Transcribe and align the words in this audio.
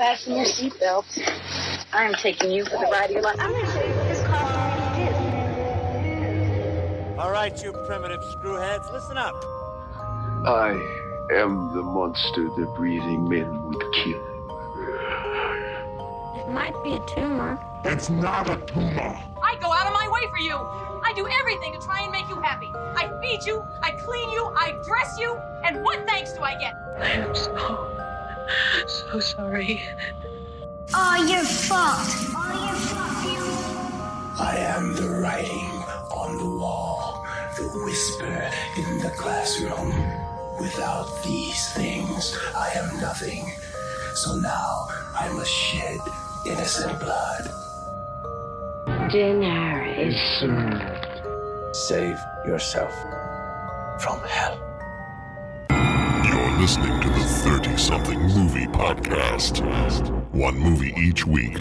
Fasten 0.00 0.34
your 0.34 0.46
seatbelts. 0.46 1.20
I'm 1.92 2.14
taking 2.14 2.50
you 2.50 2.64
for 2.64 2.70
the 2.70 2.88
ride 2.90 3.04
of 3.04 3.10
your 3.10 3.20
life. 3.20 3.36
I'm 3.38 3.52
going 3.52 3.66
to 3.66 3.70
show 3.70 3.84
you 3.84 3.94
what 3.96 4.08
this 4.08 4.22
costume 4.22 5.04
is. 5.04 5.14
All 7.18 7.30
right, 7.30 7.52
you 7.62 7.70
primitive 7.84 8.22
screwheads, 8.22 8.90
listen 8.94 9.18
up. 9.18 9.34
I 10.46 10.70
am 11.34 11.74
the 11.74 11.82
monster 11.82 12.44
that 12.44 12.72
breathing 12.76 13.28
men 13.28 13.62
would 13.64 13.82
kill. 13.92 14.24
It 16.34 16.48
might 16.48 16.82
be 16.82 16.94
a 16.94 17.00
tumor. 17.14 17.58
It's 17.84 18.08
not 18.08 18.48
a 18.48 18.56
tumor. 18.72 19.18
I 19.42 19.56
go 19.60 19.70
out 19.70 19.86
of 19.86 19.92
my 19.92 20.08
way 20.10 20.26
for 20.30 20.38
you. 20.38 20.56
I 21.04 21.12
do 21.14 21.28
everything 21.40 21.74
to 21.78 21.84
try 21.84 22.00
and 22.04 22.10
make 22.10 22.26
you 22.30 22.40
happy. 22.40 22.72
I 22.74 23.06
feed 23.20 23.44
you, 23.44 23.62
I 23.82 23.90
clean 23.90 24.30
you, 24.30 24.50
I 24.56 24.72
dress 24.82 25.18
you, 25.18 25.38
and 25.66 25.82
what 25.82 26.08
thanks 26.08 26.32
do 26.32 26.42
I 26.42 26.58
get? 26.58 26.72
I 27.02 27.10
am 27.10 27.34
so, 27.34 27.89
so 28.86 29.20
sorry. 29.20 29.82
Oh, 30.94 31.26
your 31.28 31.44
fault. 31.44 32.08
Oh, 32.34 32.66
your 32.66 32.74
fault. 32.74 34.40
I 34.40 34.56
am 34.56 34.94
the 34.94 35.08
writing 35.08 35.70
on 36.10 36.38
the 36.38 36.48
wall, 36.48 37.24
the 37.56 37.68
whisper 37.84 38.50
in 38.76 38.98
the 38.98 39.10
classroom. 39.10 39.92
Without 40.60 41.22
these 41.24 41.72
things, 41.72 42.36
I 42.54 42.70
am 42.76 43.00
nothing. 43.00 43.50
So 44.14 44.36
now 44.36 44.88
I 45.14 45.30
must 45.32 45.50
shed 45.50 45.98
innocent 46.46 46.98
blood. 47.00 47.50
Dinner 49.10 49.86
is 49.86 50.14
served. 50.38 51.76
Save 51.76 52.18
yourself 52.46 52.92
from 54.00 54.20
hell. 54.20 54.59
Listening 56.60 57.00
to 57.00 57.08
the 57.08 57.20
30 57.20 57.78
something 57.78 58.20
movie 58.20 58.66
podcast. 58.66 59.62
One 60.34 60.58
movie 60.58 60.92
each 60.94 61.26
week, 61.26 61.56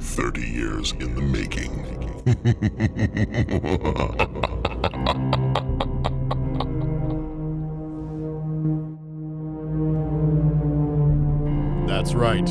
30 0.00 0.40
years 0.40 0.92
in 0.92 1.14
the 1.14 1.20
making. 1.20 1.70
That's 11.86 12.14
right. 12.14 12.48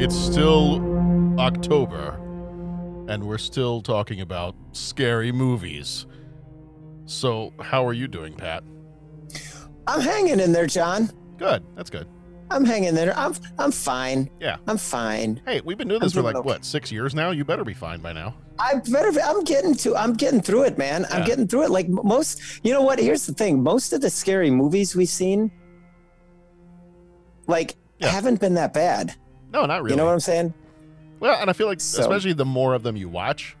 It's 0.00 0.16
still 0.16 1.38
October, 1.38 2.16
and 3.08 3.22
we're 3.22 3.38
still 3.38 3.80
talking 3.80 4.20
about 4.20 4.56
scary 4.72 5.30
movies. 5.30 6.04
So, 7.06 7.52
how 7.60 7.86
are 7.86 7.92
you 7.92 8.08
doing, 8.08 8.34
Pat? 8.34 8.64
I'm 9.86 10.00
hanging 10.00 10.40
in 10.40 10.52
there, 10.52 10.66
John. 10.66 11.10
Good. 11.38 11.64
That's 11.74 11.90
good. 11.90 12.06
I'm 12.50 12.64
hanging 12.64 12.94
there. 12.94 13.16
I'm 13.16 13.34
I'm 13.58 13.72
fine. 13.72 14.30
Yeah. 14.38 14.58
I'm 14.68 14.76
fine. 14.76 15.40
Hey, 15.46 15.62
we've 15.64 15.78
been 15.78 15.88
doing 15.88 16.00
this 16.00 16.12
I'm 16.14 16.18
for 16.18 16.22
like 16.22 16.36
okay. 16.36 16.46
what 16.46 16.64
six 16.64 16.92
years 16.92 17.14
now. 17.14 17.30
You 17.30 17.44
better 17.44 17.64
be 17.64 17.72
fine 17.74 18.00
by 18.00 18.12
now. 18.12 18.34
I 18.58 18.74
better. 18.90 19.18
I'm 19.22 19.42
getting 19.44 19.74
to. 19.76 19.96
I'm 19.96 20.12
getting 20.12 20.42
through 20.42 20.64
it, 20.64 20.76
man. 20.76 21.06
I'm 21.10 21.24
getting 21.24 21.48
through 21.48 21.64
it. 21.64 21.70
Like 21.70 21.88
most. 21.88 22.60
You 22.62 22.72
know 22.72 22.82
what? 22.82 22.98
Here's 22.98 23.24
the 23.26 23.32
thing. 23.32 23.62
Most 23.62 23.92
of 23.94 24.02
the 24.02 24.10
scary 24.10 24.50
movies 24.50 24.94
we've 24.94 25.08
seen, 25.08 25.50
like, 27.46 27.74
Yeah. 27.98 28.08
haven't 28.08 28.40
been 28.40 28.54
that 28.54 28.72
bad. 28.72 29.14
No, 29.52 29.64
not 29.66 29.82
really. 29.82 29.92
You 29.92 29.96
know 29.96 30.06
what 30.06 30.12
I'm 30.12 30.20
saying? 30.20 30.54
well, 31.20 31.40
and 31.40 31.48
I 31.48 31.52
feel 31.52 31.68
like 31.68 31.80
So- 31.80 32.00
especially 32.02 32.32
the 32.32 32.44
more 32.44 32.74
of 32.74 32.82
them 32.82 32.96
you 32.96 33.08
watch, 33.08 33.56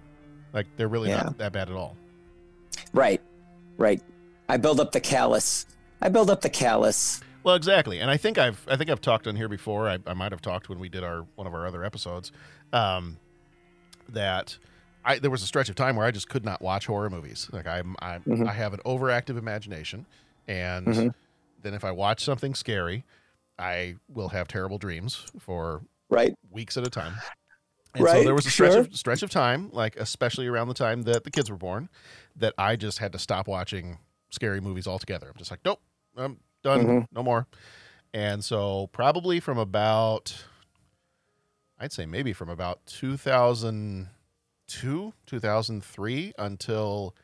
like 0.52 0.66
they're 0.76 0.88
really 0.88 1.10
Yeah. 1.10 1.22
not 1.22 1.38
that 1.38 1.52
bad 1.52 1.70
at 1.70 1.76
all. 1.76 1.96
Right. 2.92 3.20
Right. 3.78 4.02
I 4.48 4.56
build 4.58 4.80
up 4.80 4.92
the 4.92 5.00
callus. 5.00 5.64
I 6.02 6.08
build 6.08 6.28
up 6.30 6.40
the 6.40 6.50
callus. 6.50 7.20
Well, 7.44 7.54
exactly, 7.54 8.00
and 8.00 8.10
I 8.10 8.16
think 8.16 8.36
I've 8.38 8.64
I 8.68 8.76
think 8.76 8.90
I've 8.90 9.00
talked 9.00 9.26
on 9.26 9.36
here 9.36 9.48
before. 9.48 9.88
I, 9.88 9.98
I 10.06 10.14
might 10.14 10.32
have 10.32 10.42
talked 10.42 10.68
when 10.68 10.78
we 10.78 10.88
did 10.88 11.02
our 11.04 11.22
one 11.36 11.46
of 11.46 11.54
our 11.54 11.66
other 11.66 11.82
episodes. 11.84 12.30
Um, 12.72 13.18
that 14.08 14.58
I 15.04 15.18
there 15.18 15.30
was 15.30 15.42
a 15.42 15.46
stretch 15.46 15.68
of 15.68 15.74
time 15.74 15.96
where 15.96 16.06
I 16.06 16.10
just 16.10 16.28
could 16.28 16.44
not 16.44 16.60
watch 16.60 16.86
horror 16.86 17.08
movies. 17.10 17.48
Like 17.52 17.66
I'm 17.66 17.96
I 18.00 18.18
Mhm. 18.18 18.48
I 18.48 18.52
have 18.52 18.74
an 18.74 18.80
overactive 18.84 19.38
imagination, 19.38 20.06
and 20.46 20.86
Mhm. 20.86 21.14
then 21.62 21.74
if 21.74 21.84
I 21.84 21.90
watch 21.92 22.22
something 22.24 22.54
scary, 22.54 23.04
I 23.58 23.96
will 24.08 24.28
have 24.30 24.48
terrible 24.48 24.78
dreams 24.78 25.26
for 25.38 25.82
Right. 26.10 26.34
weeks 26.50 26.76
at 26.76 26.86
a 26.86 26.90
time. 26.90 27.14
And 27.94 28.06
so 28.08 28.22
there 28.24 28.34
was 28.34 28.46
a 28.46 28.50
stretch 28.50 28.72
sure. 28.72 28.80
of 28.82 28.96
stretch 28.96 29.22
of 29.22 29.30
time, 29.30 29.70
like 29.72 29.96
especially 29.96 30.46
around 30.46 30.68
the 30.68 30.74
time 30.74 31.02
that 31.02 31.24
the 31.24 31.30
kids 31.30 31.50
were 31.50 31.56
born, 31.56 31.88
that 32.36 32.54
I 32.56 32.76
just 32.76 32.98
had 32.98 33.12
to 33.12 33.18
stop 33.18 33.46
watching 33.48 33.98
scary 34.30 34.60
movies 34.60 34.86
altogether. 34.86 35.28
I'm 35.28 35.36
just 35.36 35.50
like, 35.50 35.60
nope, 35.64 35.80
I'm 36.16 36.38
done, 36.62 36.86
Mhm. 36.86 37.06
no 37.12 37.22
more. 37.22 37.46
And 38.14 38.44
so 38.44 38.88
probably 38.92 39.40
from 39.40 39.58
about, 39.58 40.44
I'd 41.78 41.92
say 41.92 42.06
maybe 42.06 42.32
from 42.32 42.48
about 42.48 42.84
2002, 42.86 45.12
2003 45.26 46.32
until 46.38 47.14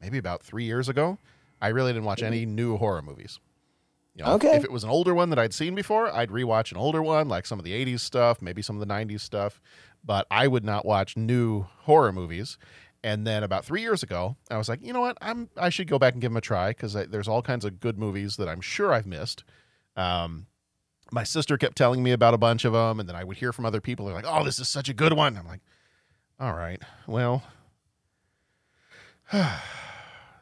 maybe 0.00 0.18
about 0.18 0.42
three 0.42 0.64
years 0.64 0.88
ago, 0.88 1.18
I 1.60 1.68
really 1.68 1.92
didn't 1.92 2.04
watch 2.04 2.22
any 2.22 2.46
new 2.46 2.76
horror 2.76 3.02
movies. 3.02 3.40
You 4.14 4.24
know, 4.24 4.32
Okay. 4.34 4.56
If 4.56 4.64
it 4.64 4.72
was 4.72 4.84
an 4.84 4.90
older 4.90 5.14
one 5.14 5.30
that 5.30 5.38
I'd 5.38 5.52
seen 5.52 5.74
before, 5.74 6.14
I'd 6.14 6.30
rewatch 6.30 6.70
an 6.70 6.78
older 6.78 7.02
one, 7.02 7.28
like 7.28 7.44
some 7.46 7.58
of 7.58 7.64
the 7.64 7.72
80s 7.72 8.02
stuff, 8.02 8.40
maybe 8.40 8.62
some 8.62 8.76
of 8.76 8.80
the 8.80 8.86
90s 8.86 9.22
stuff, 9.22 9.60
but 10.04 10.26
I 10.30 10.46
would 10.48 10.64
not 10.64 10.86
watch 10.86 11.16
new 11.16 11.62
horror 11.80 12.12
movies. 12.12 12.56
And 13.06 13.24
then 13.24 13.44
about 13.44 13.64
three 13.64 13.82
years 13.82 14.02
ago, 14.02 14.34
I 14.50 14.56
was 14.58 14.68
like, 14.68 14.82
you 14.82 14.92
know 14.92 15.00
what? 15.00 15.16
I'm 15.20 15.48
I 15.56 15.68
should 15.68 15.86
go 15.86 15.96
back 15.96 16.14
and 16.14 16.20
give 16.20 16.32
them 16.32 16.36
a 16.36 16.40
try 16.40 16.70
because 16.70 16.92
there's 16.92 17.28
all 17.28 17.40
kinds 17.40 17.64
of 17.64 17.78
good 17.78 18.00
movies 18.00 18.34
that 18.34 18.48
I'm 18.48 18.60
sure 18.60 18.92
I've 18.92 19.06
missed. 19.06 19.44
Um, 19.94 20.48
my 21.12 21.22
sister 21.22 21.56
kept 21.56 21.76
telling 21.76 22.02
me 22.02 22.10
about 22.10 22.34
a 22.34 22.38
bunch 22.38 22.64
of 22.64 22.72
them, 22.72 22.98
and 22.98 23.08
then 23.08 23.14
I 23.14 23.22
would 23.22 23.36
hear 23.36 23.52
from 23.52 23.64
other 23.64 23.80
people. 23.80 24.06
They're 24.06 24.14
like, 24.16 24.24
"Oh, 24.26 24.42
this 24.42 24.58
is 24.58 24.68
such 24.68 24.88
a 24.88 24.92
good 24.92 25.12
one." 25.12 25.36
I'm 25.36 25.46
like, 25.46 25.60
"All 26.40 26.52
right, 26.52 26.82
well, 27.06 27.44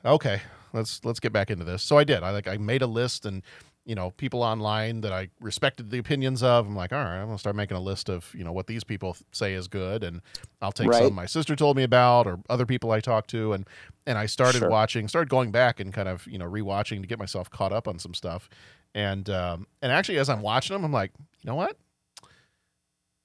okay, 0.06 0.40
let's 0.72 1.04
let's 1.04 1.20
get 1.20 1.34
back 1.34 1.50
into 1.50 1.66
this." 1.66 1.82
So 1.82 1.98
I 1.98 2.04
did. 2.04 2.22
I 2.22 2.30
like 2.30 2.48
I 2.48 2.56
made 2.56 2.80
a 2.80 2.86
list, 2.86 3.26
and 3.26 3.42
you 3.84 3.94
know, 3.94 4.10
people 4.12 4.42
online 4.42 5.02
that 5.02 5.12
I 5.12 5.28
respected 5.40 5.90
the 5.90 5.98
opinions 5.98 6.42
of. 6.42 6.66
I'm 6.66 6.74
like, 6.74 6.92
all 6.92 7.04
right, 7.04 7.18
I'm 7.20 7.26
gonna 7.26 7.38
start 7.38 7.54
making 7.56 7.76
a 7.76 7.80
list 7.80 8.08
of 8.08 8.34
you 8.34 8.42
know 8.44 8.52
what 8.52 8.66
these 8.66 8.82
people 8.84 9.16
say 9.32 9.52
is 9.54 9.68
good, 9.68 10.02
and 10.02 10.22
I'll 10.62 10.72
take 10.72 10.88
Right. 10.88 11.02
some 11.02 11.14
my 11.14 11.26
sister 11.26 11.54
told 11.54 11.76
me 11.76 11.82
about 11.82 12.26
or 12.26 12.40
other 12.48 12.64
people 12.66 12.90
I 12.92 13.00
talked 13.00 13.30
to, 13.30 13.52
and 13.52 13.68
and 14.06 14.16
I 14.18 14.26
started 14.26 14.60
Sure. 14.60 14.70
watching, 14.70 15.06
started 15.08 15.28
going 15.28 15.50
back 15.50 15.80
and 15.80 15.92
kind 15.92 16.08
of 16.08 16.26
you 16.26 16.38
know 16.38 16.48
rewatching 16.50 17.00
to 17.02 17.06
get 17.06 17.18
myself 17.18 17.50
caught 17.50 17.72
up 17.72 17.86
on 17.86 17.98
some 17.98 18.14
stuff, 18.14 18.48
and 18.94 19.28
um, 19.30 19.66
and 19.82 19.92
actually 19.92 20.18
as 20.18 20.28
I'm 20.30 20.40
watching 20.42 20.74
them, 20.74 20.84
I'm 20.84 20.92
like, 20.92 21.12
you 21.18 21.46
know 21.46 21.54
what? 21.56 21.76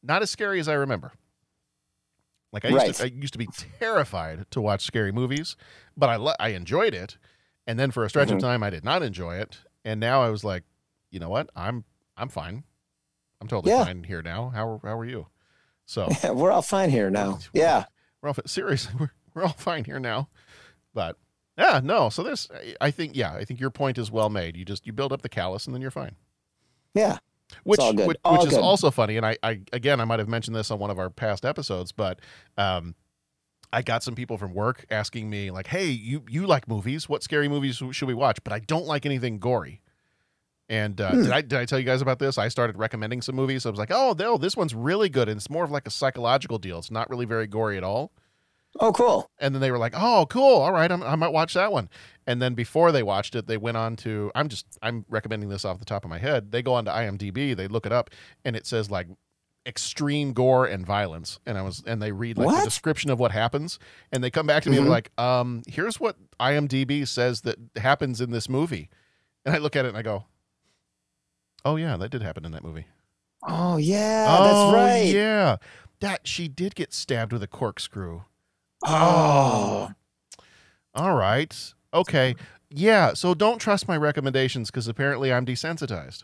Not 0.04 0.22
as 0.22 0.30
scary 0.30 0.60
as 0.60 0.68
I 0.68 0.74
remember. 0.74 1.12
Like 2.52 2.66
I 2.66 2.70
used, 2.70 2.86
Right. 2.86 2.96
to, 2.96 3.04
I 3.04 3.06
used 3.08 3.34
to 3.34 3.38
be 3.40 3.48
terrified 3.80 4.50
to 4.52 4.60
watch 4.62 4.84
scary 4.84 5.12
movies, 5.12 5.56
but 5.96 6.10
I 6.10 6.16
lo- 6.16 6.34
I 6.40 6.50
enjoyed 6.50 6.94
it, 6.96 7.18
and 7.68 7.78
then 7.80 7.92
for 7.92 8.04
a 8.04 8.10
stretch 8.10 8.30
Mhm. 8.30 8.36
of 8.36 8.42
time 8.42 8.64
I 8.64 8.70
did 8.72 8.84
not 8.84 9.04
enjoy 9.04 9.36
it, 9.36 9.60
and 9.90 10.00
now 10.00 10.22
I 10.22 10.30
was 10.30 10.44
like, 10.44 10.64
you 11.12 11.20
know 11.20 11.30
what? 11.30 11.50
I'm 11.56 11.84
I'm 12.18 12.30
fine. 12.30 12.64
I'm 13.42 13.48
totally 13.48 13.72
Yeah. 13.72 13.86
fine 13.86 14.04
here 14.04 14.22
now. 14.22 14.50
How 14.50 14.80
how 14.84 14.98
are 14.98 15.06
you? 15.06 15.28
So 15.86 16.08
We're 16.34 16.52
all 16.52 16.62
fine 16.62 16.90
here 16.90 17.10
now. 17.10 17.40
Yeah. 17.54 17.86
we're 18.22 18.30
all 18.30 18.36
seriously 18.46 18.94
we're, 19.00 19.12
we're 19.34 19.44
all 19.44 19.50
fine 19.58 19.86
here 19.86 20.00
now, 20.00 20.30
but 20.94 21.18
yeah, 21.58 21.82
no. 21.84 22.10
So 22.10 22.24
there's 22.24 22.50
I 22.80 22.92
think 22.92 23.16
yeah 23.16 23.34
I 23.34 23.44
think 23.46 23.60
your 23.60 23.70
point 23.72 23.98
is 23.98 24.12
well 24.12 24.30
made. 24.30 24.56
You 24.56 24.66
just 24.66 24.86
you 24.86 24.94
build 24.94 25.12
up 25.12 25.22
the 25.22 25.30
callus 25.30 25.66
and 25.66 25.74
then 25.74 25.82
you're 25.82 25.92
fine. 25.92 26.16
Yeah. 26.94 27.18
Which 27.64 27.80
which, 27.82 28.18
which 28.24 28.46
is 28.46 28.54
also 28.54 28.92
funny, 28.92 29.18
and 29.18 29.26
I, 29.26 29.36
I 29.42 29.62
again 29.74 30.00
I 30.00 30.06
might 30.06 30.20
have 30.20 30.30
mentioned 30.30 30.56
this 30.56 30.70
on 30.70 30.78
one 30.78 30.92
of 30.92 31.00
our 31.00 31.10
past 31.10 31.46
episodes, 31.46 31.92
but 31.92 32.20
um, 32.58 32.94
I 33.72 33.82
got 33.84 34.02
some 34.04 34.16
people 34.16 34.38
from 34.38 34.54
work 34.54 34.86
asking 34.90 35.30
me 35.30 35.52
like, 35.52 35.68
"Hey, 35.68 35.86
you 35.88 36.24
you 36.30 36.48
like 36.48 36.68
movies? 36.68 37.08
What 37.08 37.24
scary 37.24 37.48
movies 37.48 37.82
should 37.92 38.08
we 38.08 38.14
watch?" 38.14 38.40
But 38.44 38.54
I 38.54 38.60
don't 38.60 38.86
like 38.86 39.06
anything 39.06 39.40
gory. 39.40 39.82
And 40.68 41.02
uh, 41.02 41.14
Hmm. 41.14 41.24
did 41.24 41.32
I 41.32 41.42
did 41.42 41.60
I 41.60 41.66
tell 41.66 41.80
you 41.80 41.86
guys 41.86 42.02
about 42.02 42.20
this? 42.20 42.38
I 42.38 42.48
started 42.48 42.78
recommending 42.78 43.22
some 43.22 43.36
movies. 43.36 43.66
I 43.66 43.70
was 43.70 43.80
like, 43.80 43.92
"Oh, 43.92 44.16
no, 44.18 44.38
this 44.38 44.56
one's 44.58 44.76
really 44.76 45.10
good, 45.10 45.28
and 45.30 45.38
it's 45.38 45.50
more 45.50 45.64
of 45.64 45.72
like 45.72 45.88
a 45.88 45.92
psychological 45.92 46.58
deal. 46.60 46.78
It's 46.80 46.92
not 46.92 47.10
really 47.10 47.26
very 47.26 47.48
gory 47.48 47.78
at 47.78 47.84
all." 47.84 48.12
Oh, 48.80 48.92
cool. 48.94 49.32
And 49.40 49.56
then 49.56 49.62
they 49.62 49.72
were 49.72 49.80
like, 49.80 49.94
"Oh, 49.96 50.28
cool. 50.30 50.58
All 50.62 50.72
right, 50.72 50.92
I'm, 50.92 51.02
I 51.02 51.16
might 51.16 51.34
watch 51.34 51.56
that 51.56 51.72
one." 51.72 51.90
And 52.28 52.40
then 52.40 52.54
before 52.54 52.92
they 52.92 53.02
watched 53.02 53.34
it, 53.34 53.48
they 53.48 53.58
went 53.58 53.78
on 53.78 53.96
to 53.98 54.32
I'm 54.36 54.48
just 54.48 54.66
I'm 54.84 55.06
recommending 55.10 55.50
this 55.50 55.66
off 55.66 55.80
the 55.80 55.86
top 55.86 56.06
of 56.06 56.10
my 56.10 56.20
head. 56.20 56.52
They 56.52 56.62
go 56.62 56.74
on 56.76 56.86
to 56.86 56.92
IMDb, 56.92 57.56
they 57.56 57.68
look 57.68 57.88
it 57.88 57.92
up, 57.92 58.12
and 58.46 58.56
it 58.56 58.68
says 58.68 58.92
like 58.92 59.08
extreme 59.70 60.34
gore 60.34 60.66
and 60.66 60.86
violence. 60.86 61.40
And 61.46 61.58
I 61.58 61.62
was 61.62 61.82
and 61.86 62.02
they 62.02 62.12
read 62.12 62.38
like 62.38 62.48
the 62.50 62.54
What? 62.56 62.64
description 62.66 63.10
of 63.12 63.20
what 63.20 63.32
happens, 63.32 63.80
and 64.12 64.22
they 64.24 64.30
come 64.32 64.46
back 64.48 64.64
to 64.64 64.70
me 64.70 64.76
and 64.78 64.84
Mhm. 64.84 64.88
they're 64.88 64.92
like, 64.92 65.12
um, 65.18 65.62
here's 65.68 66.00
what 66.00 66.18
IMDb 66.40 67.08
says 67.08 67.42
that 67.42 67.58
happens 67.78 68.20
in 68.20 68.32
this 68.32 68.50
movie. 68.50 68.90
And 69.46 69.56
I 69.56 69.60
look 69.60 69.76
at 69.78 69.86
it 69.86 69.90
and 69.90 69.98
I 69.98 70.02
go, 70.02 70.26
Oh 71.64 71.76
yeah, 71.78 71.96
that 71.98 72.10
did 72.12 72.22
happen 72.22 72.44
in 72.46 72.52
that 72.52 72.64
movie. 72.64 72.88
Oh, 73.48 73.78
yeah. 73.78 74.26
oh, 74.28 74.44
that's 74.44 74.74
right. 74.76 75.14
Yeah. 75.16 75.58
That 76.02 76.28
she 76.28 76.48
did 76.50 76.76
get 76.76 76.94
stabbed 76.94 77.32
with 77.32 77.42
a 77.44 77.48
corkscrew. 77.48 78.22
Oh. 78.86 79.92
All 80.96 81.16
right. 81.16 81.74
Okay. 81.94 82.36
Yeah. 82.70 83.14
So 83.14 83.34
don't 83.34 83.60
trust 83.60 83.88
my 83.88 83.98
recommendations 83.98 84.72
because 84.72 84.88
apparently 84.88 85.32
I'm 85.34 85.46
desensitized. 85.46 86.24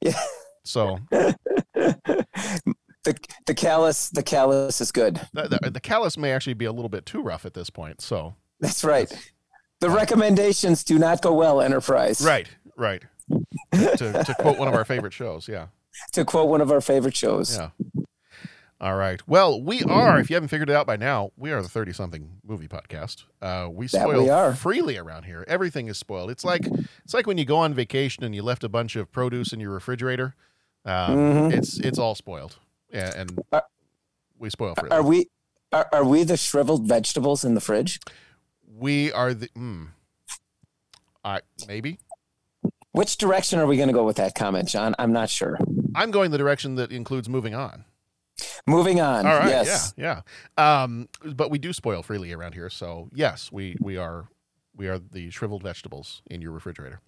Yeah. 0.00 0.18
So 0.64 0.98
the 1.76 3.16
the 3.46 3.54
callus, 3.54 4.10
the 4.10 4.22
callus 4.22 4.80
is 4.80 4.90
good. 4.92 5.20
The, 5.32 5.58
the, 5.62 5.70
the 5.70 5.80
callus 5.80 6.16
may 6.16 6.32
actually 6.32 6.54
be 6.54 6.64
a 6.64 6.72
little 6.72 6.88
bit 6.88 7.06
too 7.06 7.22
rough 7.22 7.46
at 7.46 7.54
this 7.54 7.70
point. 7.70 8.00
So 8.00 8.34
That's 8.60 8.84
right. 8.84 9.12
The 9.80 9.90
recommendations 9.90 10.82
do 10.84 10.98
not 10.98 11.20
go 11.20 11.34
well, 11.34 11.60
Enterprise. 11.60 12.22
right, 12.24 12.48
right. 12.76 13.02
to, 13.72 13.96
to 14.24 14.36
quote 14.38 14.58
one 14.58 14.68
of 14.68 14.74
our 14.74 14.84
favorite 14.84 15.12
shows, 15.12 15.48
yeah. 15.48 15.66
To 16.12 16.24
quote 16.24 16.48
one 16.48 16.60
of 16.60 16.70
our 16.72 16.80
favorite 16.80 17.16
shows. 17.16 17.56
Yeah. 17.56 17.70
All 18.78 18.96
right. 18.96 19.26
Well, 19.26 19.62
we 19.62 19.82
are, 19.84 20.20
if 20.20 20.28
you 20.28 20.36
haven't 20.36 20.50
figured 20.50 20.68
it 20.68 20.74
out 20.74 20.86
by 20.86 20.96
now, 20.96 21.30
we 21.36 21.50
are 21.50 21.62
the 21.62 21.68
30 21.68 21.94
something 21.94 22.40
movie 22.46 22.68
podcast. 22.68 23.24
Uh, 23.40 23.68
we 23.70 23.88
spoil 23.88 24.22
we 24.24 24.28
are. 24.28 24.54
freely 24.54 24.98
around 24.98 25.22
here. 25.24 25.46
Everything 25.48 25.88
is 25.88 25.96
spoiled. 25.96 26.30
It's 26.30 26.44
like 26.44 26.66
it's 27.02 27.14
like 27.14 27.26
when 27.26 27.38
you 27.38 27.46
go 27.46 27.56
on 27.56 27.72
vacation 27.72 28.22
and 28.22 28.34
you 28.34 28.42
left 28.42 28.64
a 28.64 28.68
bunch 28.68 28.94
of 28.94 29.10
produce 29.10 29.52
in 29.54 29.60
your 29.60 29.70
refrigerator. 29.72 30.34
Um, 30.86 31.16
Mhm. 31.16 31.52
It's 31.52 31.78
it's 31.78 31.98
all 31.98 32.14
spoiled. 32.14 32.56
Yeah, 32.92 33.12
and 33.16 33.38
Are- 33.52 33.66
we 34.38 34.48
spoil 34.50 34.74
freely. 34.74 34.94
Are 34.96 35.02
we 35.02 35.26
are, 35.72 35.88
are 35.92 36.04
we 36.04 36.22
the 36.22 36.36
shriveled 36.36 36.86
vegetables 36.86 37.44
in 37.44 37.54
the 37.54 37.60
fridge? 37.60 38.00
we 38.78 39.10
are 39.12 39.32
the 39.34 39.48
mm, 39.56 39.88
I 41.24 41.40
maybe. 41.66 41.98
Which 42.92 43.16
direction 43.18 43.58
are 43.58 43.66
we 43.66 43.76
going 43.76 43.88
to 43.88 43.92
go 43.94 44.04
with 44.04 44.16
that 44.16 44.34
comment, 44.34 44.68
John? 44.68 44.94
I'm 44.98 45.12
not 45.12 45.28
sure. 45.30 45.58
I'm 45.94 46.10
going 46.10 46.30
the 46.30 46.38
direction 46.38 46.76
that 46.76 46.92
includes 46.92 47.28
moving 47.28 47.54
on. 47.54 47.84
Moving 48.66 49.00
on. 49.00 49.26
All 49.26 49.38
right. 49.38 49.48
yes. 49.48 49.94
Yeah. 49.96 50.22
Yeah. 50.58 50.82
Um, 50.82 51.08
but 51.24 51.50
we 51.50 51.58
do 51.58 51.72
spoil 51.72 52.02
freely 52.02 52.32
around 52.32 52.52
here. 52.54 52.68
So 52.70 53.08
yes, 53.14 53.50
we 53.50 53.76
we 53.80 53.96
are 53.96 54.28
we 54.76 54.88
are 54.88 54.98
the 54.98 55.30
shriveled 55.30 55.62
vegetables 55.62 56.22
in 56.30 56.42
your 56.42 56.52
refrigerator. 56.52 57.00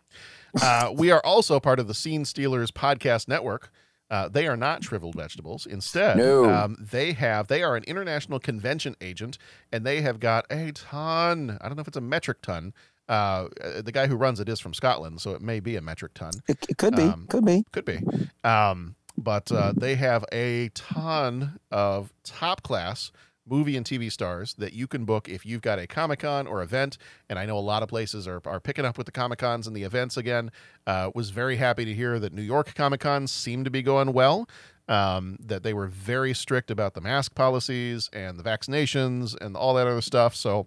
Uh, 0.60 0.92
we 0.94 1.10
are 1.10 1.20
also 1.24 1.60
part 1.60 1.78
of 1.78 1.86
the 1.88 1.94
Scene 1.94 2.24
Stealers 2.24 2.70
podcast 2.70 3.28
network. 3.28 3.70
Uh, 4.10 4.26
they 4.28 4.46
are 4.46 4.56
not 4.56 4.82
shriveled 4.82 5.14
vegetables. 5.14 5.66
Instead, 5.66 6.16
No. 6.16 6.48
um, 6.48 6.76
they 6.80 7.12
have 7.12 7.48
they 7.48 7.62
are 7.62 7.76
an 7.76 7.84
international 7.84 8.38
convention 8.40 8.96
agent, 9.02 9.36
and 9.70 9.84
they 9.84 10.00
have 10.00 10.18
got 10.18 10.46
a 10.50 10.72
ton. 10.72 11.58
I 11.60 11.68
don't 11.68 11.76
know 11.76 11.82
if 11.82 11.88
it's 11.88 11.96
a 11.96 12.00
metric 12.00 12.40
ton. 12.42 12.72
Uh, 13.08 13.48
the 13.82 13.92
guy 13.92 14.06
who 14.06 14.16
runs 14.16 14.38
it 14.40 14.48
is 14.48 14.60
from 14.60 14.72
Scotland, 14.74 15.20
so 15.20 15.32
it 15.32 15.40
may 15.42 15.60
be 15.60 15.76
a 15.76 15.80
metric 15.80 16.12
ton 16.14 16.32
It, 16.46 16.58
it 16.68 16.76
could 16.78 16.94
be. 16.96 17.02
Um, 17.02 17.26
could 17.28 17.44
be. 17.44 17.64
could 17.72 17.84
be. 17.86 18.00
Um, 18.44 18.96
but 19.16 19.50
uh, 19.52 19.72
they 19.76 19.94
have 19.96 20.24
a 20.32 20.70
ton 20.74 21.58
of 21.70 22.12
top 22.24 22.62
class 22.62 23.10
movie 23.50 23.76
and 23.76 23.84
TV 23.84 24.10
stars 24.10 24.54
that 24.58 24.72
you 24.72 24.86
can 24.86 25.04
book 25.04 25.28
if 25.28 25.44
you've 25.44 25.62
got 25.62 25.78
a 25.78 25.86
Comic 25.86 26.20
Con 26.20 26.46
or 26.46 26.62
event. 26.62 26.98
And 27.28 27.38
I 27.38 27.46
know 27.46 27.58
a 27.58 27.60
lot 27.60 27.82
of 27.82 27.88
places 27.88 28.26
are, 28.26 28.40
are 28.44 28.60
picking 28.60 28.84
up 28.84 28.98
with 28.98 29.06
the 29.06 29.12
Comic 29.12 29.38
Cons 29.38 29.66
and 29.66 29.76
the 29.76 29.82
events 29.82 30.16
again. 30.16 30.50
Uh, 30.86 31.10
was 31.14 31.30
very 31.30 31.56
happy 31.56 31.84
to 31.84 31.94
hear 31.94 32.18
that 32.18 32.32
New 32.32 32.42
York 32.42 32.74
Comic 32.74 33.00
Con 33.00 33.26
seemed 33.26 33.64
to 33.64 33.70
be 33.70 33.82
going 33.82 34.12
well. 34.12 34.48
Um, 34.88 35.36
that 35.38 35.62
they 35.62 35.74
were 35.74 35.86
very 35.86 36.32
strict 36.32 36.70
about 36.70 36.94
the 36.94 37.02
mask 37.02 37.34
policies 37.34 38.08
and 38.14 38.38
the 38.38 38.42
vaccinations 38.42 39.38
and 39.38 39.54
all 39.54 39.74
that 39.74 39.86
other 39.86 40.00
stuff. 40.00 40.34
So 40.34 40.66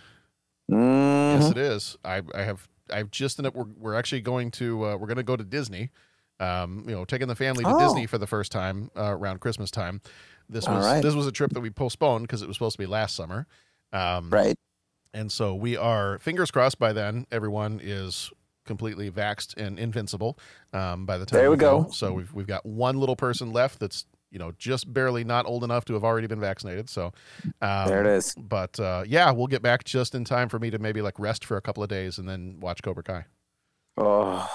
Mhm. 0.71 1.41
Yes, 1.41 1.51
it 1.51 1.59
is. 1.59 1.97
I, 2.05 2.23
I 2.35 2.43
have 2.43 2.69
I've 2.91 3.11
just 3.11 3.39
in 3.39 3.47
it. 3.47 3.55
We're, 3.55 3.65
we're 3.79 3.95
actually 3.95 4.21
going 4.21 4.51
to 4.53 4.85
uh, 4.87 4.97
we're 4.97 5.07
going 5.07 5.17
to 5.19 5.23
go 5.23 5.37
to 5.37 5.45
Disney. 5.45 5.91
Um, 6.41 6.85
you 6.89 6.95
know, 6.95 7.05
taking 7.05 7.29
the 7.29 7.37
family 7.37 7.65
to 7.65 7.71
Oh. 7.71 7.79
Disney 7.79 8.07
for 8.07 8.19
the 8.19 8.27
first 8.27 8.51
time 8.51 8.91
uh, 8.97 9.05
around 9.17 9.41
Christmas 9.41 9.71
time. 9.71 10.01
This 10.49 10.69
was 10.69 10.85
right. 10.85 11.03
this 11.03 11.15
was 11.15 11.27
a 11.27 11.33
trip 11.33 11.53
that 11.53 11.61
we 11.61 11.71
postponed 11.71 12.25
because 12.25 12.43
it 12.43 12.49
was 12.49 12.57
supposed 12.57 12.75
to 12.77 12.83
be 12.83 12.87
last 12.87 13.15
summer. 13.15 13.47
Um, 13.93 14.31
Right. 14.31 14.57
And 15.15 15.31
so 15.31 15.55
we 15.55 15.77
are 15.77 16.19
fingers 16.19 16.51
crossed 16.51 16.79
by 16.81 16.93
then 16.93 17.27
everyone 17.31 17.81
is 17.83 18.33
completely 18.67 19.11
vaxxed 19.11 19.57
and 19.57 19.79
invincible 19.79 20.37
um, 20.73 21.07
by 21.07 21.19
the 21.19 21.25
time 21.27 21.39
There 21.39 21.51
we 21.51 21.57
go. 21.57 21.89
So 21.93 22.13
we've 22.13 22.33
we've 22.35 22.47
got 22.49 22.67
one 22.67 22.99
little 22.99 23.17
person 23.17 23.53
left 23.53 23.79
that's 23.79 24.07
you 24.35 24.39
know 24.41 24.53
just 24.59 24.93
barely 24.93 25.25
not 25.25 25.47
old 25.47 25.65
enough 25.65 25.85
to 25.87 25.95
have 25.95 26.05
already 26.05 26.27
been 26.27 26.41
vaccinated. 26.41 26.91
So 26.91 27.13
um, 27.63 27.87
There 27.87 28.01
it 28.05 28.07
is. 28.07 28.35
But 28.35 28.79
uh, 28.79 29.05
yeah, 29.07 29.31
we'll 29.31 29.47
get 29.47 29.63
back 29.63 29.85
just 29.85 30.15
in 30.15 30.25
time 30.25 30.49
for 30.51 30.59
me 30.59 30.71
to 30.71 30.79
maybe 30.79 31.01
like 31.01 31.19
rest 31.19 31.45
for 31.45 31.57
a 31.57 31.63
couple 31.63 31.83
of 31.83 31.89
days 31.89 32.19
and 32.19 32.29
then 32.29 32.59
watch 32.61 32.83
Cobra 32.83 33.05
Kai. 33.05 33.25
Oh, 33.97 34.51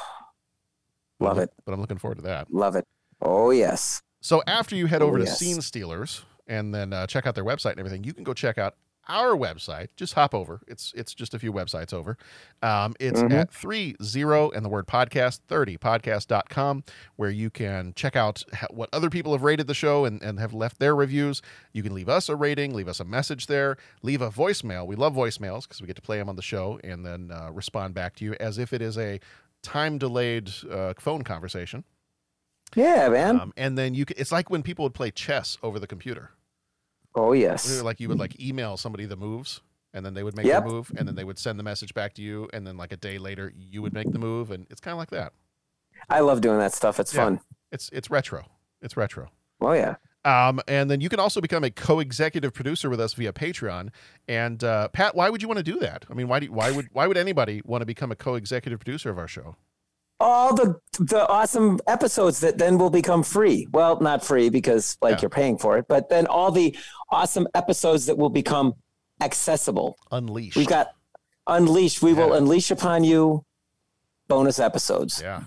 love 1.22 1.40
it. 1.40 1.50
But 1.66 1.74
I'm 1.74 1.80
looking 1.80 1.98
forward 1.98 2.16
to 2.18 2.24
that. 2.24 2.54
Love 2.54 2.76
it. 2.76 2.86
Oh, 3.22 3.52
yes. 3.52 4.02
So 4.22 4.44
after 4.46 4.76
you 4.76 4.86
head 4.86 5.02
Oh, 5.02 5.08
over 5.08 5.18
to 5.18 5.24
yes. 5.24 5.40
Scene 5.40 5.62
Stealers 5.62 6.24
and 6.46 6.76
then 6.76 6.92
uh, 6.92 7.08
check 7.08 7.26
out 7.26 7.36
their 7.36 7.46
website 7.46 7.72
and 7.72 7.80
everything, 7.80 8.04
you 8.04 8.14
can 8.14 8.26
go 8.26 8.34
check 8.34 8.58
out 8.58 8.76
our 9.10 9.36
website. 9.36 9.88
Just 9.98 10.14
hop 10.14 10.34
over. 10.34 10.62
It's 10.68 10.94
it's 10.96 11.14
just 11.14 11.34
a 11.34 11.40
few 11.40 11.52
websites 11.52 11.94
over. 11.94 12.18
Um, 12.62 12.94
it's 13.00 13.22
Mhm. 13.22 13.32
at 13.34 13.52
three 13.52 13.96
zero 14.02 14.50
and 14.52 14.64
the 14.64 14.70
word 14.70 14.88
podcast 14.88 15.40
30 15.48 15.78
podcast.com 15.78 16.84
where 17.16 17.30
you 17.30 17.50
can 17.50 17.94
check 17.96 18.16
out 18.16 18.44
what 18.70 18.90
other 18.94 19.10
people 19.10 19.32
have 19.34 19.42
rated 19.42 19.68
the 19.68 19.74
show 19.74 20.06
and, 20.06 20.22
and 20.22 20.40
have 20.40 20.54
left 20.54 20.80
their 20.80 20.96
reviews. 20.96 21.42
You 21.74 21.84
can 21.84 21.94
leave 21.94 22.08
us 22.10 22.30
a 22.30 22.36
rating, 22.36 22.74
leave 22.74 22.88
us 22.88 23.00
a 23.00 23.06
message 23.06 23.48
there, 23.48 23.78
leave 24.02 24.22
a 24.22 24.30
voicemail. 24.30 24.86
We 24.88 24.96
love 24.96 25.14
voicemails 25.16 25.64
because 25.64 25.82
we 25.82 25.88
get 25.88 25.96
to 25.98 26.02
play 26.02 26.18
them 26.18 26.30
on 26.30 26.36
the 26.36 26.42
show 26.42 26.80
and 26.84 27.06
then 27.06 27.32
uh, 27.32 27.52
respond 27.52 27.94
back 27.94 28.16
to 28.18 28.26
you 28.26 28.36
as 28.40 28.58
if 28.58 28.72
it 28.72 28.82
is 28.82 28.98
a 28.98 29.20
time 29.64 29.98
delayed 29.98 30.50
uh, 30.72 30.94
phone 31.00 31.24
conversation. 31.24 31.84
Yeah, 32.76 33.10
man. 33.10 33.40
Um, 33.40 33.54
and 33.58 33.78
then 33.78 33.96
you 33.96 34.06
can, 34.06 34.16
it's 34.20 34.32
like 34.32 34.50
when 34.52 34.62
people 34.62 34.84
would 34.84 34.94
play 34.94 35.10
chess 35.12 35.58
over 35.64 35.80
the 35.80 35.88
computer. 35.88 36.32
Oh, 37.28 37.34
yes. 37.34 37.82
Like 37.82 38.00
you 38.00 38.08
would 38.10 38.20
like 38.20 38.40
email 38.40 38.78
somebody 38.78 39.06
the 39.06 39.16
moves 39.18 39.62
and 39.94 40.06
then 40.06 40.14
they 40.14 40.24
would 40.24 40.36
make 40.36 40.46
Yep. 40.46 40.64
the 40.66 40.70
move 40.70 40.92
and 40.98 41.08
then 41.08 41.16
they 41.16 41.24
would 41.24 41.40
send 41.40 41.58
the 41.60 41.64
message 41.64 41.94
back 41.94 42.14
to 42.16 42.22
you 42.22 42.48
and 42.54 42.66
then 42.66 42.78
like 42.78 42.92
a 42.92 42.98
day 42.98 43.18
later 43.18 43.52
you 43.56 43.82
would 43.82 43.94
make 43.94 44.12
the 44.12 44.20
move 44.20 44.52
and 44.52 44.68
it's 44.70 44.82
kind 44.82 44.94
of 44.94 44.98
like 45.00 45.10
that. 45.12 45.34
I 46.10 46.20
love 46.22 46.42
doing 46.42 46.60
that 46.60 46.74
stuff. 46.74 47.00
It's 47.00 47.14
Yeah. 47.14 47.24
fun. 47.26 47.40
It's 47.72 47.90
it's 47.92 48.10
retro. 48.10 48.46
It's 48.82 48.96
retro. 48.96 49.30
Oh, 49.62 49.74
yeah. 49.74 49.96
Um, 50.26 50.60
and 50.68 50.90
then 50.92 51.02
you 51.02 51.10
can 51.10 51.20
also 51.20 51.40
become 51.42 51.64
a 51.64 51.70
co-executive 51.70 52.54
producer 52.54 52.90
with 52.90 53.00
us 53.00 53.14
via 53.14 53.32
Patreon. 53.34 53.90
And 54.28 54.64
uh, 54.64 54.88
Pat, 54.90 55.16
why 55.16 55.30
would 55.30 55.42
you 55.42 55.48
want 55.48 55.58
to 55.60 55.64
do 55.64 55.80
that? 55.80 56.06
I 56.10 56.14
mean, 56.14 56.28
why 56.28 56.40
do 56.40 56.52
why 56.52 56.72
would 56.72 56.88
why 56.92 57.08
would 57.08 57.18
anybody 57.18 57.62
want 57.66 57.82
to 57.82 57.86
become 57.86 58.12
a 58.12 58.16
co-executive 58.16 58.80
producer 58.80 59.10
of 59.10 59.18
our 59.18 59.28
show? 59.28 59.56
All 60.20 60.54
the 60.56 60.80
the 61.00 61.28
awesome 61.30 61.80
episodes 61.88 62.40
that 62.42 62.58
then 62.58 62.78
will 62.78 62.90
become 62.90 63.24
free. 63.24 63.68
Well, 63.72 64.00
not 64.02 64.24
free 64.24 64.50
because 64.50 64.98
like 65.02 65.16
Yeah. 65.16 65.22
you're 65.24 65.30
paying 65.30 65.58
for 65.58 65.78
it, 65.78 65.86
but 65.88 66.10
then 66.10 66.28
all 66.28 66.52
the 66.52 66.76
awesome 67.10 67.48
episodes 67.56 68.06
that 68.08 68.18
will 68.18 68.30
become 68.30 68.74
accessible. 69.22 69.98
Unleashed. 70.12 70.58
We've 70.58 70.68
got 70.68 70.88
unleashed. 71.48 72.02
We 72.02 72.14
will 72.14 72.34
unleash 72.34 72.70
upon 72.72 73.04
you 73.04 73.46
bonus 74.28 74.60
episodes. 74.60 75.22
Yeah. 75.22 75.44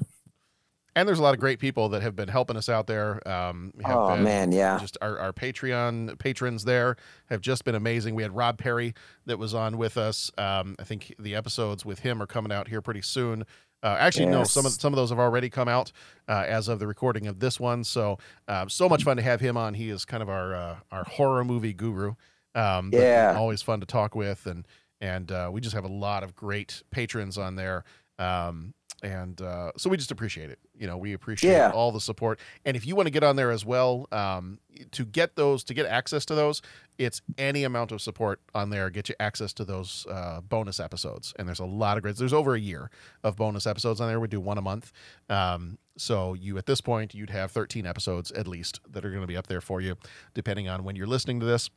And 0.94 1.08
there's 1.08 1.18
a 1.18 1.22
lot 1.22 1.32
of 1.32 1.40
great 1.40 1.58
people 1.58 1.88
that 1.90 2.02
have 2.02 2.14
been 2.14 2.28
helping 2.28 2.54
us 2.56 2.68
out 2.68 2.86
there. 2.86 3.26
Um, 3.26 3.72
have 3.82 3.96
Oh 3.96 4.08
been 4.14 4.24
man, 4.24 4.52
yeah. 4.52 4.78
Just 4.78 4.98
our, 5.00 5.18
our 5.18 5.32
Patreon 5.32 6.18
patrons 6.18 6.64
there 6.64 6.96
have 7.30 7.40
just 7.40 7.64
been 7.64 7.74
amazing. 7.74 8.14
We 8.14 8.22
had 8.22 8.36
Rob 8.36 8.58
Perry 8.58 8.92
that 9.24 9.38
was 9.38 9.54
on 9.54 9.78
with 9.78 9.96
us. 9.96 10.30
Um, 10.36 10.76
I 10.78 10.84
think 10.84 11.14
the 11.18 11.34
episodes 11.34 11.86
with 11.86 12.00
him 12.00 12.20
are 12.22 12.26
coming 12.26 12.52
out 12.52 12.68
here 12.68 12.82
pretty 12.82 13.00
soon. 13.00 13.44
Uh, 13.82 13.96
actually, 13.98 14.26
no, 14.26 14.44
some 14.44 14.64
of 14.66 14.72
some 14.72 14.92
of 14.92 14.96
those 14.96 15.10
have 15.10 15.18
already 15.18 15.50
come 15.50 15.68
out 15.68 15.90
uh, 16.28 16.44
as 16.46 16.68
of 16.68 16.78
the 16.78 16.86
recording 16.86 17.26
of 17.26 17.40
this 17.40 17.58
one. 17.58 17.82
So, 17.84 18.18
um, 18.48 18.68
so 18.68 18.88
much 18.88 19.02
fun 19.04 19.16
to 19.16 19.22
have 19.22 19.40
him 19.40 19.56
on. 19.56 19.74
He 19.74 19.90
is 19.90 20.04
kind 20.04 20.22
of 20.22 20.28
our 20.28 20.54
uh, 20.54 20.76
our 20.90 21.04
horror 21.04 21.44
movie 21.44 21.72
guru. 21.72 22.14
Um, 22.54 22.90
Yeah. 22.92 23.34
always 23.36 23.62
fun 23.62 23.80
to 23.80 23.86
talk 23.86 24.14
with, 24.14 24.46
and 24.46 24.66
and 25.00 25.32
uh, 25.32 25.50
we 25.52 25.60
just 25.60 25.74
have 25.74 25.84
a 25.84 25.88
lot 25.92 26.22
of 26.22 26.34
great 26.36 26.82
patrons 26.90 27.36
on 27.38 27.56
there. 27.56 27.84
Um, 28.18 28.74
and 29.02 29.40
uh, 29.42 29.72
so 29.76 29.90
we 29.90 29.96
just 29.96 30.10
appreciate 30.10 30.50
it. 30.50 30.58
You 30.74 30.86
know, 30.86 30.96
we 30.96 31.12
appreciate 31.12 31.50
Yeah. 31.52 31.70
all 31.70 31.90
the 31.92 32.00
support. 32.00 32.38
And 32.64 32.76
if 32.76 32.86
you 32.86 32.94
want 32.96 33.06
to 33.06 33.10
get 33.10 33.22
on 33.24 33.36
there 33.36 33.50
as 33.50 33.64
well, 33.64 34.06
um, 34.12 34.58
to 34.92 35.04
get 35.04 35.36
those, 35.36 35.64
to 35.64 35.74
get 35.74 35.86
access 35.86 36.24
to 36.26 36.34
those, 36.34 36.62
it's 36.98 37.20
any 37.36 37.64
amount 37.64 37.90
of 37.92 38.00
support 38.00 38.40
on 38.54 38.70
there 38.70 38.90
get 38.90 39.08
you 39.08 39.14
access 39.18 39.52
to 39.54 39.64
those 39.64 40.06
uh, 40.10 40.40
bonus 40.40 40.78
episodes. 40.78 41.32
And 41.38 41.48
there's 41.48 41.60
a 41.60 41.64
lot 41.64 41.96
of 41.96 42.02
great. 42.02 42.16
There's 42.16 42.32
over 42.32 42.54
a 42.54 42.60
year 42.60 42.90
of 43.24 43.36
bonus 43.36 43.66
episodes 43.66 44.00
on 44.00 44.08
there. 44.08 44.20
We 44.20 44.28
do 44.28 44.40
one 44.40 44.58
a 44.58 44.62
month. 44.62 44.92
Um, 45.28 45.78
so 45.96 46.34
you 46.34 46.56
at 46.58 46.66
this 46.66 46.80
point 46.80 47.14
you'd 47.14 47.30
have 47.30 47.50
13 47.50 47.86
episodes 47.86 48.30
at 48.32 48.46
least 48.46 48.80
that 48.90 49.04
are 49.04 49.10
going 49.10 49.20
to 49.22 49.26
be 49.26 49.36
up 49.36 49.46
there 49.48 49.60
for 49.60 49.80
you, 49.80 49.96
depending 50.32 50.68
on 50.68 50.84
when 50.84 50.96
you're 50.96 51.06
listening 51.06 51.40
to 51.40 51.46
this. 51.46 51.68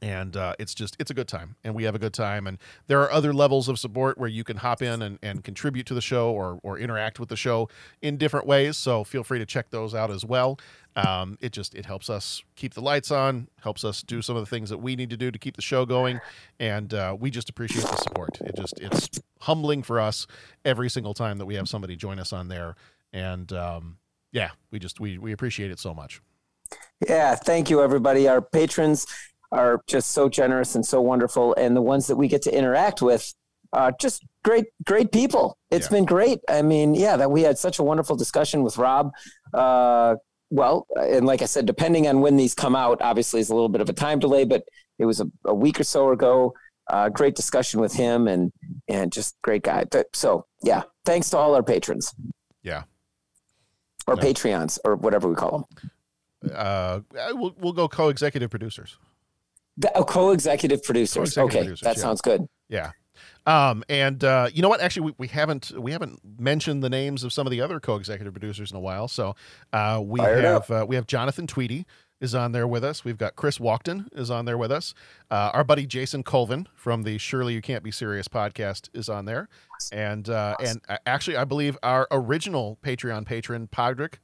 And 0.00 0.36
uh, 0.36 0.54
it's 0.58 0.74
just 0.74 0.96
it's 0.98 1.10
a 1.10 1.14
good 1.14 1.28
time 1.28 1.56
and 1.64 1.74
we 1.74 1.84
have 1.84 1.94
a 1.94 1.98
good 1.98 2.12
time 2.12 2.46
and 2.46 2.58
there 2.86 3.00
are 3.00 3.10
other 3.10 3.32
levels 3.32 3.68
of 3.68 3.78
support 3.78 4.18
where 4.18 4.28
you 4.28 4.44
can 4.44 4.58
hop 4.58 4.82
in 4.82 5.02
and, 5.02 5.18
and 5.22 5.42
contribute 5.42 5.86
to 5.86 5.94
the 5.94 6.00
show 6.00 6.30
or, 6.30 6.60
or 6.62 6.78
interact 6.78 7.18
with 7.18 7.28
the 7.28 7.36
show 7.36 7.68
in 8.00 8.16
different 8.16 8.46
ways 8.46 8.76
so 8.76 9.02
feel 9.04 9.24
free 9.24 9.38
to 9.38 9.46
check 9.46 9.70
those 9.70 9.94
out 9.94 10.10
as 10.10 10.24
well. 10.24 10.58
Um, 10.96 11.38
it 11.40 11.52
just 11.52 11.74
it 11.74 11.86
helps 11.86 12.10
us 12.10 12.42
keep 12.56 12.74
the 12.74 12.80
lights 12.80 13.10
on 13.10 13.48
helps 13.62 13.84
us 13.84 14.02
do 14.02 14.20
some 14.20 14.36
of 14.36 14.42
the 14.42 14.50
things 14.50 14.70
that 14.70 14.78
we 14.78 14.96
need 14.96 15.10
to 15.10 15.16
do 15.16 15.30
to 15.30 15.38
keep 15.38 15.56
the 15.56 15.62
show 15.62 15.86
going 15.86 16.20
and 16.58 16.92
uh, 16.92 17.16
we 17.18 17.30
just 17.30 17.48
appreciate 17.48 17.86
the 17.86 17.96
support. 17.96 18.40
It 18.40 18.56
just 18.56 18.80
it's 18.80 19.08
humbling 19.40 19.82
for 19.82 20.00
us 20.00 20.26
every 20.64 20.90
single 20.90 21.14
time 21.14 21.38
that 21.38 21.46
we 21.46 21.54
have 21.54 21.68
somebody 21.68 21.96
join 21.96 22.18
us 22.18 22.32
on 22.32 22.48
there 22.48 22.74
and 23.12 23.52
um, 23.52 23.98
yeah 24.32 24.50
we 24.70 24.78
just 24.78 25.00
we, 25.00 25.18
we 25.18 25.32
appreciate 25.32 25.70
it 25.70 25.78
so 25.78 25.94
much. 25.94 26.20
Yeah, 27.08 27.36
thank 27.36 27.70
you, 27.70 27.80
everybody. 27.80 28.26
Our 28.28 28.42
patrons 28.42 29.06
are 29.52 29.80
just 29.86 30.10
so 30.12 30.28
generous 30.28 30.74
and 30.74 30.84
so 30.84 31.00
wonderful, 31.00 31.54
and 31.54 31.76
the 31.76 31.82
ones 31.82 32.06
that 32.06 32.16
we 32.16 32.28
get 32.28 32.42
to 32.42 32.54
interact 32.56 33.00
with 33.02 33.32
are 33.72 33.92
just 34.00 34.24
great, 34.44 34.66
great 34.86 35.12
people. 35.12 35.56
It's 35.70 35.86
Yeah. 35.86 35.90
been 35.98 36.04
great. 36.06 36.40
I 36.48 36.62
mean, 36.62 36.94
yeah, 36.94 37.16
that 37.16 37.30
we 37.30 37.42
had 37.42 37.58
such 37.58 37.78
a 37.78 37.82
wonderful 37.82 38.16
discussion 38.16 38.62
with 38.62 38.78
Rob. 38.78 39.10
Uh, 39.52 40.16
well, 40.50 40.86
and 40.96 41.26
like 41.26 41.42
I 41.42 41.46
said, 41.46 41.66
depending 41.66 42.08
on 42.08 42.20
when 42.20 42.36
these 42.36 42.54
come 42.54 42.74
out, 42.74 43.02
obviously, 43.02 43.40
is 43.40 43.50
a 43.50 43.54
little 43.54 43.68
bit 43.68 43.80
of 43.82 43.88
a 43.88 43.92
time 43.92 44.18
delay, 44.18 44.44
but 44.44 44.64
it 44.98 45.04
was 45.04 45.20
a, 45.20 45.26
a 45.44 45.54
week 45.54 45.78
or 45.78 45.84
so 45.84 46.10
ago. 46.12 46.54
Uh, 46.90 47.10
great 47.10 47.36
discussion 47.36 47.80
with 47.80 47.92
him, 47.92 48.26
and 48.28 48.50
and 48.88 49.12
just 49.12 49.36
great 49.42 49.62
guy. 49.62 49.84
So 50.14 50.46
yeah, 50.62 50.84
thanks 51.04 51.28
to 51.30 51.36
all 51.36 51.54
our 51.54 51.62
patrons 51.62 52.14
yeah 52.62 52.84
or 54.06 54.14
Yeah. 54.16 54.22
Patreons 54.22 54.78
or 54.84 54.96
whatever 54.96 55.28
we 55.28 55.34
call 55.34 55.68
them. 56.40 56.50
uh, 56.54 57.00
we'll, 57.34 57.54
we'll 57.58 57.72
go 57.74 57.88
co-executive 57.88 58.48
producers 58.50 58.96
oh, 59.94 60.04
co-executive 60.04 60.82
producers. 60.82 61.34
Co-executive 61.34 61.50
okay, 61.50 61.58
producers, 61.66 61.80
that 61.80 61.96
yeah. 61.96 62.02
sounds 62.02 62.20
good. 62.20 62.46
Yeah. 62.68 62.92
Um, 63.46 63.82
and 63.88 64.22
uh, 64.22 64.48
you 64.52 64.60
know 64.62 64.68
what? 64.68 64.80
Actually, 64.80 65.06
we, 65.06 65.14
we 65.18 65.28
haven't 65.28 65.72
we 65.76 65.92
haven't 65.92 66.20
mentioned 66.38 66.82
the 66.82 66.90
names 66.90 67.24
of 67.24 67.32
some 67.32 67.46
of 67.46 67.50
the 67.50 67.60
other 67.60 67.80
co-executive 67.80 68.32
producers 68.34 68.70
in 68.70 68.76
a 68.76 68.80
while. 68.80 69.08
So 69.08 69.34
uh, 69.72 70.02
we 70.04 70.20
Fire 70.20 70.38
it 70.38 70.44
have 70.44 70.70
uh, 70.70 70.86
we 70.86 70.96
have 70.96 71.06
Jonathan 71.06 71.46
Tweedy 71.46 71.86
is 72.20 72.34
on 72.34 72.52
there 72.52 72.66
with 72.66 72.84
us. 72.84 73.04
We've 73.04 73.16
got 73.16 73.36
Chris 73.36 73.58
Walkton 73.58 74.06
is 74.12 74.30
on 74.30 74.44
there 74.44 74.58
with 74.58 74.72
us. 74.72 74.92
Uh, 75.30 75.50
our 75.54 75.64
buddy 75.64 75.86
Jason 75.86 76.22
Colvin 76.22 76.68
from 76.74 77.04
the 77.04 77.16
Surely 77.16 77.54
You 77.54 77.62
Can't 77.62 77.82
Be 77.82 77.90
Serious 77.90 78.28
podcast 78.28 78.88
is 78.92 79.08
on 79.08 79.24
there, 79.24 79.48
and 79.92 80.28
uh, 80.28 80.56
and 80.62 80.80
uh, 80.88 80.98
actually, 81.06 81.36
I 81.36 81.44
believe 81.44 81.78
our 81.82 82.06
original 82.10 82.78
Patreon 82.82 83.24
patron 83.24 83.68
Podrick 83.68 84.14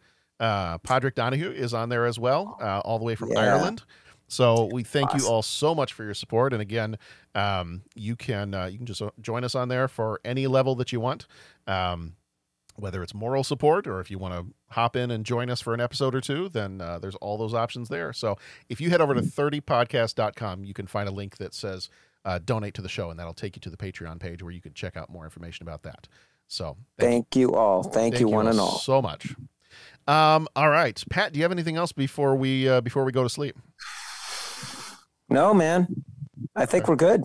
uh, 0.40 0.78
Podrick 0.78 1.14
Donahue 1.14 1.50
is 1.50 1.72
on 1.72 1.88
there 1.88 2.06
as 2.06 2.18
well, 2.18 2.56
uh, 2.60 2.80
all 2.80 2.98
the 2.98 3.04
way 3.04 3.14
from 3.14 3.30
Yeah. 3.30 3.40
Ireland. 3.40 3.84
So 4.28 4.68
we 4.72 4.82
thank 4.82 5.14
you 5.14 5.26
all 5.26 5.42
so 5.42 5.74
much 5.74 5.92
for 5.92 6.04
your 6.04 6.14
support. 6.14 6.52
And 6.52 6.62
again, 6.62 6.98
um, 7.34 7.82
you 7.94 8.16
can 8.16 8.54
uh, 8.54 8.66
you 8.66 8.78
can 8.78 8.86
just 8.86 9.02
uh, 9.02 9.10
join 9.20 9.44
us 9.44 9.54
on 9.54 9.68
there 9.68 9.88
for 9.88 10.20
any 10.24 10.46
level 10.46 10.74
that 10.76 10.92
you 10.92 11.00
want, 11.00 11.26
um, 11.66 12.14
whether 12.76 13.02
it's 13.02 13.14
moral 13.14 13.44
support 13.44 13.86
or 13.86 14.00
if 14.00 14.10
you 14.10 14.18
want 14.18 14.34
to 14.34 14.54
hop 14.74 14.96
in 14.96 15.10
and 15.10 15.24
join 15.24 15.50
us 15.50 15.60
for 15.60 15.74
an 15.74 15.80
episode 15.80 16.14
or 16.14 16.20
two. 16.20 16.48
Then 16.48 16.80
uh, 16.80 16.98
there's 16.98 17.14
all 17.16 17.36
those 17.36 17.54
options 17.54 17.88
there. 17.88 18.12
So 18.12 18.36
if 18.68 18.80
you 18.80 18.90
head 18.90 19.00
over 19.00 19.14
to 19.14 19.20
30podcast.com, 19.22 20.64
you 20.64 20.74
can 20.74 20.86
find 20.86 21.08
a 21.08 21.12
link 21.12 21.36
that 21.36 21.54
says 21.54 21.88
uh, 22.24 22.38
donate 22.44 22.74
to 22.74 22.82
the 22.82 22.88
show, 22.88 23.10
and 23.10 23.18
that'll 23.18 23.34
take 23.34 23.56
you 23.56 23.60
to 23.60 23.70
the 23.70 23.76
Patreon 23.76 24.18
page 24.18 24.42
where 24.42 24.52
you 24.52 24.60
can 24.60 24.72
check 24.72 24.96
out 24.96 25.10
more 25.10 25.24
information 25.24 25.62
about 25.62 25.82
that. 25.82 26.08
So 26.48 26.76
Thank 26.98 27.36
you 27.36 27.54
all. 27.54 27.82
Thank, 27.82 28.20
you, 28.20 28.28
one 28.28 28.46
and 28.46 28.58
all. 28.60 28.78
so 28.78 29.00
much. 29.02 29.34
Um, 30.06 30.46
all 30.54 30.68
right, 30.68 31.02
Pat, 31.08 31.32
do 31.32 31.38
you 31.38 31.44
have 31.44 31.52
anything 31.52 31.76
else 31.76 31.92
before 31.92 32.36
we 32.36 32.68
uh, 32.68 32.80
before 32.80 33.04
we 33.04 33.12
go 33.12 33.22
to 33.22 33.28
sleep? 33.28 33.56
No, 35.34 35.52
man. 35.52 35.88
I 36.56 36.64
think 36.66 36.86
we're 36.88 36.96
good. 36.96 37.20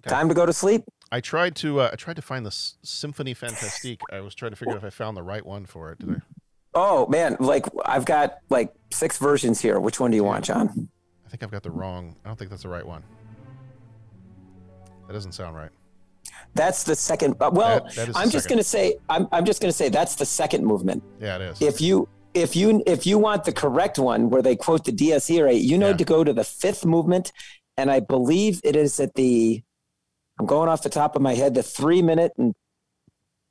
Okay. 0.00 0.08
Time 0.10 0.28
to 0.28 0.34
go 0.34 0.46
to 0.46 0.52
sleep. 0.52 0.82
I 1.12 1.20
tried 1.20 1.54
to 1.56 1.80
uh, 1.80 1.90
I 1.92 1.96
tried 1.96 2.16
to 2.16 2.22
find 2.22 2.44
the 2.44 2.48
S- 2.50 2.76
Symphony 2.82 3.34
Fantastique. 3.34 4.00
I 4.10 4.20
was 4.20 4.34
trying 4.34 4.50
to 4.52 4.56
figure 4.56 4.72
out 4.72 4.78
if 4.78 4.84
I 4.84 4.90
found 4.90 5.16
the 5.16 5.22
right 5.22 5.44
one 5.44 5.66
for 5.66 5.92
it. 5.92 5.98
Did 6.00 6.10
I? 6.10 6.14
Oh 6.74 7.06
man, 7.06 7.36
like 7.38 7.66
I've 7.84 8.04
got 8.04 8.38
like 8.50 8.72
six 8.90 9.18
versions 9.18 9.60
here. 9.60 9.78
Which 9.78 10.00
one 10.00 10.10
do 10.10 10.16
you 10.16 10.24
want, 10.24 10.44
John? 10.44 10.88
I 11.26 11.28
think 11.28 11.42
I've 11.42 11.50
got 11.50 11.62
the 11.62 11.70
wrong. 11.70 12.16
I 12.24 12.28
don't 12.28 12.36
think 12.38 12.50
that's 12.50 12.62
the 12.64 12.68
right 12.68 12.84
one. 12.86 13.02
That 15.06 15.12
doesn't 15.12 15.32
sound 15.32 15.54
right. 15.56 15.70
That's 16.54 16.82
the 16.84 16.96
second. 16.96 17.36
Uh, 17.40 17.50
well, 17.52 17.84
That- 17.94 17.94
that 18.08 18.16
I'm 18.16 18.30
just 18.30 18.44
second. 18.44 18.56
gonna 18.56 18.64
say 18.64 18.96
I'm 19.08 19.28
I'm 19.30 19.44
just 19.44 19.60
gonna 19.60 19.72
say 19.72 19.88
that's 19.90 20.14
the 20.16 20.26
second 20.26 20.64
movement. 20.64 21.02
Yeah, 21.20 21.36
it 21.36 21.42
is. 21.42 21.62
If 21.62 21.80
you 21.80 22.08
if 22.34 22.54
you 22.56 22.82
if 22.86 23.06
you 23.06 23.18
want 23.18 23.44
the 23.44 23.52
correct 23.52 23.98
one 23.98 24.28
where 24.30 24.42
they 24.42 24.56
quote 24.56 24.84
the 24.84 24.92
Dies 24.92 25.30
Irae, 25.30 25.54
you 25.54 25.78
know 25.78 25.88
Yeah. 25.90 25.96
to 25.96 26.04
go 26.04 26.24
to 26.24 26.32
the 26.32 26.44
fifth 26.44 26.84
movement, 26.84 27.32
and 27.76 27.90
I 27.90 28.00
believe 28.00 28.60
it 28.64 28.76
is 28.76 28.98
at 29.00 29.14
the. 29.14 29.62
I'm 30.38 30.46
going 30.46 30.68
off 30.68 30.82
the 30.82 30.90
top 30.90 31.14
of 31.14 31.22
my 31.22 31.34
head, 31.34 31.54
the 31.54 31.62
three 31.62 32.02
minute 32.02 32.32
and 32.36 32.54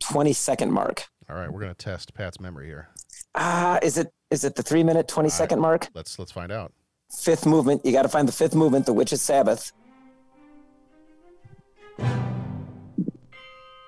twenty 0.02 0.34
second 0.34 0.72
mark. 0.72 1.06
All 1.30 1.36
right, 1.38 1.50
we're 1.52 1.62
gonna 1.62 1.74
test 1.74 2.14
Pat's 2.14 2.40
memory 2.40 2.68
here. 2.68 2.90
Ah, 3.36 3.80
is 3.82 3.98
it 3.98 4.12
is 4.30 4.44
it 4.44 4.56
the 4.56 4.64
three 4.64 4.84
minute 4.84 5.08
twenty 5.08 5.30
second 5.30 5.60
mark? 5.60 5.88
Let's 5.94 6.20
let's 6.20 6.32
find 6.32 6.52
out. 6.52 6.74
Fifth 7.18 7.46
movement. 7.46 7.86
You 7.86 7.92
got 7.92 8.02
to 8.02 8.10
find 8.10 8.28
the 8.28 8.32
fifth 8.34 8.56
movement, 8.56 8.86
the 8.88 8.94
Witch's 8.94 9.22
Sabbath. 9.22 9.72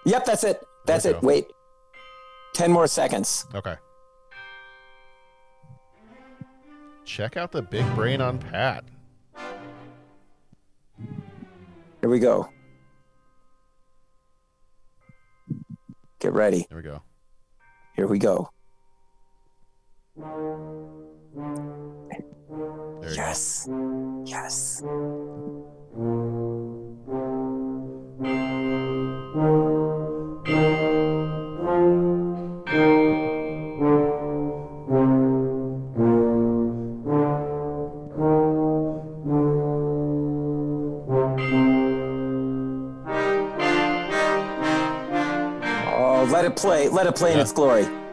Yep, 0.05 0.25
that's 0.25 0.43
it. 0.43 0.61
That's 0.85 1.05
it. 1.05 1.19
go. 1.19 1.27
Wait. 1.27 1.47
10 2.53 2.71
more 2.71 2.85
seconds. 2.87 3.45
Okay. 3.55 3.75
Check 7.05 7.37
out 7.37 7.51
the 7.51 7.61
big 7.61 7.85
brain 7.93 8.19
on 8.19 8.39
Pat. 8.39 8.83
Here 12.01 12.09
we 12.09 12.19
go. 12.19 12.49
Get 16.19 16.33
ready. 16.33 16.65
There 16.69 16.77
we 16.77 16.83
go. 16.83 17.03
Here 17.95 18.07
we 18.07 18.17
go. 18.17 18.49
There 23.01 23.13
Yes. 23.13 23.69
Yes. 24.25 24.81
It 46.45 46.55
play. 46.55 46.87
Let 46.87 47.07
it 47.07 47.15
play 47.15 47.33
in 47.33 47.39
its 47.39 47.51
glory. 47.51 48.04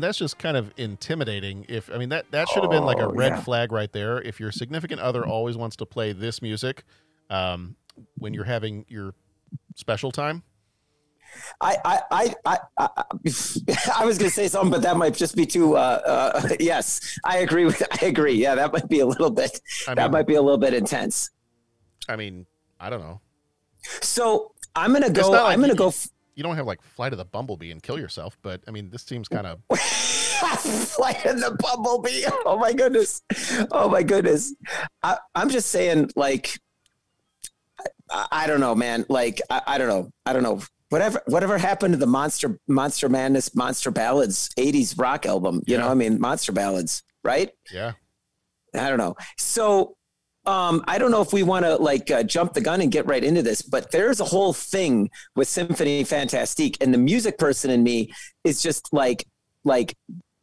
Mean, 0.00 0.08
that's 0.08 0.18
just 0.18 0.38
kind 0.38 0.56
of 0.56 0.72
intimidating. 0.76 1.66
If 1.68 1.90
I 1.92 1.98
mean 1.98 2.08
that 2.08 2.30
that 2.30 2.48
should 2.48 2.62
have 2.62 2.70
been 2.70 2.84
like 2.84 2.98
a 2.98 3.06
Oh, 3.06 3.12
red 3.12 3.32
yeah. 3.32 3.40
flag 3.40 3.70
right 3.72 3.92
there. 3.92 4.20
If 4.22 4.40
your 4.40 4.50
significant 4.52 5.00
other 5.00 5.26
always 5.26 5.56
wants 5.56 5.76
to 5.76 5.86
play 5.86 6.12
this 6.12 6.40
music 6.42 6.84
um, 7.28 7.76
when 8.18 8.32
you're 8.34 8.44
having 8.44 8.84
your 8.88 9.14
special 9.76 10.10
time, 10.10 10.42
I, 11.60 11.76
I, 11.84 12.00
I, 12.10 12.34
I, 12.44 12.58
I, 12.78 13.04
I 13.98 14.04
was 14.04 14.18
going 14.18 14.28
to 14.30 14.34
say 14.34 14.48
something, 14.48 14.70
but 14.70 14.82
that 14.82 14.96
might 14.96 15.14
just 15.14 15.36
be 15.36 15.46
too. 15.46 15.76
Uh, 15.76 16.00
uh, 16.04 16.48
yes, 16.60 17.18
I 17.24 17.38
agree 17.38 17.64
with. 17.66 17.82
I 18.02 18.06
agree. 18.06 18.34
Yeah, 18.34 18.54
that 18.56 18.72
might 18.72 18.88
be 18.88 19.00
a 19.00 19.06
little 19.06 19.30
bit. 19.30 19.60
I 19.86 19.94
that 19.94 20.04
mean- 20.04 20.12
might 20.12 20.26
be 20.26 20.34
a 20.34 20.42
little 20.42 20.58
bit 20.58 20.74
intense. 20.74 21.30
I 22.08 22.16
mean, 22.16 22.46
I 22.80 22.90
don't 22.90 23.00
know. 23.00 23.20
So 24.02 24.52
I'm 24.74 24.90
going 24.90 25.02
to 25.04 25.10
go. 25.10 25.30
like 25.30 25.52
I'm 25.52 25.58
going 25.60 25.70
to 25.70 25.76
go. 25.76 25.88
F- 25.88 26.08
You 26.40 26.44
don't 26.44 26.56
have 26.56 26.64
like 26.66 26.80
fly 26.80 27.10
to 27.10 27.16
the 27.16 27.26
bumblebee 27.26 27.70
and 27.70 27.82
kill 27.82 27.98
yourself, 27.98 28.38
but 28.40 28.62
I 28.66 28.70
mean, 28.70 28.88
this 28.88 29.02
seems 29.02 29.28
kind 29.28 29.46
of 29.46 29.60
Flight 29.78 31.22
of 31.26 31.38
the 31.38 31.54
bumblebee. 31.60 32.24
Oh 32.46 32.56
my 32.58 32.72
goodness. 32.72 33.20
Oh 33.70 33.90
my 33.90 34.02
goodness. 34.02 34.54
I, 35.02 35.18
I'm 35.34 35.50
just 35.50 35.68
saying, 35.68 36.08
like, 36.16 36.58
I, 38.10 38.26
I 38.32 38.46
don't 38.46 38.60
know, 38.60 38.74
man. 38.74 39.04
Like, 39.10 39.42
I, 39.50 39.60
I 39.66 39.76
don't 39.76 39.88
know. 39.88 40.08
I 40.24 40.32
don't 40.32 40.42
know. 40.42 40.62
Whatever, 40.88 41.20
whatever 41.26 41.58
happened 41.58 41.92
to 41.92 41.98
the 41.98 42.06
monster, 42.06 42.58
monster 42.66 43.10
madness, 43.10 43.54
monster 43.54 43.90
ballads, 43.90 44.48
'80s 44.56 44.98
rock 44.98 45.26
album? 45.26 45.60
You 45.66 45.74
Yeah. 45.76 45.82
know, 45.82 45.88
I 45.90 45.94
mean, 45.94 46.18
monster 46.18 46.52
ballads, 46.52 47.02
right? 47.22 47.50
yeah. 47.70 47.92
I 48.74 48.88
don't 48.88 48.98
know. 48.98 49.14
So 49.36 49.94
um, 50.46 50.82
I 50.86 50.98
don't 50.98 51.10
know 51.10 51.20
if 51.20 51.32
we 51.32 51.42
want 51.42 51.64
to 51.64 51.76
like 51.76 52.10
uh, 52.10 52.22
jump 52.22 52.54
the 52.54 52.60
gun 52.60 52.80
and 52.80 52.90
get 52.90 53.06
right 53.06 53.22
into 53.22 53.42
this, 53.42 53.62
but 53.62 53.90
there's 53.90 54.20
a 54.20 54.24
whole 54.24 54.52
thing 54.52 55.10
with 55.36 55.48
Symphony 55.48 56.02
Fantastique, 56.04 56.78
and 56.80 56.94
the 56.94 56.98
music 56.98 57.38
person 57.38 57.70
in 57.70 57.82
me 57.82 58.12
is 58.44 58.62
just 58.62 58.92
like, 58.92 59.26
like, 59.64 59.96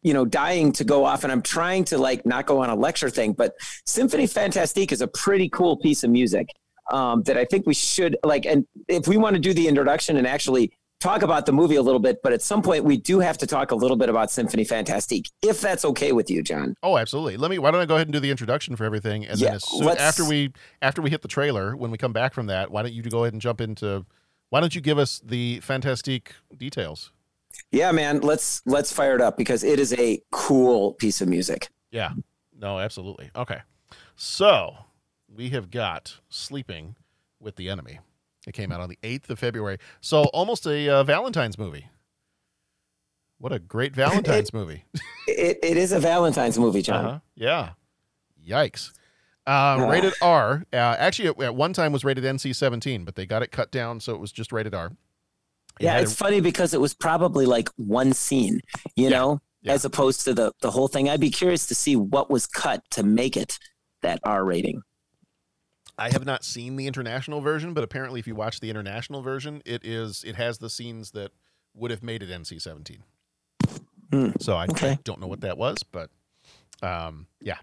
you 0.03 0.13
know, 0.13 0.23
dying 0.23 0.71
to 0.73 0.83
go 0.83 1.03
off, 1.03 1.23
and 1.23 1.31
I'm 1.31 1.41
trying 1.41 1.83
to 1.85 1.97
like 1.97 2.25
not 2.25 2.45
go 2.45 2.61
on 2.61 2.69
a 2.69 2.75
lecture 2.75 3.09
thing, 3.09 3.33
but 3.33 3.53
Symphony 3.85 4.27
Fantastique 4.27 4.91
is 4.91 5.01
a 5.01 5.07
pretty 5.07 5.49
cool 5.49 5.77
piece 5.77 6.03
of 6.03 6.11
music 6.11 6.47
um, 6.91 7.23
that 7.23 7.37
I 7.37 7.45
think 7.45 7.65
we 7.65 7.73
should 7.73 8.17
like, 8.23 8.45
and 8.45 8.65
if 8.87 9.07
we 9.07 9.17
want 9.17 9.35
to 9.35 9.39
do 9.39 9.53
the 9.53 9.67
introduction 9.67 10.17
and 10.17 10.27
actually 10.27 10.71
talk 10.99 11.21
about 11.21 11.45
the 11.45 11.51
movie 11.51 11.75
a 11.75 11.81
little 11.81 11.99
bit, 11.99 12.21
but 12.23 12.33
at 12.33 12.41
some 12.41 12.61
point 12.61 12.83
we 12.83 12.97
do 12.97 13.19
have 13.19 13.37
to 13.39 13.47
talk 13.47 13.71
a 13.71 13.75
little 13.75 13.97
bit 13.97 14.09
about 14.09 14.31
Symphony 14.31 14.63
Fantastique, 14.63 15.29
if 15.41 15.61
that's 15.61 15.85
okay 15.85 16.11
with 16.11 16.29
you, 16.29 16.41
John. 16.41 16.75
Oh, 16.83 16.97
absolutely. 16.97 17.37
Let 17.37 17.51
me. 17.51 17.59
Why 17.59 17.71
don't 17.71 17.81
I 17.81 17.85
go 17.85 17.95
ahead 17.95 18.07
and 18.07 18.13
do 18.13 18.19
the 18.19 18.31
introduction 18.31 18.75
for 18.75 18.83
everything, 18.83 19.25
and 19.25 19.39
Yeah, 19.39 19.47
then 19.47 19.55
as 19.55 19.69
soon, 19.69 19.87
after 19.97 20.25
we 20.25 20.51
after 20.81 21.01
we 21.01 21.09
hit 21.09 21.21
the 21.21 21.27
trailer, 21.27 21.75
when 21.75 21.91
we 21.91 21.97
come 21.97 22.13
back 22.13 22.33
from 22.33 22.47
that, 22.47 22.71
why 22.71 22.81
don't 22.81 22.93
you 22.93 23.03
go 23.03 23.23
ahead 23.23 23.33
and 23.33 23.41
jump 23.41 23.61
into? 23.61 24.05
Why 24.49 24.59
don't 24.59 24.73
you 24.73 24.81
give 24.81 24.97
us 24.97 25.21
the 25.23 25.59
Fantastique 25.59 26.33
details? 26.55 27.11
Yeah, 27.71 27.91
man, 27.91 28.21
let's 28.21 28.61
let's 28.65 28.93
fire 28.93 29.15
it 29.15 29.21
up 29.21 29.37
because 29.37 29.63
it 29.63 29.79
is 29.79 29.93
a 29.93 30.21
cool 30.31 30.93
piece 30.93 31.21
of 31.21 31.27
music. 31.27 31.69
Yeah. 31.91 32.11
No, 32.59 32.79
absolutely. 32.79 33.29
Okay. 33.35 33.59
So 34.15 34.75
we 35.27 35.49
have 35.49 35.69
got 35.69 36.19
Sleeping 36.29 36.95
with 37.39 37.55
the 37.55 37.69
Enemy. 37.69 37.99
It 38.47 38.53
came 38.53 38.71
out 38.71 38.79
on 38.79 38.89
the 38.89 38.97
8th 39.03 39.29
of 39.29 39.37
February. 39.39 39.77
So 40.01 40.23
almost 40.33 40.65
a 40.65 40.89
uh, 40.89 41.03
Valentine's 41.03 41.57
movie. 41.59 41.89
What 43.39 43.51
a 43.53 43.59
great 43.59 43.93
Valentine's 43.95 44.53
movie. 44.53 44.85
It, 45.27 45.59
it 45.61 45.77
is 45.77 45.91
a 45.91 45.99
Valentine's 45.99 46.57
movie, 46.57 46.81
John. 46.81 47.05
Uh-huh. 47.05 47.19
Yeah. 47.35 47.69
Yikes. 48.47 48.93
Uh, 49.45 49.87
rated 49.89 50.13
R. 50.21 50.63
Uh, 50.73 50.75
actually, 50.77 51.29
at, 51.29 51.41
at 51.41 51.55
one 51.55 51.73
time 51.73 51.91
was 51.91 52.03
rated 52.03 52.23
NC 52.23 52.55
17, 52.55 53.05
but 53.05 53.15
they 53.15 53.25
got 53.25 53.43
it 53.43 53.51
cut 53.51 53.69
down, 53.71 53.99
so 53.99 54.13
it 54.15 54.19
was 54.19 54.31
just 54.31 54.51
rated 54.51 54.73
R. 54.73 54.87
It 54.87 55.83
Yeah, 55.83 55.99
it's 55.99 56.13
a- 56.13 56.15
funny 56.15 56.41
because 56.41 56.73
it 56.73 56.81
was 56.81 56.93
probably 56.93 57.45
like 57.45 57.69
one 57.75 58.13
scene, 58.13 58.61
you 58.95 59.09
know, 59.09 59.39
yeah. 59.61 59.73
as 59.73 59.85
opposed 59.85 60.21
to 60.25 60.33
the 60.33 60.51
the 60.61 60.71
whole 60.71 60.87
thing. 60.87 61.07
I'd 61.09 61.19
be 61.21 61.29
curious 61.29 61.65
to 61.67 61.75
see 61.75 61.95
what 61.95 62.29
was 62.29 62.45
cut 62.47 62.81
to 62.91 63.03
make 63.03 63.37
it 63.37 63.57
that 64.01 64.19
R 64.23 64.43
rating. 64.43 64.81
I 65.97 66.11
have 66.11 66.25
not 66.25 66.43
seen 66.43 66.75
the 66.75 66.87
international 66.87 67.41
version, 67.41 67.73
but 67.73 67.83
apparently, 67.83 68.19
if 68.19 68.27
you 68.27 68.35
watch 68.35 68.59
the 68.59 68.69
international 68.69 69.21
version, 69.21 69.61
it 69.65 69.83
is 69.83 70.23
it 70.25 70.35
has 70.35 70.59
the 70.59 70.69
scenes 70.69 71.11
that 71.11 71.31
would 71.73 71.91
have 71.91 72.03
made 72.03 72.21
it 72.23 72.29
NC 72.29 72.61
seventeen. 72.61 73.03
Hmm, 74.11 74.29
So 74.39 74.55
I, 74.55 74.67
I 74.81 74.99
don't 75.03 75.19
know 75.19 75.27
what 75.27 75.41
that 75.41 75.57
was, 75.57 75.77
but 75.83 76.09
um, 76.81 77.27
yeah, 77.41 77.57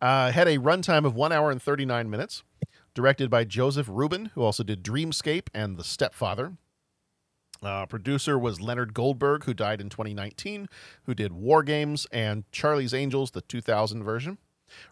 uh, 0.00 0.30
had 0.32 0.48
a 0.48 0.58
runtime 0.58 1.04
of 1.04 1.14
one 1.14 1.32
hour 1.32 1.50
and 1.50 1.60
thirty 1.62 1.84
nine 1.84 2.08
minutes. 2.10 2.42
Directed 2.94 3.30
by 3.30 3.44
Joseph 3.44 3.86
Ruben, 3.88 4.32
who 4.34 4.42
also 4.42 4.64
did 4.64 4.82
Dreamscape 4.82 5.48
and 5.54 5.76
The 5.76 5.84
Stepfather. 5.84 6.54
Uh, 7.62 7.86
producer 7.86 8.36
was 8.36 8.60
Leonard 8.60 8.92
Goldberg, 8.92 9.44
who 9.44 9.54
died 9.54 9.80
in 9.80 9.88
2019, 9.88 10.68
who 11.04 11.14
did 11.14 11.32
War 11.32 11.62
Games 11.62 12.08
and 12.10 12.44
Charlie's 12.50 12.94
Angels, 12.94 13.30
the 13.32 13.42
2000 13.42 14.02
version. 14.02 14.38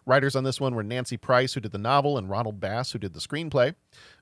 Writers 0.05 0.35
on 0.35 0.43
this 0.43 0.59
one 0.59 0.75
were 0.75 0.83
Nancy 0.83 1.17
Price, 1.17 1.53
who 1.53 1.59
did 1.59 1.71
the 1.71 1.77
novel, 1.77 2.17
and 2.17 2.29
Ronald 2.29 2.59
Bass, 2.59 2.91
who 2.91 2.99
did 2.99 3.13
the 3.13 3.19
screenplay. 3.19 3.75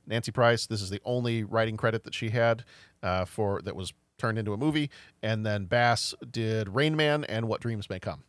Nancy 0.05 0.31
Price, 0.31 0.65
this 0.67 0.81
is 0.81 0.89
the 0.89 1.01
only 1.05 1.43
writing 1.43 1.77
credit 1.77 2.03
that 2.03 2.13
she 2.13 2.29
had 2.29 2.63
uh, 3.01 3.25
for 3.25 3.61
that 3.63 3.75
was 3.75 3.93
turned 4.17 4.37
into 4.37 4.53
a 4.53 4.57
movie, 4.57 4.89
and 5.21 5.45
then 5.45 5.65
Bass 5.65 6.13
did 6.29 6.69
Rain 6.69 6.95
Man 6.95 7.23
and 7.25 7.47
What 7.47 7.61
Dreams 7.61 7.89
May 7.89 7.99
Come. 7.99 8.23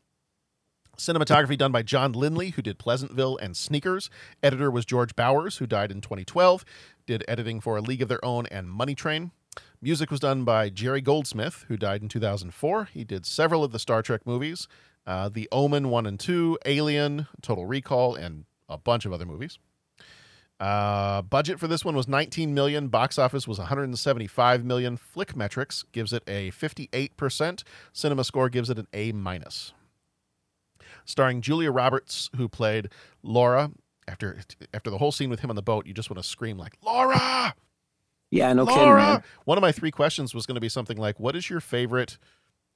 Cinematography 0.96 1.58
done 1.58 1.72
by 1.72 1.82
John 1.82 2.12
Lindley, 2.12 2.50
who 2.50 2.62
did 2.62 2.78
Pleasantville 2.78 3.36
and 3.36 3.56
Sneakers. 3.56 4.08
Editor 4.42 4.70
was 4.70 4.86
George 4.86 5.14
Bowers, 5.14 5.58
who 5.58 5.66
died 5.66 5.90
in 5.90 6.00
2012. 6.00 6.64
Did 7.06 7.24
editing 7.28 7.60
for 7.60 7.76
A 7.76 7.82
League 7.82 8.00
of 8.00 8.08
Their 8.08 8.24
Own 8.24 8.46
and 8.46 8.70
Money 8.70 8.94
Train. 8.94 9.30
Music 9.82 10.10
was 10.10 10.20
done 10.20 10.44
by 10.44 10.70
Jerry 10.70 11.02
Goldsmith, 11.02 11.66
who 11.68 11.76
died 11.76 12.02
in 12.02 12.08
2004. 12.08 12.86
He 12.92 13.04
did 13.04 13.26
several 13.26 13.62
of 13.62 13.72
the 13.72 13.78
Star 13.78 14.02
Trek 14.02 14.22
movies 14.26 14.68
uh, 15.06 15.28
The 15.28 15.48
Omen 15.52 15.90
1 15.90 16.06
and 16.06 16.18
2, 16.18 16.58
Alien, 16.64 17.26
Total 17.42 17.66
Recall, 17.66 18.14
and 18.14 18.44
a 18.68 18.76
bunch 18.76 19.06
of 19.06 19.12
other 19.12 19.26
movies. 19.26 19.58
Uh, 20.58 21.20
budget 21.20 21.60
for 21.60 21.68
this 21.68 21.84
one 21.84 21.94
was 21.94 22.08
19 22.08 22.54
million. 22.54 22.88
Box 22.88 23.18
office 23.18 23.46
was 23.46 23.58
175 23.58 24.64
million. 24.64 24.96
Flickmetrix 24.98 25.84
gives 25.92 26.12
it 26.12 26.22
a 26.26 26.50
58%. 26.50 27.62
Cinema 27.92 28.24
Score 28.24 28.48
gives 28.48 28.70
it 28.70 28.78
an 28.78 28.86
A 28.94 29.12
minus. 29.12 29.74
Starring 31.04 31.40
Julia 31.42 31.70
Roberts, 31.70 32.30
who 32.36 32.48
played 32.48 32.88
Laura. 33.22 33.70
After 34.08 34.38
after 34.72 34.88
the 34.88 34.98
whole 34.98 35.10
scene 35.10 35.30
with 35.30 35.40
him 35.40 35.50
on 35.50 35.56
the 35.56 35.62
boat, 35.62 35.84
you 35.84 35.92
just 35.92 36.08
want 36.08 36.22
to 36.22 36.28
scream 36.28 36.56
like 36.56 36.74
Laura. 36.80 37.54
Yeah, 38.30 38.52
no 38.52 38.64
kidding, 38.64 38.82
Laura! 38.82 39.02
man. 39.02 39.22
One 39.44 39.58
of 39.58 39.62
my 39.62 39.72
three 39.72 39.90
questions 39.90 40.32
was 40.32 40.46
going 40.46 40.54
to 40.54 40.60
be 40.60 40.68
something 40.68 40.96
like, 40.96 41.18
"What 41.18 41.34
is 41.34 41.50
your 41.50 41.60
favorite 41.60 42.16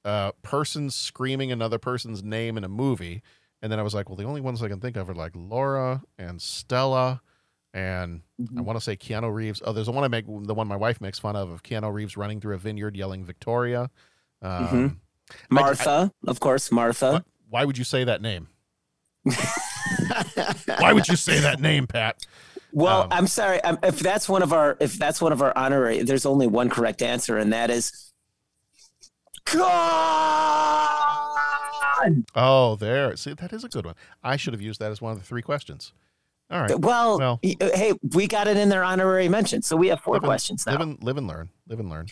uh, 0.05 0.31
person 0.41 0.89
screaming 0.89 1.51
another 1.51 1.77
person's 1.79 2.23
name 2.23 2.57
in 2.57 2.63
a 2.63 2.69
movie?" 2.69 3.21
And 3.61 3.71
then 3.71 3.79
I 3.79 3.83
was 3.83 3.93
like, 3.93 4.09
"Well, 4.09 4.15
the 4.15 4.23
only 4.25 4.41
ones 4.41 4.61
I 4.63 4.67
can 4.69 4.79
think 4.79 4.97
of 4.97 5.09
are 5.09 5.13
like 5.15 5.31
Laura 5.35 6.01
and 6.17 6.41
Stella, 6.41 7.21
and 7.73 8.21
Mm-hmm. 8.41 8.57
I 8.57 8.61
want 8.63 8.77
to 8.79 8.83
say 8.83 8.95
Keanu 8.97 9.31
Reeves. 9.31 9.61
Oh, 9.63 9.71
there's 9.71 9.85
the 9.85 9.91
one 9.91 10.03
I 10.03 10.07
make, 10.07 10.25
the 10.25 10.53
one 10.55 10.67
my 10.67 10.75
wife 10.75 10.99
makes 10.99 11.19
fun 11.19 11.35
of, 11.35 11.51
of 11.51 11.61
Keanu 11.61 11.93
Reeves 11.93 12.17
running 12.17 12.41
through 12.41 12.55
a 12.55 12.57
vineyard 12.57 12.95
yelling 12.95 13.23
Victoria. 13.23 13.91
Um, 14.41 14.67
Mhm. 14.67 14.95
I- 15.29 15.35
Martha, 15.53 16.11
of 16.27 16.39
course, 16.39 16.71
Martha. 16.71 17.23
Why 17.49 17.63
would 17.65 17.77
you 17.77 17.83
say 17.83 18.03
that 18.03 18.19
name? 18.21 18.47
Why 20.79 20.93
would 20.93 21.07
you 21.07 21.15
say 21.15 21.39
that 21.39 21.59
name, 21.59 21.87
Pat? 21.87 22.25
Well, 22.73 23.03
Um, 23.03 23.07
I'm 23.11 23.27
sorry. 23.27 23.61
Um, 23.63 23.77
if 23.83 23.99
that's 23.99 24.27
one 24.29 24.41
of 24.41 24.53
our 24.53 24.77
if 24.79 24.93
that's 24.97 25.21
one 25.21 25.31
of 25.33 25.41
our 25.41 25.55
honorary, 25.57 26.01
there's 26.03 26.25
only 26.25 26.47
one 26.47 26.69
correct 26.69 27.01
answer, 27.01 27.37
and 27.37 27.51
that 27.53 27.69
is 27.69 28.10
God. 29.53 30.87
Oh, 32.35 32.75
there. 32.79 33.15
See, 33.15 33.33
that 33.33 33.53
is 33.53 33.63
a 33.63 33.69
good 33.69 33.85
one. 33.85 33.95
I 34.23 34.35
should 34.37 34.53
have 34.53 34.61
used 34.61 34.79
that 34.79 34.91
as 34.91 35.01
one 35.01 35.11
of 35.11 35.19
the 35.19 35.25
three 35.25 35.41
questions. 35.41 35.93
All 36.49 36.61
right. 36.61 36.79
Well, 36.79 37.17
Well. 37.19 37.39
uh, 37.43 37.69
hey, 37.75 37.93
we 38.13 38.27
got 38.27 38.47
it 38.47 38.57
in 38.57 38.69
their 38.69 38.83
honorary 38.83 39.29
mention, 39.29 39.61
so 39.61 39.75
we 39.77 39.87
have 39.89 40.01
four 40.01 40.15
Live 40.15 40.23
and- 40.23 40.29
questions 40.29 40.65
now. 40.65 40.73
Live 40.73 40.81
and, 40.81 41.03
live 41.03 41.17
and 41.17 41.27
learn. 41.27 41.49
Live 41.67 41.79
and 41.79 41.89
learn. 41.89 42.07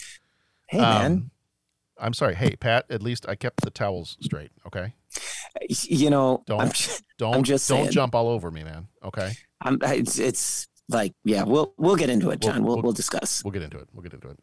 hey, 0.67 0.79
man, 0.79 1.11
Um, 1.11 1.31
I'm 1.99 2.13
sorry. 2.13 2.35
Hey, 2.35 2.55
Pat. 2.55 2.85
At 2.89 3.01
least 3.03 3.27
I 3.27 3.35
kept 3.35 3.61
the 3.61 3.71
towels 3.71 4.17
straight. 4.21 4.51
Okay. 4.67 4.93
You 5.69 6.09
know, 6.11 6.43
Don't 6.45 6.61
I'm, 6.61 6.71
Don't 7.17 7.35
I'm 7.35 7.43
just 7.43 7.67
don't 7.67 7.79
saying. 7.79 7.91
jump 7.91 8.15
all 8.15 8.27
over 8.29 8.51
me, 8.51 8.63
man. 8.63 8.87
Okay. 9.03 9.33
I'm, 9.61 9.77
it's 9.81 10.17
it's 10.19 10.67
like 10.87 11.13
yeah, 11.25 11.43
we'll 11.43 11.73
we'll 11.77 11.95
get 11.97 12.09
into 12.09 12.29
it, 12.29 12.41
We'll- 12.43 12.53
John. 12.53 12.63
We'll 12.63 12.75
we'll- 12.75 12.83
we'll 12.83 12.93
discuss. 12.93 13.43
We'll 13.43 13.51
get 13.51 13.63
into 13.63 13.79
it. 13.79 13.89
We'll 13.93 14.03
get 14.03 14.13
into 14.13 14.29
it. 14.29 14.39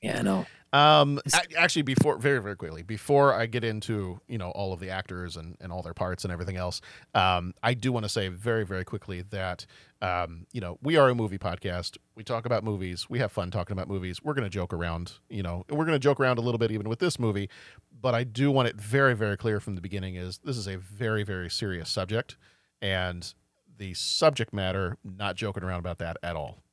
Yeah, 0.00 0.22
no. 0.22 0.46
Um, 0.74 1.20
actually, 1.56 1.82
before 1.82 2.18
very 2.18 2.42
very 2.42 2.56
quickly, 2.56 2.82
before 2.82 3.32
I 3.32 3.46
get 3.46 3.62
into 3.62 4.20
you 4.26 4.38
know 4.38 4.50
all 4.50 4.72
of 4.72 4.80
the 4.80 4.90
actors 4.90 5.36
and, 5.36 5.56
and 5.60 5.70
all 5.70 5.82
their 5.82 5.94
parts 5.94 6.24
and 6.24 6.32
everything 6.32 6.56
else, 6.56 6.80
um, 7.14 7.54
I 7.62 7.74
do 7.74 7.92
want 7.92 8.04
to 8.04 8.08
say 8.08 8.26
very 8.26 8.66
very 8.66 8.84
quickly 8.84 9.22
that 9.30 9.66
um, 10.02 10.48
you 10.52 10.60
know 10.60 10.78
we 10.82 10.96
are 10.96 11.08
a 11.08 11.14
movie 11.14 11.38
podcast. 11.38 11.96
We 12.16 12.24
talk 12.24 12.44
about 12.44 12.64
movies. 12.64 13.08
We 13.08 13.20
have 13.20 13.30
fun 13.30 13.52
talking 13.52 13.72
about 13.72 13.86
movies. 13.86 14.20
We're 14.20 14.34
gonna 14.34 14.50
joke 14.50 14.74
around. 14.74 15.12
You 15.28 15.44
know, 15.44 15.64
we're 15.70 15.84
gonna 15.84 16.00
joke 16.00 16.18
around 16.18 16.38
a 16.38 16.42
little 16.42 16.58
bit 16.58 16.72
even 16.72 16.88
with 16.88 16.98
this 16.98 17.20
movie, 17.20 17.48
but 18.00 18.16
I 18.16 18.24
do 18.24 18.50
want 18.50 18.66
it 18.66 18.74
very 18.74 19.14
very 19.14 19.36
clear 19.36 19.60
from 19.60 19.76
the 19.76 19.80
beginning 19.80 20.16
is 20.16 20.40
this 20.42 20.56
is 20.56 20.66
a 20.66 20.76
very 20.76 21.22
very 21.22 21.50
serious 21.50 21.88
subject, 21.88 22.36
and 22.82 23.32
the 23.78 23.94
subject 23.94 24.52
matter 24.52 24.96
not 25.04 25.36
joking 25.36 25.62
around 25.62 25.78
about 25.78 25.98
that 25.98 26.16
at 26.24 26.34
all 26.34 26.63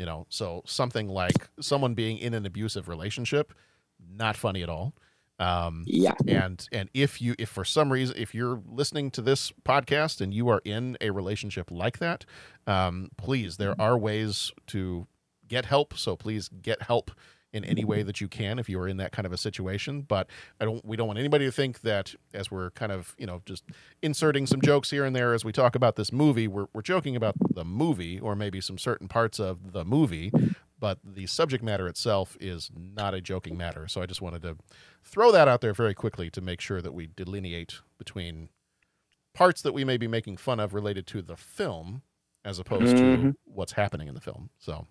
you 0.00 0.06
know 0.06 0.26
so 0.30 0.62
something 0.64 1.08
like 1.08 1.50
someone 1.60 1.94
being 1.94 2.16
in 2.26 2.32
an 2.34 2.46
abusive 2.46 2.88
relationship 2.88 3.52
not 4.24 4.34
funny 4.36 4.62
at 4.62 4.70
all. 4.70 4.94
Um 5.38 5.84
Yeah. 5.86 6.14
and 6.26 6.58
and 6.72 6.88
if 6.94 7.20
you 7.20 7.34
if 7.38 7.50
for 7.50 7.64
some 7.66 7.92
reason 7.92 8.16
if 8.18 8.34
you're 8.34 8.60
listening 8.66 9.10
to 9.12 9.22
this 9.22 9.52
podcast 9.64 10.20
and 10.22 10.32
you 10.32 10.48
are 10.48 10.62
in 10.64 10.96
a 11.00 11.10
relationship 11.10 11.70
like 11.70 11.98
that 11.98 12.24
um 12.66 13.10
please 13.16 13.58
there 13.58 13.74
are 13.78 13.96
ways 13.98 14.52
to 14.68 15.06
get 15.48 15.64
help. 15.66 15.98
So 15.98 16.16
please 16.16 16.48
get 16.48 16.82
help 16.82 17.10
in 17.52 17.64
any 17.64 17.84
way 17.84 18.02
that 18.02 18.20
you 18.20 18.28
can 18.28 18.58
if 18.58 18.68
you 18.68 18.78
are 18.80 18.86
in 18.86 18.96
that 18.98 19.12
kind 19.12 19.26
of 19.26 19.32
a 19.32 19.36
situation 19.36 20.02
but 20.02 20.28
i 20.60 20.64
don't 20.64 20.84
we 20.84 20.96
don't 20.96 21.06
want 21.08 21.18
anybody 21.18 21.44
to 21.44 21.50
think 21.52 21.80
that 21.80 22.14
as 22.32 22.50
we're 22.50 22.70
kind 22.70 22.92
of 22.92 23.14
you 23.18 23.26
know 23.26 23.42
just 23.44 23.64
inserting 24.02 24.46
some 24.46 24.60
jokes 24.60 24.90
here 24.90 25.04
and 25.04 25.14
there 25.16 25.34
as 25.34 25.44
we 25.44 25.52
talk 25.52 25.74
about 25.74 25.96
this 25.96 26.12
movie 26.12 26.46
we're, 26.46 26.66
we're 26.72 26.82
joking 26.82 27.16
about 27.16 27.34
the 27.54 27.64
movie 27.64 28.20
or 28.20 28.36
maybe 28.36 28.60
some 28.60 28.78
certain 28.78 29.08
parts 29.08 29.38
of 29.40 29.72
the 29.72 29.84
movie 29.84 30.30
but 30.78 30.98
the 31.04 31.26
subject 31.26 31.62
matter 31.62 31.88
itself 31.88 32.36
is 32.40 32.70
not 32.74 33.14
a 33.14 33.20
joking 33.20 33.56
matter 33.56 33.88
so 33.88 34.00
i 34.00 34.06
just 34.06 34.22
wanted 34.22 34.42
to 34.42 34.56
throw 35.02 35.32
that 35.32 35.48
out 35.48 35.60
there 35.60 35.74
very 35.74 35.94
quickly 35.94 36.30
to 36.30 36.40
make 36.40 36.60
sure 36.60 36.80
that 36.80 36.92
we 36.94 37.08
delineate 37.16 37.80
between 37.98 38.48
parts 39.34 39.62
that 39.62 39.72
we 39.72 39.84
may 39.84 39.96
be 39.96 40.06
making 40.08 40.36
fun 40.36 40.60
of 40.60 40.72
related 40.74 41.06
to 41.06 41.20
the 41.22 41.36
film 41.36 42.02
as 42.44 42.58
opposed 42.58 42.96
to 42.96 43.02
Mhm. 43.02 43.34
what's 43.44 43.72
happening 43.72 44.08
in 44.08 44.14
the 44.14 44.20
film 44.20 44.50
so 44.58 44.86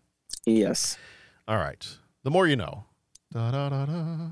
Yes. 0.45 0.97
all 1.47 1.57
right. 1.57 1.97
The 2.23 2.31
more 2.31 2.47
you 2.47 2.55
know. 2.55 2.85
Da, 3.31 3.51
da, 3.51 3.69
da, 3.69 3.85
da. 3.85 4.31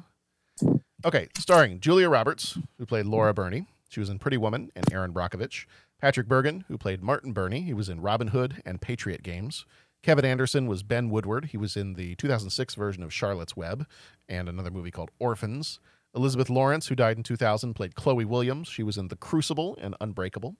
Okay, 1.05 1.27
starring 1.37 1.79
Julia 1.79 2.09
Roberts, 2.09 2.57
who 2.77 2.85
played 2.85 3.05
Laura 3.05 3.33
Burney. 3.33 3.65
She 3.89 3.99
was 3.99 4.09
in 4.09 4.19
Pretty 4.19 4.37
Woman 4.37 4.71
and 4.75 4.91
Erin 4.91 5.13
Brockovich. 5.13 5.65
Patrick 6.01 6.27
Bergin, 6.27 6.65
who 6.67 6.77
played 6.77 7.01
Martin 7.01 7.31
Burney, 7.31 7.61
he 7.61 7.73
was 7.73 7.87
in 7.87 8.01
Robin 8.01 8.27
Hood 8.29 8.61
and 8.65 8.81
Patriot 8.81 9.23
Games. 9.23 9.65
Kevin 10.03 10.25
Anderson 10.25 10.67
was 10.67 10.83
Ben 10.83 11.09
Woodward. 11.09 11.45
He 11.45 11.57
was 11.57 11.77
in 11.77 11.93
the 11.93 12.15
2006 12.15 12.75
version 12.75 13.03
of 13.03 13.13
Charlotte's 13.13 13.55
Web 13.55 13.87
and 14.27 14.49
another 14.49 14.71
movie 14.71 14.91
called 14.91 15.11
Orphans. 15.19 15.79
Elizabeth 16.15 16.49
Lawrence, 16.49 16.87
who 16.87 16.95
died 16.95 17.17
in 17.17 17.23
2000, 17.23 17.73
played 17.73 17.95
Chloe 17.95 18.25
Williams. 18.25 18.67
She 18.67 18.83
was 18.83 18.97
in 18.97 19.07
The 19.07 19.15
Crucible 19.15 19.77
and 19.79 19.95
Unbreakable. 20.01 20.55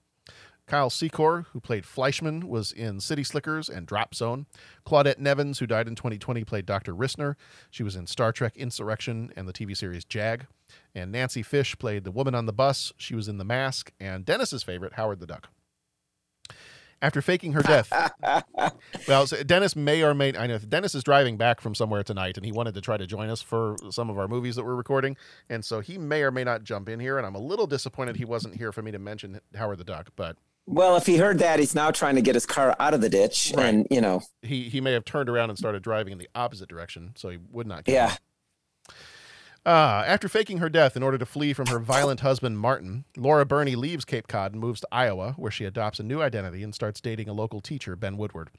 Kyle 0.68 0.90
Secor, 0.90 1.46
who 1.54 1.62
played 1.62 1.86
Fleischman, 1.86 2.44
was 2.44 2.74
in 2.74 3.00
City 3.00 3.24
Slickers 3.24 3.70
and 3.70 3.88
Drop 3.88 4.14
Zone. 4.14 4.46
Claudette 4.86 5.18
Nevins, 5.18 5.60
who 5.60 5.66
died 5.66 5.88
in 5.88 5.96
2020, 5.96 6.44
played 6.44 6.66
Dr. 6.66 6.94
Rissner. 6.94 7.36
She 7.72 7.84
was 7.84 7.96
in 7.96 8.06
Star 8.06 8.34
Trek 8.34 8.58
Insurrection 8.58 9.32
and 9.38 9.48
the 9.48 9.54
TV 9.54 9.76
series 9.76 10.04
Jag. 10.04 10.46
And 10.94 11.12
Nancy 11.12 11.42
Fish 11.42 11.78
played 11.80 12.04
the 12.04 12.12
woman 12.12 12.36
on 12.36 12.48
the 12.48 12.54
bus. 12.54 12.92
She 12.98 13.16
was 13.16 13.30
in 13.30 13.38
The 13.38 13.46
Mask. 13.46 13.92
And 14.00 14.26
Dennis's 14.26 14.62
favorite, 14.64 14.94
Howard 14.94 15.22
the 15.22 15.28
Duck. 15.28 15.50
After 17.00 17.22
faking 17.22 17.54
her 17.54 17.62
death, 17.62 17.94
well, 19.08 19.28
so 19.28 19.44
Dennis 19.44 19.76
may 19.76 20.02
or 20.02 20.16
may 20.16 20.36
I 20.36 20.48
know 20.48 20.58
Dennis 20.58 20.96
is 20.96 21.04
driving 21.04 21.38
back 21.38 21.62
from 21.62 21.76
somewhere 21.76 22.02
tonight, 22.02 22.38
and 22.38 22.46
he 22.46 22.52
wanted 22.52 22.74
to 22.74 22.82
try 22.82 22.98
to 22.98 23.06
join 23.06 23.30
us 23.30 23.40
for 23.40 23.76
some 23.92 24.10
of 24.10 24.18
our 24.18 24.28
movies 24.28 24.56
that 24.56 24.66
we're 24.66 24.74
recording, 24.74 25.16
and 25.48 25.64
so 25.64 25.80
he 25.80 26.00
may 26.00 26.24
or 26.24 26.32
may 26.32 26.44
not 26.44 26.64
jump 26.64 26.90
in 26.90 27.00
here. 27.00 27.20
And 27.20 27.28
I'm 27.28 27.36
a 27.36 27.40
little 27.40 27.68
disappointed 27.68 28.16
he 28.16 28.26
wasn't 28.26 28.56
here 28.56 28.72
for 28.72 28.82
me 28.82 28.90
to 28.90 28.98
mention 28.98 29.40
Howard 29.54 29.78
the 29.78 29.84
Duck, 29.84 30.10
but 30.16 30.38
Well, 30.70 30.98
if 30.98 31.06
he 31.06 31.16
heard 31.18 31.40
that, 31.40 31.60
he's 31.60 31.74
now 31.74 31.92
trying 31.92 32.16
to 32.16 32.22
get 32.22 32.36
his 32.36 32.46
car 32.46 32.76
out 32.78 32.94
of 32.94 33.00
the 33.02 33.10
ditch, 33.10 33.54
Right. 33.56 33.66
and 33.68 33.88
you 33.90 34.02
know, 34.02 34.22
he 34.42 34.64
he 34.70 34.82
may 34.82 34.92
have 34.92 35.06
turned 35.06 35.30
around 35.30 35.50
and 35.50 35.58
started 35.58 35.82
driving 35.82 36.12
in 36.12 36.20
the 36.20 36.28
opposite 36.36 36.68
direction, 36.68 37.14
so 37.16 37.30
he 37.30 37.38
would 37.52 37.66
not. 37.68 37.86
get 37.86 37.94
yeah. 37.94 38.16
Uh, 39.66 40.04
after 40.08 40.30
faking 40.30 40.60
her 40.60 40.70
death 40.70 40.96
in 40.96 41.04
order 41.04 41.18
to 41.18 41.26
flee 41.26 41.52
from 41.52 41.68
her 41.68 41.80
violent 41.80 42.22
husband, 42.22 42.58
Martin, 42.58 43.04
Laura 43.18 43.46
Burney 43.46 43.76
leaves 43.76 44.06
Cape 44.06 44.28
Cod 44.28 44.54
and 44.54 44.62
moves 44.62 44.80
to 44.80 44.88
Iowa, 44.94 45.34
where 45.34 45.52
she 45.52 45.66
adopts 45.66 46.00
a 46.00 46.04
new 46.04 46.22
identity 46.22 46.64
and 46.64 46.74
starts 46.74 47.02
dating 47.02 47.28
a 47.28 47.34
local 47.34 47.60
teacher, 47.60 47.96
Ben 47.98 48.16
Woodward. 48.16 48.50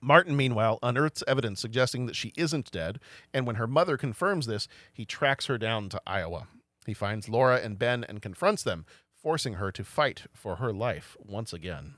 Martin, 0.00 0.36
meanwhile, 0.36 0.80
unearths 0.82 1.22
evidence 1.28 1.60
suggesting 1.60 2.06
that 2.06 2.16
she 2.16 2.32
isn't 2.36 2.72
dead, 2.72 2.98
and 3.32 3.46
when 3.46 3.54
her 3.54 3.68
mother 3.68 3.96
confirms 3.96 4.46
this, 4.46 4.66
he 4.92 5.04
tracks 5.04 5.46
her 5.46 5.58
down 5.58 5.88
to 5.90 6.02
Iowa. 6.08 6.48
He 6.86 6.94
finds 6.94 7.28
Laura 7.28 7.60
and 7.62 7.78
Ben 7.78 8.02
and 8.02 8.20
confronts 8.20 8.64
them, 8.64 8.84
forcing 9.22 9.54
her 9.54 9.70
to 9.72 9.84
fight 9.84 10.24
for 10.34 10.56
her 10.56 10.72
life 10.72 11.16
once 11.24 11.52
again. 11.52 11.94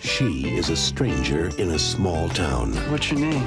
She 0.00 0.54
is 0.56 0.70
a 0.70 0.76
stranger 0.76 1.50
in 1.58 1.70
a 1.70 1.78
small 1.78 2.28
town. 2.30 2.72
What's 2.90 3.10
your 3.10 3.20
name? 3.20 3.42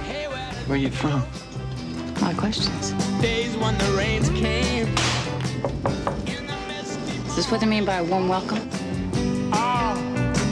Where 0.67 0.77
are 0.77 0.81
you 0.81 0.89
from? 0.91 1.21
A 1.21 2.19
lot 2.21 2.31
of 2.33 2.37
questions. 2.37 2.91
Days 3.21 3.55
when 3.57 3.77
the 3.77 3.95
rains 3.97 4.29
came. 4.29 4.87
Is 7.27 7.35
this 7.35 7.51
what 7.51 7.59
they 7.61 7.65
mean 7.67 7.85
by 7.85 7.95
a 7.95 8.03
warm 8.03 8.27
welcome? 8.27 8.69
Ah, 9.51 9.93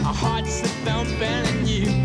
Our 0.08 0.14
hearts 0.14 0.62
that 0.62 0.70
thumping 0.86 1.22
and 1.24 1.68
you. 1.68 2.03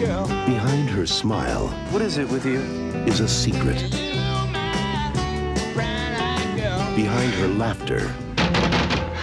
A 0.00 0.06
brown-eyed 0.06 0.26
girl. 0.28 0.46
Behind 0.46 0.88
her 0.90 1.06
smile 1.06 1.68
What 1.90 2.02
is 2.02 2.18
it 2.18 2.28
with 2.28 2.44
you? 2.46 2.60
is 3.06 3.20
a 3.20 3.28
secret. 3.28 3.80
You, 3.94 4.14
my 4.52 5.72
brown-eyed 5.74 6.56
girl. 6.60 6.96
Behind 6.96 7.32
her 7.34 7.48
laughter 7.48 8.14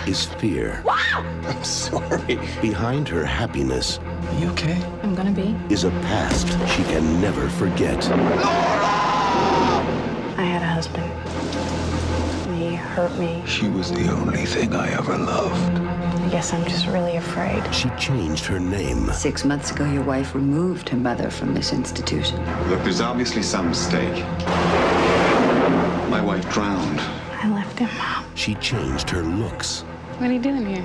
is 0.07 0.25
fear. 0.25 0.83
I'm 0.87 1.63
sorry. 1.63 2.35
Behind 2.61 3.07
her 3.09 3.23
happiness 3.25 3.99
Are 3.99 4.39
you 4.39 4.49
okay? 4.51 4.81
I'm 5.03 5.15
gonna 5.15 5.31
be. 5.31 5.55
is 5.69 5.83
a 5.85 5.91
past 6.09 6.47
she 6.75 6.83
can 6.83 7.21
never 7.21 7.49
forget. 7.49 8.03
I 10.37 10.43
had 10.43 10.61
a 10.61 10.65
husband. 10.67 11.11
He 12.59 12.75
hurt 12.75 13.17
me. 13.17 13.43
She 13.45 13.67
was 13.69 13.91
the 13.91 14.09
only 14.11 14.45
thing 14.45 14.73
I 14.75 14.89
ever 14.91 15.17
loved. 15.17 15.84
I 16.25 16.27
guess 16.29 16.53
I'm 16.53 16.65
just 16.65 16.87
really 16.87 17.17
afraid. 17.17 17.63
She 17.71 17.87
changed 17.99 18.45
her 18.45 18.59
name. 18.59 19.11
Six 19.13 19.45
months 19.45 19.69
ago, 19.69 19.85
your 19.85 20.01
wife 20.01 20.33
removed 20.33 20.89
her 20.89 20.97
mother 20.97 21.29
from 21.29 21.53
this 21.53 21.71
institution. 21.71 22.39
Look, 22.67 22.81
there's 22.81 22.99
obviously 22.99 23.43
some 23.43 23.67
mistake. 23.69 24.25
My 26.09 26.19
wife 26.19 26.51
drowned. 26.51 26.99
I 26.99 27.47
left 27.53 27.77
him. 27.77 27.89
She 28.33 28.55
changed 28.55 29.07
her 29.11 29.21
looks. 29.21 29.81
What 30.17 30.31
are 30.31 30.33
you 30.33 30.41
doing 30.41 30.65
here? 30.65 30.83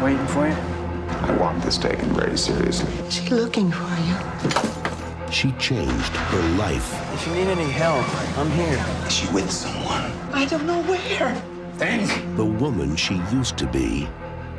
Waiting 0.00 0.26
for 0.28 0.48
you? 0.48 0.54
I 0.54 1.36
want 1.38 1.62
this 1.62 1.76
taken 1.76 2.08
very 2.14 2.38
seriously. 2.38 2.90
She 3.10 3.28
looking 3.28 3.70
for 3.70 3.84
you. 4.06 5.30
She 5.30 5.52
changed 5.58 6.16
her 6.16 6.56
life. 6.56 6.90
If 7.12 7.26
you 7.26 7.34
need 7.34 7.48
any 7.48 7.70
help, 7.70 8.06
I'm 8.38 8.50
here. 8.52 8.82
Is 9.06 9.12
she 9.12 9.30
with 9.30 9.50
someone? 9.50 10.10
I 10.32 10.46
don't 10.46 10.64
know 10.66 10.82
where. 10.84 11.34
Think. 11.74 12.08
The 12.36 12.46
woman 12.46 12.96
she 12.96 13.16
used 13.30 13.58
to 13.58 13.66
be 13.66 14.08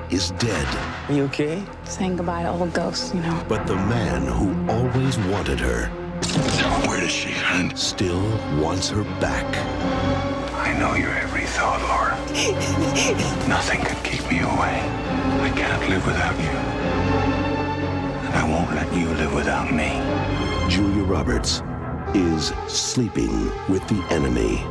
is 0.10 0.32
dead. 0.32 0.68
Are 1.10 1.14
you 1.14 1.24
okay? 1.26 1.64
Saying 1.86 2.18
goodbye 2.18 2.44
to 2.44 2.50
old 2.50 2.74
ghosts, 2.74 3.14
you 3.14 3.22
know. 3.22 3.46
But 3.48 3.66
the 3.68 3.76
man 3.76 4.26
who 4.28 4.50
always 4.72 5.18
wanted 5.18 5.60
her 5.60 5.88
Where 6.88 7.00
does 7.00 7.12
she 7.12 7.32
hide? 7.32 7.78
still 7.78 8.22
wants 8.62 8.90
her 8.90 9.04
back. 9.20 9.46
I 10.54 10.78
know 10.80 10.94
your 10.96 11.12
every 11.14 11.46
thought, 11.46 11.82
Laura. 11.82 12.16
Nothing 13.48 13.82
could 13.82 14.04
keep 14.04 14.22
me 14.30 14.40
away. 14.40 14.82
I 15.42 15.52
can't 15.56 15.90
live 15.90 16.06
without 16.06 16.38
you. 16.40 16.56
And 18.26 18.34
I 18.36 18.50
won't 18.50 18.72
let 18.76 18.92
you 18.94 19.08
live 19.16 19.34
without 19.34 19.72
me. 19.74 19.90
Julia 20.70 21.04
Roberts 21.04 21.62
is 22.14 22.48
sleeping 22.68 23.52
with 23.70 23.86
the 23.88 24.04
enemy. 24.10 24.64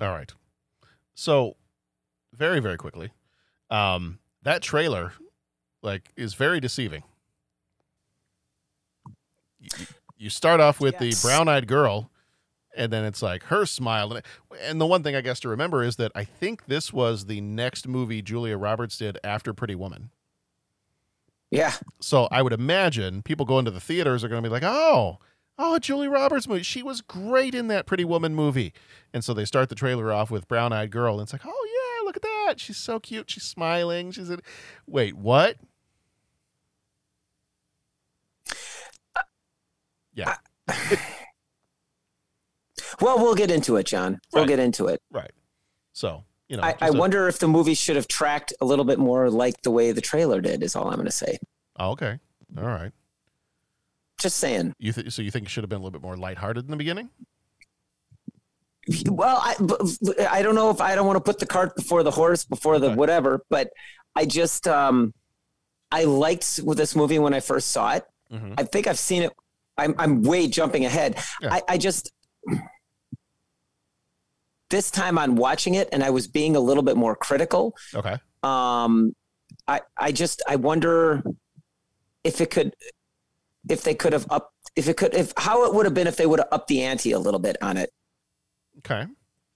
All 0.00 0.08
right. 0.10 0.32
So, 1.14 1.56
very 2.32 2.60
very 2.60 2.76
quickly, 2.76 3.10
um, 3.70 4.18
that 4.42 4.62
trailer, 4.62 5.12
like, 5.82 6.10
is 6.16 6.34
very 6.34 6.60
deceiving. 6.60 7.02
You, 9.60 9.68
you 10.16 10.30
start 10.30 10.60
off 10.60 10.80
with 10.80 10.96
Yes. 11.00 11.22
the 11.22 11.28
brown-eyed 11.28 11.66
girl, 11.68 12.10
and 12.76 12.92
then 12.92 13.04
it's 13.04 13.22
like 13.22 13.44
her 13.44 13.66
smile, 13.66 14.12
and, 14.12 14.24
and 14.62 14.80
the 14.80 14.86
one 14.86 15.02
thing 15.02 15.14
I 15.14 15.20
guess 15.20 15.38
to 15.40 15.48
remember 15.48 15.82
is 15.84 15.96
that 15.96 16.10
I 16.14 16.24
think 16.24 16.66
this 16.66 16.92
was 16.92 17.26
the 17.26 17.40
next 17.40 17.86
movie 17.86 18.22
Julia 18.22 18.56
Roberts 18.56 18.96
did 18.96 19.18
after 19.22 19.52
Pretty 19.52 19.74
Woman. 19.74 20.10
Yeah. 21.50 21.74
So 22.00 22.28
I 22.30 22.40
would 22.40 22.54
imagine 22.54 23.22
people 23.22 23.44
going 23.44 23.66
to 23.66 23.70
the 23.70 23.80
theaters 23.80 24.24
are 24.24 24.28
going 24.28 24.42
to 24.42 24.48
be 24.48 24.52
like, 24.52 24.62
oh, 24.64 25.18
oh, 25.64 25.78
Julie 25.78 26.08
Roberts 26.08 26.48
movie. 26.48 26.62
She 26.62 26.82
was 26.82 27.00
great 27.00 27.54
in 27.54 27.68
that 27.68 27.86
Pretty 27.86 28.04
Woman 28.04 28.34
movie. 28.34 28.72
And 29.12 29.22
so 29.24 29.32
they 29.32 29.44
start 29.44 29.68
the 29.68 29.74
trailer 29.74 30.12
off 30.12 30.30
with 30.30 30.48
Brown 30.48 30.72
Eyed 30.72 30.90
Girl. 30.90 31.14
And 31.14 31.22
it's 31.22 31.32
like, 31.32 31.42
oh, 31.46 31.68
yeah, 32.00 32.04
look 32.06 32.16
at 32.16 32.22
that. 32.22 32.54
She's 32.58 32.76
so 32.78 32.98
cute. 32.98 33.30
She's 33.30 33.44
smiling. 33.44 34.10
She's 34.10 34.28
in. 34.30 34.40
Wait, 34.86 35.14
what? 35.16 35.56
Uh, 39.16 39.20
yeah, 40.14 40.36
Well, 43.00 43.18
we'll 43.18 43.34
get 43.34 43.50
into 43.50 43.76
it, 43.76 43.86
John. 43.86 44.20
We'll 44.32 44.42
Right. 44.44 44.48
get 44.48 44.58
into 44.58 44.86
it. 44.86 45.00
right. 45.10 45.32
So, 45.92 46.24
you 46.48 46.56
know, 46.56 46.62
I, 46.62 46.68
I 46.68 46.86
just 46.86 46.94
a- 46.94 46.98
wonder 46.98 47.26
if 47.28 47.38
the 47.38 47.48
movie 47.48 47.74
should 47.74 47.96
have 47.96 48.06
tracked 48.08 48.52
a 48.60 48.64
little 48.64 48.84
bit 48.84 48.98
more 48.98 49.28
like 49.30 49.62
the 49.62 49.70
way 49.70 49.92
the 49.92 50.00
trailer 50.00 50.40
did. 50.40 50.62
Is 50.62 50.76
all 50.76 50.86
I'm 50.88 50.94
going 50.94 51.06
to 51.06 51.10
say. 51.12 51.38
Oh, 51.78 51.90
okay. 51.92 52.18
All 52.56 52.64
right. 52.64 52.92
Just 54.22 54.36
saying. 54.38 54.74
You 54.78 54.92
th- 54.92 55.12
so 55.12 55.20
you 55.22 55.30
think 55.30 55.46
it 55.46 55.50
should 55.50 55.64
have 55.64 55.68
been 55.68 55.80
a 55.80 55.82
little 55.82 55.98
bit 55.98 56.02
more 56.02 56.16
lighthearted 56.16 56.64
in 56.64 56.70
the 56.70 56.76
beginning? 56.76 57.10
Well, 59.08 59.38
I, 59.40 59.54
I 60.30 60.42
don't 60.42 60.54
know 60.54 60.70
if 60.70 60.80
I 60.80 60.94
don't 60.94 61.06
want 61.06 61.16
to 61.16 61.20
put 61.20 61.38
the 61.38 61.46
cart 61.46 61.76
before 61.76 62.02
the 62.02 62.10
horse, 62.10 62.44
before 62.44 62.78
the 62.78 62.86
Okay. 62.88 62.94
whatever, 62.96 63.42
but 63.48 63.70
I 64.16 64.24
just 64.26 64.66
um, 64.68 65.12
I 65.90 66.04
liked 66.04 66.60
with 66.64 66.78
this 66.78 66.94
movie 66.96 67.18
when 67.18 67.32
I 67.34 67.40
first 67.40 67.70
saw 67.70 67.94
it. 67.94 68.04
Mhm. 68.32 68.54
I 68.58 68.64
think 68.64 68.86
I've 68.86 68.98
seen 68.98 69.22
it. 69.22 69.32
I'm 69.78 69.94
I'm 69.98 70.22
way 70.22 70.48
jumping 70.48 70.84
ahead. 70.84 71.16
Yeah. 71.40 71.54
I, 71.54 71.62
I 71.68 71.78
just 71.78 72.12
this 74.70 74.90
time 74.90 75.18
on 75.18 75.36
watching 75.36 75.74
it, 75.74 75.88
and 75.92 76.02
I 76.02 76.10
was 76.10 76.26
being 76.26 76.56
a 76.56 76.60
little 76.60 76.82
bit 76.82 76.96
more 76.96 77.14
critical. 77.14 77.76
Okay. 77.94 78.16
Um, 78.42 79.14
I 79.68 79.80
I 79.96 80.12
just 80.12 80.42
I 80.48 80.56
wonder 80.56 81.22
if 82.24 82.40
it 82.40 82.50
could 82.50 82.74
if 83.68 83.82
they 83.82 83.94
could 83.94 84.12
have 84.12 84.26
up 84.30 84.52
if 84.76 84.88
it 84.88 84.96
could 84.96 85.14
if 85.14 85.32
how 85.36 85.64
it 85.64 85.74
would 85.74 85.86
have 85.86 85.94
been 85.94 86.06
if 86.06 86.16
they 86.16 86.26
would 86.26 86.40
have 86.40 86.48
upped 86.52 86.68
the 86.68 86.82
ante 86.82 87.12
a 87.12 87.18
little 87.18 87.40
bit 87.40 87.56
on 87.62 87.76
it. 87.76 87.90
Okay. 88.78 89.06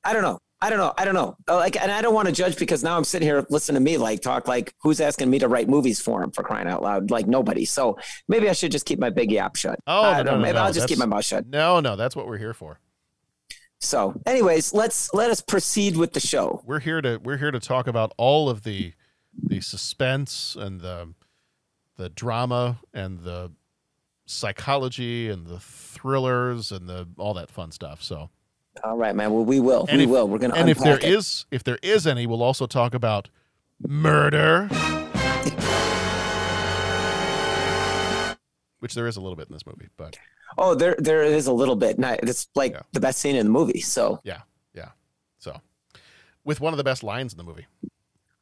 I 0.05 0.13
don't 0.13 0.23
know. 0.23 0.39
I 0.61 0.71
don't 0.71 0.79
know. 0.79 0.95
I 0.97 1.05
don't 1.05 1.15
know. 1.15 1.37
Uh, 1.49 1.57
Like, 1.57 1.77
and 1.81 1.93
I 1.93 2.01
don't 2.01 2.15
want 2.15 2.29
to 2.29 2.33
judge 2.35 2.57
because 2.57 2.83
now 2.83 2.97
I'm 2.97 3.05
sitting 3.05 3.29
here 3.29 3.45
listening 3.51 3.75
to 3.75 3.81
me 3.85 3.99
like 3.99 4.21
talk 4.23 4.49
like 4.49 4.73
who's 4.81 5.01
asking 5.01 5.29
me 5.29 5.39
to 5.41 5.49
write 5.49 5.69
movies 5.69 6.01
for 6.01 6.23
him 6.23 6.31
for 6.31 6.43
crying 6.43 6.67
out 6.67 6.83
loud? 6.83 7.11
Like 7.11 7.27
nobody. 7.27 7.65
So 7.67 7.99
maybe 8.29 8.49
I 8.49 8.53
should 8.53 8.73
just 8.73 8.87
keep 8.87 8.99
my 8.99 9.11
big 9.11 9.31
yap 9.31 9.57
shut. 9.57 9.79
Oh, 9.87 10.03
I 10.03 10.17
don't 10.19 10.25
no, 10.27 10.31
know. 10.33 10.37
no, 10.39 10.43
Maybe 10.43 10.55
no. 10.55 10.63
I'll 10.63 10.73
just 10.73 10.89
keep 10.89 10.99
my 10.99 11.05
mouth 11.07 11.25
shut. 11.25 11.47
No, 11.47 11.81
no, 11.81 11.97
that's 11.97 12.17
what 12.17 12.27
we're 12.27 12.39
here 12.39 12.55
for. 12.55 12.81
So, 13.81 14.19
anyways, 14.25 14.73
let's 14.73 15.13
let 15.13 15.31
us 15.31 15.43
proceed 15.43 15.97
with 15.99 16.15
the 16.15 16.21
show. 16.21 16.63
we're 16.65 16.81
here 16.81 17.03
to 17.03 17.19
we're 17.23 17.37
here 17.37 17.51
to 17.51 17.61
talk 17.61 17.87
about 17.87 18.13
all 18.17 18.49
of 18.49 18.63
the 18.63 18.95
the 19.39 19.61
suspense 19.61 20.57
and 20.59 20.81
the 20.81 21.13
the 21.99 22.09
drama 22.09 22.79
and 22.95 23.21
the 23.21 23.53
psychology 24.27 25.29
and 25.31 25.47
the 25.47 25.61
thrillers 25.61 26.73
and 26.73 26.89
the 26.89 27.09
all 27.17 27.35
that 27.35 27.51
fun 27.51 27.73
stuff. 27.73 28.03
So 28.03 28.31
All 28.85 28.97
right, 28.97 29.15
man. 29.15 29.33
Well, 29.33 29.45
we 29.45 29.61
will. 29.61 29.87
and 29.89 29.99
we 29.99 30.05
if, 30.05 30.11
will. 30.11 30.29
We're 30.29 30.39
going 30.39 30.53
to 30.53 30.59
and 30.59 30.69
if 30.69 30.79
there 30.79 30.99
it. 30.99 31.05
is 31.05 31.47
if 31.51 31.65
there 31.65 31.79
is 31.83 32.07
any, 32.07 32.27
we'll 32.27 32.43
also 32.43 32.67
talk 32.67 32.95
about 32.95 33.29
murder, 33.87 34.67
which 38.81 38.95
there 38.95 39.07
is 39.07 39.17
a 39.17 39.21
little 39.21 39.37
bit 39.37 39.49
in 39.49 39.55
this 39.55 39.67
movie, 39.67 39.89
but 39.97 40.19
Oh, 40.59 40.75
there 40.75 40.97
there 40.99 41.23
is 41.23 41.47
a 41.47 41.53
little 41.53 41.77
bit. 41.77 41.97
It's 41.99 42.49
like 42.55 42.77
the 42.93 43.01
best 43.01 43.19
scene 43.19 43.37
in 43.37 43.47
the 43.47 43.53
movie. 43.53 43.81
So. 43.81 44.21
yeah, 44.25 44.41
yeah. 44.75 44.91
So 45.39 45.61
with 46.45 46.61
one 46.61 46.73
of 46.73 46.77
the 46.79 46.85
best 46.85 47.03
lines 47.03 47.33
in 47.33 47.37
the 47.37 47.45
movie. 47.45 47.67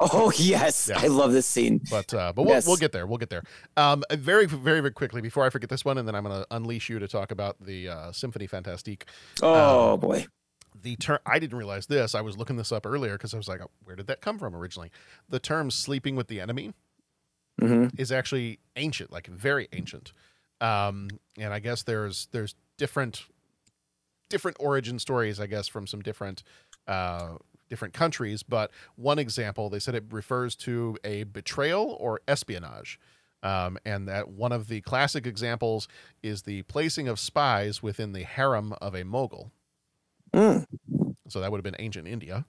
Oh 0.01 0.33
yes, 0.37 0.89
Yeah. 0.89 0.99
I 0.99 1.07
love 1.07 1.33
this 1.33 1.47
scene. 1.47 1.81
But 1.89 2.13
uh, 2.13 2.33
but 2.35 2.45
we'll, 2.45 2.55
Yes. 2.55 2.67
we'll 2.67 2.77
get 2.77 2.93
there. 2.93 3.07
We'll 3.07 3.19
get 3.19 3.31
there. 3.31 3.43
Um, 3.77 4.03
very 4.11 4.47
very 4.47 4.81
very 4.81 4.91
quickly 4.91 5.21
before 5.21 5.45
I 5.45 5.51
forget 5.51 5.71
this 5.71 5.85
one, 5.85 5.99
and 5.99 6.07
then 6.07 6.15
I'm 6.15 6.25
going 6.25 6.37
to 6.43 6.47
unleash 6.51 6.89
you 6.89 6.99
to 6.99 7.09
talk 7.09 7.31
about 7.31 7.57
the 7.65 7.89
uh, 7.89 8.13
Symphony 8.13 8.47
Fantastique. 8.47 9.07
Oh 9.43 9.95
Um, 9.95 10.01
boy. 10.01 10.27
the 10.83 10.97
term 10.97 11.19
I 11.27 11.39
didn't 11.39 11.57
realize 11.57 11.87
this. 11.87 12.15
I 12.15 12.21
was 12.21 12.37
looking 12.37 12.57
this 12.57 12.73
up 12.73 12.87
earlier 12.87 13.13
because 13.13 13.35
I 13.35 13.37
was 13.37 13.49
like, 13.49 13.61
"Oh, 13.63 13.71
where 13.85 13.97
did 13.97 14.07
that 14.09 14.21
come 14.21 14.39
from 14.39 14.55
originally? 14.57 14.91
The 15.29 15.39
term 15.39 15.71
"sleeping 15.71 16.17
with 16.17 16.29
the 16.29 16.41
enemy" 16.41 16.73
hmm 17.61 17.87
is 17.97 18.11
actually 18.11 18.59
ancient, 18.77 19.13
like 19.13 19.29
very 19.29 19.69
ancient. 19.73 20.13
Um, 20.61 21.09
and 21.39 21.53
I 21.55 21.61
guess 21.61 21.83
there's 21.85 22.27
there's 22.33 22.55
different 22.79 23.25
different 24.29 24.57
origin 24.59 24.99
stories, 24.99 25.39
I 25.39 25.47
guess, 25.47 25.69
from 25.69 25.87
some 25.87 26.01
different 26.03 26.43
uh, 26.89 27.35
different 27.69 27.95
countries. 27.95 28.43
But 28.43 28.71
one 28.97 29.19
example, 29.19 29.71
they 29.71 29.79
said 29.79 29.95
it 29.95 30.05
refers 30.11 30.55
to 30.57 30.97
a 31.05 31.25
betrayal 31.25 31.97
or 32.01 32.21
espionage. 32.29 32.99
Um, 33.43 33.77
and 33.85 34.09
that 34.09 34.29
one 34.29 34.53
of 34.53 34.69
the 34.69 34.81
classic 34.81 35.27
examples 35.27 35.87
is 36.23 36.43
the 36.43 36.63
placing 36.63 37.09
of 37.09 37.21
spies 37.21 37.83
within 37.83 38.13
the 38.13 38.23
harem 38.23 38.73
of 38.81 38.95
a 38.95 39.05
mogul. 39.05 39.53
Mm, 40.33 40.65
So 41.29 41.41
that 41.41 41.51
would 41.51 41.59
have 41.59 41.65
been 41.65 41.77
ancient 41.79 42.09
India. 42.09 42.47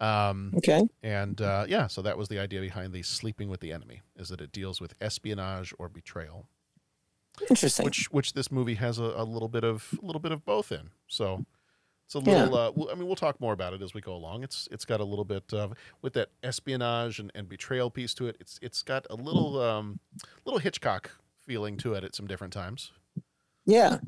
Um, 0.00 0.52
okay. 0.56 0.82
and 1.02 1.40
uh, 1.40 1.64
yeah, 1.66 1.86
so 1.86 2.02
that 2.02 2.18
was 2.18 2.28
the 2.28 2.38
idea 2.38 2.60
behind 2.60 2.92
the 2.92 3.02
sleeping 3.02 3.48
with 3.48 3.60
the 3.60 3.72
enemy, 3.72 4.02
is 4.16 4.28
that 4.28 4.40
it 4.40 4.52
deals 4.52 4.80
with 4.80 4.94
espionage 5.00 5.72
or 5.78 5.88
betrayal, 5.88 6.46
Interesting. 7.48 7.84
which 7.84 8.10
which 8.10 8.32
this 8.34 8.50
movie 8.52 8.74
has 8.74 8.98
a, 8.98 9.04
a 9.04 9.24
little 9.24 9.48
bit 9.48 9.64
of 9.64 9.94
a 10.02 10.04
little 10.04 10.20
bit 10.20 10.32
of 10.32 10.44
both 10.44 10.70
in. 10.72 10.90
So 11.06 11.46
it's 12.04 12.14
a 12.14 12.18
Yeah. 12.20 12.44
little. 12.44 12.54
Uh, 12.56 12.70
well, 12.74 12.90
I 12.90 12.94
mean, 12.94 13.06
we'll 13.06 13.16
talk 13.16 13.40
more 13.40 13.52
about 13.52 13.72
it 13.74 13.82
as 13.82 13.94
we 13.94 14.00
go 14.00 14.14
along. 14.14 14.42
It's 14.44 14.68
it's 14.70 14.84
got 14.84 15.00
a 15.00 15.04
little 15.04 15.24
bit 15.24 15.52
of 15.52 15.72
with 16.02 16.12
that 16.14 16.30
espionage 16.42 17.18
and, 17.18 17.30
and 17.34 17.48
betrayal 17.48 17.90
piece 17.90 18.14
to 18.14 18.26
it. 18.26 18.36
It's 18.40 18.58
it's 18.62 18.82
got 18.82 19.06
a 19.10 19.14
little 19.16 19.60
um, 19.60 20.00
little 20.44 20.58
Hitchcock 20.60 21.10
feeling 21.46 21.76
to 21.78 21.94
it 21.94 22.04
at 22.04 22.14
some 22.14 22.26
different 22.26 22.52
times. 22.52 22.92
yeah. 23.66 23.98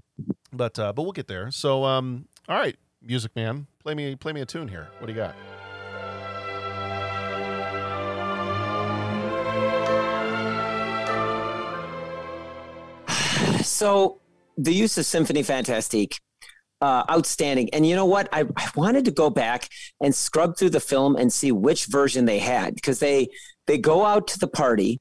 But 0.53 0.79
uh, 0.79 0.93
but 0.93 1.03
we'll 1.03 1.13
get 1.13 1.29
there. 1.29 1.51
So 1.51 1.85
um, 1.85 2.29
all 2.49 2.57
right, 2.57 2.77
Music 3.03 3.35
Man, 3.37 3.67
play 3.83 3.95
me 3.95 4.15
play 4.17 4.33
me 4.33 4.41
a 4.41 4.47
tune 4.47 4.69
here. 4.69 4.89
What 4.99 5.07
do 5.07 5.13
you 5.13 5.19
got? 5.19 5.35
So 13.63 14.21
the 14.57 14.73
use 14.73 14.97
of 14.99 15.05
Symphony 15.07 15.43
Fantastique, 15.43 16.19
uh, 16.81 17.05
outstanding. 17.11 17.71
And 17.73 17.87
you 17.87 17.97
know 17.97 18.07
what? 18.07 18.29
I, 18.33 18.45
I 18.57 18.71
wanted 18.77 19.05
to 19.07 19.11
go 19.11 19.31
back 19.31 19.69
and 20.01 20.15
scrub 20.15 20.57
through 20.57 20.71
the 20.71 20.81
film 20.81 21.17
and 21.17 21.33
see 21.33 21.53
which 21.53 21.87
version 21.87 22.25
they 22.25 22.39
had 22.39 22.75
because 22.75 22.99
they 22.99 23.29
they 23.67 23.79
go 23.79 24.05
out 24.05 24.29
to 24.29 24.39
the 24.39 24.49
party. 24.49 25.01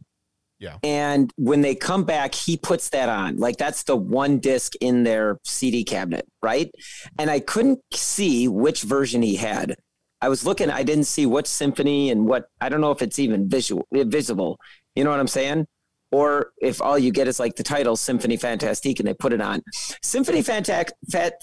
Yeah. 0.57 0.77
And 0.83 1.31
when 1.35 1.61
they 1.61 1.75
come 1.75 2.05
back, 2.05 2.33
he 2.33 2.55
puts 2.55 2.89
that 2.89 3.09
on. 3.09 3.37
Like 3.37 3.57
that's 3.57 3.83
the 3.83 3.95
one 3.95 4.39
disc 4.39 4.73
in 4.79 5.03
their 5.03 5.37
CD 5.43 5.83
cabinet, 5.83 6.25
right? 6.41 6.71
And 7.19 7.29
I 7.29 7.41
couldn't 7.41 7.79
see 7.93 8.47
which 8.47 8.83
version 8.83 9.21
he 9.21 9.35
had. 9.35 9.75
I 10.21 10.29
was 10.29 10.45
looking, 10.45 10.71
I 10.71 10.83
didn't 10.83 11.03
see 11.03 11.25
what 11.25 11.45
symphony 11.45 12.09
and 12.09 12.25
what 12.25 12.47
I 12.61 12.69
don't 12.69 12.81
know 12.81 12.91
if 12.91 13.01
it's 13.01 13.19
even 13.19 13.49
visual 13.49 13.85
visible. 13.91 14.57
You 14.95 15.03
know 15.03 15.11
what 15.11 15.19
I'm 15.19 15.27
saying? 15.27 15.67
Or 16.15 16.51
if 16.61 16.81
all 16.81 16.97
you 16.97 17.11
get 17.11 17.27
is 17.27 17.41
like 17.41 17.57
the 17.57 17.63
title 17.63 17.97
Symphony 17.97 18.37
Fantastique 18.37 18.99
and 18.99 19.07
they 19.07 19.13
put 19.13 19.33
it 19.33 19.41
on. 19.41 19.61
Symphony 20.01 20.41
Fantac- 20.41 20.91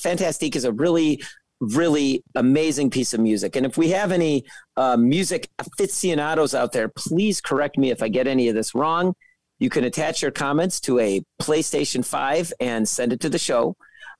Fantastique 0.00 0.56
is 0.56 0.64
a 0.64 0.72
really, 0.72 1.22
really 1.60 2.24
amazing 2.36 2.88
piece 2.88 3.12
of 3.12 3.20
music. 3.20 3.54
And 3.54 3.66
if 3.66 3.76
we 3.76 3.90
have 3.90 4.12
any 4.12 4.44
uh, 4.78 4.96
music 4.96 5.50
aficionados 5.58 6.54
out 6.54 6.72
there, 6.72 6.88
please 6.88 7.38
correct 7.38 7.76
me 7.76 7.90
if 7.90 8.02
I 8.02 8.08
get 8.08 8.26
any 8.26 8.48
of 8.48 8.54
this 8.54 8.74
wrong. 8.74 9.14
You 9.58 9.68
can 9.68 9.84
attach 9.84 10.22
your 10.22 10.30
comments 10.30 10.80
to 10.86 10.98
a 11.00 11.20
PlayStation 11.38 12.02
5 12.02 12.54
and 12.58 12.88
send 12.88 13.12
it 13.12 13.20
to 13.20 13.28
the 13.28 13.38
show. 13.38 13.76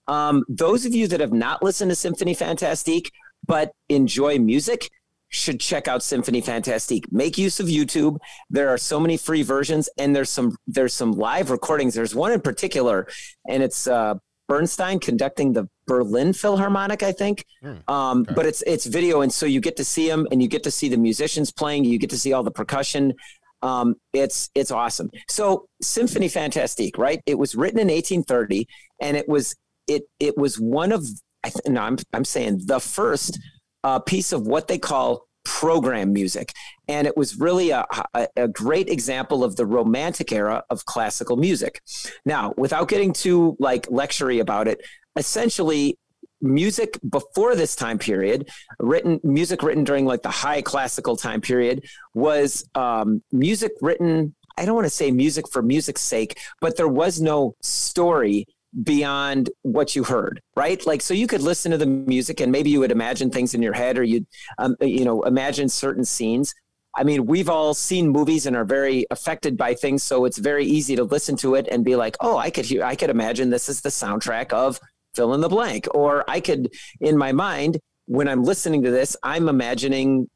Um, 0.07 0.45
those 0.51 0.85
of 0.85 0.95
you 0.95 1.09
that 1.09 1.21
have 1.21 1.33
not 1.33 1.63
listened 1.63 1.91
to 1.91 1.97
Symphony 1.97 2.35
Fantastique 2.35 3.11
but 3.47 3.73
enjoy 3.89 4.39
music 4.39 4.91
should 5.33 5.59
check 5.59 5.89
out 5.89 6.03
Symphony 6.03 6.41
Fantastique. 6.41 7.11
Make 7.11 7.39
use 7.39 7.59
of 7.59 7.67
YouTube. 7.67 8.19
There 8.51 8.69
are 8.69 8.79
so 8.79 9.01
many 9.01 9.17
free 9.17 9.43
versions, 9.43 9.89
and 9.99 10.15
there's 10.15 10.31
some 10.31 10.57
there's 10.67 10.95
some 10.95 11.13
live 11.13 11.51
recordings. 11.51 11.95
There's 11.95 12.15
one 12.15 12.33
in 12.33 12.41
particular, 12.41 13.09
and 13.49 13.63
it's 13.63 13.87
uh, 13.87 14.15
Bernstein 14.49 15.01
conducting 15.01 15.55
the 15.55 15.69
Berlin 15.87 16.33
Philharmonic, 16.35 17.03
I 17.03 17.13
think. 17.13 17.45
Um, 17.89 18.25
But 18.37 18.47
it's 18.47 18.63
it's 18.63 18.85
video, 18.87 19.23
and 19.23 19.33
so 19.33 19.47
you 19.47 19.61
get 19.61 19.77
to 19.79 19.85
see 19.85 20.07
them, 20.09 20.27
and 20.31 20.43
you 20.43 20.49
get 20.49 20.63
to 20.65 20.71
see 20.71 20.89
the 20.89 20.99
musicians 20.99 21.51
playing. 21.51 21.85
You 21.85 21.99
get 21.99 22.11
to 22.11 22.19
see 22.19 22.33
all 22.35 22.43
the 22.43 22.51
percussion. 22.51 23.15
Um, 23.63 23.95
it's 24.13 24.51
it's 24.55 24.71
awesome. 24.71 25.09
So 25.29 25.67
Symphony 25.81 26.29
Fantastique, 26.29 26.99
right? 26.99 27.21
It 27.27 27.39
was 27.39 27.55
written 27.55 27.79
in 27.79 27.89
1830, 27.89 28.67
and 29.01 29.17
it 29.17 29.29
was 29.29 29.55
it 29.89 30.03
it 30.21 30.37
was 30.37 30.61
one 30.61 30.93
of 30.93 31.07
I 31.45 31.49
th- 31.51 31.67
no, 31.69 31.81
I'm 31.81 31.97
I'm 32.13 32.25
saying 32.25 32.63
the 32.67 32.81
first 32.81 33.39
uh, 33.85 33.99
piece 33.99 34.33
of 34.33 34.47
what 34.47 34.69
they 34.69 34.79
call 34.79 35.27
program 35.45 36.13
music, 36.13 36.53
and 36.89 37.07
it 37.07 37.17
was 37.17 37.39
really 37.39 37.71
a, 37.71 37.85
a 38.15 38.29
a 38.37 38.49
great 38.49 38.89
example 38.89 39.43
of 39.43 39.57
the 39.57 39.67
Romantic 39.67 40.33
era 40.33 40.63
of 40.71 40.85
classical 40.85 41.37
music. 41.37 41.83
Now, 42.25 42.55
without 42.57 42.89
getting 42.89 43.13
too 43.13 43.57
like 43.59 43.87
lectury 43.89 44.41
about 44.41 44.69
it, 44.69 44.81
essentially 45.17 45.99
music 46.43 46.99
before 47.09 47.55
this 47.55 47.77
time 47.77 47.99
period 47.99 48.51
written 48.81 49.21
music 49.23 49.63
written 49.63 49.85
during 49.85 50.05
like 50.05 50.23
the 50.23 50.31
high 50.31 50.61
classical 50.61 51.17
time 51.17 51.41
period 51.41 51.85
was 52.15 52.69
um, 52.75 53.23
music 53.31 53.71
written 53.81 54.35
i 54.59 54.65
don't 54.65 54.75
want 54.75 54.85
to 54.85 54.91
say 54.91 55.13
music 55.13 55.49
for 55.49 55.63
music's 55.63 56.01
sake 56.01 56.39
but 56.61 56.77
there 56.77 56.89
was 56.89 57.21
no 57.21 57.55
story 57.63 58.45
beyond 58.83 59.51
what 59.63 59.95
you 59.95 60.05
heard 60.05 60.41
right? 60.57 60.85
Like 60.87 61.03
so 61.03 61.15
you 61.15 61.27
could 61.27 61.43
listen 61.43 61.71
to 61.73 61.79
the 61.79 61.87
music 61.87 62.41
and 62.41 62.53
maybe 62.53 62.71
you 62.71 62.81
would 62.81 62.93
imagine 62.93 63.31
things 63.31 63.55
in 63.55 63.63
your 63.63 63.73
head 63.73 63.99
or 63.99 64.03
you'd 64.03 64.27
um, 64.59 64.77
you 64.81 65.05
know 65.05 65.23
imagine 65.23 65.69
certain 65.69 66.05
scenes. 66.05 66.55
I 66.95 67.05
mean, 67.05 67.25
we've 67.25 67.49
all 67.49 67.73
seen 67.73 68.11
movies 68.11 68.45
and 68.45 68.55
are 68.55 68.67
very 68.67 69.07
affected 69.11 69.57
by 69.57 69.75
things, 69.75 70.03
so 70.03 70.27
it's 70.27 70.37
very 70.37 70.67
easy 70.67 70.95
to 70.97 71.05
listen 71.05 71.37
to 71.37 71.55
it 71.55 71.67
and 71.71 71.85
be 71.85 71.97
like, 71.97 72.17
"Oh, 72.21 72.37
I 72.37 72.51
could 72.51 72.67
hear, 72.67 72.85
I 72.85 72.97
could 72.97 73.09
imagine 73.09 73.49
this 73.49 73.71
is 73.71 73.81
the 73.81 73.89
soundtrack 73.89 74.53
of 74.53 74.79
fill 75.15 75.33
in 75.33 75.41
the 75.41 75.49
blank," 75.49 75.89
or 75.95 76.29
I 76.29 76.41
could, 76.41 76.71
in 77.01 77.17
my 77.17 77.33
mind, 77.33 77.79
when 78.07 78.29
I'm 78.29 78.45
listening 78.45 78.83
to 78.83 78.91
this, 78.91 79.17
I'm 79.23 79.49
imagining 79.49 80.29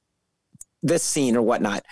this 0.83 1.03
scene 1.03 1.37
or 1.37 1.43
whatnot. 1.43 1.85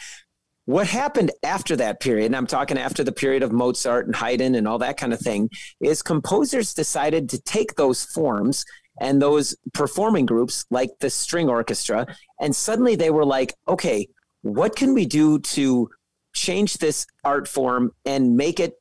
What 0.66 0.86
happened 0.86 1.30
after 1.42 1.76
that 1.76 2.00
period, 2.00 2.26
and 2.26 2.36
I'm 2.36 2.46
talking 2.46 2.78
after 2.78 3.04
the 3.04 3.12
period 3.12 3.42
of 3.42 3.52
Mozart 3.52 4.06
and 4.06 4.16
Haydn 4.16 4.54
and 4.54 4.66
all 4.66 4.78
that 4.78 4.96
kind 4.96 5.12
of 5.12 5.20
thing, 5.20 5.50
is 5.80 6.02
composers 6.02 6.72
decided 6.72 7.28
to 7.30 7.40
take 7.42 7.74
those 7.74 8.04
forms 8.04 8.64
and 9.00 9.20
those 9.20 9.56
performing 9.72 10.24
groups 10.24 10.64
like 10.70 10.90
the 11.00 11.10
string 11.10 11.48
orchestra, 11.48 12.06
and 12.40 12.54
suddenly 12.54 12.94
they 12.94 13.10
were 13.10 13.24
like, 13.24 13.54
okay, 13.68 14.06
what 14.42 14.76
can 14.76 14.94
we 14.94 15.04
do 15.04 15.38
to 15.40 15.90
change 16.34 16.78
this 16.78 17.06
art 17.24 17.48
form 17.48 17.92
and 18.04 18.36
make 18.36 18.60
it 18.60 18.74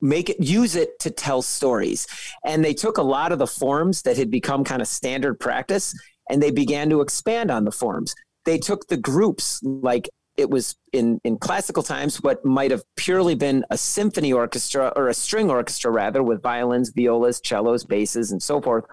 make 0.00 0.30
it 0.30 0.40
use 0.40 0.76
it 0.76 0.98
to 1.00 1.10
tell 1.10 1.42
stories? 1.42 2.06
And 2.44 2.64
they 2.64 2.74
took 2.74 2.98
a 2.98 3.02
lot 3.02 3.32
of 3.32 3.38
the 3.38 3.46
forms 3.46 4.02
that 4.02 4.16
had 4.16 4.30
become 4.30 4.64
kind 4.64 4.80
of 4.80 4.88
standard 4.88 5.38
practice 5.38 5.94
and 6.30 6.42
they 6.42 6.50
began 6.50 6.90
to 6.90 7.00
expand 7.00 7.50
on 7.50 7.64
the 7.64 7.72
forms. 7.72 8.14
They 8.44 8.58
took 8.58 8.86
the 8.86 8.96
groups 8.96 9.60
like 9.62 10.08
it 10.38 10.48
was 10.48 10.76
in 10.92 11.20
in 11.24 11.36
classical 11.36 11.82
times 11.82 12.22
what 12.22 12.44
might 12.44 12.70
have 12.70 12.82
purely 12.96 13.34
been 13.34 13.64
a 13.70 13.76
symphony 13.76 14.32
orchestra 14.32 14.92
or 14.96 15.08
a 15.08 15.14
string 15.14 15.50
orchestra 15.50 15.90
rather 15.90 16.22
with 16.22 16.42
violins 16.42 16.90
violas 16.94 17.40
cellos 17.44 17.84
basses 17.84 18.32
and 18.32 18.42
so 18.42 18.60
forth 18.60 18.84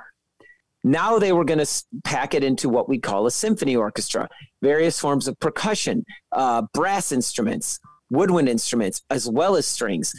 now 0.86 1.18
they 1.18 1.34
were 1.34 1.44
going 1.44 1.66
to 1.66 1.84
pack 2.04 2.36
it 2.36 2.44
into 2.44 2.70
what 2.70 2.88
we 2.88 3.00
call 3.00 3.26
a 3.26 3.32
symphony 3.32 3.76
orchestra, 3.76 4.30
various 4.62 5.00
forms 5.00 5.28
of 5.28 5.38
percussion, 5.40 6.06
uh, 6.32 6.62
brass 6.76 7.12
instruments, 7.12 7.80
woodwind 8.12 8.48
instruments, 8.48 9.02
as 9.10 9.28
well 9.28 9.56
as 9.56 9.66
strings. 9.66 10.14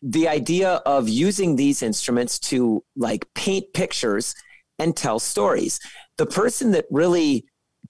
The 0.00 0.26
idea 0.26 0.76
of 0.86 1.06
using 1.06 1.56
these 1.56 1.82
instruments 1.82 2.38
to 2.50 2.82
like 2.96 3.26
paint 3.34 3.66
pictures 3.74 4.34
and 4.78 4.96
tell 4.96 5.18
stories. 5.18 5.78
The 6.16 6.24
person 6.24 6.70
that 6.70 6.86
really 6.90 7.44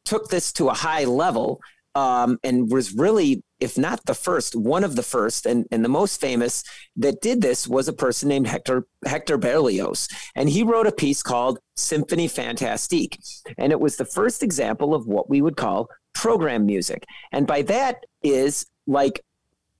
took 0.04 0.28
this 0.28 0.52
to 0.54 0.68
a 0.68 0.74
high 0.74 1.04
level 1.04 1.60
um, 1.96 2.38
and 2.44 2.70
was 2.70 2.94
really, 2.94 3.42
if 3.58 3.78
not 3.78 4.04
the 4.04 4.14
first, 4.14 4.54
one 4.54 4.84
of 4.84 4.96
the 4.96 5.02
first 5.02 5.46
and, 5.46 5.64
and 5.72 5.82
the 5.82 5.88
most 5.88 6.20
famous 6.20 6.62
that 6.94 7.22
did 7.22 7.40
this 7.40 7.66
was 7.66 7.88
a 7.88 7.92
person 7.94 8.28
named 8.28 8.46
Hector 8.46 8.86
Hector 9.06 9.38
Berlioz, 9.38 10.06
and 10.34 10.50
he 10.50 10.62
wrote 10.62 10.86
a 10.86 10.92
piece 10.92 11.22
called 11.22 11.58
Symphonie 11.74 12.30
Fantastique, 12.30 13.18
and 13.56 13.72
it 13.72 13.80
was 13.80 13.96
the 13.96 14.04
first 14.04 14.42
example 14.42 14.94
of 14.94 15.06
what 15.06 15.30
we 15.30 15.40
would 15.40 15.56
call 15.56 15.88
program 16.12 16.66
music, 16.66 17.06
and 17.32 17.46
by 17.46 17.62
that 17.62 18.04
is 18.22 18.66
like 18.86 19.22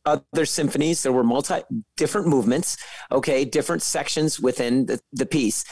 other 0.06 0.46
symphonies 0.46 1.02
there 1.02 1.12
were 1.12 1.24
multi 1.24 1.60
different 1.96 2.28
movements 2.28 2.76
okay 3.10 3.44
different 3.44 3.82
sections 3.82 4.40
within 4.40 4.86
the, 4.86 4.98
the 5.12 5.26
piece. 5.26 5.64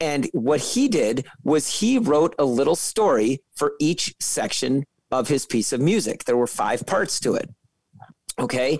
And 0.00 0.28
what 0.32 0.60
he 0.60 0.88
did 0.88 1.24
was 1.44 1.80
he 1.80 1.98
wrote 1.98 2.34
a 2.38 2.44
little 2.44 2.76
story 2.76 3.42
for 3.54 3.72
each 3.80 4.14
section 4.20 4.84
of 5.18 5.28
his 5.28 5.46
piece 5.46 5.72
of 5.72 5.80
music. 5.80 6.24
There 6.24 6.36
were 6.36 6.46
five 6.46 6.84
parts 6.86 7.20
to 7.20 7.34
it. 7.34 7.48
Okay. 8.38 8.78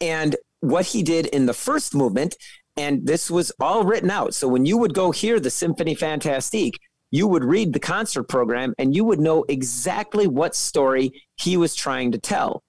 And 0.00 0.36
what 0.60 0.86
he 0.86 1.02
did 1.02 1.26
in 1.26 1.46
the 1.46 1.54
first 1.54 1.94
movement, 1.94 2.36
and 2.76 3.06
this 3.06 3.30
was 3.30 3.50
all 3.60 3.84
written 3.84 4.10
out. 4.10 4.34
So 4.34 4.46
when 4.46 4.66
you 4.66 4.76
would 4.78 4.94
go 4.94 5.10
hear 5.10 5.40
the 5.40 5.48
Symphonie 5.48 5.98
Fantastique, 5.98 6.78
you 7.10 7.26
would 7.26 7.44
read 7.44 7.72
the 7.72 7.80
concert 7.80 8.24
program 8.24 8.74
and 8.78 8.94
you 8.94 9.04
would 9.04 9.18
know 9.18 9.44
exactly 9.48 10.28
what 10.28 10.54
story 10.54 11.24
he 11.36 11.56
was 11.56 11.74
trying 11.74 12.12
to 12.12 12.18
tell. 12.18 12.62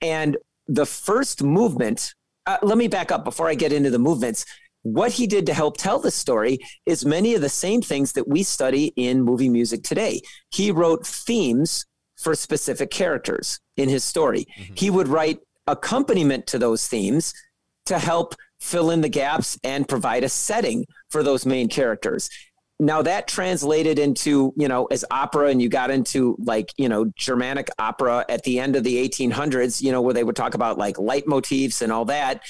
And 0.00 0.36
the 0.68 0.86
first 0.86 1.42
movement, 1.42 2.14
uh, 2.46 2.58
let 2.62 2.78
me 2.78 2.86
back 2.86 3.10
up 3.10 3.24
before 3.24 3.48
I 3.48 3.54
get 3.54 3.72
into 3.72 3.90
the 3.90 3.98
movements. 3.98 4.44
What 4.82 5.12
he 5.12 5.26
did 5.26 5.46
to 5.46 5.54
help 5.54 5.76
tell 5.76 5.98
the 5.98 6.10
story 6.10 6.58
is 6.86 7.04
many 7.04 7.34
of 7.34 7.40
the 7.40 7.48
same 7.48 7.82
things 7.82 8.12
that 8.12 8.28
we 8.28 8.42
study 8.42 8.92
in 8.96 9.22
movie 9.22 9.48
music 9.48 9.82
today. 9.82 10.20
He 10.50 10.70
wrote 10.70 11.06
themes 11.06 11.86
for 12.22 12.34
specific 12.34 12.90
characters 12.90 13.60
in 13.76 13.88
his 13.88 14.04
story. 14.04 14.46
Mm-hmm. 14.58 14.74
He 14.76 14.90
would 14.90 15.08
write 15.08 15.40
accompaniment 15.66 16.46
to 16.48 16.58
those 16.58 16.88
themes 16.88 17.34
to 17.86 17.98
help 17.98 18.34
fill 18.60 18.90
in 18.90 19.00
the 19.00 19.08
gaps 19.08 19.58
and 19.64 19.88
provide 19.88 20.24
a 20.24 20.28
setting 20.28 20.86
for 21.10 21.22
those 21.22 21.44
main 21.44 21.68
characters. 21.68 22.30
Now 22.78 23.02
that 23.02 23.28
translated 23.28 23.98
into, 23.98 24.52
you 24.56 24.66
know, 24.66 24.86
as 24.86 25.04
opera 25.10 25.48
and 25.48 25.62
you 25.62 25.68
got 25.68 25.90
into 25.90 26.36
like, 26.40 26.72
you 26.76 26.88
know, 26.88 27.12
Germanic 27.16 27.68
opera 27.78 28.24
at 28.28 28.42
the 28.42 28.58
end 28.58 28.74
of 28.74 28.82
the 28.82 29.08
1800s, 29.08 29.82
you 29.82 29.92
know, 29.92 30.00
where 30.00 30.14
they 30.14 30.24
would 30.24 30.36
talk 30.36 30.54
about 30.54 30.78
like 30.78 30.96
leitmotifs 30.96 31.82
and 31.82 31.92
all 31.92 32.04
that 32.06 32.42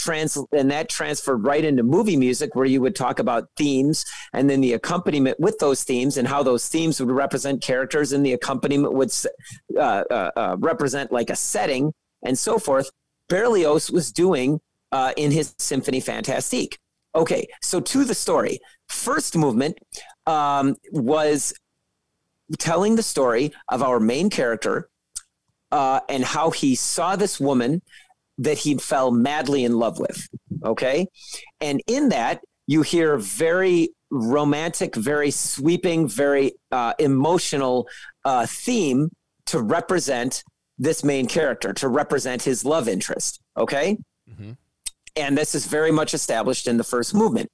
trans 0.00 0.38
and 0.52 0.70
that 0.70 0.88
transferred 0.88 1.44
right 1.44 1.64
into 1.64 1.82
movie 1.82 2.16
music 2.16 2.54
where 2.54 2.64
you 2.64 2.80
would 2.80 2.96
talk 2.96 3.18
about 3.18 3.48
themes 3.56 4.04
and 4.32 4.48
then 4.48 4.60
the 4.60 4.72
accompaniment 4.72 5.38
with 5.38 5.58
those 5.58 5.84
themes 5.84 6.16
and 6.16 6.26
how 6.26 6.42
those 6.42 6.68
themes 6.68 7.00
would 7.00 7.10
represent 7.10 7.62
characters 7.62 8.12
and 8.12 8.24
the 8.24 8.32
accompaniment 8.32 8.94
would 8.94 9.12
uh, 9.76 9.80
uh, 10.10 10.30
uh, 10.36 10.56
represent 10.58 11.12
like 11.12 11.30
a 11.30 11.36
setting 11.36 11.92
and 12.22 12.38
so 12.38 12.58
forth. 12.58 12.90
Berlioz 13.28 13.90
was 13.90 14.10
doing 14.10 14.60
uh, 14.92 15.12
in 15.16 15.30
his 15.30 15.54
symphony 15.58 16.00
fantastique. 16.00 16.78
Okay 17.14 17.46
so 17.60 17.80
to 17.80 18.04
the 18.04 18.14
story. 18.14 18.58
First 18.88 19.36
movement 19.36 19.78
um, 20.26 20.76
was 20.90 21.52
telling 22.58 22.96
the 22.96 23.02
story 23.02 23.52
of 23.68 23.82
our 23.82 24.00
main 24.00 24.30
character 24.30 24.88
uh, 25.70 26.00
and 26.08 26.24
how 26.24 26.50
he 26.50 26.74
saw 26.74 27.16
this 27.16 27.38
woman 27.38 27.82
that 28.40 28.58
he 28.58 28.76
fell 28.76 29.10
madly 29.10 29.64
in 29.64 29.78
love 29.78 29.98
with. 29.98 30.28
Okay. 30.64 31.06
And 31.60 31.80
in 31.86 32.08
that, 32.08 32.42
you 32.66 32.82
hear 32.82 33.16
very 33.16 33.90
romantic, 34.10 34.96
very 34.96 35.30
sweeping, 35.30 36.08
very 36.08 36.52
uh, 36.72 36.94
emotional 36.98 37.86
uh, 38.24 38.46
theme 38.46 39.10
to 39.46 39.60
represent 39.60 40.42
this 40.78 41.04
main 41.04 41.26
character, 41.26 41.72
to 41.74 41.88
represent 41.88 42.42
his 42.42 42.64
love 42.64 42.88
interest. 42.88 43.40
Okay. 43.56 43.98
Mm-hmm. 44.28 44.52
And 45.16 45.36
this 45.36 45.54
is 45.54 45.66
very 45.66 45.90
much 45.90 46.14
established 46.14 46.66
in 46.66 46.76
the 46.76 46.84
first 46.84 47.14
movement. 47.14 47.50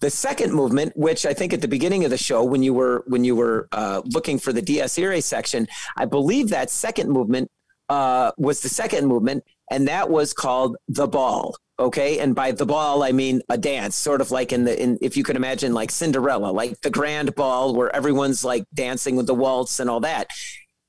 The 0.00 0.10
second 0.10 0.52
movement, 0.52 0.92
which 0.96 1.24
I 1.24 1.32
think 1.32 1.52
at 1.52 1.60
the 1.60 1.68
beginning 1.68 2.04
of 2.04 2.10
the 2.10 2.18
show, 2.18 2.44
when 2.44 2.62
you 2.62 2.74
were 2.74 3.04
when 3.06 3.24
you 3.24 3.34
were 3.34 3.68
uh, 3.72 4.02
looking 4.04 4.38
for 4.38 4.52
the 4.52 4.62
Dies 4.62 4.98
Irae 4.98 5.20
section, 5.20 5.66
I 5.96 6.04
believe 6.04 6.50
that 6.50 6.70
second 6.70 7.10
movement 7.10 7.50
uh, 7.92 8.32
was 8.38 8.62
the 8.62 8.70
second 8.70 9.06
movement, 9.06 9.44
and 9.70 9.86
that 9.86 10.08
was 10.08 10.32
called 10.32 10.78
the 10.88 11.06
ball. 11.06 11.54
Okay, 11.78 12.20
and 12.20 12.34
by 12.34 12.52
the 12.52 12.64
ball 12.64 13.02
I 13.02 13.12
mean 13.12 13.42
a 13.50 13.58
dance, 13.58 13.96
sort 13.96 14.22
of 14.22 14.30
like 14.30 14.50
in 14.50 14.64
the 14.64 14.82
in 14.82 14.98
if 15.02 15.14
you 15.14 15.24
can 15.24 15.36
imagine 15.36 15.74
like 15.74 15.90
Cinderella, 15.90 16.50
like 16.52 16.80
the 16.80 16.90
grand 16.90 17.34
ball 17.34 17.74
where 17.74 17.94
everyone's 17.94 18.44
like 18.44 18.64
dancing 18.72 19.14
with 19.14 19.26
the 19.26 19.34
waltz 19.34 19.78
and 19.78 19.90
all 19.90 20.00
that. 20.00 20.28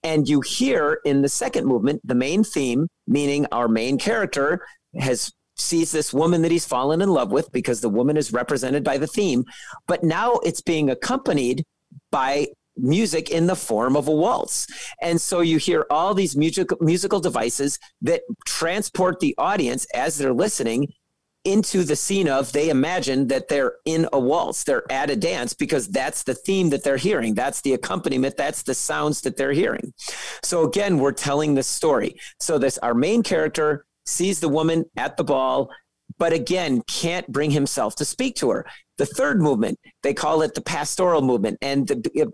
And 0.01 0.29
you 0.29 0.39
hear 0.41 0.99
in 1.03 1.21
the 1.21 1.29
second 1.29 1.65
movement 1.65 1.99
the 2.05 2.15
main 2.15 2.43
theme, 2.43 2.87
meaning 3.05 3.47
our 3.51 3.67
main 3.67 3.97
character 3.97 4.65
has 4.97 5.29
sees 5.57 5.91
this 5.91 6.13
woman 6.13 6.41
that 6.41 6.51
he's 6.51 6.65
fallen 6.65 7.01
in 7.01 7.09
love 7.09 7.31
with 7.33 7.51
because 7.51 7.81
the 7.81 7.89
woman 7.89 8.15
is 8.15 8.31
represented 8.31 8.83
by 8.83 8.97
the 8.97 9.07
theme, 9.07 9.43
but 9.87 10.03
now 10.03 10.35
it's 10.45 10.61
being 10.61 10.89
accompanied 10.89 11.63
by 12.11 12.47
music 12.77 13.29
in 13.29 13.47
the 13.47 13.55
form 13.55 13.95
of 13.95 14.07
a 14.07 14.11
waltz. 14.11 14.67
And 15.01 15.19
so 15.19 15.41
you 15.41 15.57
hear 15.57 15.85
all 15.89 16.13
these 16.13 16.35
musical 16.35 16.77
musical 16.81 17.19
devices 17.19 17.79
that 18.01 18.21
transport 18.45 19.19
the 19.19 19.35
audience 19.37 19.85
as 19.93 20.17
they're 20.17 20.33
listening 20.33 20.93
into 21.45 21.83
the 21.83 21.95
scene 21.95 22.29
of 22.29 22.51
they 22.53 22.69
imagine 22.69 23.27
that 23.27 23.49
they're 23.49 23.73
in 23.83 24.07
a 24.13 24.19
waltz 24.19 24.63
they're 24.63 24.89
at 24.89 25.09
a 25.09 25.15
dance 25.15 25.53
because 25.53 25.89
that's 25.89 26.23
the 26.23 26.33
theme 26.33 26.69
that 26.69 26.83
they're 26.83 26.95
hearing 26.95 27.33
that's 27.33 27.59
the 27.61 27.73
accompaniment 27.73 28.37
that's 28.37 28.63
the 28.63 28.73
sounds 28.73 29.21
that 29.21 29.35
they're 29.35 29.51
hearing. 29.51 29.93
So 30.41 30.63
again 30.63 30.97
we're 30.97 31.11
telling 31.11 31.53
the 31.55 31.63
story. 31.63 32.15
So 32.39 32.57
this 32.57 32.77
our 32.77 32.93
main 32.93 33.23
character 33.23 33.85
sees 34.05 34.39
the 34.39 34.49
woman 34.49 34.85
at 34.95 35.17
the 35.17 35.23
ball 35.23 35.69
but 36.17 36.31
again 36.31 36.81
can't 36.87 37.29
bring 37.31 37.51
himself 37.51 37.95
to 37.95 38.05
speak 38.05 38.35
to 38.35 38.49
her. 38.51 38.65
The 38.97 39.05
third 39.05 39.41
movement 39.41 39.79
they 40.01 40.13
call 40.13 40.43
it 40.43 40.53
the 40.53 40.61
pastoral 40.61 41.21
movement 41.21 41.57
and 41.61 41.87
the, 41.87 42.31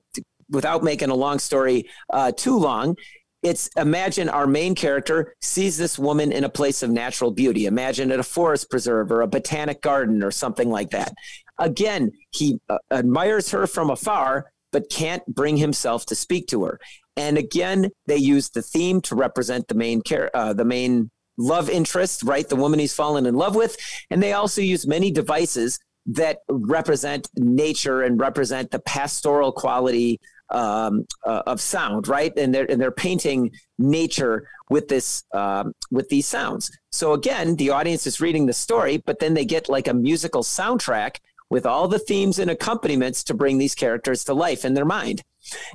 without 0.49 0.83
making 0.83 1.09
a 1.09 1.15
long 1.15 1.39
story 1.39 1.89
uh, 2.11 2.31
too 2.31 2.57
long, 2.57 2.95
it's 3.41 3.69
imagine 3.77 4.27
our 4.29 4.47
main 4.47 4.75
character 4.75 5.33
sees 5.41 5.77
this 5.77 5.97
woman 5.97 6.31
in 6.31 6.43
a 6.43 6.49
place 6.49 6.83
of 6.83 6.89
natural 6.89 7.31
beauty. 7.31 7.65
Imagine 7.65 8.11
at 8.11 8.19
a 8.19 8.23
forest 8.23 8.69
preserve 8.69 9.11
or 9.11 9.21
a 9.21 9.27
botanic 9.27 9.81
garden 9.81 10.23
or 10.23 10.31
something 10.31 10.69
like 10.69 10.89
that. 10.89 11.13
Again, 11.57 12.11
he 12.31 12.59
uh, 12.69 12.79
admires 12.91 13.51
her 13.51 13.65
from 13.67 13.89
afar, 13.89 14.51
but 14.71 14.89
can't 14.89 15.25
bring 15.27 15.57
himself 15.57 16.05
to 16.07 16.15
speak 16.15 16.47
to 16.47 16.65
her. 16.65 16.79
And 17.15 17.37
again, 17.37 17.89
they 18.07 18.17
use 18.17 18.49
the 18.49 18.61
theme 18.61 19.01
to 19.01 19.15
represent 19.15 19.67
the 19.67 19.75
main 19.75 20.01
care, 20.01 20.29
uh, 20.33 20.53
the 20.53 20.65
main 20.65 21.09
love 21.37 21.69
interest, 21.69 22.23
right? 22.23 22.47
The 22.47 22.55
woman 22.55 22.79
he's 22.79 22.93
fallen 22.93 23.25
in 23.25 23.35
love 23.35 23.55
with. 23.55 23.77
And 24.09 24.21
they 24.21 24.33
also 24.33 24.61
use 24.61 24.85
many 24.85 25.11
devices 25.11 25.79
that 26.07 26.39
represent 26.49 27.29
nature 27.35 28.01
and 28.03 28.19
represent 28.19 28.71
the 28.71 28.79
pastoral 28.79 29.51
quality 29.51 30.19
um, 30.51 31.05
uh, 31.25 31.43
of 31.45 31.61
sound, 31.61 32.07
right? 32.07 32.33
And 32.37 32.53
they're 32.53 32.69
and 32.69 32.81
they're 32.81 32.91
painting 32.91 33.51
nature 33.77 34.47
with 34.69 34.87
this 34.87 35.23
um, 35.33 35.73
with 35.91 36.09
these 36.09 36.27
sounds. 36.27 36.71
So 36.91 37.13
again, 37.13 37.55
the 37.55 37.69
audience 37.69 38.07
is 38.07 38.21
reading 38.21 38.45
the 38.45 38.53
story, 38.53 38.97
but 38.97 39.19
then 39.19 39.33
they 39.33 39.45
get 39.45 39.69
like 39.69 39.87
a 39.87 39.93
musical 39.93 40.43
soundtrack 40.43 41.17
with 41.49 41.65
all 41.65 41.87
the 41.87 41.99
themes 41.99 42.39
and 42.39 42.51
accompaniments 42.51 43.23
to 43.23 43.33
bring 43.33 43.57
these 43.57 43.75
characters 43.75 44.23
to 44.23 44.33
life 44.33 44.65
in 44.65 44.75
their 44.75 44.85
mind. 44.85 45.23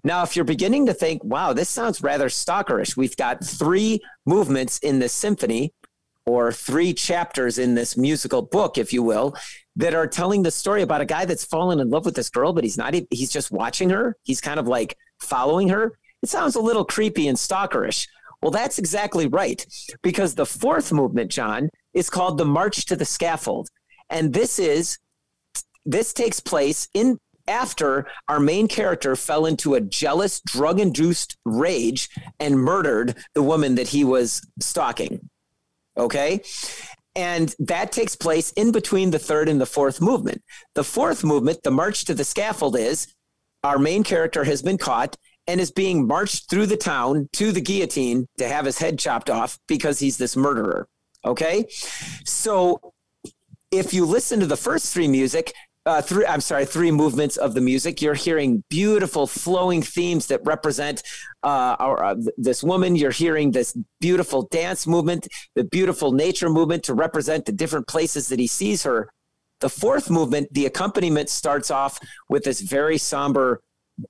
Now, 0.05 0.23
if 0.23 0.37
you're 0.37 0.45
beginning 0.45 0.87
to 0.87 0.95
think, 0.95 1.25
wow, 1.25 1.53
this 1.53 1.69
sounds 1.69 2.03
rather 2.03 2.29
stalkerish, 2.29 2.97
we've 2.97 3.17
got 3.17 3.45
three 3.45 4.01
movements 4.25 4.79
in 4.79 5.01
this 5.01 5.13
symphony 5.13 5.73
or 6.27 6.53
three 6.53 6.95
chapters 6.95 7.59
in 7.59 7.75
this 7.75 7.97
musical 7.97 8.43
book, 8.43 8.79
if 8.79 8.93
you 8.93 9.03
will, 9.03 9.35
that 9.77 9.95
are 9.95 10.07
telling 10.07 10.43
the 10.43 10.51
story 10.51 10.83
about 10.83 11.01
a 11.01 11.07
guy 11.07 11.25
that's 11.25 11.45
fallen 11.45 11.81
in 11.81 11.91
love 11.91 12.05
with 12.05 12.15
this 12.15 12.31
girl, 12.31 12.53
but 12.53 12.65
he's 12.65 12.79
not, 12.79 12.95
he's 13.11 13.31
just 13.31 13.51
watching 13.51 13.91
her. 13.91 14.17
He's 14.23 14.41
kind 14.41 14.59
of 14.59 14.67
like 14.67 14.97
following 15.21 15.69
her. 15.69 15.93
It 16.23 16.29
sounds 16.29 16.55
a 16.55 16.61
little 16.61 16.85
creepy 16.85 17.29
and 17.29 17.37
stalkerish. 17.37 18.09
Well, 18.41 18.51
that's 18.51 18.79
exactly 18.79 19.27
right. 19.27 19.67
Because 20.03 20.35
the 20.35 20.47
fourth 20.47 20.93
movement, 20.93 21.31
John, 21.31 21.71
is 21.93 22.11
called 22.11 22.39
the 22.39 22.45
March 22.45 22.87
to 22.87 22.97
the 22.97 23.05
Scaffold. 23.05 23.69
And 24.11 24.33
this 24.33 24.59
is, 24.59 24.99
this 25.85 26.13
takes 26.13 26.41
place 26.41 26.89
in 26.95 27.19
after 27.47 28.07
our 28.29 28.41
main 28.41 28.69
character 28.69 29.17
fell 29.17 29.45
into 29.45 29.75
a 29.75 29.81
jealous, 29.81 30.41
drug 30.41 30.81
induced 30.81 31.37
rage 31.45 32.09
and 32.41 32.59
murdered 32.59 33.17
the 33.35 33.43
woman 33.43 33.75
that 33.75 33.89
he 33.89 34.03
was 34.03 34.47
stalking. 34.61 35.29
Okay. 35.97 36.43
And 37.17 37.55
that 37.61 37.93
takes 37.93 38.17
place 38.17 38.51
in 38.53 38.73
between 38.73 39.11
the 39.11 39.19
third 39.19 39.49
and 39.49 39.61
the 39.61 39.67
fourth 39.67 40.01
movement. 40.01 40.43
The 40.75 40.85
fourth 40.85 41.23
movement, 41.23 41.63
the 41.63 41.71
march 41.71 42.05
to 42.07 42.15
the 42.15 42.25
scaffold, 42.25 42.77
is 42.77 43.07
our 43.63 43.79
main 43.79 44.03
character 44.03 44.45
has 44.45 44.63
been 44.63 44.79
caught 44.79 45.17
and 45.47 45.61
is 45.61 45.71
being 45.71 46.07
marched 46.07 46.51
through 46.51 46.67
the 46.67 46.77
town 46.77 47.29
to 47.35 47.53
the 47.53 47.61
guillotine 47.61 48.27
to 48.39 48.49
have 48.49 48.65
his 48.65 48.79
head 48.79 48.99
chopped 48.99 49.31
off 49.31 49.59
because 49.69 49.99
he's 49.99 50.17
this 50.17 50.37
murderer. 50.37 50.89
Okay. 51.25 51.67
So 52.25 52.81
if 53.71 53.95
you 53.95 54.05
listen 54.07 54.41
to 54.41 54.47
the 54.47 54.57
first 54.57 54.93
three 54.93 55.09
music, 55.09 55.53
uh, 55.87 56.01
three, 56.01 56.27
I'm 56.27 56.41
sorry, 56.41 56.65
three 56.65 56.91
movements 56.91 57.37
of 57.37 57.55
the 57.55 57.61
music. 57.61 58.01
You're 58.01 58.15
hearing 58.15 58.65
beautiful 58.71 59.27
flowing 59.27 59.83
themes 59.83 60.27
that 60.29 60.41
represent 60.45 61.03
uh, 61.43 61.77
our, 61.79 62.03
uh, 62.03 62.15
this 62.39 62.63
woman. 62.63 62.97
You're 62.97 63.11
hearing 63.11 63.51
this 63.51 63.77
beautiful 64.01 64.49
dance 64.51 64.87
movement, 64.87 65.29
the 65.55 65.65
beautiful 65.65 66.13
nature 66.13 66.49
movement 66.49 66.85
to 66.85 66.95
represent 66.95 67.45
the 67.45 67.53
different 67.53 67.87
places 67.87 68.29
that 68.29 68.39
he 68.39 68.47
sees 68.47 68.83
her. 68.85 69.11
The 69.61 69.69
fourth 69.69 70.11
movement, 70.11 70.53
the 70.53 70.67
accompaniment 70.67 71.29
starts 71.29 71.71
off 71.71 71.99
with 72.29 72.45
this 72.45 72.61
very 72.61 72.99
somber 72.99 73.61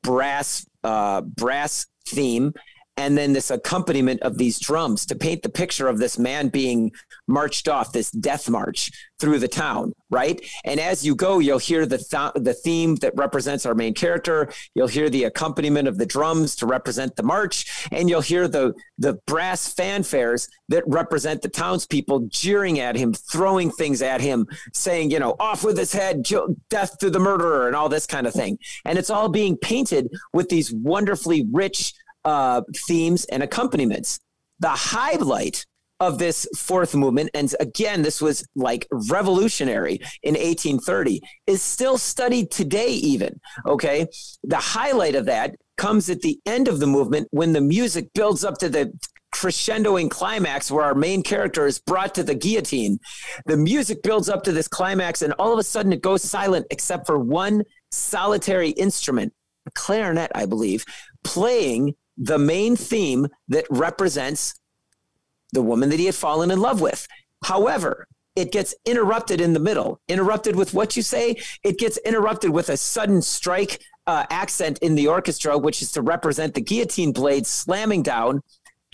brass 0.02 0.66
uh, 0.82 1.20
brass 1.22 1.86
theme 2.06 2.54
and 2.96 3.16
then 3.18 3.32
this 3.32 3.50
accompaniment 3.50 4.20
of 4.22 4.38
these 4.38 4.58
drums 4.58 5.06
to 5.06 5.14
paint 5.14 5.42
the 5.42 5.48
picture 5.48 5.88
of 5.88 5.98
this 5.98 6.18
man 6.18 6.48
being 6.48 6.92
marched 7.26 7.68
off 7.68 7.92
this 7.92 8.10
death 8.10 8.48
march 8.48 8.90
through 9.18 9.38
the 9.38 9.48
town 9.48 9.92
right? 10.14 10.40
And 10.64 10.78
as 10.78 11.04
you 11.04 11.14
go 11.16 11.40
you'll 11.40 11.58
hear 11.58 11.86
the 11.86 11.98
th- 11.98 12.44
the 12.44 12.54
theme 12.54 12.94
that 12.96 13.12
represents 13.16 13.66
our 13.66 13.74
main 13.74 13.94
character. 13.94 14.48
You'll 14.74 14.86
hear 14.86 15.10
the 15.10 15.24
accompaniment 15.24 15.88
of 15.88 15.98
the 15.98 16.06
drums 16.06 16.54
to 16.56 16.66
represent 16.66 17.16
the 17.16 17.24
march 17.24 17.88
and 17.90 18.08
you'll 18.08 18.20
hear 18.20 18.46
the 18.46 18.74
the 18.96 19.14
brass 19.26 19.74
fanfares 19.74 20.48
that 20.68 20.84
represent 20.86 21.42
the 21.42 21.48
townspeople 21.48 22.28
jeering 22.28 22.78
at 22.78 22.96
him 22.96 23.12
throwing 23.12 23.70
things 23.72 24.02
at 24.02 24.20
him 24.20 24.46
saying 24.72 25.10
you 25.10 25.18
know 25.18 25.34
off 25.40 25.64
with 25.64 25.76
his 25.76 25.92
head 25.92 26.24
death 26.70 26.96
to 26.98 27.10
the 27.10 27.18
murderer 27.18 27.66
and 27.66 27.74
all 27.74 27.88
this 27.88 28.06
kind 28.06 28.26
of 28.26 28.32
thing. 28.32 28.56
And 28.84 28.98
it's 28.98 29.10
all 29.10 29.28
being 29.28 29.56
painted 29.56 30.08
with 30.32 30.48
these 30.48 30.72
wonderfully 30.72 31.46
rich 31.50 31.92
uh, 32.24 32.62
themes 32.86 33.24
and 33.26 33.42
accompaniments. 33.42 34.20
The 34.60 34.70
highlight 34.70 35.66
of 36.00 36.18
this 36.18 36.46
fourth 36.56 36.94
movement, 36.94 37.30
and 37.34 37.54
again, 37.60 38.02
this 38.02 38.20
was 38.20 38.46
like 38.54 38.86
revolutionary 38.90 40.00
in 40.22 40.34
1830, 40.34 41.20
is 41.46 41.62
still 41.62 41.98
studied 41.98 42.50
today, 42.50 42.88
even. 42.88 43.40
Okay. 43.66 44.06
The 44.42 44.56
highlight 44.56 45.14
of 45.14 45.26
that 45.26 45.54
comes 45.76 46.10
at 46.10 46.20
the 46.20 46.38
end 46.46 46.68
of 46.68 46.80
the 46.80 46.86
movement 46.86 47.28
when 47.30 47.52
the 47.52 47.60
music 47.60 48.12
builds 48.14 48.44
up 48.44 48.58
to 48.58 48.68
the 48.68 48.92
crescendoing 49.34 50.08
climax 50.08 50.70
where 50.70 50.84
our 50.84 50.94
main 50.94 51.22
character 51.22 51.66
is 51.66 51.80
brought 51.80 52.14
to 52.14 52.22
the 52.22 52.34
guillotine. 52.34 52.98
The 53.46 53.56
music 53.56 54.02
builds 54.02 54.28
up 54.28 54.44
to 54.44 54.52
this 54.52 54.68
climax, 54.68 55.22
and 55.22 55.32
all 55.38 55.52
of 55.52 55.58
a 55.58 55.64
sudden 55.64 55.92
it 55.92 56.02
goes 56.02 56.22
silent 56.22 56.66
except 56.70 57.06
for 57.06 57.18
one 57.18 57.64
solitary 57.90 58.70
instrument, 58.70 59.32
a 59.66 59.70
clarinet, 59.72 60.30
I 60.34 60.46
believe, 60.46 60.84
playing 61.24 61.94
the 62.16 62.38
main 62.38 62.76
theme 62.76 63.28
that 63.48 63.66
represents 63.70 64.54
the 65.52 65.62
woman 65.62 65.88
that 65.90 65.98
he 65.98 66.06
had 66.06 66.14
fallen 66.14 66.50
in 66.50 66.60
love 66.60 66.80
with. 66.80 67.06
However, 67.44 68.06
it 68.36 68.50
gets 68.50 68.74
interrupted 68.84 69.40
in 69.40 69.52
the 69.52 69.60
middle. 69.60 70.00
Interrupted 70.08 70.56
with 70.56 70.74
what 70.74 70.96
you 70.96 71.02
say, 71.02 71.36
it 71.62 71.78
gets 71.78 71.98
interrupted 71.98 72.50
with 72.50 72.68
a 72.68 72.76
sudden 72.76 73.22
strike 73.22 73.80
uh, 74.06 74.26
accent 74.30 74.78
in 74.80 74.96
the 74.96 75.06
orchestra, 75.06 75.56
which 75.56 75.80
is 75.80 75.92
to 75.92 76.02
represent 76.02 76.54
the 76.54 76.60
guillotine 76.60 77.12
blade 77.12 77.46
slamming 77.46 78.02
down, 78.02 78.42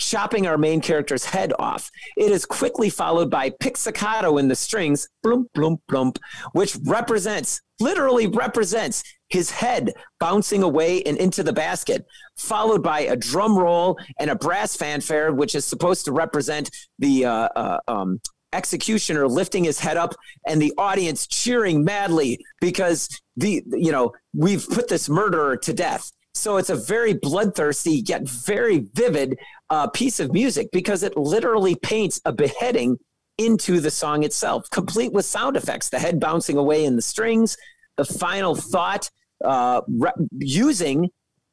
chopping 0.01 0.47
our 0.47 0.59
main 0.59 0.81
character's 0.81 1.25
head 1.25 1.53
off. 1.59 1.91
It 2.17 2.33
is 2.33 2.45
quickly 2.45 2.91
followed 2.91 3.31
by 3.31 3.51
pizzicato 3.61 4.39
in 4.39 4.49
the 4.49 4.57
strings, 4.57 5.07
bloom, 5.23 5.47
bloom, 5.55 5.79
bloom, 5.87 6.13
which 6.53 6.77
represents, 6.85 7.61
literally 7.79 8.27
represents 8.27 9.05
his 9.29 9.51
head 9.51 9.93
bouncing 10.19 10.63
away 10.63 11.03
and 11.05 11.17
into 11.19 11.43
the 11.43 11.53
basket, 11.53 12.05
followed 12.37 12.83
by 12.83 13.01
a 13.01 13.17
drum 13.17 13.57
roll 13.57 13.99
and 14.19 14.31
a 14.31 14.35
brass 14.35 14.77
fanfare, 14.77 15.33
which 15.33 15.55
is 15.55 15.65
supposed 15.65 16.05
to 16.07 16.13
represent 16.13 16.71
the 16.99 17.25
uh, 17.25 17.49
uh, 17.55 17.79
um, 17.87 18.21
executioner 18.53 19.29
lifting 19.29 19.65
his 19.65 19.79
head 19.79 19.97
up 19.97 20.15
and 20.47 20.61
the 20.61 20.73
audience 20.77 21.27
cheering 21.27 21.85
madly 21.85 22.39
because 22.61 23.09
the 23.37 23.63
you 23.71 23.93
know 23.93 24.13
we've 24.35 24.69
put 24.69 24.89
this 24.89 25.09
murderer 25.09 25.57
to 25.57 25.73
death. 25.73 26.11
So 26.35 26.57
it's 26.57 26.71
a 26.71 26.77
very 26.77 27.15
bloodthirsty 27.15 28.03
yet 28.07 28.29
very 28.29 28.87
vivid 28.95 29.39
uh, 29.69 29.89
piece 29.89 30.21
of 30.21 30.33
music 30.33 30.69
because 30.73 31.03
it 31.03 31.17
literally 31.17 31.75
paints 31.75 32.21
a 32.25 32.33
beheading 32.33 32.99
into 33.39 33.81
the 33.81 33.91
song 33.91 34.23
itself, 34.23 34.69
complete 34.71 35.13
with 35.13 35.25
sound 35.25 35.57
effects, 35.57 35.89
the 35.89 35.99
head 35.99 36.21
bouncing 36.21 36.57
away 36.57 36.85
in 36.85 36.97
the 36.97 37.03
strings, 37.03 37.57
the 37.97 38.05
final 38.05 38.55
thought 38.55 39.11
uh, 39.45 39.81
re- 39.89 40.13
using 40.39 41.09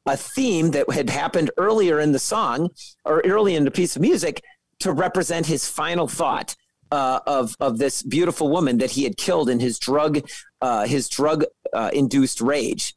a 0.06 0.16
theme 0.16 0.70
that 0.72 0.90
had 0.90 1.10
happened 1.10 1.50
earlier 1.56 2.00
in 2.00 2.12
the 2.12 2.18
song 2.18 2.68
or 3.04 3.20
early 3.24 3.54
in 3.54 3.64
the 3.64 3.70
piece 3.70 3.96
of 3.96 4.02
music 4.02 4.42
to 4.80 4.92
represent 4.92 5.46
his 5.46 5.68
final 5.68 6.06
thought 6.06 6.54
uh, 6.90 7.20
of 7.26 7.54
of 7.60 7.78
this 7.78 8.02
beautiful 8.02 8.48
woman 8.48 8.78
that 8.78 8.92
he 8.92 9.04
had 9.04 9.16
killed 9.16 9.50
in 9.50 9.60
his 9.60 9.78
drug 9.78 10.20
uh, 10.60 10.86
his 10.86 11.08
drug 11.08 11.44
uh, 11.74 11.90
induced 11.92 12.40
rage. 12.40 12.94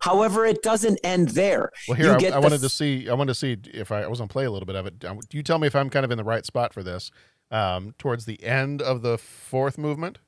However, 0.00 0.46
it 0.46 0.62
doesn't 0.62 0.98
end 1.04 1.28
there. 1.30 1.70
Well, 1.88 1.96
here 1.96 2.12
I, 2.12 2.36
I 2.36 2.38
wanted 2.38 2.56
f- 2.56 2.60
to 2.62 2.68
see. 2.68 3.08
I 3.08 3.14
wanted 3.14 3.32
to 3.32 3.38
see 3.38 3.56
if 3.72 3.92
I, 3.92 4.02
I 4.02 4.06
was 4.08 4.18
going 4.18 4.28
to 4.28 4.32
play 4.32 4.44
a 4.44 4.50
little 4.50 4.66
bit 4.66 4.76
of 4.76 4.86
it. 4.86 4.98
Do 4.98 5.18
you 5.32 5.42
tell 5.42 5.58
me 5.58 5.66
if 5.66 5.76
I'm 5.76 5.90
kind 5.90 6.04
of 6.04 6.10
in 6.10 6.18
the 6.18 6.24
right 6.24 6.44
spot 6.44 6.72
for 6.72 6.82
this? 6.82 7.10
Um, 7.50 7.94
towards 7.98 8.26
the 8.26 8.42
end 8.44 8.80
of 8.80 9.02
the 9.02 9.18
fourth 9.18 9.76
movement 9.76 10.18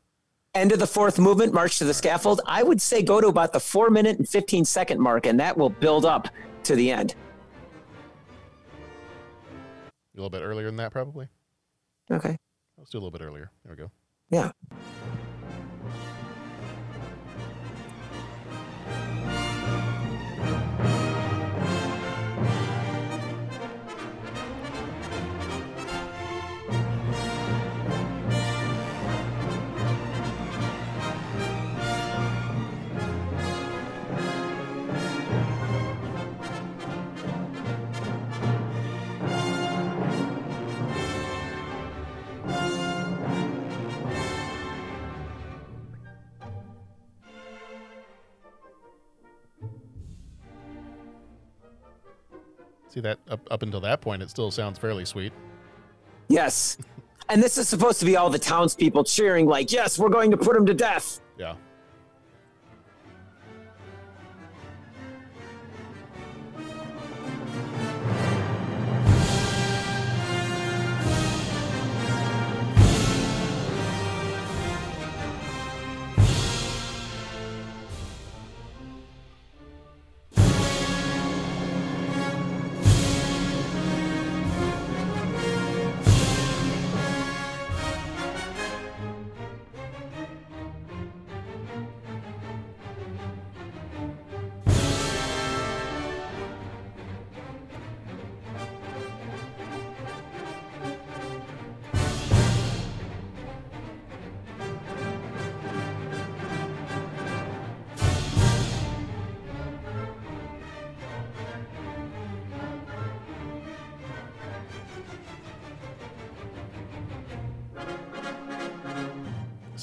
end 0.55 0.73
of 0.73 0.79
the 0.79 0.87
fourth 0.87 1.19
movement, 1.19 1.55
march 1.55 1.79
to 1.79 1.85
the 1.85 1.95
scaffold, 1.95 2.41
I 2.47 2.63
would 2.63 2.81
say 2.81 3.03
go 3.03 3.21
to 3.21 3.29
about 3.29 3.53
the 3.53 3.61
four 3.61 3.91
minute 3.91 4.19
and 4.19 4.29
15 4.29 4.65
second 4.65 5.01
mark, 5.01 5.27
and 5.27 5.41
that 5.41 5.57
will 5.57 5.71
build 5.71 6.05
up 6.05 6.29
to 6.65 6.77
the 6.77 6.91
end. 6.91 7.15
A 10.15 10.17
little 10.17 10.31
bit 10.31 10.43
earlier 10.43 10.67
than 10.67 10.77
that, 10.77 10.93
probably. 10.93 11.29
Okay. 12.11 12.37
Let's 12.77 12.91
do 12.91 12.99
a 12.99 13.01
little 13.01 13.11
bit 13.11 13.23
earlier. 13.23 13.51
There 13.65 13.75
we 13.75 13.83
go. 13.83 13.91
Yeah. 14.31 14.53
See 52.93 53.01
that 53.01 53.19
up, 53.31 53.41
up 53.51 53.63
until 53.63 53.81
that 53.81 54.03
point, 54.03 54.23
it 54.23 54.29
still 54.29 54.51
sounds 54.51 54.79
fairly 54.79 55.07
sweet. 55.07 55.33
Yes. 56.29 56.77
and 57.31 57.43
this 57.43 57.57
is 57.57 57.67
supposed 57.67 57.99
to 58.01 58.05
be 58.05 58.19
all 58.19 58.29
the 58.29 58.39
townspeople 58.39 59.05
cheering, 59.05 59.47
like, 59.47 59.73
yes, 59.73 59.99
we're 59.99 60.11
going 60.11 60.31
to 60.31 60.37
put 60.37 60.55
him 60.55 60.67
to 60.67 60.75
death. 60.75 61.23
Yeah. 61.39 61.55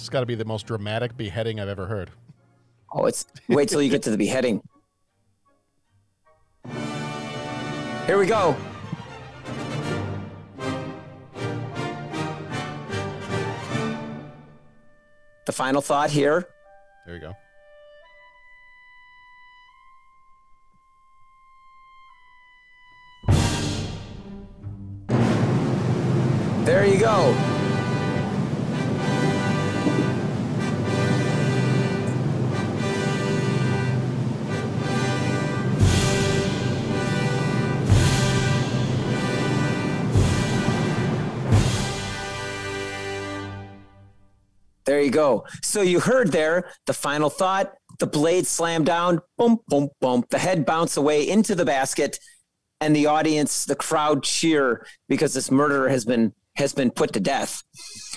That's 0.10 0.16
got 0.16 0.22
to 0.22 0.26
be 0.26 0.34
the 0.34 0.44
most 0.44 0.66
dramatic 0.66 1.16
beheading 1.16 1.60
I've 1.60 1.70
ever 1.70 1.86
heard. 1.86 2.10
Oh, 2.92 3.06
it's 3.06 3.28
wait 3.48 3.70
till 3.70 3.80
you 3.80 3.92
get 3.92 4.02
to 4.04 4.10
the 4.10 4.18
beheading. 4.18 4.60
Here 8.08 8.18
we 8.18 8.26
go. 8.26 8.58
The 15.46 15.52
final 15.52 15.80
thought 15.80 16.10
here. 16.10 16.48
There 17.06 17.14
you 17.14 17.22
go. 17.22 17.34
There 26.66 26.88
you 26.88 27.00
go. 27.00 27.59
There 44.90 45.02
you 45.02 45.12
go. 45.12 45.46
So 45.62 45.84
you 45.84 46.00
heard 46.00 46.32
there 46.32 46.72
the 46.88 46.96
final 46.96 47.30
thought, 47.30 47.76
the 48.00 48.08
blade 48.08 48.48
slammed 48.48 48.88
down, 48.88 49.20
boom, 49.38 49.60
boom, 49.68 49.90
boom. 50.02 50.24
The 50.32 50.40
head 50.40 50.66
bounced 50.66 50.98
away 50.98 51.30
into 51.30 51.54
the 51.54 51.64
basket, 51.64 52.18
and 52.82 52.96
the 52.96 53.06
audience, 53.06 53.66
the 53.66 53.76
crowd 53.76 54.24
cheer 54.24 54.88
because 55.08 55.36
this 55.36 55.52
murderer 55.52 55.90
has 55.90 56.06
been 56.06 56.34
has 56.56 56.74
been 56.74 56.90
put 56.90 57.14
to 57.14 57.20
death. 57.20 57.62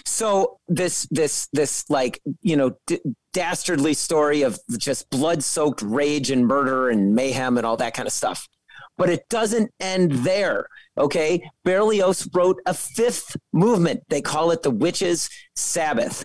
So 0.07 0.61
this 0.67 1.07
this 1.11 1.47
this 1.53 1.85
like 1.91 2.23
you 2.41 2.57
know 2.57 2.79
d- 2.87 3.01
dastardly 3.35 3.93
story 3.93 4.41
of 4.41 4.59
just 4.79 5.11
blood 5.11 5.45
soaked 5.45 5.83
rage 5.83 6.31
and 6.31 6.47
murder 6.47 6.89
and 6.89 7.15
mayhem 7.15 7.59
and 7.59 7.67
all 7.67 7.77
that 7.77 7.93
kind 7.93 8.07
of 8.07 8.15
stuff. 8.15 8.49
But 8.97 9.11
it 9.11 9.29
doesn't 9.29 9.73
end 9.79 10.13
there. 10.25 10.69
Okay, 10.99 11.43
Berlioz 11.65 12.29
wrote 12.35 12.61
a 12.67 12.75
fifth 12.75 13.37
movement. 13.53 14.03
They 14.09 14.21
call 14.21 14.51
it 14.51 14.63
the 14.63 14.71
Witches' 14.71 15.31
Sabbath. 15.57 16.25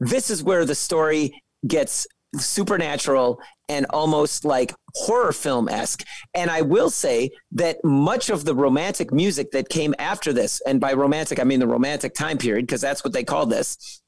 This 0.00 0.30
is 0.30 0.42
where 0.42 0.64
the 0.64 0.74
story 0.74 1.42
gets 1.66 2.06
supernatural 2.34 3.38
and 3.68 3.86
almost 3.90 4.44
like 4.44 4.74
horror 4.94 5.32
film 5.32 5.68
esque. 5.68 6.02
And 6.34 6.50
I 6.50 6.62
will 6.62 6.88
say 6.88 7.30
that 7.52 7.78
much 7.84 8.30
of 8.30 8.44
the 8.44 8.54
romantic 8.54 9.12
music 9.12 9.50
that 9.50 9.68
came 9.68 9.94
after 9.98 10.32
this, 10.32 10.62
and 10.66 10.80
by 10.80 10.92
romantic, 10.92 11.38
I 11.40 11.44
mean 11.44 11.60
the 11.60 11.66
romantic 11.66 12.14
time 12.14 12.38
period, 12.38 12.66
because 12.66 12.80
that's 12.80 13.04
what 13.04 13.12
they 13.12 13.24
called 13.24 13.50
this, 13.50 14.00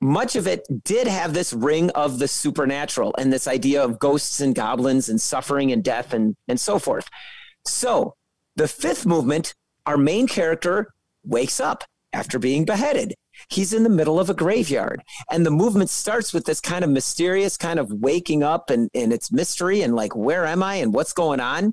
much 0.00 0.36
of 0.36 0.46
it 0.46 0.62
did 0.84 1.08
have 1.08 1.34
this 1.34 1.52
ring 1.52 1.90
of 1.90 2.20
the 2.20 2.28
supernatural 2.28 3.14
and 3.18 3.32
this 3.32 3.48
idea 3.48 3.82
of 3.82 3.98
ghosts 3.98 4.40
and 4.40 4.54
goblins 4.54 5.08
and 5.08 5.20
suffering 5.20 5.72
and 5.72 5.82
death 5.82 6.12
and, 6.12 6.36
and 6.46 6.60
so 6.60 6.78
forth. 6.78 7.08
So 7.66 8.14
the 8.58 8.68
fifth 8.68 9.06
movement, 9.06 9.54
our 9.86 9.96
main 9.96 10.26
character 10.26 10.92
wakes 11.24 11.60
up 11.60 11.84
after 12.12 12.38
being 12.38 12.64
beheaded. 12.64 13.14
He's 13.48 13.72
in 13.72 13.84
the 13.84 13.88
middle 13.88 14.18
of 14.18 14.28
a 14.28 14.34
graveyard. 14.34 15.00
And 15.30 15.46
the 15.46 15.50
movement 15.50 15.90
starts 15.90 16.34
with 16.34 16.44
this 16.44 16.60
kind 16.60 16.84
of 16.84 16.90
mysterious 16.90 17.56
kind 17.56 17.78
of 17.78 17.90
waking 17.90 18.42
up 18.42 18.68
and, 18.70 18.90
and 18.94 19.12
it's 19.12 19.30
mystery 19.30 19.82
and 19.82 19.94
like 19.94 20.16
where 20.16 20.44
am 20.44 20.62
i 20.62 20.76
and 20.76 20.92
what's 20.92 21.12
going 21.12 21.40
on? 21.40 21.72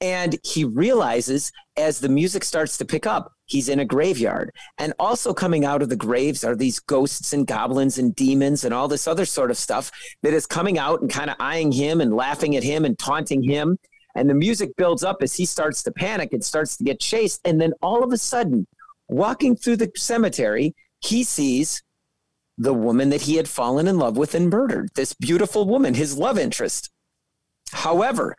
And 0.00 0.38
he 0.42 0.64
realizes 0.64 1.52
as 1.76 2.00
the 2.00 2.08
music 2.08 2.44
starts 2.44 2.78
to 2.78 2.84
pick 2.84 3.06
up 3.06 3.32
he's 3.46 3.68
in 3.68 3.80
a 3.80 3.84
graveyard. 3.84 4.50
And 4.78 4.92
also 4.98 5.32
coming 5.32 5.64
out 5.64 5.80
of 5.80 5.88
the 5.88 5.96
graves 5.96 6.44
are 6.44 6.56
these 6.56 6.80
ghosts 6.80 7.32
and 7.32 7.46
goblins 7.46 7.96
and 7.96 8.14
demons 8.14 8.64
and 8.64 8.74
all 8.74 8.88
this 8.88 9.06
other 9.06 9.24
sort 9.24 9.50
of 9.50 9.56
stuff 9.56 9.90
that 10.22 10.34
is 10.34 10.46
coming 10.46 10.78
out 10.78 11.00
and 11.00 11.10
kind 11.10 11.30
of 11.30 11.36
eyeing 11.40 11.72
him 11.72 12.00
and 12.00 12.14
laughing 12.14 12.56
at 12.56 12.64
him 12.64 12.84
and 12.84 12.98
taunting 12.98 13.42
him 13.42 13.78
and 14.16 14.28
the 14.28 14.34
music 14.34 14.70
builds 14.76 15.04
up 15.04 15.18
as 15.22 15.34
he 15.34 15.46
starts 15.46 15.82
to 15.82 15.92
panic 15.92 16.32
and 16.32 16.44
starts 16.44 16.76
to 16.76 16.84
get 16.84 16.98
chased 16.98 17.40
and 17.44 17.60
then 17.60 17.72
all 17.82 18.02
of 18.02 18.12
a 18.12 18.18
sudden 18.18 18.66
walking 19.08 19.54
through 19.54 19.76
the 19.76 19.90
cemetery 19.94 20.74
he 21.00 21.22
sees 21.22 21.82
the 22.58 22.74
woman 22.74 23.10
that 23.10 23.22
he 23.22 23.36
had 23.36 23.48
fallen 23.48 23.86
in 23.86 23.98
love 23.98 24.16
with 24.16 24.34
and 24.34 24.50
murdered, 24.50 24.90
this 24.94 25.12
beautiful 25.12 25.66
woman, 25.66 25.94
his 25.94 26.16
love 26.16 26.38
interest. 26.38 26.90
However, 27.72 28.36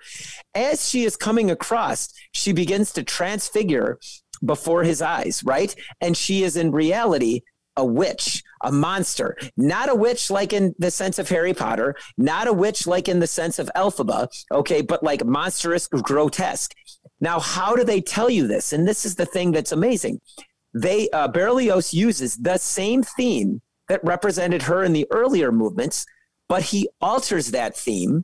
as 0.56 0.88
she 0.88 1.04
is 1.04 1.16
coming 1.16 1.52
across, 1.52 2.10
she 2.32 2.54
begins 2.54 2.92
to 2.94 3.04
transfigure 3.04 4.00
before 4.44 4.84
his 4.84 5.02
eyes, 5.02 5.44
right? 5.44 5.76
And 6.02 6.16
she 6.16 6.44
is 6.44 6.56
in 6.56 6.72
reality 6.72 7.42
a 7.76 7.86
witch, 7.86 8.42
a 8.62 8.72
monster, 8.72 9.38
not 9.55 9.89
a 9.89 9.95
witch 9.95 10.30
like 10.30 10.53
in 10.53 10.74
the 10.80 10.91
sense 10.91 11.20
of 11.20 11.30
Harry 11.30 11.53
Potter, 11.53 11.95
not 12.18 12.47
a 12.47 12.53
witch 12.53 12.88
like 12.88 13.08
in 13.08 13.20
the 13.20 13.28
sense 13.28 13.60
of 13.60 13.70
Elphaba, 13.76 14.28
okay, 14.51 14.82
but 14.82 15.03
like 15.03 15.26
monstrous, 15.26 15.88
grotesque. 15.88 16.74
Now, 17.20 17.39
how 17.39 17.76
do 17.76 17.84
they 17.84 18.01
tell 18.01 18.30
you 18.30 18.47
this? 18.47 18.74
And 18.74 18.88
this 18.88 19.05
is 19.05 19.16
the 19.16 19.26
thing 19.26 19.51
that's 19.51 19.72
amazing 19.72 20.22
they 20.74 21.10
uh, 21.10 21.28
Berlioz 21.28 21.93
uses 21.93 22.38
the 22.38 22.58
same 22.58 23.03
theme 23.03 23.62
that 23.88 24.03
represented 24.03 24.64
her 24.64 24.84
in 24.84 24.93
the 24.93 25.08
earlier 25.12 25.51
movements, 25.51 26.05
but 26.47 26.64
he 26.64 26.89
alters 27.01 27.51
that 27.51 27.76
theme 27.76 28.24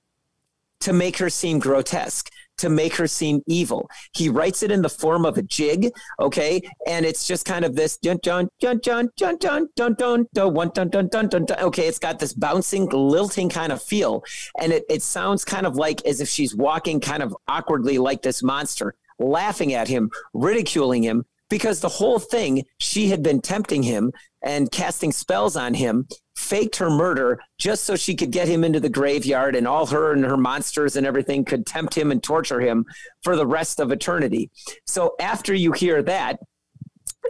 to 0.82 0.94
make 0.94 1.18
her 1.18 1.30
seem 1.30 1.60
grotesque, 1.60 2.30
to 2.58 2.70
make 2.70 2.96
her 2.96 3.08
seem 3.08 3.42
evil. 3.48 3.90
He 4.16 4.30
writes 4.30 4.64
it 4.64 4.72
in 4.72 4.82
the 4.82 4.90
form 4.90 5.26
of 5.26 5.38
a 5.38 5.42
jig, 5.44 5.92
okay, 6.20 6.62
and 6.88 7.06
it's 7.06 7.28
just 7.28 7.46
kind 7.46 7.66
of 7.66 7.76
this 7.76 7.98
dun 7.98 8.20
dun 8.24 8.50
dun 8.60 8.80
dun 8.80 9.10
dun 9.18 9.38
dun 9.40 9.68
dun 9.76 9.96
dun 10.34 10.70
dun 10.70 10.90
dun 10.90 11.08
dun 11.08 11.28
dun 11.28 11.46
dun. 11.46 11.60
Okay, 11.60 11.88
it's 11.88 12.00
got 12.00 12.20
this 12.20 12.34
bouncing, 12.34 12.88
lilting 12.90 13.50
kind 13.50 13.72
of 13.72 13.82
feel, 13.82 14.24
and 14.60 14.72
it 14.72 14.84
it 14.90 15.02
sounds 15.02 15.46
kind 15.46 15.66
of 15.66 15.76
like 15.76 16.06
as 16.06 16.22
if 16.22 16.30
she's 16.30 16.56
walking 16.56 17.00
kind 17.00 17.24
of 17.24 17.36
awkwardly 17.48 17.98
like 17.98 18.22
this 18.22 18.44
monster, 18.44 18.96
laughing 19.20 19.74
at 19.74 19.88
him, 19.88 20.10
ridiculing 20.34 21.04
him, 21.04 21.26
because 21.50 21.82
the 21.82 21.90
whole 21.90 22.20
thing, 22.20 22.64
she 22.80 23.10
had 23.10 23.22
been 23.22 23.42
tempting 23.42 23.84
him 23.84 24.12
and 24.42 24.72
casting 24.72 25.12
spells 25.12 25.56
on 25.56 25.74
him, 25.74 26.08
faked 26.44 26.76
her 26.76 26.90
murder 26.90 27.40
just 27.58 27.86
so 27.86 27.96
she 27.96 28.14
could 28.16 28.32
get 28.32 28.48
him 28.48 28.64
into 28.64 28.80
the 28.80 28.90
graveyard 28.90 29.56
and 29.56 29.68
all 29.68 29.86
her 29.88 30.14
and 30.14 30.26
her 30.26 30.38
monsters 30.38 30.96
and 30.96 31.08
everything 31.08 31.46
could 31.46 31.66
tempt 31.66 31.96
him 31.96 32.12
and 32.12 32.22
torture 32.22 32.60
him 32.60 32.86
for 33.24 33.36
the 33.36 33.48
rest 33.48 33.80
of 33.80 33.92
eternity. 33.92 34.50
So 34.86 35.16
after 35.20 35.54
you 35.54 35.72
hear 35.72 36.04
that, 36.04 36.40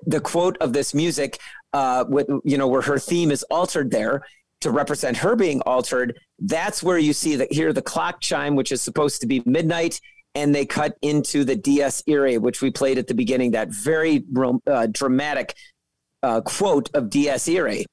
the 0.05 0.20
quote 0.20 0.57
of 0.59 0.74
this 0.74 0.93
music, 0.93 1.39
uh, 1.74 2.05
with, 2.07 2.28
you 2.43 2.57
know, 2.57 2.68
where 2.68 2.82
her 2.82 2.99
theme 2.99 3.32
is 3.32 3.43
altered 3.43 3.91
there 3.91 4.24
to 4.61 4.72
represent 4.72 5.18
her 5.18 5.36
being 5.36 5.61
altered, 5.61 6.20
that's 6.39 6.82
where 6.82 6.97
you 6.97 7.14
see 7.14 7.36
that 7.36 7.53
here 7.53 7.72
the 7.74 7.82
clock 7.82 8.20
chime, 8.20 8.55
which 8.55 8.72
is 8.72 8.82
supposed 8.82 9.22
to 9.22 9.28
be 9.28 9.43
midnight, 9.45 10.01
and 10.36 10.53
they 10.53 10.66
cut 10.66 10.97
into 11.01 11.43
the 11.43 11.55
Dies 11.55 12.03
Irae, 12.07 12.38
which 12.38 12.61
we 12.61 12.72
played 12.72 12.97
at 12.97 13.07
the 13.07 13.14
beginning, 13.14 13.51
that 13.51 13.70
very 13.70 14.24
uh, 14.68 14.88
dramatic 14.88 15.55
uh, 16.24 16.41
quote 16.41 16.89
of 16.95 17.09
Dies 17.09 17.47
Irae. 17.47 17.86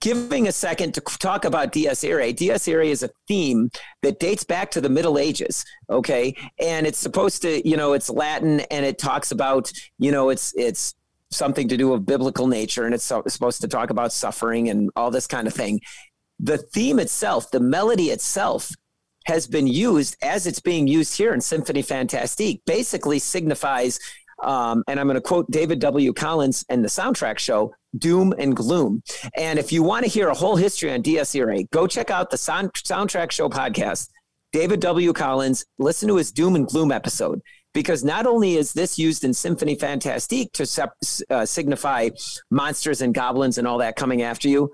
Giving 0.00 0.46
a 0.46 0.52
second 0.52 0.92
to 0.94 1.00
talk 1.00 1.44
about 1.44 1.72
Dies 1.72 2.04
Irae, 2.04 2.32
Dies 2.32 2.68
Irae 2.68 2.90
is 2.90 3.02
a 3.02 3.10
theme 3.26 3.70
that 4.02 4.20
dates 4.20 4.44
back 4.44 4.70
to 4.72 4.80
the 4.80 4.90
Middle 4.90 5.18
Ages, 5.18 5.64
okay? 5.88 6.34
And 6.60 6.86
it's 6.86 6.98
supposed 6.98 7.42
to, 7.42 7.66
you 7.66 7.76
know, 7.76 7.94
it's 7.94 8.10
Latin 8.10 8.60
and 8.70 8.84
it 8.84 8.98
talks 8.98 9.30
about, 9.30 9.72
you 9.98 10.12
know, 10.12 10.28
it's, 10.28 10.52
it's, 10.56 10.94
something 11.30 11.68
to 11.68 11.76
do 11.76 11.88
with 11.88 12.06
biblical 12.06 12.46
nature 12.46 12.84
and 12.84 12.94
it's 12.94 13.04
supposed 13.04 13.60
to 13.60 13.68
talk 13.68 13.90
about 13.90 14.12
suffering 14.12 14.68
and 14.68 14.90
all 14.96 15.10
this 15.10 15.26
kind 15.26 15.46
of 15.46 15.54
thing. 15.54 15.80
The 16.38 16.58
theme 16.58 16.98
itself, 16.98 17.50
the 17.50 17.60
melody 17.60 18.10
itself 18.10 18.70
has 19.26 19.46
been 19.46 19.66
used 19.66 20.16
as 20.22 20.46
it's 20.46 20.60
being 20.60 20.86
used 20.86 21.16
here 21.16 21.34
in 21.34 21.40
Symphony 21.40 21.82
Fantastique, 21.82 22.62
basically 22.64 23.18
signifies, 23.18 23.98
um, 24.42 24.84
and 24.88 25.00
I'm 25.00 25.06
going 25.06 25.14
to 25.16 25.20
quote 25.20 25.50
David 25.50 25.78
W. 25.80 26.12
Collins 26.12 26.64
and 26.68 26.84
the 26.84 26.88
soundtrack 26.88 27.38
show, 27.38 27.74
doom 27.96 28.34
and 28.38 28.54
gloom. 28.54 29.02
And 29.36 29.58
if 29.58 29.72
you 29.72 29.82
want 29.82 30.04
to 30.04 30.10
hear 30.10 30.28
a 30.28 30.34
whole 30.34 30.56
history 30.56 30.92
on 30.92 31.02
Dies 31.02 31.34
Irae, 31.34 31.64
go 31.72 31.86
check 31.86 32.10
out 32.10 32.30
the 32.30 32.38
sound, 32.38 32.72
soundtrack 32.74 33.30
show 33.30 33.48
podcast. 33.48 34.08
David 34.52 34.80
W. 34.80 35.12
Collins, 35.12 35.64
listen 35.78 36.08
to 36.08 36.16
his 36.16 36.32
doom 36.32 36.54
and 36.56 36.66
gloom 36.66 36.92
episode 36.92 37.40
because 37.74 38.02
not 38.02 38.26
only 38.26 38.56
is 38.56 38.72
this 38.72 38.98
used 38.98 39.22
in 39.22 39.34
Symphony 39.34 39.74
Fantastique 39.74 40.50
to 40.52 40.64
sep- 40.64 40.94
uh, 41.28 41.44
signify 41.44 42.08
monsters 42.50 43.02
and 43.02 43.14
goblins 43.14 43.58
and 43.58 43.66
all 43.66 43.78
that 43.78 43.96
coming 43.96 44.22
after 44.22 44.48
you, 44.48 44.72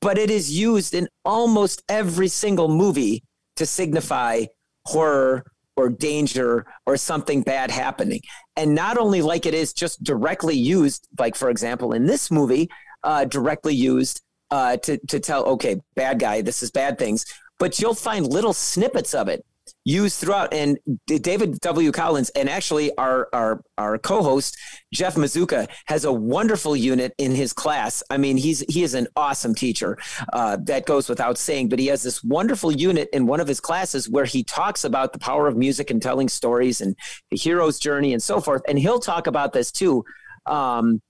but 0.00 0.18
it 0.18 0.30
is 0.30 0.50
used 0.50 0.94
in 0.94 1.08
almost 1.24 1.82
every 1.88 2.28
single 2.28 2.68
movie 2.68 3.22
to 3.56 3.66
signify 3.66 4.46
horror 4.86 5.44
or 5.76 5.88
danger 5.88 6.66
or 6.86 6.96
something 6.96 7.42
bad 7.42 7.70
happening. 7.70 8.20
And 8.60 8.74
not 8.74 8.98
only 8.98 9.22
like 9.22 9.46
it 9.46 9.54
is 9.54 9.72
just 9.72 10.04
directly 10.04 10.54
used, 10.54 11.08
like 11.18 11.34
for 11.34 11.48
example, 11.48 11.94
in 11.94 12.04
this 12.04 12.30
movie, 12.30 12.68
uh, 13.02 13.24
directly 13.24 13.74
used 13.74 14.20
uh, 14.50 14.76
to, 14.76 14.98
to 15.06 15.18
tell, 15.18 15.46
okay, 15.46 15.80
bad 15.94 16.18
guy, 16.18 16.42
this 16.42 16.62
is 16.62 16.70
bad 16.70 16.98
things, 16.98 17.24
but 17.58 17.80
you'll 17.80 17.94
find 17.94 18.26
little 18.26 18.52
snippets 18.52 19.14
of 19.14 19.28
it 19.28 19.46
used 19.90 20.18
throughout. 20.18 20.54
And 20.54 20.78
David 21.06 21.58
W. 21.60 21.92
Collins 21.92 22.30
and 22.30 22.48
actually 22.48 22.96
our 22.96 23.28
our 23.32 23.62
our 23.76 23.98
co-host 23.98 24.56
Jeff 24.92 25.16
Mazuka 25.16 25.68
has 25.86 26.04
a 26.04 26.12
wonderful 26.12 26.76
unit 26.76 27.12
in 27.18 27.34
his 27.34 27.52
class. 27.52 28.02
I 28.10 28.16
mean, 28.16 28.36
he's 28.36 28.60
he 28.68 28.82
is 28.82 28.94
an 28.94 29.08
awesome 29.16 29.54
teacher. 29.54 29.98
Uh, 30.32 30.56
that 30.64 30.86
goes 30.86 31.08
without 31.08 31.38
saying. 31.38 31.68
But 31.68 31.78
he 31.78 31.88
has 31.88 32.02
this 32.02 32.22
wonderful 32.22 32.72
unit 32.72 33.08
in 33.12 33.26
one 33.26 33.40
of 33.40 33.48
his 33.48 33.60
classes 33.60 34.08
where 34.08 34.24
he 34.24 34.44
talks 34.44 34.84
about 34.84 35.12
the 35.12 35.18
power 35.18 35.46
of 35.46 35.56
music 35.56 35.90
and 35.90 36.00
telling 36.00 36.28
stories 36.28 36.80
and 36.80 36.96
the 37.30 37.36
hero's 37.36 37.78
journey 37.78 38.12
and 38.12 38.22
so 38.22 38.40
forth. 38.40 38.62
And 38.68 38.78
he'll 38.78 39.00
talk 39.00 39.26
about 39.26 39.52
this 39.52 39.72
too. 39.72 40.04
Um, 40.46 41.00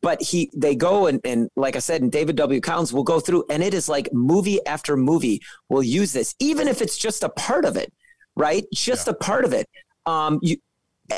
but 0.00 0.22
he 0.22 0.50
they 0.56 0.74
go 0.74 1.06
and, 1.06 1.20
and 1.24 1.50
like 1.56 1.76
i 1.76 1.78
said 1.78 2.00
and 2.00 2.10
david 2.10 2.36
w 2.36 2.58
collins 2.58 2.90
will 2.90 3.02
go 3.02 3.20
through 3.20 3.44
and 3.50 3.62
it 3.62 3.74
is 3.74 3.86
like 3.86 4.08
movie 4.12 4.64
after 4.66 4.96
movie 4.96 5.42
will 5.68 5.82
use 5.82 6.12
this 6.14 6.34
even 6.38 6.68
if 6.68 6.80
it's 6.80 6.96
just 6.96 7.22
a 7.22 7.28
part 7.28 7.66
of 7.66 7.76
it 7.76 7.92
right? 8.36 8.64
Just 8.72 9.06
yeah. 9.06 9.12
a 9.12 9.16
part 9.16 9.44
of 9.44 9.52
it. 9.52 9.66
Um, 10.06 10.38
you, 10.42 10.56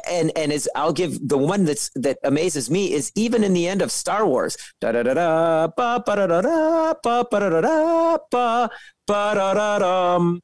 and 0.08 0.32
and 0.36 0.52
as 0.52 0.68
I'll 0.74 0.92
give 0.92 1.28
the 1.28 1.38
one 1.38 1.64
that's 1.64 1.90
that 1.94 2.18
amazes 2.24 2.70
me 2.70 2.92
is 2.92 3.12
even 3.14 3.44
in 3.44 3.52
the 3.52 3.68
end 3.68 3.82
of 3.82 3.92
Star 3.92 4.26
Wars, 4.26 4.56
da 4.80 4.92
da 4.92 5.02
da 5.02 5.14
da 5.14 5.68
ba 5.68 6.02
ba 6.04 6.16
da 6.16 6.26
da 6.26 6.40
da 6.40 6.94
ba 7.02 7.26
ba 7.30 7.40
da 7.40 7.48
da 7.50 7.60
da 7.60 8.18
ba 8.30 8.70
ba 9.06 9.32
da 9.34 9.54
da 9.54 9.78
dum. 9.78 10.40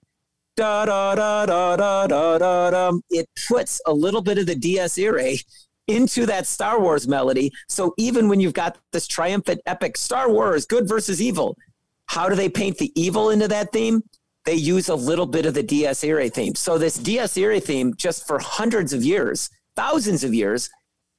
Da, 0.55 0.85
da, 0.85 1.15
da, 1.15 1.47
da, 1.47 1.77
da, 1.77 2.07
da, 2.07 2.39
da, 2.39 2.71
dum. 2.71 3.03
It 3.09 3.27
puts 3.49 3.81
a 3.87 3.93
little 3.93 4.21
bit 4.21 4.37
of 4.37 4.45
the 4.45 4.55
Dies 4.55 4.99
Irae 4.99 5.39
into 5.89 6.27
that 6.27 6.47
Star 6.47 6.79
Wars 6.79 7.09
melody. 7.09 7.51
So 7.69 7.95
even 7.97 8.29
when 8.29 8.39
you've 8.39 8.53
got 8.53 8.77
this 8.93 9.07
triumphant 9.07 9.63
epic 9.65 9.97
Star 9.97 10.31
Wars, 10.31 10.67
good 10.67 10.87
versus 10.87 11.23
evil, 11.23 11.57
how 12.07 12.29
do 12.29 12.35
they 12.35 12.51
paint 12.51 12.77
the 12.77 12.93
evil 13.01 13.31
into 13.31 13.49
that 13.49 13.73
theme? 13.73 14.03
They 14.45 14.55
use 14.55 14.89
a 14.89 14.95
little 14.95 15.27
bit 15.27 15.47
of 15.47 15.55
the 15.55 15.63
Dies 15.63 16.03
Irae 16.03 16.29
theme. 16.29 16.55
So 16.55 16.79
this 16.79 16.97
Dies 16.97 17.37
Irae 17.37 17.61
theme, 17.61 17.95
just 17.97 18.27
for 18.27 18.39
hundreds 18.39 18.93
of 18.93 19.05
years, 19.05 19.49
thousands 19.77 20.25
of 20.25 20.35
years, 20.35 20.69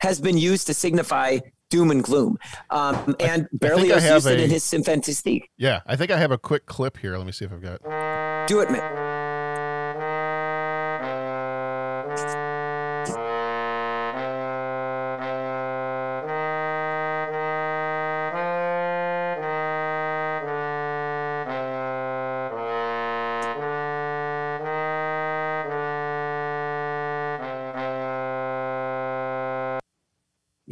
has 0.02 0.20
been 0.20 0.38
used 0.38 0.68
to 0.68 0.74
signify 0.74 1.40
doom 1.70 1.90
and 1.90 2.04
gloom. 2.04 2.38
Um, 2.70 3.16
and 3.20 3.48
Berlioz 3.54 4.04
used 4.08 4.28
it 4.28 4.40
in 4.40 4.50
his 4.50 4.64
Symphantistique. 4.64 5.44
Yeah, 5.58 5.82
I 5.88 5.96
think 5.96 6.12
I 6.12 6.18
have 6.18 6.32
a 6.32 6.38
quick 6.38 6.66
clip 6.66 6.98
here. 6.98 7.18
Let 7.18 7.26
me 7.26 7.32
see 7.32 7.46
if 7.46 7.54
I've 7.54 7.62
got. 7.62 7.82
Do 8.48 8.60
it, 8.60 8.70
man. 8.70 9.13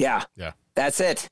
Yeah. 0.05 0.23
Yeah. 0.35 0.51
That's 0.75 0.99
it. 0.99 1.27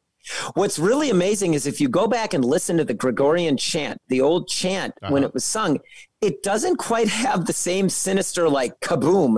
What's 0.53 0.77
really 0.77 1.09
amazing 1.09 1.53
is 1.55 1.65
if 1.65 1.79
you 1.81 1.87
go 1.89 2.05
back 2.07 2.33
and 2.35 2.43
listen 2.45 2.77
to 2.77 2.83
the 2.85 2.93
Gregorian 2.93 3.57
chant, 3.57 3.97
the 4.09 4.21
old 4.21 4.47
chant 4.47 4.93
Uh-huh. 5.01 5.13
when 5.13 5.23
it 5.23 5.33
was 5.33 5.43
sung, 5.43 5.79
it 6.21 6.43
doesn't 6.43 6.75
quite 6.89 7.07
have 7.07 7.45
the 7.45 7.53
same 7.53 7.89
sinister 7.89 8.47
like 8.59 8.73
kaboom 8.81 9.31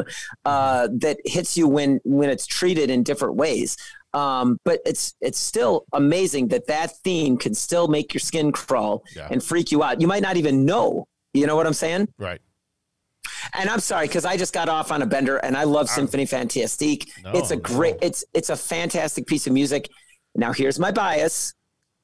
uh, 0.44 0.88
that 1.04 1.18
hits 1.26 1.56
you 1.58 1.68
when 1.68 2.00
when 2.04 2.30
it's 2.30 2.48
treated 2.60 2.90
in 2.90 3.04
different 3.04 3.36
ways. 3.36 3.78
Um, 4.14 4.58
but 4.66 4.80
it's 4.86 5.14
it's 5.22 5.40
still 5.52 5.86
amazing 5.94 6.50
that 6.50 6.68
that 6.68 6.90
theme 7.06 7.38
can 7.38 7.54
still 7.54 7.88
make 7.88 8.08
your 8.14 8.20
skin 8.30 8.52
crawl 8.52 9.04
Yeah. 9.16 9.28
and 9.32 9.42
freak 9.42 9.72
you 9.72 9.84
out. 9.84 10.02
You 10.02 10.08
might 10.14 10.24
not 10.24 10.36
even 10.36 10.66
know. 10.66 11.06
You 11.34 11.46
know 11.48 11.56
what 11.56 11.68
I'm 11.68 11.80
saying? 11.86 12.10
Right. 12.18 12.42
And 13.54 13.70
I'm 13.70 13.80
sorry 13.80 14.08
because 14.08 14.26
I 14.26 14.38
just 14.38 14.54
got 14.54 14.70
off 14.70 14.92
on 14.92 15.02
a 15.02 15.06
bender, 15.06 15.38
and 15.38 15.58
I 15.58 15.64
love 15.64 15.90
Symphony 15.90 16.26
Fantastique. 16.26 17.12
No, 17.24 17.32
it's 17.34 17.52
a 17.52 17.58
great, 17.58 17.98
it's 18.02 18.24
it's 18.34 18.50
a 18.50 18.56
fantastic 18.56 19.28
piece 19.28 19.48
of 19.48 19.54
music. 19.54 19.90
Now 20.36 20.54
here's 20.54 20.80
my 20.80 20.92
bias: 20.92 21.54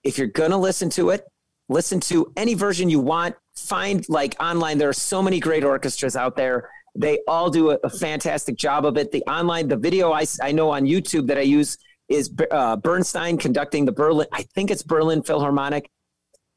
if 0.03 0.17
you're 0.17 0.27
gonna 0.27 0.57
listen 0.57 0.89
to 0.91 1.11
it, 1.11 1.23
listen 1.69 1.99
to 2.01 2.31
any 2.35 2.53
version 2.53 2.89
you 2.89 2.99
want. 2.99 3.35
Find 3.55 4.07
like 4.09 4.35
online. 4.41 4.77
There 4.77 4.89
are 4.89 4.93
so 4.93 5.21
many 5.21 5.39
great 5.39 5.63
orchestras 5.63 6.15
out 6.15 6.35
there. 6.35 6.69
They 6.95 7.19
all 7.27 7.49
do 7.49 7.71
a, 7.71 7.77
a 7.83 7.89
fantastic 7.89 8.57
job 8.57 8.85
of 8.85 8.97
it. 8.97 9.11
The 9.11 9.23
online, 9.23 9.67
the 9.67 9.77
video 9.77 10.11
I, 10.11 10.25
I 10.41 10.51
know 10.51 10.71
on 10.71 10.85
YouTube 10.85 11.27
that 11.27 11.37
I 11.37 11.41
use 11.41 11.77
is 12.09 12.31
uh, 12.51 12.75
Bernstein 12.77 13.37
conducting 13.37 13.85
the 13.85 13.91
Berlin. 13.91 14.27
I 14.31 14.43
think 14.55 14.71
it's 14.71 14.83
Berlin 14.83 15.21
Philharmonic 15.21 15.89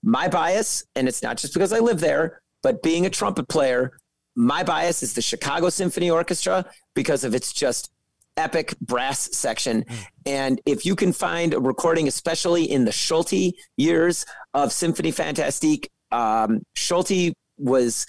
my 0.03 0.28
bias, 0.28 0.84
and 0.95 1.09
it's 1.09 1.22
not 1.22 1.36
just 1.36 1.55
because 1.55 1.72
I 1.72 1.78
live 1.78 2.01
there, 2.01 2.43
but 2.62 2.82
being 2.82 3.07
a 3.07 3.11
trumpet 3.11 3.49
player, 3.49 3.99
my 4.41 4.62
bias 4.62 5.03
is 5.03 5.12
the 5.14 5.22
Chicago 5.22 5.68
Symphony 5.68 6.11
Orchestra 6.11 6.64
because 6.95 7.24
of 7.24 7.34
its 7.34 7.53
just 7.53 7.91
epic 8.36 8.74
brass 8.80 9.28
section. 9.36 9.84
And 10.24 10.61
if 10.64 10.86
you 10.86 10.97
can 10.97 11.12
find 11.12 11.53
a 11.53 11.61
recording, 11.61 12.09
especially 12.09 12.64
in 12.64 12.84
the 12.84 12.91
Solti 12.91 13.53
years 13.76 14.24
of 14.55 14.72
Symphony 14.72 15.11
Fantastique, 15.11 15.91
um, 16.11 16.62
Solti 16.76 17.32
was 17.59 18.07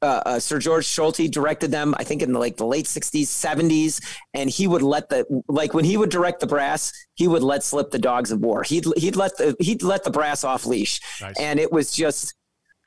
uh, 0.00 0.22
uh, 0.26 0.38
Sir 0.38 0.60
George 0.60 0.86
Solti 0.86 1.28
directed 1.28 1.72
them, 1.72 1.92
I 1.98 2.04
think 2.04 2.22
in 2.22 2.32
the, 2.32 2.38
like 2.38 2.56
the 2.56 2.64
late 2.66 2.84
60s, 2.84 3.22
70s, 3.22 4.00
and 4.32 4.48
he 4.48 4.68
would 4.68 4.82
let 4.82 5.08
the 5.08 5.26
like 5.48 5.74
when 5.74 5.84
he 5.84 5.96
would 5.96 6.10
direct 6.10 6.38
the 6.38 6.46
brass, 6.46 6.92
he 7.14 7.26
would 7.26 7.42
let 7.42 7.64
slip 7.64 7.90
the 7.90 7.98
dogs 7.98 8.30
of 8.30 8.38
war. 8.38 8.62
He'd 8.62 8.84
he'd 8.96 9.16
let 9.16 9.36
the 9.38 9.56
he'd 9.58 9.82
let 9.82 10.04
the 10.04 10.10
brass 10.12 10.44
off 10.44 10.66
leash, 10.66 11.00
Nice. 11.20 11.34
and 11.40 11.58
it 11.58 11.72
was 11.72 11.90
just, 11.90 12.34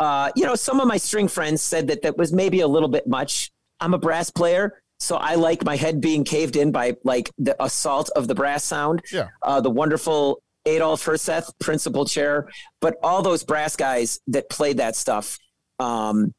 uh, 0.02 0.32
you 0.36 0.44
know, 0.48 0.56
some 0.56 0.80
of 0.80 0.88
my 0.88 0.98
string 0.98 1.28
friends 1.28 1.62
said 1.62 1.88
that 1.90 2.02
that 2.02 2.18
was 2.18 2.34
maybe 2.34 2.62
a 2.62 2.68
little 2.68 2.90
bit 2.90 3.06
much. 3.06 3.52
I'm 3.80 3.94
a 3.94 4.00
brass 4.00 4.32
player, 4.32 4.82
so 4.98 5.16
I 5.16 5.36
like 5.36 5.64
my 5.64 5.76
head 5.76 6.02
being 6.02 6.24
caved 6.24 6.56
in 6.56 6.72
by 6.72 6.98
like 7.04 7.30
the 7.38 7.56
assault 7.64 8.10
of 8.16 8.28
the 8.28 8.34
brass 8.34 8.64
sound. 8.64 9.04
Yeah. 9.14 9.28
Uh, 9.44 9.62
the 9.62 9.70
wonderful 9.70 10.42
Adolf 10.66 11.06
Herseth, 11.06 11.52
principal 11.60 12.06
chair, 12.06 12.50
but 12.80 12.96
all 13.04 13.22
those 13.22 13.44
brass 13.44 13.76
guys 13.76 14.20
that 14.26 14.50
played 14.50 14.78
that 14.78 14.96
stuff. 14.96 15.38
Um, 15.78 16.34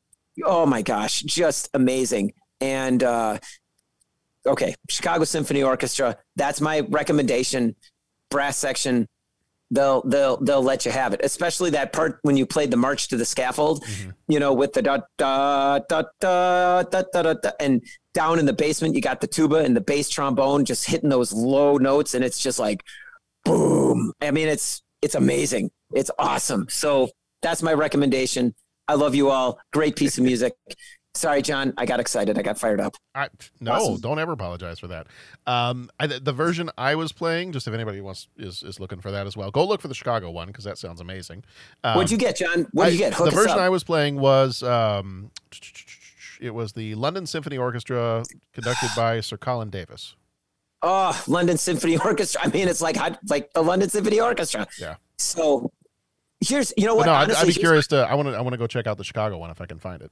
oh 0.44 0.66
my 0.66 0.82
gosh, 0.82 1.22
just 1.22 1.70
amazing. 1.72 2.32
And 2.60 3.00
uh, 3.04 3.38
okay, 4.44 4.74
Chicago 4.90 5.22
Symphony 5.22 5.62
Orchestra. 5.62 6.16
That's 6.34 6.60
my 6.60 6.80
recommendation. 6.80 7.76
Brass 8.28 8.56
section. 8.56 9.06
They'll 9.72 10.02
they'll 10.02 10.36
they'll 10.36 10.62
let 10.62 10.84
you 10.84 10.92
have 10.92 11.14
it, 11.14 11.20
especially 11.24 11.70
that 11.70 11.94
part 11.94 12.18
when 12.22 12.36
you 12.36 12.44
played 12.44 12.70
the 12.70 12.76
March 12.76 13.08
to 13.08 13.16
the 13.16 13.24
Scaffold. 13.24 13.82
Mm-hmm. 13.82 14.10
You 14.28 14.38
know, 14.38 14.52
with 14.52 14.74
the 14.74 14.82
da 14.82 14.98
da 15.16 15.78
da 15.88 16.02
da 16.20 16.82
da 16.82 17.02
da 17.10 17.22
da, 17.22 17.32
da 17.32 17.50
and 17.58 17.82
down 18.12 18.38
in 18.38 18.44
the 18.44 18.52
basement 18.52 18.94
you 18.94 19.00
got 19.00 19.22
the 19.22 19.26
tuba 19.26 19.56
and 19.56 19.74
the 19.74 19.80
bass 19.80 20.10
trombone 20.10 20.66
just 20.66 20.86
hitting 20.86 21.08
those 21.08 21.32
low 21.32 21.78
notes, 21.78 22.14
and 22.14 22.22
it's 22.22 22.38
just 22.38 22.58
like 22.58 22.82
boom. 23.46 24.12
I 24.20 24.30
mean, 24.30 24.48
it's 24.48 24.82
it's 25.00 25.14
amazing. 25.14 25.70
It's 25.94 26.10
awesome. 26.18 26.66
So 26.68 27.08
that's 27.40 27.62
my 27.62 27.72
recommendation. 27.72 28.54
I 28.88 28.94
love 28.94 29.14
you 29.14 29.30
all. 29.30 29.58
Great 29.72 29.96
piece 29.96 30.18
of 30.18 30.24
music. 30.24 30.52
Sorry, 31.14 31.42
John. 31.42 31.74
I 31.76 31.84
got 31.84 32.00
excited. 32.00 32.38
I 32.38 32.42
got 32.42 32.58
fired 32.58 32.80
up. 32.80 32.96
I, 33.14 33.28
no, 33.60 33.72
Awesome. 33.72 34.00
don't 34.00 34.18
ever 34.18 34.32
apologize 34.32 34.78
for 34.78 34.86
that. 34.88 35.08
Um, 35.46 35.90
I, 36.00 36.06
the 36.06 36.32
version 36.32 36.70
I 36.78 36.94
was 36.94 37.12
playing, 37.12 37.52
just 37.52 37.68
if 37.68 37.74
anybody 37.74 38.00
wants 38.00 38.28
is, 38.38 38.62
is 38.62 38.80
looking 38.80 38.98
for 39.00 39.10
that 39.10 39.26
as 39.26 39.36
well, 39.36 39.50
go 39.50 39.66
look 39.66 39.82
for 39.82 39.88
the 39.88 39.94
Chicago 39.94 40.30
one 40.30 40.46
because 40.46 40.64
that 40.64 40.78
sounds 40.78 41.02
amazing. 41.02 41.44
Um, 41.84 41.96
What'd 41.96 42.10
you 42.10 42.16
get, 42.16 42.36
John? 42.36 42.66
What'd 42.72 42.94
you 42.94 42.98
get? 42.98 43.12
Hook 43.12 43.26
the 43.28 43.36
version 43.36 43.50
up. 43.52 43.58
I 43.58 43.68
was 43.68 43.84
playing 43.84 44.18
was 44.20 44.62
um, 44.62 45.30
it 46.40 46.54
was 46.54 46.72
the 46.72 46.94
London 46.94 47.26
Symphony 47.26 47.58
Orchestra 47.58 48.24
conducted 48.54 48.90
by 48.96 49.20
Sir 49.20 49.36
Colin 49.36 49.68
Davis. 49.68 50.16
Oh, 50.80 51.22
London 51.28 51.58
Symphony 51.58 51.98
Orchestra. 52.04 52.40
I 52.42 52.48
mean, 52.48 52.68
it's 52.68 52.80
like 52.80 52.96
like 53.28 53.52
the 53.52 53.62
London 53.62 53.90
Symphony 53.90 54.18
Orchestra. 54.18 54.66
Yeah. 54.80 54.96
So 55.18 55.70
here's 56.40 56.72
you 56.78 56.86
know 56.86 56.92
But 56.96 56.96
what? 56.96 57.06
no, 57.06 57.12
I'd, 57.12 57.30
I'd 57.32 57.40
be 57.42 57.52
here's- 57.52 57.58
curious 57.58 57.86
to. 57.88 57.98
I 57.98 58.14
want 58.14 58.28
to. 58.28 58.34
I 58.34 58.40
want 58.40 58.54
to 58.54 58.58
go 58.58 58.66
check 58.66 58.86
out 58.86 58.96
the 58.96 59.04
Chicago 59.04 59.36
one 59.36 59.50
if 59.50 59.60
I 59.60 59.66
can 59.66 59.78
find 59.78 60.00
it. 60.00 60.10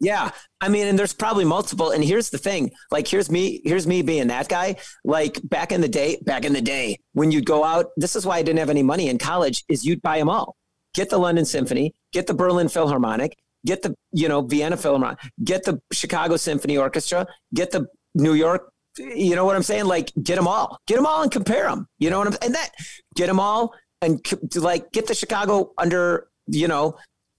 Yeah. 0.00 0.30
I 0.60 0.68
mean, 0.68 0.86
and 0.86 0.98
there's 0.98 1.14
probably 1.14 1.44
multiple. 1.44 1.90
And 1.90 2.04
here's 2.04 2.30
the 2.30 2.38
thing 2.38 2.70
like, 2.90 3.08
here's 3.08 3.30
me, 3.30 3.60
here's 3.64 3.86
me 3.86 4.02
being 4.02 4.28
that 4.28 4.48
guy. 4.48 4.76
Like 5.04 5.40
back 5.44 5.72
in 5.72 5.80
the 5.80 5.88
day, 5.88 6.18
back 6.22 6.44
in 6.44 6.52
the 6.52 6.60
day, 6.60 6.98
when 7.12 7.30
you'd 7.30 7.46
go 7.46 7.64
out, 7.64 7.86
this 7.96 8.16
is 8.16 8.26
why 8.26 8.38
I 8.38 8.42
didn't 8.42 8.58
have 8.58 8.70
any 8.70 8.82
money 8.82 9.08
in 9.08 9.18
college, 9.18 9.64
is 9.68 9.84
you'd 9.84 10.02
buy 10.02 10.18
them 10.18 10.28
all. 10.28 10.56
Get 10.94 11.10
the 11.10 11.18
London 11.18 11.44
Symphony, 11.44 11.94
get 12.12 12.26
the 12.26 12.34
Berlin 12.34 12.68
Philharmonic, 12.68 13.36
get 13.64 13.82
the, 13.82 13.94
you 14.12 14.28
know, 14.28 14.42
Vienna 14.42 14.76
Philharmonic, 14.76 15.18
get 15.44 15.64
the 15.64 15.80
Chicago 15.92 16.36
Symphony 16.36 16.76
Orchestra, 16.76 17.26
get 17.54 17.70
the 17.70 17.86
New 18.14 18.34
York. 18.34 18.70
You 18.98 19.36
know 19.36 19.44
what 19.44 19.56
I'm 19.56 19.62
saying? 19.62 19.84
Like, 19.84 20.10
get 20.22 20.36
them 20.36 20.48
all, 20.48 20.78
get 20.86 20.96
them 20.96 21.04
all 21.06 21.22
and 21.22 21.30
compare 21.30 21.68
them. 21.68 21.86
You 21.98 22.08
know 22.08 22.18
what 22.18 22.28
I'm 22.28 22.36
And 22.40 22.54
that, 22.54 22.70
get 23.14 23.26
them 23.26 23.40
all 23.40 23.74
and 24.00 24.20
like 24.56 24.92
get 24.92 25.06
the 25.06 25.14
Chicago 25.14 25.72
under, 25.78 26.28
you 26.46 26.68
know, 26.68 26.96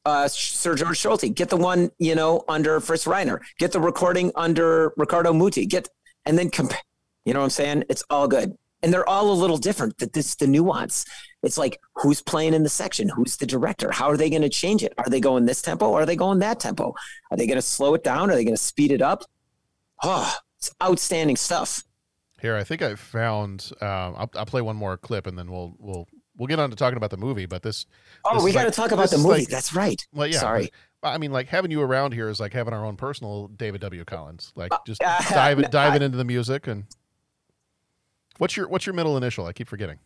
uh, 0.08 0.28
Sir 0.30 0.74
George 0.76 1.02
Solti. 1.02 1.34
Get 1.34 1.50
the 1.50 1.58
one, 1.58 1.92
you 2.00 2.16
know, 2.16 2.46
under 2.48 2.80
Fritz 2.80 3.04
Reiner. 3.04 3.42
Get 3.60 3.74
the 3.74 3.82
recording 3.82 4.32
under 4.36 4.94
Riccardo 4.96 5.34
Muti. 5.34 5.66
Get 5.66 5.90
and 6.26 6.38
then 6.38 6.50
compare. 6.50 6.80
You 7.26 7.34
know 7.34 7.40
what 7.40 7.46
I'm 7.46 7.50
saying? 7.50 7.84
It's 7.90 8.06
all 8.10 8.26
good, 8.30 8.56
and 8.82 8.94
they're 8.94 9.08
all 9.08 9.30
a 9.32 9.34
little 9.34 9.58
different. 9.58 9.98
That 9.98 10.14
this 10.14 10.36
the 10.36 10.48
nuance. 10.48 11.06
It's 11.44 11.58
like 11.58 11.78
who's 11.96 12.22
playing 12.22 12.54
in 12.54 12.64
the 12.64 12.70
section, 12.70 13.10
who's 13.10 13.36
the 13.36 13.46
director, 13.46 13.92
how 13.92 14.10
are 14.10 14.18
they 14.18 14.30
going 14.30 14.42
to 14.42 14.50
change 14.50 14.82
it? 14.82 14.94
Are 14.98 15.10
they 15.10 15.20
going 15.20 15.46
this 15.46 15.62
tempo? 15.62 15.90
Or 15.90 16.02
are 16.02 16.06
they 16.06 16.16
going 16.16 16.40
that 16.40 16.60
tempo? 16.60 16.96
Are 17.30 17.38
they 17.38 17.46
going 17.46 17.58
to 17.58 17.62
slow 17.62 17.94
it 17.94 18.04
down? 18.04 18.32
Are 18.32 18.36
they 18.36 18.44
going 18.44 18.56
to 18.56 18.62
speed 18.64 18.92
it 18.92 19.02
up? 19.02 19.24
Oh, 20.04 20.34
it's 20.58 20.74
outstanding 20.82 21.36
stuff. 21.36 21.84
Here, 22.42 22.56
I 22.56 22.64
think 22.64 22.82
I 22.82 22.96
found. 22.96 23.72
Um, 23.82 24.16
I'll, 24.18 24.32
I'll 24.36 24.46
play 24.46 24.62
one 24.62 24.76
more 24.78 24.98
clip 24.98 25.28
and 25.28 25.38
then 25.38 25.52
we'll 25.52 25.76
we'll 25.80 26.08
we'll 26.38 26.48
get 26.48 26.60
on 26.60 26.70
to 26.70 26.76
talking 26.76 26.98
about 26.98 27.10
the 27.12 27.18
movie. 27.18 27.46
But 27.46 27.64
this. 27.64 27.86
Oh, 28.26 28.36
this 28.36 28.44
we 28.44 28.52
got 28.52 28.62
to 28.62 28.66
like- 28.68 28.74
talk 28.76 28.92
about 28.92 29.10
the 29.10 29.18
movie. 29.18 29.30
like- 29.42 29.48
That's 29.50 29.74
right. 29.74 30.06
Well, 30.14 30.28
yeah. 30.28 30.40
Sorry. 30.40 30.70
but- 31.02 31.10
I 31.10 31.18
mean, 31.20 31.32
like 31.32 31.48
having 31.48 31.70
you 31.72 31.82
around 31.82 32.14
here 32.14 32.28
is 32.28 32.40
like 32.40 32.54
having 32.54 32.74
our 32.74 32.84
own 32.84 32.98
personal 32.98 33.48
David 33.50 33.82
W. 33.82 34.04
Collins. 34.04 34.52
Like 34.56 34.72
just 34.86 35.02
uh, 35.06 35.20
diving 35.30 35.64
no, 35.64 35.70
diving 35.70 36.02
I- 36.02 36.06
into 36.06 36.18
the 36.18 36.26
music 36.26 36.68
and. 36.68 36.86
What's 38.40 38.56
your 38.56 38.68
What's 38.68 38.86
your 38.86 38.94
middle 38.94 39.18
initial? 39.18 39.46
I 39.48 39.54
keep 39.54 39.68
forgetting. 39.68 39.98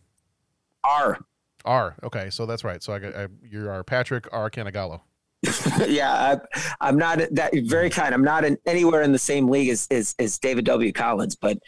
R. 0.84 1.18
R. 1.64 1.96
Okay, 2.02 2.30
so 2.30 2.46
that's 2.46 2.64
right. 2.64 2.82
So 2.82 2.94
I, 2.94 3.24
I 3.24 3.26
you're 3.42 3.70
our 3.70 3.84
Patrick 3.84 4.26
R. 4.32 4.50
Canagallo. 4.50 5.00
yeah, 5.88 6.38
I, 6.54 6.60
I'm 6.80 6.96
not 6.96 7.18
that 7.32 7.52
very 7.64 7.90
kind. 7.90 8.14
I'm 8.14 8.24
not 8.24 8.44
in, 8.44 8.56
anywhere 8.64 9.02
in 9.02 9.12
the 9.12 9.18
same 9.18 9.48
league 9.48 9.68
as, 9.68 9.86
as 9.90 10.14
as 10.18 10.38
David 10.38 10.64
W. 10.64 10.92
Collins, 10.92 11.36
but 11.36 11.58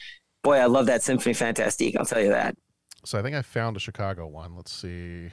boy, 0.42 0.56
I 0.56 0.66
love 0.66 0.86
that 0.86 1.02
Symphony 1.02 1.34
Fantastique. 1.34 1.96
I'll 1.98 2.06
tell 2.06 2.20
you 2.22 2.30
that. 2.30 2.56
So 3.04 3.18
I 3.18 3.22
think 3.22 3.36
I 3.36 3.42
found 3.42 3.76
a 3.76 3.80
Chicago 3.80 4.26
one. 4.26 4.56
Let's 4.56 4.72
see. 4.72 5.30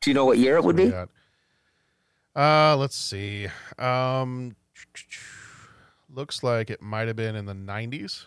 Do 0.00 0.10
you 0.10 0.14
know 0.14 0.24
what 0.24 0.38
year 0.38 0.56
it 0.56 0.64
would 0.64 0.76
be? 0.76 0.90
Got. 0.90 1.08
Uh, 2.34 2.76
let's 2.76 2.96
see. 2.96 3.48
Um, 3.78 4.56
looks 6.12 6.42
like 6.42 6.70
it 6.70 6.82
might 6.82 7.06
have 7.06 7.16
been 7.16 7.34
in 7.34 7.46
the 7.46 7.54
90s. 7.54 8.24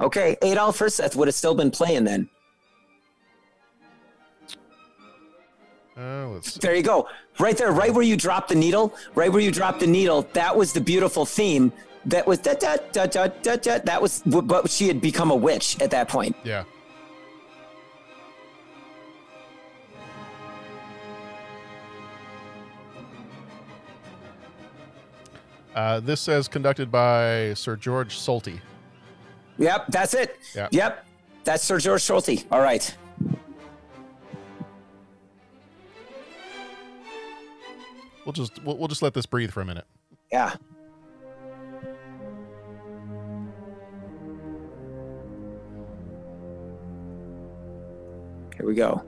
Okay, 0.00 0.36
Adolf 0.42 0.78
Herseth 0.78 1.16
would 1.16 1.28
have 1.28 1.34
still 1.34 1.54
been 1.54 1.70
playing 1.70 2.04
then. 2.04 2.28
Uh, 5.96 6.28
let's 6.28 6.54
see. 6.54 6.60
There 6.60 6.74
you 6.74 6.82
go. 6.82 7.08
Right 7.38 7.56
there, 7.56 7.70
right 7.70 7.92
where 7.92 8.02
you 8.02 8.16
dropped 8.16 8.48
the 8.48 8.54
needle, 8.54 8.94
right 9.14 9.32
where 9.32 9.42
you 9.42 9.52
dropped 9.52 9.80
the 9.80 9.86
needle, 9.86 10.26
that 10.32 10.56
was 10.56 10.72
the 10.72 10.80
beautiful 10.80 11.24
theme. 11.24 11.72
That 12.06 12.26
was 12.26 12.38
da 12.38 12.54
da 12.54 12.76
da 12.92 13.06
da 13.06 13.28
da 13.28 13.56
da. 13.56 13.78
That 13.78 14.02
was, 14.02 14.22
but 14.26 14.68
she 14.68 14.88
had 14.88 15.00
become 15.00 15.30
a 15.30 15.36
witch 15.36 15.80
at 15.80 15.90
that 15.92 16.08
point. 16.08 16.36
Yeah. 16.44 16.64
Uh, 25.74 26.00
this 26.00 26.20
says 26.20 26.46
conducted 26.46 26.90
by 26.90 27.52
Sir 27.54 27.76
George 27.76 28.16
Solti. 28.16 28.60
Yep, 29.58 29.86
that's 29.88 30.14
it. 30.14 30.38
Yep. 30.54 30.68
Yep, 30.72 31.06
that's 31.42 31.64
Sir 31.64 31.78
George 31.78 32.02
Solti. 32.02 32.44
All 32.50 32.60
right. 32.60 32.96
We'll 38.24 38.32
just 38.32 38.62
we'll, 38.64 38.78
we'll 38.78 38.88
just 38.88 39.02
let 39.02 39.14
this 39.14 39.26
breathe 39.26 39.50
for 39.50 39.60
a 39.60 39.64
minute. 39.64 39.84
Yeah. 40.32 40.54
Here 48.56 48.66
we 48.66 48.74
go. 48.74 49.04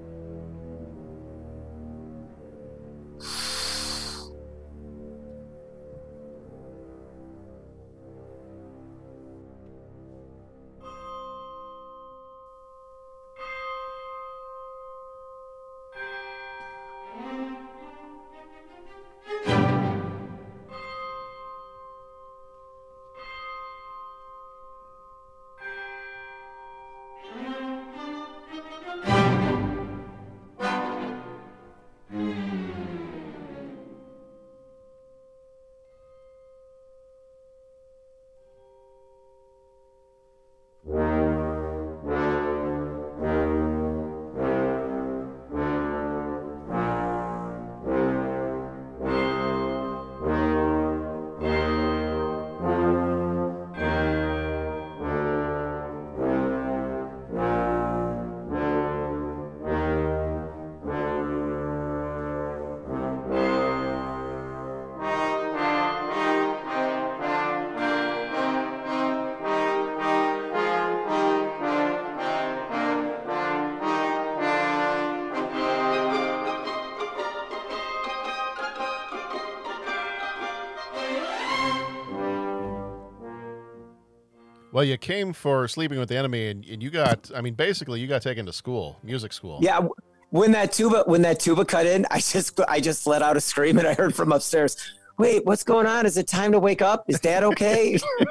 Well, 84.76 84.84
you 84.84 84.98
came 84.98 85.32
for 85.32 85.66
sleeping 85.68 85.98
with 85.98 86.10
the 86.10 86.18
enemy, 86.18 86.48
and, 86.50 86.62
and 86.66 86.82
you 86.82 86.90
got, 86.90 87.30
I 87.34 87.40
mean, 87.40 87.54
basically, 87.54 87.98
you 87.98 88.06
got 88.06 88.20
taken 88.20 88.44
to 88.44 88.52
school, 88.52 88.98
music 89.02 89.32
school. 89.32 89.58
Yeah, 89.62 89.88
when 90.28 90.52
that 90.52 90.70
tuba 90.70 91.04
when 91.06 91.22
that 91.22 91.40
tuba 91.40 91.64
cut 91.64 91.86
in, 91.86 92.04
I 92.10 92.18
just 92.20 92.60
I 92.68 92.80
just 92.80 93.06
let 93.06 93.22
out 93.22 93.38
a 93.38 93.40
scream 93.40 93.78
and 93.78 93.88
I 93.88 93.94
heard 93.94 94.14
from 94.14 94.32
upstairs. 94.32 94.76
Wait, 95.16 95.46
what's 95.46 95.64
going 95.64 95.86
on? 95.86 96.04
Is 96.04 96.18
it 96.18 96.28
time 96.28 96.52
to 96.52 96.58
wake 96.58 96.82
up? 96.82 97.06
Is 97.08 97.18
Dad 97.20 97.42
okay? 97.42 97.98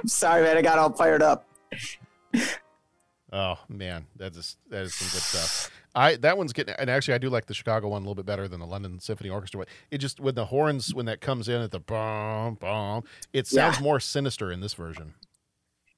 I'm 0.00 0.08
sorry, 0.08 0.44
man. 0.44 0.56
I 0.56 0.62
got 0.62 0.78
all 0.78 0.94
fired 0.94 1.20
up. 1.22 1.46
Oh 3.30 3.58
man, 3.68 4.06
that 4.16 4.34
is 4.34 4.56
that 4.70 4.84
is 4.84 4.94
some 4.94 5.08
good 5.08 5.20
stuff. 5.20 5.70
I 5.94 6.16
that 6.16 6.38
one's 6.38 6.54
getting, 6.54 6.74
and 6.78 6.88
actually, 6.88 7.12
I 7.12 7.18
do 7.18 7.28
like 7.28 7.44
the 7.44 7.54
Chicago 7.54 7.88
one 7.88 8.00
a 8.00 8.04
little 8.06 8.14
bit 8.14 8.24
better 8.24 8.48
than 8.48 8.60
the 8.60 8.66
London 8.66 8.98
Symphony 8.98 9.28
Orchestra 9.28 9.58
one. 9.58 9.66
It 9.90 9.98
just 9.98 10.20
when 10.20 10.36
the 10.36 10.46
horns 10.46 10.94
when 10.94 11.04
that 11.04 11.20
comes 11.20 11.50
in 11.50 11.60
at 11.60 11.70
the 11.70 11.80
bomb 11.80 12.54
bomb, 12.54 13.04
it 13.34 13.46
sounds 13.46 13.76
Yeah. 13.76 13.82
more 13.82 14.00
sinister 14.00 14.50
in 14.50 14.60
this 14.60 14.72
version. 14.72 15.12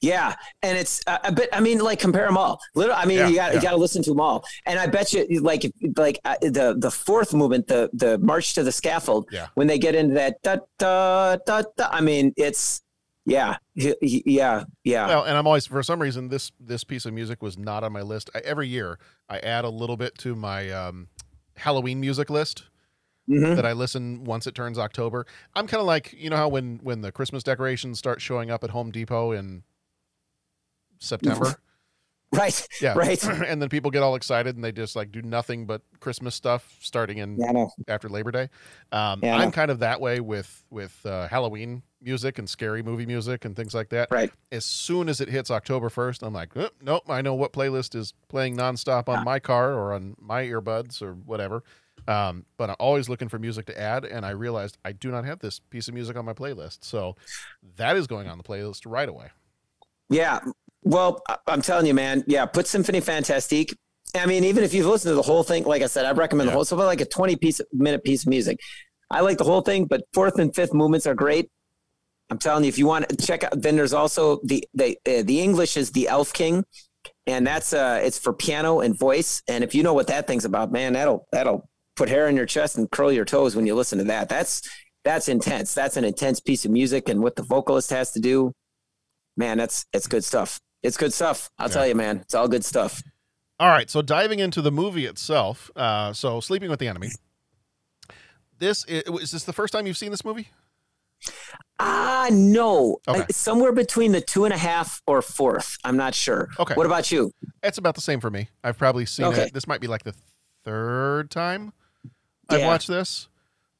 Yeah, 0.00 0.34
and 0.62 0.78
it's 0.78 1.00
uh, 1.06 1.18
a 1.24 1.32
bit. 1.32 1.48
I 1.52 1.60
mean, 1.60 1.80
like 1.80 1.98
compare 1.98 2.26
them 2.26 2.36
all. 2.36 2.60
Little, 2.76 2.94
I 2.94 3.04
mean, 3.04 3.18
Yeah, 3.18 3.28
you 3.28 3.34
got 3.34 3.50
yeah. 3.50 3.56
you 3.56 3.62
got 3.62 3.70
to 3.72 3.76
listen 3.76 4.02
to 4.04 4.10
them 4.10 4.20
all. 4.20 4.44
And 4.64 4.78
I 4.78 4.86
bet 4.86 5.12
you, 5.12 5.26
like, 5.40 5.70
like 5.96 6.20
uh, 6.24 6.36
the 6.40 6.76
the 6.78 6.90
fourth 6.90 7.34
movement, 7.34 7.66
the 7.66 7.90
the 7.92 8.16
march 8.18 8.54
to 8.54 8.62
the 8.62 8.70
scaffold. 8.72 9.26
Yeah. 9.32 9.48
When 9.54 9.66
they 9.66 9.78
get 9.78 9.94
into 9.96 10.14
that 10.14 10.40
da 10.42 10.58
da 10.78 11.36
da 11.44 11.62
da. 11.76 11.88
I 11.90 12.00
mean, 12.00 12.32
it's 12.36 12.82
yeah, 13.26 13.56
yeah, 13.74 14.64
yeah. 14.84 15.06
Well, 15.06 15.24
and 15.24 15.36
I'm 15.36 15.46
always 15.46 15.66
for 15.66 15.82
some 15.82 16.00
reason 16.00 16.28
this 16.28 16.52
this 16.60 16.84
piece 16.84 17.04
of 17.04 17.12
music 17.12 17.42
was 17.42 17.58
not 17.58 17.82
on 17.84 17.92
my 17.92 18.02
list. 18.02 18.30
I, 18.34 18.38
every 18.38 18.68
year 18.68 18.98
I 19.28 19.38
add 19.40 19.64
a 19.64 19.68
little 19.70 19.96
bit 19.96 20.16
to 20.18 20.34
my 20.36 20.70
um, 20.70 21.08
Halloween 21.56 22.00
music 22.00 22.30
list 22.30 22.64
Mhm. 23.28 23.56
that 23.56 23.66
I 23.66 23.72
listen 23.74 24.24
once 24.24 24.46
it 24.46 24.54
turns 24.54 24.78
October. 24.78 25.26
I'm 25.54 25.66
kind 25.66 25.80
of 25.80 25.86
like 25.86 26.14
you 26.16 26.30
know 26.30 26.36
how 26.36 26.48
when 26.48 26.78
when 26.82 27.02
the 27.02 27.12
Christmas 27.12 27.42
decorations 27.42 27.98
start 27.98 28.22
showing 28.22 28.50
up 28.50 28.64
at 28.64 28.70
Home 28.70 28.90
Depot 28.90 29.32
in 29.32 29.64
September. 30.98 31.54
Right. 32.30 32.68
Yeah. 32.82 32.94
Right. 32.94 33.22
and 33.46 33.62
then 33.62 33.68
people 33.68 33.90
get 33.90 34.02
all 34.02 34.14
excited 34.14 34.54
and 34.54 34.62
they 34.62 34.72
just 34.72 34.94
like 34.94 35.10
do 35.10 35.22
nothing 35.22 35.64
but 35.64 35.82
Christmas 36.00 36.34
stuff 36.34 36.76
starting 36.80 37.18
in 37.18 37.38
Yeah, 37.38 37.66
after 37.88 38.08
Labor 38.08 38.30
Day. 38.30 38.50
Um, 38.92 39.20
Yeah, 39.22 39.36
I'm 39.36 39.50
kind 39.50 39.70
of 39.70 39.78
that 39.78 40.00
way 40.00 40.20
with 40.20 40.62
with 40.70 41.04
uh, 41.06 41.28
Halloween 41.28 41.82
music 42.00 42.38
and 42.38 42.48
scary 42.48 42.82
movie 42.82 43.06
music 43.06 43.44
and 43.44 43.56
things 43.56 43.74
like 43.74 43.88
that. 43.90 44.08
Right. 44.10 44.30
As 44.52 44.64
soon 44.64 45.08
as 45.08 45.20
it 45.20 45.28
hits 45.28 45.50
October 45.50 45.88
1st, 45.88 46.22
I'm 46.22 46.34
like, 46.34 46.56
"Oh, 46.56 46.68
nope, 46.82 47.04
I 47.08 47.22
know 47.22 47.34
what 47.34 47.52
playlist 47.52 47.94
is 47.94 48.12
playing 48.28 48.56
nonstop 48.56 49.08
on 49.08 49.24
my 49.24 49.38
car 49.38 49.72
or 49.72 49.94
on 49.94 50.14
my 50.20 50.44
earbuds 50.44 51.00
or 51.00 51.14
whatever. 51.14 51.64
Um, 52.06 52.46
but 52.56 52.70
I'm 52.70 52.76
always 52.78 53.08
looking 53.08 53.28
for 53.28 53.38
music 53.38 53.66
to 53.66 53.78
add, 53.78 54.04
and 54.04 54.24
I 54.24 54.30
realized 54.30 54.78
I 54.84 54.92
do 54.92 55.10
not 55.10 55.24
have 55.24 55.40
this 55.40 55.58
piece 55.58 55.88
of 55.88 55.94
music 55.94 56.16
on 56.16 56.24
my 56.24 56.32
playlist, 56.34 56.78
so 56.82 57.16
that 57.76 57.96
is 57.96 58.06
going 58.06 58.28
on 58.28 58.38
the 58.38 58.44
playlist 58.44 58.82
right 58.86 59.08
away. 59.08 59.28
Yeah. 60.08 60.40
Well, 60.88 61.22
I'm 61.46 61.60
telling 61.60 61.84
you, 61.84 61.92
man. 61.92 62.24
Yeah, 62.26 62.46
put 62.46 62.66
Symphony 62.66 63.00
Fantastique. 63.00 63.76
I 64.14 64.24
mean, 64.24 64.42
even 64.44 64.64
if 64.64 64.72
you've 64.72 64.86
listened 64.86 65.10
to 65.10 65.16
the 65.16 65.22
whole 65.22 65.42
thing, 65.42 65.64
like 65.64 65.82
I 65.82 65.86
said, 65.86 66.06
I 66.06 66.12
recommend 66.12 66.48
the 66.48 66.54
whole. 66.54 66.64
So 66.64 66.76
like 66.76 67.02
a 67.02 67.04
20 67.04 67.36
piece 67.36 67.60
minute 67.74 68.02
piece 68.04 68.22
of 68.22 68.30
music. 68.30 68.58
I 69.10 69.20
like 69.20 69.36
the 69.36 69.44
whole 69.44 69.60
thing, 69.60 69.84
but 69.84 70.04
fourth 70.14 70.38
and 70.38 70.54
fifth 70.54 70.72
movements 70.72 71.06
are 71.06 71.14
great. 71.14 71.50
I'm 72.30 72.38
telling 72.38 72.64
you, 72.64 72.68
if 72.68 72.78
you 72.78 72.86
want 72.86 73.06
to 73.06 73.16
check 73.18 73.44
out, 73.44 73.60
then 73.60 73.76
there's 73.76 73.92
also 73.92 74.40
the 74.44 74.64
the 74.72 74.96
uh, 75.06 75.22
the 75.24 75.42
English 75.42 75.76
is 75.76 75.90
the 75.90 76.08
Elf 76.08 76.32
King, 76.32 76.64
and 77.26 77.46
that's 77.46 77.74
uh 77.74 78.00
it's 78.02 78.18
for 78.18 78.32
piano 78.32 78.80
and 78.80 78.98
voice. 78.98 79.42
And 79.46 79.62
if 79.62 79.74
you 79.74 79.82
know 79.82 79.92
what 79.92 80.06
that 80.06 80.26
thing's 80.26 80.46
about, 80.46 80.72
man, 80.72 80.94
that'll 80.94 81.26
that'll 81.32 81.68
put 81.96 82.08
hair 82.08 82.28
on 82.28 82.36
your 82.36 82.46
chest 82.46 82.78
and 82.78 82.90
curl 82.90 83.12
your 83.12 83.26
toes 83.26 83.54
when 83.54 83.66
you 83.66 83.74
listen 83.74 83.98
to 83.98 84.04
that. 84.04 84.30
That's 84.30 84.62
that's 85.04 85.28
intense. 85.28 85.74
That's 85.74 85.98
an 85.98 86.04
intense 86.04 86.40
piece 86.40 86.64
of 86.64 86.70
music, 86.70 87.10
and 87.10 87.20
what 87.22 87.36
the 87.36 87.42
vocalist 87.42 87.90
has 87.90 88.12
to 88.12 88.20
do, 88.20 88.52
man, 89.36 89.58
that's 89.58 89.84
it's 89.92 90.06
good 90.06 90.24
stuff. 90.24 90.58
It's 90.82 90.96
good 90.96 91.12
stuff. 91.12 91.50
I'll 91.58 91.68
tell 91.68 91.86
you, 91.86 91.94
man. 91.94 92.18
It's 92.18 92.34
all 92.34 92.48
good 92.48 92.64
stuff. 92.64 93.02
All 93.60 93.68
right, 93.68 93.90
so 93.90 94.02
diving 94.02 94.38
into 94.38 94.62
the 94.62 94.70
movie 94.70 95.04
itself, 95.04 95.70
uh, 95.74 96.12
so 96.12 96.38
Sleeping 96.40 96.70
with 96.70 96.78
the 96.78 96.86
Enemy. 96.86 97.08
This 98.60 98.84
is, 98.86 99.02
is 99.20 99.30
this 99.32 99.44
the 99.44 99.52
first 99.52 99.72
time 99.72 99.86
you've 99.86 99.96
seen 99.98 100.10
this 100.12 100.24
movie? 100.24 100.48
Ah, 101.80 102.28
no. 102.30 102.98
Okay. 103.08 103.20
Uh, 103.22 103.26
somewhere 103.30 103.72
between 103.72 104.12
the 104.12 104.20
two 104.20 104.44
and 104.44 104.54
a 104.54 104.56
half 104.58 105.02
or 105.06 105.22
fourth. 105.22 105.76
I'm 105.84 105.96
not 105.96 106.14
sure. 106.14 106.48
Okay. 106.58 106.74
What 106.74 106.86
about 106.86 107.10
you? 107.10 107.32
It's 107.62 107.78
about 107.78 107.94
the 107.96 108.00
same 108.00 108.20
for 108.20 108.30
me. 108.30 108.48
I've 108.62 108.78
probably 108.78 109.06
seen 109.06 109.26
Okay. 109.26 109.42
it. 109.44 109.54
This 109.54 109.66
might 109.66 109.80
be 109.80 109.86
like 109.88 110.04
the 110.04 110.14
third 110.64 111.30
time 111.30 111.72
I've 112.48 112.62
watched 112.62 112.88
this. 112.88 113.28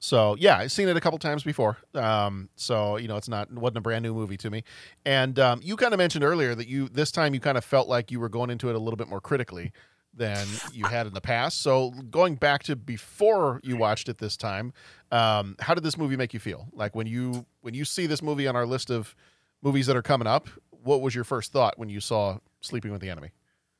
So 0.00 0.36
yeah, 0.38 0.58
I've 0.58 0.72
seen 0.72 0.88
it 0.88 0.96
a 0.96 1.00
couple 1.00 1.18
times 1.18 1.42
before. 1.42 1.76
Um, 1.94 2.48
so 2.56 2.96
you 2.96 3.08
know, 3.08 3.16
it's 3.16 3.28
not 3.28 3.52
wasn't 3.52 3.78
a 3.78 3.80
brand 3.80 4.02
new 4.02 4.14
movie 4.14 4.36
to 4.38 4.50
me. 4.50 4.64
And 5.04 5.38
um, 5.38 5.60
you 5.62 5.76
kind 5.76 5.92
of 5.92 5.98
mentioned 5.98 6.24
earlier 6.24 6.54
that 6.54 6.68
you 6.68 6.88
this 6.88 7.10
time 7.10 7.34
you 7.34 7.40
kind 7.40 7.58
of 7.58 7.64
felt 7.64 7.88
like 7.88 8.10
you 8.10 8.20
were 8.20 8.28
going 8.28 8.50
into 8.50 8.68
it 8.68 8.76
a 8.76 8.78
little 8.78 8.96
bit 8.96 9.08
more 9.08 9.20
critically 9.20 9.72
than 10.14 10.46
you 10.72 10.84
had 10.84 11.06
in 11.06 11.14
the 11.14 11.20
past. 11.20 11.62
So 11.62 11.90
going 12.10 12.36
back 12.36 12.62
to 12.64 12.76
before 12.76 13.60
you 13.62 13.76
watched 13.76 14.08
it 14.08 14.18
this 14.18 14.36
time, 14.36 14.72
um, 15.12 15.56
how 15.60 15.74
did 15.74 15.84
this 15.84 15.96
movie 15.96 16.16
make 16.16 16.34
you 16.34 16.40
feel? 16.40 16.68
Like 16.72 16.94
when 16.94 17.06
you 17.06 17.46
when 17.62 17.74
you 17.74 17.84
see 17.84 18.06
this 18.06 18.22
movie 18.22 18.46
on 18.46 18.56
our 18.56 18.66
list 18.66 18.90
of 18.90 19.14
movies 19.62 19.86
that 19.86 19.96
are 19.96 20.02
coming 20.02 20.26
up, 20.26 20.48
what 20.70 21.00
was 21.00 21.14
your 21.14 21.24
first 21.24 21.52
thought 21.52 21.78
when 21.78 21.88
you 21.88 22.00
saw 22.00 22.38
Sleeping 22.60 22.92
with 22.92 23.00
the 23.00 23.10
Enemy? 23.10 23.30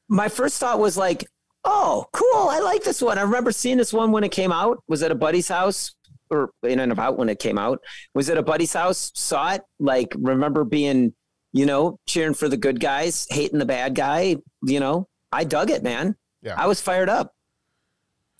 My 0.09 0.29
first 0.29 0.59
thought 0.59 0.79
was 0.79 0.97
like, 0.97 1.27
"Oh, 1.65 2.07
cool! 2.13 2.49
I 2.49 2.61
like 2.61 2.83
this 2.83 3.03
one." 3.03 3.19
I 3.19 3.23
remember 3.23 3.53
seeing 3.53 3.77
this 3.77 3.93
one 3.93 4.11
when 4.11 4.25
it 4.25 4.31
came 4.31 4.53
out. 4.53 4.83
Was 4.89 5.03
at 5.03 5.11
a 5.11 5.15
buddy's 5.15 5.49
house 5.49 5.95
or 6.31 6.51
in 6.63 6.81
and 6.81 6.93
about 6.93 7.19
when 7.19 7.29
it 7.29 7.39
came 7.39 7.59
out. 7.59 7.81
Was 8.15 8.31
at 8.31 8.39
a 8.39 8.43
buddy's 8.43 8.73
house. 8.73 9.13
Saw 9.15 9.55
it. 9.55 9.63
Like 9.79 10.15
remember 10.17 10.65
being, 10.65 11.15
you 11.53 11.67
know, 11.67 11.99
cheering 12.07 12.35
for 12.35 12.49
the 12.49 12.57
good 12.57 12.81
guys, 12.81 13.27
hating 13.31 13.59
the 13.59 13.67
bad 13.67 13.95
guy. 13.95 14.37
You 14.63 14.81
know, 14.81 15.09
I 15.33 15.45
dug 15.45 15.71
it, 15.71 15.83
man. 15.83 16.17
Yeah. 16.43 16.55
I 16.57 16.67
was 16.67 16.81
fired 16.81 17.09
up. 17.09 17.35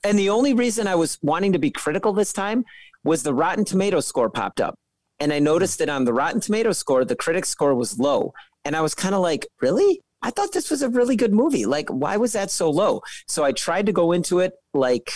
And 0.05 0.19
the 0.19 0.31
only 0.31 0.55
reason 0.55 0.87
I 0.87 0.95
was 0.95 1.19
wanting 1.23 1.53
to 1.55 1.59
be 1.59 1.71
critical 1.71 2.13
this 2.13 2.33
time 2.33 2.65
was 3.05 3.23
the 3.23 3.35
Rotten 3.35 3.65
Tomato 3.65 4.01
score 4.01 4.31
popped 4.31 4.61
up. 4.61 4.79
And 5.21 5.33
I 5.33 5.41
noticed 5.41 5.81
that 5.81 5.89
on 5.89 6.05
the 6.05 6.13
Rotten 6.13 6.41
Tomato 6.41 6.73
score, 6.73 7.05
the 7.05 7.17
critic 7.17 7.45
score 7.45 7.75
was 7.75 7.99
low. 7.99 8.33
And 8.65 8.77
I 8.77 8.81
was 8.81 8.95
kind 8.95 9.15
of 9.15 9.21
like, 9.21 9.47
really? 9.61 10.01
I 10.23 10.31
thought 10.31 10.53
this 10.53 10.71
was 10.71 10.83
a 10.83 10.89
really 10.89 11.17
good 11.17 11.33
movie. 11.33 11.67
Like, 11.67 11.89
why 11.89 12.17
was 12.17 12.33
that 12.33 12.51
so 12.51 12.71
low? 12.71 13.03
So 13.27 13.45
I 13.45 13.53
tried 13.53 13.87
to 13.87 13.93
go 13.93 14.13
into 14.13 14.41
it 14.41 14.53
like 14.75 15.13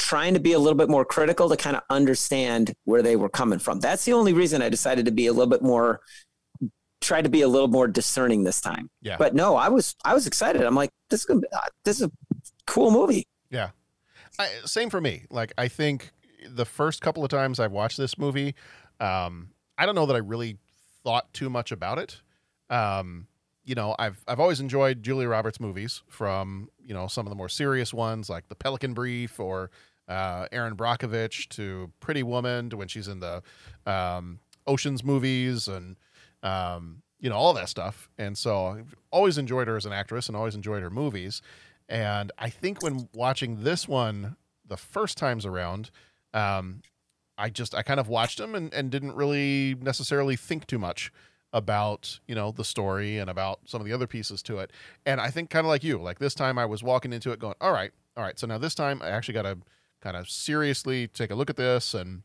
trying 0.00 0.32
to 0.34 0.40
be 0.40 0.52
a 0.52 0.58
little 0.58 0.76
bit 0.76 0.88
more 0.88 1.04
critical 1.04 1.48
to 1.50 1.56
kind 1.56 1.76
of 1.76 1.82
understand 1.90 2.72
where 2.84 3.02
they 3.02 3.16
were 3.16 3.28
coming 3.28 3.58
from. 3.58 3.80
That's 3.80 4.04
the 4.06 4.14
only 4.14 4.32
reason 4.32 4.62
I 4.62 4.70
decided 4.70 5.04
to 5.04 5.12
be 5.12 5.26
a 5.26 5.32
little 5.32 5.50
bit 5.50 5.62
more 5.62 6.00
try 7.00 7.22
to 7.22 7.28
be 7.28 7.42
a 7.42 7.48
little 7.48 7.68
more 7.68 7.88
discerning 7.88 8.44
this 8.44 8.60
time. 8.60 8.90
Yeah. 9.00 9.16
But 9.18 9.34
no, 9.34 9.56
I 9.56 9.68
was 9.68 9.94
I 10.04 10.14
was 10.14 10.26
excited. 10.26 10.62
I'm 10.62 10.74
like, 10.74 10.90
this 11.10 11.20
is 11.20 11.26
gonna 11.26 11.40
be, 11.40 11.48
uh, 11.52 11.60
this 11.84 12.00
is 12.00 12.06
a 12.06 12.10
cool 12.66 12.90
movie. 12.90 13.26
Yeah. 13.50 13.70
I, 14.38 14.48
same 14.64 14.90
for 14.90 15.00
me. 15.00 15.26
Like 15.30 15.52
I 15.58 15.68
think 15.68 16.10
the 16.48 16.64
first 16.64 17.02
couple 17.02 17.22
of 17.22 17.30
times 17.30 17.60
I've 17.60 17.72
watched 17.72 17.98
this 17.98 18.16
movie, 18.16 18.54
um, 19.00 19.50
I 19.76 19.86
don't 19.86 19.94
know 19.94 20.06
that 20.06 20.16
I 20.16 20.20
really 20.20 20.56
thought 21.04 21.32
too 21.32 21.50
much 21.50 21.72
about 21.72 21.98
it. 21.98 22.20
Um, 22.70 23.26
you 23.64 23.74
know, 23.74 23.94
I've 23.98 24.22
I've 24.26 24.40
always 24.40 24.60
enjoyed 24.60 25.02
Julia 25.02 25.28
Roberts 25.28 25.60
movies 25.60 26.02
from 26.08 26.70
you 26.82 26.94
know 26.94 27.06
some 27.06 27.26
of 27.26 27.30
the 27.30 27.36
more 27.36 27.48
serious 27.48 27.92
ones 27.92 28.30
like 28.30 28.48
The 28.48 28.54
Pelican 28.54 28.94
Brief 28.94 29.38
or 29.38 29.70
uh, 30.10 30.48
Erin 30.50 30.76
Brockovich 30.76 31.48
to 31.50 31.90
Pretty 32.00 32.22
Woman 32.22 32.68
to 32.70 32.76
when 32.76 32.88
she's 32.88 33.08
in 33.08 33.20
the 33.20 33.42
um, 33.86 34.40
Ocean's 34.66 35.04
movies 35.04 35.68
and 35.68 35.96
um, 36.42 37.02
you 37.20 37.30
know 37.30 37.36
all 37.36 37.54
that 37.54 37.68
stuff. 37.68 38.10
And 38.18 38.36
so 38.36 38.66
I've 38.66 38.94
always 39.10 39.38
enjoyed 39.38 39.68
her 39.68 39.76
as 39.76 39.86
an 39.86 39.92
actress 39.92 40.26
and 40.26 40.36
always 40.36 40.54
enjoyed 40.56 40.82
her 40.82 40.90
movies. 40.90 41.40
And 41.88 42.32
I 42.38 42.50
think 42.50 42.82
when 42.82 43.08
watching 43.14 43.62
this 43.62 43.86
one 43.86 44.36
the 44.66 44.76
first 44.76 45.16
times 45.16 45.46
around, 45.46 45.90
um, 46.34 46.82
I 47.38 47.48
just 47.48 47.74
I 47.74 47.82
kind 47.82 48.00
of 48.00 48.08
watched 48.08 48.38
them 48.38 48.54
and, 48.54 48.74
and 48.74 48.90
didn't 48.90 49.14
really 49.14 49.76
necessarily 49.80 50.34
think 50.34 50.66
too 50.66 50.78
much 50.78 51.12
about 51.52 52.20
you 52.26 52.34
know 52.34 52.50
the 52.50 52.64
story 52.64 53.18
and 53.18 53.30
about 53.30 53.60
some 53.64 53.80
of 53.80 53.86
the 53.86 53.92
other 53.92 54.08
pieces 54.08 54.42
to 54.42 54.58
it. 54.58 54.72
And 55.06 55.20
I 55.20 55.30
think 55.30 55.50
kind 55.50 55.64
of 55.64 55.68
like 55.68 55.84
you, 55.84 55.98
like 55.98 56.18
this 56.18 56.34
time 56.34 56.58
I 56.58 56.66
was 56.66 56.82
walking 56.82 57.12
into 57.12 57.30
it 57.30 57.38
going, 57.38 57.54
all 57.60 57.72
right, 57.72 57.92
all 58.16 58.24
right. 58.24 58.38
So 58.38 58.48
now 58.48 58.58
this 58.58 58.74
time 58.74 59.02
I 59.02 59.10
actually 59.10 59.34
got 59.34 59.42
to 59.42 59.58
kind 60.00 60.16
of 60.16 60.28
seriously 60.28 61.06
take 61.08 61.30
a 61.30 61.34
look 61.34 61.50
at 61.50 61.56
this 61.56 61.94
and 61.94 62.22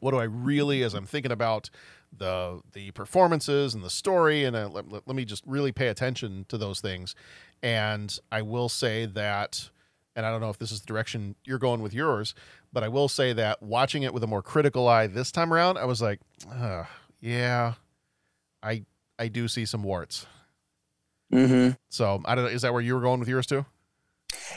what 0.00 0.12
do 0.12 0.18
I 0.18 0.24
really, 0.24 0.82
as 0.82 0.94
I'm 0.94 1.06
thinking 1.06 1.32
about 1.32 1.70
the 2.16 2.60
the 2.72 2.90
performances 2.90 3.74
and 3.74 3.84
the 3.84 3.90
story, 3.90 4.44
and 4.44 4.56
uh, 4.56 4.68
let, 4.68 4.90
let, 4.90 5.14
me 5.14 5.24
just 5.24 5.44
really 5.46 5.72
pay 5.72 5.88
attention 5.88 6.44
to 6.48 6.58
those 6.58 6.80
things. 6.80 7.14
And 7.62 8.18
I 8.32 8.42
will 8.42 8.68
say 8.68 9.06
that, 9.06 9.70
and 10.16 10.26
I 10.26 10.30
don't 10.30 10.40
know 10.40 10.50
if 10.50 10.58
this 10.58 10.72
is 10.72 10.80
the 10.80 10.86
direction 10.86 11.36
you're 11.44 11.58
going 11.58 11.82
with 11.82 11.94
yours, 11.94 12.34
but 12.72 12.82
I 12.82 12.88
will 12.88 13.08
say 13.08 13.32
that 13.34 13.62
watching 13.62 14.02
it 14.02 14.12
with 14.12 14.24
a 14.24 14.26
more 14.26 14.42
critical 14.42 14.88
eye 14.88 15.06
this 15.06 15.30
time 15.30 15.52
around, 15.52 15.78
I 15.78 15.84
was 15.84 16.02
like, 16.02 16.20
uh, 16.50 16.84
yeah, 17.20 17.74
I 18.62 18.84
I 19.18 19.28
do 19.28 19.46
see 19.46 19.64
some 19.64 19.82
warts. 19.82 20.26
Mm-hmm. 21.32 21.74
So 21.90 22.22
I 22.24 22.34
don't 22.34 22.44
know. 22.44 22.50
Is 22.50 22.62
that 22.62 22.72
where 22.72 22.82
you 22.82 22.94
were 22.94 23.00
going 23.02 23.20
with 23.20 23.28
yours 23.28 23.46
too? 23.46 23.66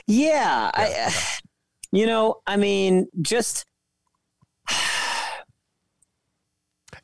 Yeah, 0.08 0.72
I, 0.74 1.12
you 1.94 2.06
know, 2.06 2.42
I 2.46 2.58
mean, 2.58 3.08
just 3.22 3.66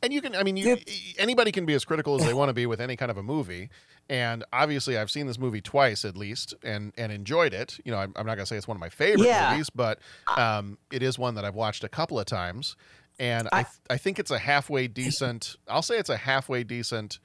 And 0.02 0.14
you 0.14 0.22
can, 0.22 0.34
I 0.34 0.44
mean, 0.44 0.56
you, 0.56 0.78
anybody 1.18 1.52
can 1.52 1.66
be 1.66 1.74
as 1.74 1.84
critical 1.84 2.16
as 2.16 2.24
they 2.26 2.34
want 2.34 2.48
to 2.50 2.54
be 2.54 2.66
with 2.66 2.80
any 2.80 2.96
kind 2.96 3.12
of 3.12 3.18
a 3.18 3.24
movie. 3.24 3.70
And 4.10 4.46
obviously, 4.54 4.98
I've 4.98 5.12
seen 5.12 5.28
this 5.28 5.38
movie 5.38 5.62
twice 5.62 6.06
at 6.06 6.16
least, 6.16 6.54
and 6.64 6.94
and 6.98 7.12
enjoyed 7.12 7.54
it. 7.54 7.80
You 7.84 7.92
know, 7.92 7.98
I'm, 7.98 8.14
I'm 8.16 8.26
not 8.26 8.36
gonna 8.36 8.46
say 8.46 8.56
it's 8.56 8.68
one 8.68 8.78
of 8.78 8.82
my 8.82 8.90
favorite 8.90 9.28
Yeah. 9.28 9.50
movies, 9.52 9.70
but 9.70 10.00
um, 10.38 10.78
it 10.92 11.04
is 11.04 11.20
one 11.20 11.36
that 11.36 11.44
I've 11.44 11.56
watched 11.56 11.84
a 11.84 11.90
couple 11.90 12.18
of 12.20 12.26
times, 12.26 12.76
and 13.20 13.50
I 13.52 13.66
I 13.90 13.98
think 13.98 14.20
it's 14.20 14.32
a 14.32 14.40
halfway 14.40 14.88
decent. 14.88 15.58
I'll 15.68 15.82
say 15.82 15.98
it's 15.98 16.10
a 16.10 16.18
halfway 16.18 16.64
decent 16.64 17.20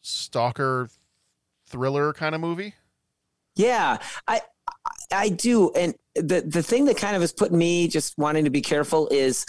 stalker 0.00 0.88
thriller 1.66 2.12
kind 2.12 2.34
of 2.34 2.40
movie. 2.40 2.74
Yeah, 3.56 3.98
I 4.28 4.40
I 5.10 5.28
do, 5.28 5.70
and 5.72 5.94
the 6.14 6.42
the 6.46 6.62
thing 6.62 6.84
that 6.86 6.96
kind 6.96 7.16
of 7.16 7.22
has 7.22 7.32
put 7.32 7.52
me 7.52 7.88
just 7.88 8.16
wanting 8.18 8.44
to 8.44 8.50
be 8.50 8.60
careful 8.60 9.08
is, 9.10 9.46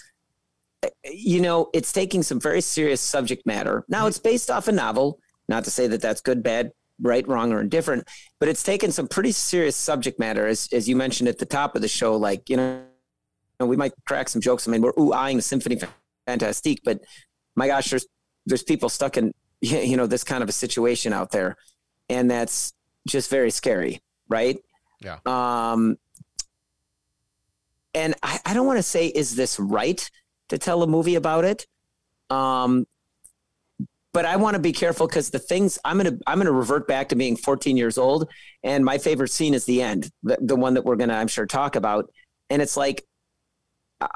you 1.04 1.42
know, 1.42 1.70
it's 1.74 1.92
taking 1.92 2.24
some 2.24 2.40
very 2.40 2.62
serious 2.62 3.02
subject 3.02 3.46
matter. 3.46 3.84
Now 3.88 4.00
mm-hmm. 4.00 4.08
it's 4.08 4.20
based 4.20 4.50
off 4.50 4.68
a 4.68 4.72
novel. 4.72 5.20
Not 5.50 5.66
to 5.66 5.72
say 5.72 5.88
that 5.88 6.02
that's 6.02 6.22
good, 6.22 6.42
bad, 6.42 6.72
right, 7.02 7.28
wrong, 7.28 7.52
or 7.52 7.60
indifferent, 7.60 8.08
but 8.40 8.48
it's 8.48 8.64
taken 8.64 8.94
some 8.94 9.10
pretty 9.10 9.34
serious 9.34 9.76
subject 9.76 10.20
matter, 10.20 10.48
as 10.48 10.70
as 10.72 10.88
you 10.88 10.96
mentioned 10.96 11.30
at 11.30 11.40
the 11.40 11.46
top 11.46 11.76
of 11.76 11.82
the 11.82 11.88
show. 11.88 12.16
Like 12.16 12.50
you 12.50 12.58
know, 12.58 12.84
we 13.60 13.76
might 13.76 13.94
crack 14.08 14.30
some 14.30 14.42
jokes. 14.42 14.68
I 14.68 14.72
mean, 14.72 14.82
we're 14.82 14.94
ooh 15.00 15.14
eyeing 15.14 15.38
the 15.38 15.44
Symphony 15.44 15.80
Fantastique, 16.26 16.82
but 16.84 17.00
my 17.56 17.68
gosh, 17.68 17.90
there's 17.90 18.06
there's 18.46 18.64
people 18.64 18.90
stuck 18.90 19.18
in 19.18 19.34
you 19.62 19.98
know 19.98 20.08
this 20.08 20.24
kind 20.24 20.44
of 20.44 20.50
a 20.50 20.54
situation 20.54 21.14
out 21.14 21.32
there, 21.32 21.58
and 22.10 22.30
that's 22.30 22.74
just 23.08 23.30
very 23.30 23.52
scary, 23.52 24.02
right? 24.30 24.60
Yeah. 25.04 25.18
Um, 25.26 25.98
and 27.94 28.16
I, 28.24 28.40
I 28.46 28.54
don't 28.54 28.66
want 28.66 28.78
to 28.80 28.84
say 28.84 29.08
is 29.08 29.36
this 29.36 29.60
right 29.60 30.10
to 30.50 30.58
tell 30.58 30.84
a 30.84 30.88
movie 30.88 31.16
about 31.16 31.46
it, 31.46 31.68
um, 32.30 32.88
but 34.14 34.26
I 34.26 34.36
want 34.36 34.56
to 34.56 34.60
be 34.62 34.72
careful 34.72 35.08
because 35.08 35.30
the 35.30 35.40
things 35.40 35.80
I'm 35.86 35.98
gonna 35.98 36.18
I'm 36.28 36.38
gonna 36.38 36.52
revert 36.52 36.88
back 36.88 37.10
to 37.10 37.16
being 37.16 37.36
14 37.36 37.78
years 37.78 37.98
old, 37.98 38.30
and 38.64 38.84
my 38.86 38.98
favorite 38.98 39.32
scene 39.32 39.54
is 39.54 39.66
the 39.66 39.82
end, 39.82 40.10
the, 40.24 40.38
the 40.42 40.56
one 40.56 40.76
that 40.76 40.86
we're 40.86 40.96
gonna 40.96 41.16
I'm 41.16 41.28
sure 41.28 41.46
talk 41.46 41.76
about, 41.76 42.12
and 42.50 42.62
it's 42.62 42.78
like 42.78 43.04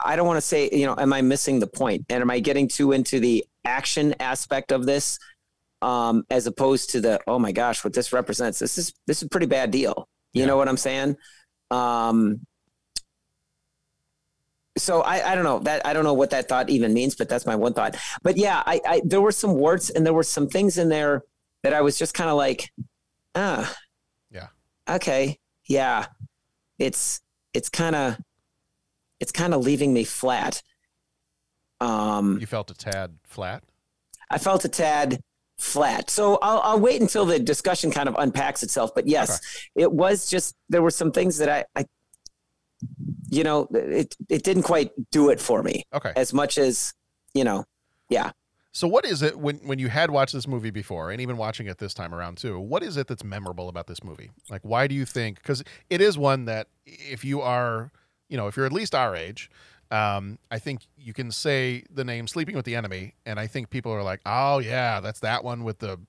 I- 0.03 0.15
don't 0.15 0.27
want 0.27 0.37
to 0.37 0.41
say 0.41 0.69
you 0.71 0.85
know 0.85 0.95
am 0.97 1.13
I 1.13 1.21
missing 1.21 1.59
the 1.59 1.67
point, 1.67 2.05
and 2.09 2.21
am 2.21 2.29
I 2.31 2.39
getting 2.39 2.67
too 2.67 2.91
into 2.91 3.19
the 3.19 3.45
action 3.65 4.15
aspect 4.19 4.71
of 4.71 4.85
this? 4.85 5.19
um, 5.81 6.23
as 6.29 6.47
opposed 6.47 6.89
to 6.91 7.01
the 7.01 7.19
oh 7.27 7.37
my 7.39 7.51
gosh, 7.51 7.83
what 7.83 7.93
this 7.93 8.11
represents. 8.11 8.59
This 8.59 8.77
is 8.77 8.93
this 9.05 9.17
is 9.17 9.23
a 9.23 9.29
pretty 9.29 9.45
bad 9.45 9.71
deal. 9.71 10.07
You 10.37 10.45
know 10.45 10.57
what 10.57 10.67
I'm 10.69 10.77
saying? 10.77 11.15
Um, 11.71 12.41
so 14.77 15.01
I, 15.01 15.31
I 15.31 15.35
don't 15.35 15.43
know 15.43 15.59
that 15.59 15.85
I 15.85 15.93
don't 15.93 16.03
know 16.03 16.13
what 16.13 16.29
that 16.29 16.47
thought 16.47 16.69
even 16.69 16.93
means, 16.93 17.15
but 17.15 17.27
that's 17.29 17.45
my 17.45 17.55
one 17.55 17.73
thought. 17.73 17.95
But 18.21 18.37
yeah, 18.37 18.61
I, 18.65 18.79
I 18.87 19.01
there 19.03 19.21
were 19.21 19.31
some 19.31 19.55
warts 19.55 19.89
and 19.89 20.05
there 20.05 20.13
were 20.13 20.23
some 20.23 20.47
things 20.47 20.77
in 20.77 20.89
there 20.89 21.23
that 21.63 21.73
I 21.73 21.81
was 21.81 21.97
just 21.97 22.13
kind 22.13 22.29
of 22.29 22.37
like, 22.37 22.69
ah, 23.35 23.75
Yeah. 24.31 24.47
okay, 24.87 25.39
yeah, 25.67 26.05
it's 26.77 27.21
it's 27.53 27.69
kind 27.69 27.95
of 27.95 28.17
it's 29.19 29.31
kind 29.31 29.53
of 29.53 29.61
leaving 29.63 29.93
me 29.93 30.03
flat. 30.03 30.61
Um, 31.81 32.37
You 32.39 32.45
felt 32.47 32.69
a 32.69 32.75
tad 32.75 33.17
flat. 33.23 33.63
I 34.29 34.37
felt 34.37 34.63
a 34.65 34.69
tad 34.69 35.19
flat. 35.57 36.09
So 36.09 36.37
I'll, 36.41 36.59
I'll 36.59 36.79
wait 36.79 37.01
until 37.01 37.25
the 37.25 37.39
discussion 37.39 37.91
kind 37.91 38.07
of 38.07 38.15
unpacks 38.17 38.63
itself. 38.63 38.93
But 38.93 39.07
yes, 39.07 39.41
it 39.75 39.91
was 39.91 40.29
just 40.29 40.55
there 40.69 40.81
were 40.81 40.91
some 40.91 41.11
things 41.11 41.37
that 41.39 41.49
I, 41.49 41.65
I, 41.75 41.85
you 43.29 43.43
know, 43.43 43.67
it 43.71 44.15
it 44.29 44.43
didn't 44.43 44.63
quite 44.63 44.91
do 45.11 45.29
it 45.29 45.39
for 45.39 45.63
me. 45.63 45.83
Okay. 45.93 46.13
As 46.15 46.33
much 46.33 46.57
as 46.57 46.93
you 47.33 47.43
know, 47.43 47.65
yeah. 48.09 48.31
So 48.71 48.87
what 48.87 49.05
is 49.05 49.23
it 49.23 49.39
when 49.39 49.57
when 49.57 49.79
you 49.79 49.89
had 49.89 50.11
watched 50.11 50.33
this 50.33 50.47
movie 50.47 50.69
before 50.69 51.09
and 51.09 51.19
even 51.19 51.37
watching 51.37 51.65
it 51.65 51.79
this 51.79 51.95
time 51.95 52.13
around 52.13 52.37
too? 52.37 52.59
What 52.59 52.83
is 52.83 52.95
it 52.95 53.07
that's 53.07 53.23
memorable 53.23 53.69
about 53.69 53.87
this 53.87 54.03
movie? 54.03 54.29
Like 54.49 54.61
why 54.63 54.85
do 54.85 54.93
you 54.93 55.05
think 55.05 55.41
cuz 55.41 55.63
it 55.89 56.01
is 56.01 56.17
one 56.17 56.45
that 56.45 56.67
if 56.85 57.25
you 57.25 57.41
are, 57.41 57.91
you 58.29 58.37
know, 58.37 58.47
if 58.47 58.55
you're 58.55 58.67
at 58.67 58.73
least 58.73 58.93
our 58.93 59.15
age, 59.15 59.49
um, 59.91 60.37
I 60.51 60.59
think 60.59 60.81
you 60.97 61.13
can 61.13 61.31
say 61.31 61.83
the 61.89 62.03
name 62.03 62.27
Sleeping 62.27 62.55
with 62.55 62.65
the 62.65 62.75
Enemy 62.75 63.13
and 63.25 63.39
I 63.39 63.47
think 63.47 63.69
people 63.69 63.91
are 63.91 64.03
like, 64.03 64.21
"Oh 64.25 64.59
yeah, 64.59 64.99
that's 64.99 65.19
that 65.21 65.43
one 65.43 65.63
with 65.63 65.79
the 65.79 65.99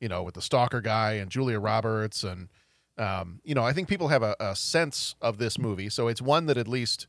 you 0.00 0.08
know, 0.08 0.22
with 0.22 0.34
the 0.34 0.42
stalker 0.42 0.80
guy 0.80 1.12
and 1.12 1.30
Julia 1.30 1.58
Roberts 1.58 2.24
and 2.24 2.48
um, 2.96 3.40
you 3.42 3.54
know, 3.54 3.64
I 3.64 3.72
think 3.72 3.88
people 3.88 4.08
have 4.08 4.22
a, 4.22 4.36
a 4.38 4.54
sense 4.54 5.16
of 5.20 5.38
this 5.38 5.58
movie. 5.58 5.88
So 5.88 6.06
it's 6.08 6.22
one 6.22 6.46
that 6.46 6.56
at 6.56 6.68
least 6.68 7.06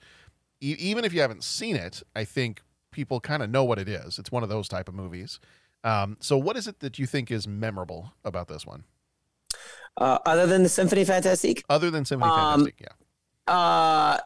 e- 0.61 0.75
even 0.79 1.05
if 1.05 1.13
you 1.13 1.21
haven't 1.21 1.43
seen 1.43 1.75
it, 1.75 2.01
I 2.15 2.23
think 2.23 2.61
people 2.91 3.19
kind 3.19 3.43
of 3.43 3.49
know 3.51 3.63
what 3.63 3.77
it 3.77 3.87
is. 3.87 4.17
It's 4.17 4.31
one 4.31 4.41
of 4.41 4.49
those 4.49 4.67
type 4.67 4.87
of 4.89 4.95
movies. 4.95 5.39
Um, 5.83 6.17
so, 6.19 6.37
what 6.37 6.57
is 6.57 6.67
it 6.67 6.79
that 6.79 6.97
you 6.97 7.05
think 7.05 7.29
is 7.29 7.47
memorable 7.47 8.13
about 8.23 8.47
this 8.47 8.65
one, 8.65 8.85
Uh, 9.97 10.17
other 10.25 10.47
than 10.47 10.63
the 10.63 10.69
Symphony 10.69 11.05
Fantastique, 11.05 11.63
other 11.69 11.91
than 11.91 12.03
Symphony 12.05 12.31
Um, 12.31 12.37
Fantastic? 12.37 12.75
Yeah, 12.81 12.87
uh, 13.47 14.17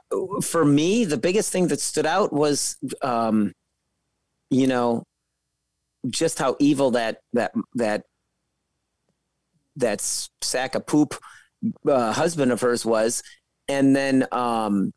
for 0.41 0.63
me, 0.63 1.05
the 1.05 1.17
biggest 1.17 1.51
thing 1.51 1.67
that 1.67 1.81
stood 1.81 2.05
out 2.05 2.31
was, 2.31 2.77
um, 3.01 3.53
you 4.49 4.67
know, 4.67 5.03
just 6.09 6.39
how 6.39 6.55
evil 6.59 6.91
that 6.91 7.19
that 7.33 7.51
that 7.75 8.03
that 9.75 10.01
sack 10.41 10.75
of 10.75 10.85
poop 10.85 11.15
uh, 11.87 12.13
husband 12.13 12.51
of 12.51 12.61
hers 12.61 12.85
was, 12.85 13.21
and 13.67 13.95
then 13.95 14.25
um, 14.31 14.93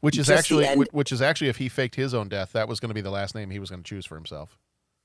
which 0.00 0.18
is 0.18 0.28
actually 0.28 0.66
which 0.90 1.12
is 1.12 1.22
actually 1.22 1.48
if 1.48 1.56
he 1.56 1.68
faked 1.68 1.94
his 1.94 2.12
own 2.12 2.28
death, 2.28 2.52
that 2.52 2.68
was 2.68 2.80
going 2.80 2.90
to 2.90 2.94
be 2.94 3.00
the 3.00 3.10
last 3.10 3.34
name 3.34 3.50
he 3.50 3.58
was 3.58 3.70
going 3.70 3.82
to 3.82 3.88
choose 3.88 4.04
for 4.04 4.16
himself. 4.16 4.58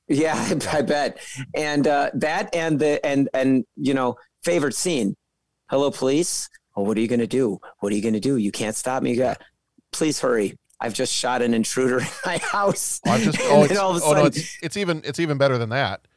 Yeah, 0.08 0.34
I, 0.74 0.78
I 0.80 0.82
bet. 0.82 1.20
And 1.56 1.88
uh, 1.88 2.12
that 2.16 2.54
and 2.54 2.80
the 2.80 3.06
and 3.06 3.30
and 3.34 3.64
you 3.76 3.94
know, 3.94 4.18
favorite 4.44 4.76
scene. 4.76 5.16
Hello, 5.70 5.92
police. 5.92 6.50
Oh, 6.80 6.84
what 6.84 6.98
are 6.98 7.02
you 7.02 7.08
going 7.08 7.20
to 7.20 7.28
do? 7.28 7.60
What 7.80 7.92
are 7.92 7.96
you 7.96 8.02
going 8.02 8.14
to 8.14 8.20
do? 8.22 8.38
You 8.38 8.52
can't 8.52 8.76
stop 8.76 9.04
me. 9.04 9.12
You 9.12 9.18
got- 9.18 9.42
Please 9.92 10.20
hurry. 10.20 10.58
I've 10.80 10.94
just 10.94 11.14
shot 11.14 11.42
an 11.42 11.54
intruder 11.54 12.00
in 12.00 12.08
my 12.26 12.38
house. 12.38 13.02
I've 13.06 13.22
just 13.22 13.38
oh, 13.44 13.64
it's, 13.64 13.78
all 13.78 13.92
of 13.96 14.02
a 14.02 14.06
oh 14.06 14.14
no, 14.14 14.24
sudden- 14.24 14.28
it's 14.28 14.58
it's 14.62 14.78
even 14.78 15.02
it's 15.04 15.20
even 15.20 15.38
better 15.38 15.58
than 15.58 15.70
that. 15.70 16.08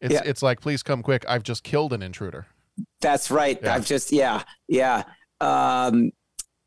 It's 0.00 0.14
Yeah. 0.14 0.22
it's 0.24 0.42
like 0.42 0.60
please 0.60 0.82
come 0.82 1.02
quick. 1.02 1.24
I've 1.28 1.44
just 1.44 1.62
killed 1.62 1.92
an 1.92 2.02
intruder. 2.02 2.46
That's 3.00 3.30
right. 3.30 3.60
Yeah. 3.62 3.74
I've 3.74 3.86
just 3.86 4.10
yeah 4.10 4.42
yeah. 4.66 5.04
Um, 5.40 6.10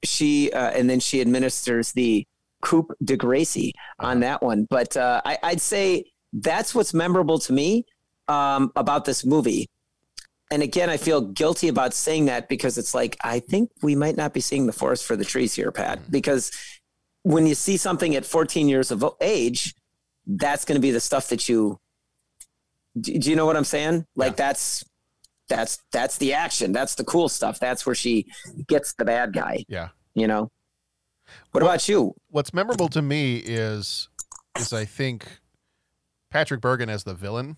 she 0.03 0.51
uh, 0.53 0.69
and 0.71 0.89
then 0.89 0.99
she 1.01 1.19
administers 1.19 1.91
the 1.91 2.25
coup 2.61 2.87
de 3.03 3.17
gracie 3.17 3.73
Uh-huh. 3.99 4.11
on 4.11 4.19
that 4.21 4.41
one. 4.41 4.65
But 4.69 4.95
uh, 4.95 5.21
I, 5.25 5.37
I'd 5.43 5.61
say 5.61 6.05
that's 6.31 6.73
what's 6.75 6.93
memorable 6.93 7.39
to 7.39 7.51
me 7.53 7.85
um, 8.29 8.71
about 8.77 9.03
this 9.05 9.25
movie. 9.25 9.67
And 10.55 10.63
again, 10.63 10.89
I 10.89 10.95
feel 10.95 11.19
guilty 11.19 11.67
about 11.67 11.93
saying 11.93 12.27
that 12.27 12.47
because 12.47 12.77
it's 12.77 12.95
like 12.95 13.17
I 13.21 13.41
think 13.41 13.71
we 13.81 13.93
might 13.93 14.15
not 14.15 14.33
be 14.33 14.39
seeing 14.39 14.67
the 14.67 14.71
forest 14.71 15.05
for 15.05 15.17
the 15.17 15.25
trees 15.25 15.53
here, 15.53 15.69
Pat. 15.69 15.99
Mm-hmm. 15.99 16.11
Because 16.11 16.49
when 17.23 17.45
you 17.45 17.55
see 17.55 17.75
something 17.75 18.15
at 18.15 18.25
14 18.25 18.69
years 18.69 18.89
of 18.89 19.03
age, 19.19 19.75
that's 20.25 20.63
going 20.63 20.77
to 20.77 20.81
be 20.81 20.91
the 20.91 21.01
stuff 21.01 21.27
that 21.27 21.49
you. 21.49 21.81
Do, 22.97 23.19
do 23.19 23.29
you 23.29 23.35
know 23.35 23.45
what 23.45 23.57
I'm 23.57 23.65
saying? 23.65 24.05
Like 24.15 24.37
that's 24.37 24.85
that's 25.49 25.79
that's 25.91 26.19
the 26.19 26.31
action. 26.31 26.71
That's 26.71 26.95
the 26.95 27.03
cool 27.03 27.27
stuff. 27.27 27.59
That's 27.59 27.85
where 27.85 27.93
she 27.93 28.25
gets 28.65 28.93
the 28.93 29.03
bad 29.03 29.33
guy. 29.33 29.65
Yeah. 29.67 29.89
You 30.13 30.27
know. 30.27 30.51
What 31.51 31.63
about 31.63 31.89
you? 31.89 32.15
What's 32.29 32.53
memorable 32.53 32.87
to 32.87 33.01
me 33.01 33.39
is 33.39 34.07
is 34.57 34.71
I 34.71 34.85
think 34.85 35.27
Patrick 36.31 36.61
Bergin 36.61 36.87
as 36.87 37.03
the 37.03 37.13
villain 37.13 37.57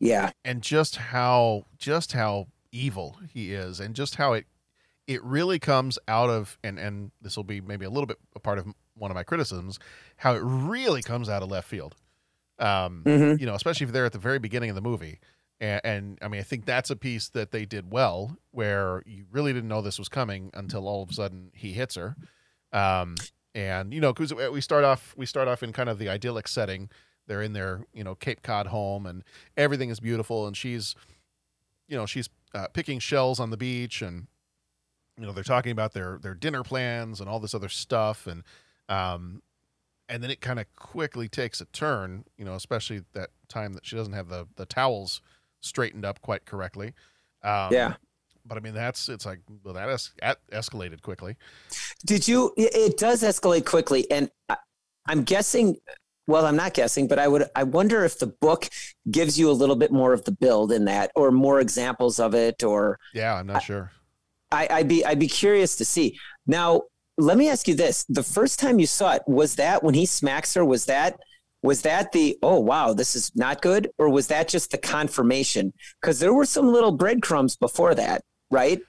Yeah. 0.00 0.30
and 0.44 0.62
just 0.62 0.96
how 0.96 1.64
just 1.78 2.12
how 2.12 2.48
evil 2.72 3.16
he 3.32 3.52
is 3.54 3.80
and 3.80 3.94
just 3.94 4.16
how 4.16 4.34
it 4.34 4.46
it 5.06 5.22
really 5.24 5.58
comes 5.58 5.98
out 6.08 6.28
of 6.30 6.58
and 6.62 6.78
and 6.78 7.10
this 7.22 7.36
will 7.36 7.44
be 7.44 7.60
maybe 7.60 7.84
a 7.86 7.90
little 7.90 8.06
bit 8.06 8.18
a 8.34 8.40
part 8.40 8.58
of 8.58 8.66
one 8.94 9.10
of 9.10 9.14
my 9.14 9.22
criticisms 9.22 9.78
how 10.16 10.34
it 10.34 10.40
really 10.42 11.02
comes 11.02 11.28
out 11.28 11.42
of 11.42 11.50
left 11.50 11.68
field 11.68 11.94
um 12.58 13.02
Mhm. 13.06 13.40
you 13.40 13.46
know 13.46 13.54
especially 13.54 13.86
if 13.86 13.92
they're 13.92 14.04
at 14.04 14.12
the 14.12 14.18
very 14.18 14.38
beginning 14.38 14.68
of 14.70 14.74
the 14.76 14.82
movie 14.82 15.20
and, 15.60 15.80
and 15.84 16.18
i 16.22 16.28
mean 16.28 16.40
i 16.40 16.44
think 16.44 16.64
that's 16.66 16.90
a 16.90 16.96
piece 16.96 17.28
that 17.30 17.50
they 17.50 17.64
did 17.64 17.90
well 17.92 18.36
where 18.50 19.02
you 19.06 19.24
really 19.30 19.52
didn't 19.52 19.68
know 19.68 19.80
this 19.80 19.98
was 19.98 20.08
coming 20.08 20.50
until 20.54 20.86
all 20.88 21.02
of 21.02 21.10
a 21.10 21.12
sudden 21.14 21.50
he 21.54 21.72
hits 21.72 21.94
her 21.94 22.16
um 22.72 23.14
and 23.54 23.94
you 23.94 24.00
know 24.00 24.12
because 24.12 24.34
we 24.52 24.60
start 24.60 24.84
off 24.84 25.14
we 25.16 25.24
start 25.24 25.48
off 25.48 25.62
in 25.62 25.72
kind 25.72 25.88
of 25.88 25.98
the 25.98 26.08
idyllic 26.08 26.48
setting 26.48 26.90
they're 27.26 27.42
in 27.42 27.52
their 27.52 27.82
you 27.92 28.04
know 28.04 28.14
cape 28.14 28.42
cod 28.42 28.68
home 28.68 29.06
and 29.06 29.22
everything 29.56 29.90
is 29.90 30.00
beautiful 30.00 30.46
and 30.46 30.56
she's 30.56 30.94
you 31.88 31.96
know 31.96 32.06
she's 32.06 32.28
uh, 32.54 32.66
picking 32.72 32.98
shells 32.98 33.38
on 33.40 33.50
the 33.50 33.56
beach 33.56 34.02
and 34.02 34.26
you 35.18 35.24
know 35.26 35.32
they're 35.32 35.44
talking 35.44 35.72
about 35.72 35.92
their 35.92 36.18
their 36.22 36.34
dinner 36.34 36.62
plans 36.62 37.20
and 37.20 37.28
all 37.28 37.40
this 37.40 37.54
other 37.54 37.68
stuff 37.68 38.26
and 38.26 38.42
um 38.88 39.42
and 40.08 40.22
then 40.22 40.30
it 40.30 40.40
kind 40.40 40.60
of 40.60 40.66
quickly 40.76 41.28
takes 41.28 41.60
a 41.60 41.64
turn 41.66 42.24
you 42.38 42.44
know 42.44 42.54
especially 42.54 43.02
that 43.12 43.30
time 43.48 43.72
that 43.72 43.84
she 43.84 43.96
doesn't 43.96 44.12
have 44.14 44.28
the 44.28 44.46
the 44.56 44.66
towels 44.66 45.20
straightened 45.60 46.04
up 46.04 46.20
quite 46.20 46.44
correctly 46.44 46.92
um, 47.42 47.72
Yeah. 47.72 47.94
but 48.44 48.56
i 48.56 48.60
mean 48.60 48.74
that's 48.74 49.08
it's 49.08 49.26
like 49.26 49.40
well 49.64 49.74
that 49.74 49.88
es- 49.88 50.12
that 50.20 50.38
escalated 50.52 51.02
quickly 51.02 51.36
Did 52.04 52.28
you? 52.28 52.52
It 52.56 52.74
it 52.74 52.98
does 52.98 53.22
escalate 53.22 53.64
quickly, 53.64 54.08
and 54.10 54.30
I, 54.48 54.56
I'm 55.08 55.22
guessing. 55.24 55.76
Well, 56.26 56.46
I'm 56.46 56.56
not 56.56 56.74
guessing, 56.74 57.06
but 57.06 57.18
I 57.18 57.28
would. 57.28 57.44
I 57.54 57.62
wonder 57.62 58.04
if 58.04 58.18
the 58.18 58.26
book 58.26 58.68
gives 59.10 59.38
you 59.38 59.50
a 59.50 59.52
little 59.52 59.76
bit 59.76 59.92
more 59.92 60.12
of 60.12 60.24
the 60.24 60.32
build 60.32 60.72
in 60.72 60.86
that, 60.86 61.12
or 61.14 61.30
more 61.30 61.60
examples 61.60 62.18
of 62.18 62.34
it, 62.34 62.62
or 62.64 62.98
yeah 63.14 63.34
i'm 63.34 63.46
not 63.46 63.62
sure 63.62 63.92
I, 64.52 64.68
I'd 64.70 64.88
be. 64.88 65.04
I'd 65.04 65.18
be 65.18 65.28
curious 65.28 65.76
to 65.76 65.84
see. 65.84 66.18
Now, 66.46 66.82
let 67.18 67.36
me 67.36 67.48
ask 67.48 67.66
you 67.68 67.74
this: 67.74 68.04
the 68.08 68.22
first 68.22 68.58
time 68.58 68.78
you 68.78 68.86
saw 68.86 69.14
it, 69.14 69.22
was 69.26 69.56
that 69.56 69.82
when 69.82 69.94
he 69.94 70.06
smacks 70.06 70.54
her? 70.54 70.64
Was 70.64 70.86
that? 70.86 71.18
Was 71.62 71.82
that 71.82 72.12
the 72.12 72.38
oh 72.42 72.60
wow 72.60 72.92
this 72.92 73.16
is 73.16 73.32
not 73.34 73.60
good, 73.60 73.90
or 73.98 74.08
was 74.08 74.28
that 74.28 74.48
just 74.48 74.70
the 74.70 74.78
confirmation? 74.78 75.72
Because 76.00 76.20
there 76.20 76.32
were 76.32 76.46
some 76.46 76.72
little 76.72 76.92
breadcrumbs 76.92 77.56
before 77.56 77.94
that, 77.94 78.22
right? 78.50 78.80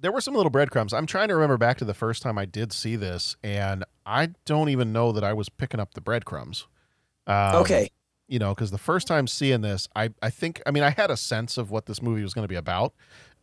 there 0.00 0.12
were 0.12 0.20
some 0.20 0.34
little 0.34 0.50
breadcrumbs. 0.50 0.94
I'm 0.94 1.06
trying 1.06 1.28
to 1.28 1.34
remember 1.34 1.58
back 1.58 1.76
to 1.78 1.84
the 1.84 1.94
first 1.94 2.22
time 2.22 2.38
I 2.38 2.46
did 2.46 2.72
see 2.72 2.96
this, 2.96 3.36
and 3.42 3.84
I 4.10 4.30
don't 4.44 4.68
even 4.68 4.92
know 4.92 5.12
that 5.12 5.24
I 5.24 5.32
was 5.32 5.48
picking 5.48 5.80
up 5.80 5.94
the 5.94 6.00
breadcrumbs. 6.00 6.66
Um, 7.26 7.60
Okay. 7.60 7.88
You 8.28 8.38
know, 8.38 8.54
because 8.54 8.70
the 8.70 8.78
first 8.78 9.06
time 9.08 9.26
seeing 9.26 9.60
this, 9.62 9.88
I 9.96 10.10
I 10.22 10.30
think 10.30 10.62
I 10.66 10.70
mean 10.70 10.82
I 10.84 10.90
had 10.90 11.10
a 11.10 11.16
sense 11.16 11.58
of 11.58 11.70
what 11.70 11.86
this 11.86 12.02
movie 12.02 12.22
was 12.22 12.34
going 12.34 12.44
to 12.44 12.48
be 12.48 12.56
about. 12.56 12.94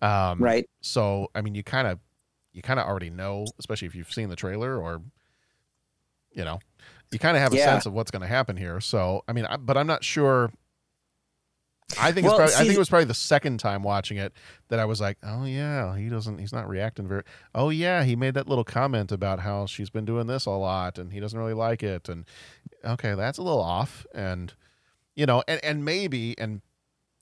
Um, 0.02 0.40
Right. 0.42 0.66
So 0.82 1.30
I 1.36 1.42
mean, 1.42 1.56
you 1.56 1.64
kind 1.64 1.88
of 1.88 2.00
you 2.54 2.62
kind 2.62 2.80
of 2.80 2.88
already 2.88 3.10
know, 3.10 3.54
especially 3.60 3.88
if 3.88 3.96
you've 3.96 4.12
seen 4.14 4.30
the 4.30 4.36
trailer 4.36 4.82
or 4.82 5.02
you 6.32 6.44
know, 6.44 6.60
you 7.12 7.20
kind 7.20 7.36
of 7.38 7.42
have 7.44 7.54
a 7.54 7.58
Yeah. 7.58 7.66
sense 7.66 7.86
of 7.86 7.94
what's 7.94 8.12
going 8.12 8.22
to 8.22 8.28
happen 8.28 8.58
here. 8.58 8.80
So 8.82 9.24
I 9.28 9.34
mean, 9.34 9.46
I, 9.46 9.58
but 9.58 9.78
I'm 9.78 9.88
not 9.88 10.04
sure. 10.04 10.52
I 12.00 12.12
think 12.12 12.26
Well, 12.28 12.34
it's 12.34 12.54
probably, 12.54 12.56
I 12.56 12.68
think 12.68 12.76
it 12.76 12.80
was 12.80 12.90
probably 12.90 13.06
the 13.06 13.14
second 13.14 13.60
time 13.60 13.82
watching 13.82 14.18
it 14.18 14.34
that 14.68 14.80
I 14.80 14.86
was 14.86 15.00
like, 15.00 15.18
oh 15.24 15.46
yeah, 15.46 15.96
he 15.96 16.10
doesn't, 16.10 16.38
he's 16.38 16.52
not 16.52 16.68
reacting 16.68 17.08
very. 17.08 17.24
Oh 17.56 17.70
yeah, 17.70 18.04
he 18.04 18.16
made 18.16 18.34
that 18.34 18.48
little 18.50 18.66
comment 18.66 19.12
about 19.12 19.40
how 19.40 19.66
she's 19.68 19.90
been 19.90 20.04
doing 20.04 20.28
this 20.28 20.46
a 20.46 20.52
lot 20.52 20.98
and 20.98 21.14
he 21.14 21.20
doesn't 21.22 21.40
really 21.40 21.54
like 21.54 21.84
it, 21.84 22.10
and 22.10 22.26
okay, 22.84 23.16
that's 23.16 23.38
a 23.38 23.42
little 23.42 23.62
off, 23.62 24.06
and 24.14 24.54
you 25.16 25.26
know, 25.26 25.44
and 25.48 25.64
and 25.64 25.86
maybe 25.86 26.38
and 26.38 26.62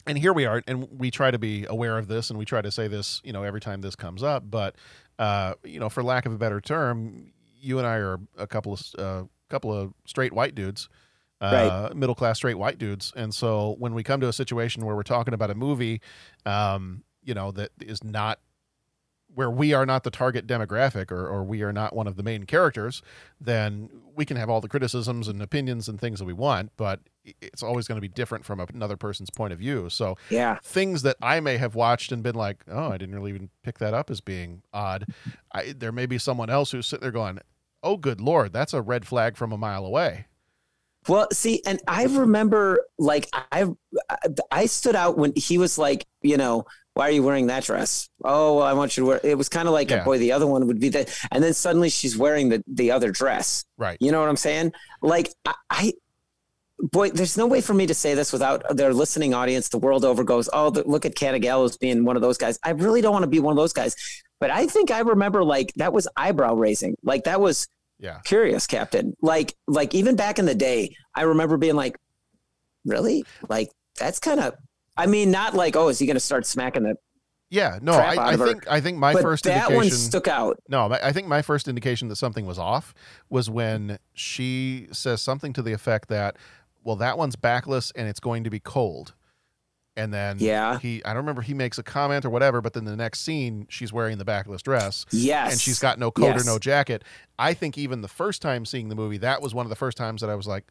and 0.08 0.18
here 0.18 0.34
we 0.34 0.46
are, 0.46 0.64
and 0.68 0.88
we 1.00 1.12
try 1.12 1.30
to 1.30 1.40
be 1.40 1.66
aware 1.70 1.98
of 2.00 2.08
this, 2.08 2.32
and 2.32 2.40
we 2.40 2.46
try 2.46 2.62
to 2.62 2.72
say 2.72 2.88
this, 2.88 3.22
you 3.24 3.34
know, 3.34 3.44
every 3.44 3.62
time 3.62 3.82
this 3.82 3.96
comes 3.96 4.24
up, 4.24 4.50
but 4.50 4.76
uh, 5.20 5.54
you 5.64 5.80
know, 5.80 5.90
for 5.90 6.02
lack 6.02 6.26
of 6.26 6.34
a 6.34 6.38
better 6.38 6.60
term, 6.60 7.32
you 7.60 7.78
and 7.78 7.88
I 7.88 7.98
are 7.98 8.20
a 8.38 8.48
couple 8.48 8.74
of 8.74 8.82
uh, 8.98 9.24
couple 9.50 9.72
of 9.72 9.94
straight 10.06 10.34
white 10.34 10.56
dudes 10.56 10.90
uh, 11.72 11.94
middle 11.96 12.16
class 12.16 12.38
straight 12.38 12.58
white 12.58 12.78
dudes. 12.78 13.12
And 13.16 13.34
so 13.34 13.76
when 13.80 13.94
we 13.94 14.04
come 14.04 14.22
to 14.22 14.28
a 14.28 14.34
situation 14.34 14.86
where 14.86 14.96
we're 14.96 15.04
talking 15.04 15.34
about 15.34 15.50
a 15.52 15.56
movie, 15.56 16.02
um, 16.46 17.04
you 17.24 17.34
know, 17.34 17.52
that 17.52 17.72
is 17.82 18.04
not 18.04 18.40
where 19.34 19.52
we 19.52 19.74
are 19.74 19.86
not 19.86 20.04
the 20.04 20.12
target 20.12 20.48
demographic 20.48 21.12
or, 21.12 21.28
or 21.28 21.44
we 21.44 21.62
are 21.62 21.74
not 21.74 21.94
one 21.94 22.08
of 22.08 22.16
the 22.16 22.24
main 22.24 22.46
characters, 22.46 23.02
then 23.42 23.90
we 24.16 24.24
can 24.24 24.38
have 24.38 24.50
all 24.50 24.62
the 24.62 24.70
criticisms 24.70 25.28
and 25.28 25.42
opinions 25.42 25.90
and 25.90 26.00
things 26.00 26.20
that 26.20 26.26
we 26.26 26.32
want, 26.32 26.72
but 26.78 27.02
it's 27.42 27.62
always 27.62 27.86
going 27.86 27.98
to 27.98 28.02
be 28.02 28.08
different 28.08 28.46
from 28.46 28.62
another 28.74 28.96
person's 28.96 29.30
point 29.30 29.52
of 29.52 29.60
view. 29.60 29.90
So 29.90 30.16
Yeah. 30.30 30.60
things 30.64 31.02
that 31.02 31.18
I 31.22 31.42
may 31.42 31.58
have 31.58 31.76
watched 31.76 32.14
and 32.14 32.24
been 32.24 32.36
like, 32.36 32.64
oh, 32.70 32.92
I 32.92 32.98
didn't 32.98 33.14
really 33.16 33.32
even 33.32 33.50
pick 33.62 33.78
that 33.80 33.94
up 33.94 34.10
as 34.10 34.22
being 34.22 34.62
odd. 34.72 35.08
I, 35.52 35.74
there 35.76 35.92
may 35.92 36.06
be 36.06 36.18
someone 36.18 36.50
else 36.50 36.72
who's 36.72 36.88
sitting 36.88 37.02
there 37.02 37.12
going, 37.12 37.40
oh, 37.84 37.98
good 37.98 38.22
Lord, 38.22 38.54
that's 38.54 38.74
a 38.74 38.82
red 38.82 39.06
flag 39.06 39.36
from 39.36 39.52
a 39.52 39.58
mile 39.58 39.86
away. 39.86 40.28
Well, 41.08 41.28
see, 41.32 41.62
and 41.66 41.80
I 41.88 42.06
remember 42.06 42.86
like 42.98 43.30
I 43.52 43.66
I 44.52 44.66
stood 44.66 44.96
out 44.96 45.18
when 45.18 45.34
he 45.36 45.58
was 45.58 45.78
like, 45.78 46.06
you 46.22 46.38
know, 46.38 46.66
why 46.96 47.10
are 47.10 47.12
you 47.12 47.24
wearing 47.24 47.48
that 47.48 47.64
dress? 47.66 48.10
Oh, 48.24 48.58
well, 48.58 48.66
I 48.66 48.74
want 48.74 48.96
you 48.98 49.04
to 49.04 49.08
wear. 49.08 49.20
It 49.24 49.38
was 49.38 49.50
kind 49.50 49.68
of 49.68 49.74
like, 49.74 49.90
Yeah. 49.90 50.04
boy, 50.04 50.18
the 50.18 50.32
other 50.32 50.48
one 50.48 50.66
would 50.68 50.80
be 50.80 50.90
that, 50.90 51.10
and 51.32 51.44
then 51.44 51.54
suddenly 51.54 51.90
she's 51.90 52.18
wearing 52.18 52.50
the 52.50 52.64
the 52.68 52.92
other 52.92 53.12
dress. 53.12 53.66
Right. 53.78 53.98
You 54.00 54.12
know 54.12 54.20
what 54.20 54.30
I'm 54.30 54.38
saying? 54.38 54.72
Like 55.02 55.34
I, 55.46 55.54
I 55.70 55.94
boy, 56.80 57.10
there's 57.10 57.38
no 57.38 57.48
way 57.48 57.62
for 57.62 57.74
me 57.74 57.86
to 57.88 57.94
say 57.94 58.14
this 58.16 58.34
without 58.34 58.64
their 58.76 58.94
listening 58.94 59.34
audience 59.34 59.70
the 59.70 59.78
world 59.78 60.04
over 60.04 60.24
goes, 60.24 60.50
oh, 60.54 60.70
the, 60.70 60.84
look 60.88 61.06
at 61.06 61.16
Canagallos 61.16 61.80
being 61.80 62.04
one 62.06 62.16
of 62.16 62.22
those 62.22 62.38
guys. 62.38 62.60
I 62.64 62.72
really 62.72 63.02
don't 63.02 63.14
want 63.14 63.24
to 63.24 63.30
be 63.30 63.40
one 63.40 63.52
of 63.54 63.58
those 63.58 63.74
guys, 63.74 63.96
but 64.40 64.50
I 64.50 64.68
think 64.68 64.92
I 64.92 65.00
remember 65.00 65.44
like 65.44 65.72
that 65.76 65.94
was 65.94 66.08
eyebrow 66.18 66.56
raising. 66.56 66.96
Like 67.04 67.24
that 67.26 67.40
was 67.40 67.68
Yeah. 68.00 68.20
curious, 68.26 68.68
Captain. 68.68 69.16
Like 69.22 69.56
like 69.68 69.96
even 69.96 70.16
back 70.16 70.40
in 70.40 70.46
the 70.46 70.56
day, 70.56 70.96
I 71.16 71.24
remember 71.24 71.58
being 71.58 71.76
like, 71.76 71.98
really? 72.86 73.26
Like 73.50 73.72
that's 73.98 74.20
kind 74.20 74.40
of. 74.40 74.56
I 74.98 75.08
mean, 75.08 75.30
not 75.30 75.54
like, 75.54 75.76
oh, 75.76 75.90
is 75.90 76.00
he 76.00 76.06
going 76.06 76.16
to 76.16 76.22
start 76.22 76.46
smacking 76.46 76.84
the 76.84 76.96
Yeah, 77.50 77.80
no, 77.82 77.94
I, 77.94 78.16
I 78.16 78.34
of 78.34 78.40
her. 78.40 78.48
think 78.48 78.72
I 78.72 78.80
think 78.80 78.98
my 78.98 79.14
But 79.14 79.24
first 79.24 79.44
that 79.44 79.70
indication 79.70 79.76
one 79.76 79.90
stuck 79.90 80.28
out. 80.28 80.58
No, 80.70 80.90
I 80.92 81.12
think 81.12 81.28
my 81.28 81.42
first 81.42 81.68
indication 81.68 82.08
that 82.08 82.16
something 82.16 82.46
was 82.46 82.58
off 82.58 82.94
was 83.30 83.50
when 83.50 84.00
she 84.14 84.88
says 84.92 85.22
something 85.22 85.52
to 85.54 85.62
the 85.62 85.74
effect 85.74 86.08
that, 86.10 86.38
"Well, 86.84 86.96
that 86.98 87.18
one's 87.18 87.36
backless 87.36 87.92
and 87.96 88.08
it's 88.08 88.20
going 88.22 88.44
to 88.46 88.50
be 88.50 88.60
cold." 88.60 89.14
And 89.98 90.14
then 90.14 90.38
Yeah. 90.40 90.78
he 90.80 91.04
I 91.06 91.10
don't 91.10 91.18
remember 91.18 91.42
he 91.42 91.54
makes 91.54 91.78
a 91.78 91.84
comment 91.84 92.26
or 92.26 92.30
whatever, 92.30 92.62
but 92.62 92.74
then 92.74 92.84
the 92.86 92.96
next 92.96 93.22
scene 93.22 93.66
she's 93.70 93.94
wearing 93.94 94.18
the 94.18 94.26
backless 94.26 94.62
dress. 94.62 95.06
Yes. 95.12 95.52
And 95.54 95.62
she's 95.62 95.80
got 95.80 96.00
no 96.00 96.12
coat 96.12 96.26
Yes. 96.36 96.42
or 96.44 96.46
no 96.46 96.60
jacket. 96.60 97.04
I 97.40 97.54
think 97.54 97.78
even 97.78 98.02
the 98.02 98.08
first 98.08 98.42
time 98.42 98.66
seeing 98.66 98.90
the 98.90 98.96
movie, 98.96 99.18
that 99.20 99.42
was 99.42 99.54
one 99.54 99.66
of 99.66 99.70
the 99.70 99.76
first 99.76 99.98
times 99.98 100.20
that 100.22 100.30
I 100.30 100.36
was 100.36 100.48
like, 100.48 100.66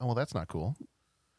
"Oh, 0.00 0.06
well, 0.06 0.14
that's 0.14 0.34
not 0.34 0.48
cool." 0.48 0.76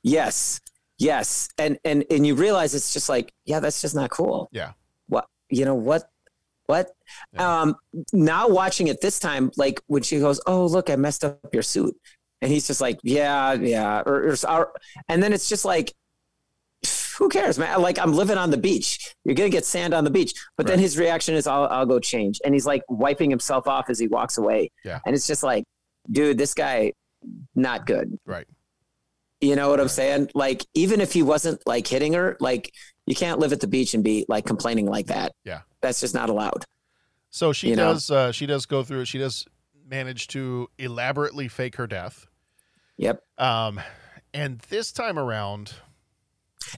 Yes. 0.03 0.61
Yes. 0.97 1.49
And 1.57 1.77
and 1.83 2.05
and 2.09 2.25
you 2.25 2.35
realize 2.35 2.73
it's 2.73 2.93
just 2.93 3.09
like, 3.09 3.33
yeah, 3.45 3.59
that's 3.59 3.81
just 3.81 3.95
not 3.95 4.09
cool. 4.11 4.47
Yeah. 4.51 4.71
What 5.07 5.27
you 5.49 5.65
know 5.65 5.75
what 5.75 6.09
what 6.67 6.91
um 7.37 7.75
now 8.11 8.47
watching 8.47 8.87
it 8.87 8.99
this 9.01 9.19
time 9.19 9.51
like 9.55 9.79
when 9.85 10.01
she 10.01 10.17
goes 10.19 10.41
oh 10.47 10.65
look 10.65 10.89
i 10.89 10.95
messed 10.95 11.23
up 11.23 11.37
your 11.53 11.61
suit 11.61 11.95
and 12.41 12.51
he's 12.51 12.65
just 12.65 12.81
like 12.81 12.97
yeah 13.03 13.53
yeah 13.53 14.01
or, 14.03 14.29
or, 14.29 14.35
or 14.49 14.73
and 15.07 15.21
then 15.21 15.31
it's 15.31 15.47
just 15.47 15.63
like 15.63 15.93
who 17.17 17.29
cares 17.29 17.57
man 17.59 17.81
like 17.81 17.97
i'm 17.99 18.13
living 18.13 18.37
on 18.37 18.49
the 18.51 18.57
beach 18.57 19.15
you're 19.23 19.35
gonna 19.35 19.49
get 19.49 19.65
sand 19.65 19.93
on 19.93 20.03
the 20.03 20.09
beach 20.09 20.33
but 20.57 20.65
then 20.67 20.79
his 20.79 20.97
reaction 20.97 21.35
is 21.35 21.47
I'll, 21.47 21.65
I'll 21.67 21.85
go 21.85 21.99
change 21.99 22.39
and 22.45 22.53
he's 22.53 22.65
like 22.65 22.81
wiping 22.89 23.29
himself 23.29 23.67
off 23.67 23.89
as 23.89 23.99
he 23.99 24.07
walks 24.07 24.37
away 24.37 24.71
Yeah. 24.83 24.99
and 25.05 25.15
it's 25.15 25.27
just 25.27 25.43
like 25.43 25.63
dude 26.11 26.37
this 26.37 26.53
guy 26.53 26.93
not 27.55 27.85
good 27.85 28.17
Right. 28.25 28.47
you 29.41 29.55
know 29.55 29.69
what 29.69 29.79
I'm 29.79 29.87
saying? 29.87 30.29
Like, 30.35 30.65
even 30.73 31.01
if 31.01 31.11
he 31.13 31.21
wasn't 31.23 31.59
like 31.67 31.85
hitting 31.87 32.13
her, 32.13 32.37
like, 32.39 32.71
you 33.05 33.15
can't 33.15 33.39
live 33.39 33.51
at 33.51 33.59
the 33.59 33.67
beach 33.67 33.93
and 33.93 34.03
be 34.03 34.25
like 34.27 34.45
complaining 34.45 34.85
like 34.87 35.07
that. 35.07 35.31
Yeah. 35.43 35.61
That's 35.81 35.99
just 35.99 36.13
not 36.15 36.29
allowed. 36.29 36.63
So 37.31 37.51
she 37.51 37.69
You 37.69 37.75
does 37.75 38.09
uh 38.09 38.31
she 38.31 38.45
does 38.45 38.65
go 38.65 38.83
through 38.83 39.05
she 39.05 39.17
does 39.17 39.45
manage 39.87 40.27
to 40.29 40.67
elaborately 40.77 41.47
fake 41.47 41.75
her 41.75 41.85
death. 41.87 42.27
Yep. 42.97 43.21
Um 43.37 43.81
and 44.33 44.59
this 44.69 44.91
time 44.91 45.17
around 45.19 45.73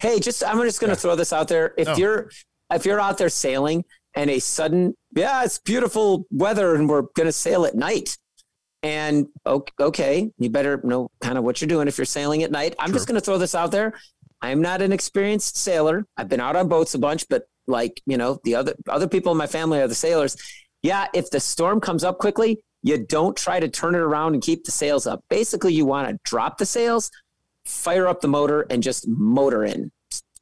Hey, 0.02 0.20
just 0.20 0.44
I'm 0.44 0.60
just 0.62 0.80
gonna 0.82 0.96
throw 0.96 1.16
this 1.16 1.34
out 1.34 1.48
there. 1.48 1.74
If 1.78 1.88
No. 1.88 1.96
you're 1.96 2.30
if 2.74 2.86
you're 2.86 3.00
out 3.00 3.18
there 3.18 3.30
sailing 3.30 3.86
and 4.14 4.30
a 4.30 4.40
sudden, 4.40 4.96
yeah, 5.16 5.44
it's 5.44 5.60
beautiful 5.60 6.26
weather 6.32 6.76
and 6.76 6.90
we're 6.90 7.04
gonna 7.16 7.32
sail 7.32 7.66
at 7.66 7.76
night. 7.76 8.18
And 8.84 9.28
okay, 9.46 10.30
you 10.38 10.50
better 10.50 10.80
know 10.84 11.10
kind 11.22 11.38
of 11.38 11.44
what 11.44 11.62
you're 11.62 11.68
doing 11.68 11.88
if 11.88 11.98
you're 11.98 12.06
sailing 12.06 12.44
at 12.44 12.52
night. 12.52 12.76
I'm 12.80 12.94
just 12.94 13.08
gonna 13.08 13.22
throw 13.22 13.38
this 13.38 13.56
out 13.56 13.72
there. 13.72 13.94
I'm 14.42 14.62
not 14.62 14.82
an 14.82 14.92
experienced 14.92 15.58
sailor. 15.58 16.06
I've 16.16 16.30
been 16.30 16.40
out 16.40 16.56
on 16.56 16.68
boats 16.68 16.94
a 16.94 17.00
bunch, 17.00 17.28
but 17.28 17.44
like, 17.68 18.02
you 18.06 18.18
know, 18.18 18.40
the 18.44 18.56
other 18.56 18.76
other 18.88 19.08
people 19.08 19.32
in 19.32 19.38
my 19.38 19.48
family 19.48 19.80
are 19.80 19.88
the 19.88 19.96
sailors. 19.96 20.38
Yeah, 20.84 21.08
if 21.14 21.30
the 21.32 21.40
storm 21.40 21.82
comes 21.82 22.04
up 22.04 22.20
quickly, 22.20 22.60
you 22.84 23.04
don't 23.04 23.36
try 23.36 23.60
to 23.60 23.68
turn 23.68 23.96
it 23.96 24.00
around 24.00 24.36
and 24.36 24.44
keep 24.44 24.64
the 24.64 24.72
sails 24.72 25.08
up. 25.08 25.22
Basically, 25.30 25.74
you 25.74 25.86
want 25.86 26.08
to 26.10 26.20
drop 26.24 26.60
the 26.60 26.66
sails, 26.66 27.10
fire 27.68 28.08
up 28.08 28.22
the 28.22 28.28
motor, 28.28 28.66
and 28.70 28.82
just 28.82 29.08
motor 29.08 29.64
in. 29.64 29.92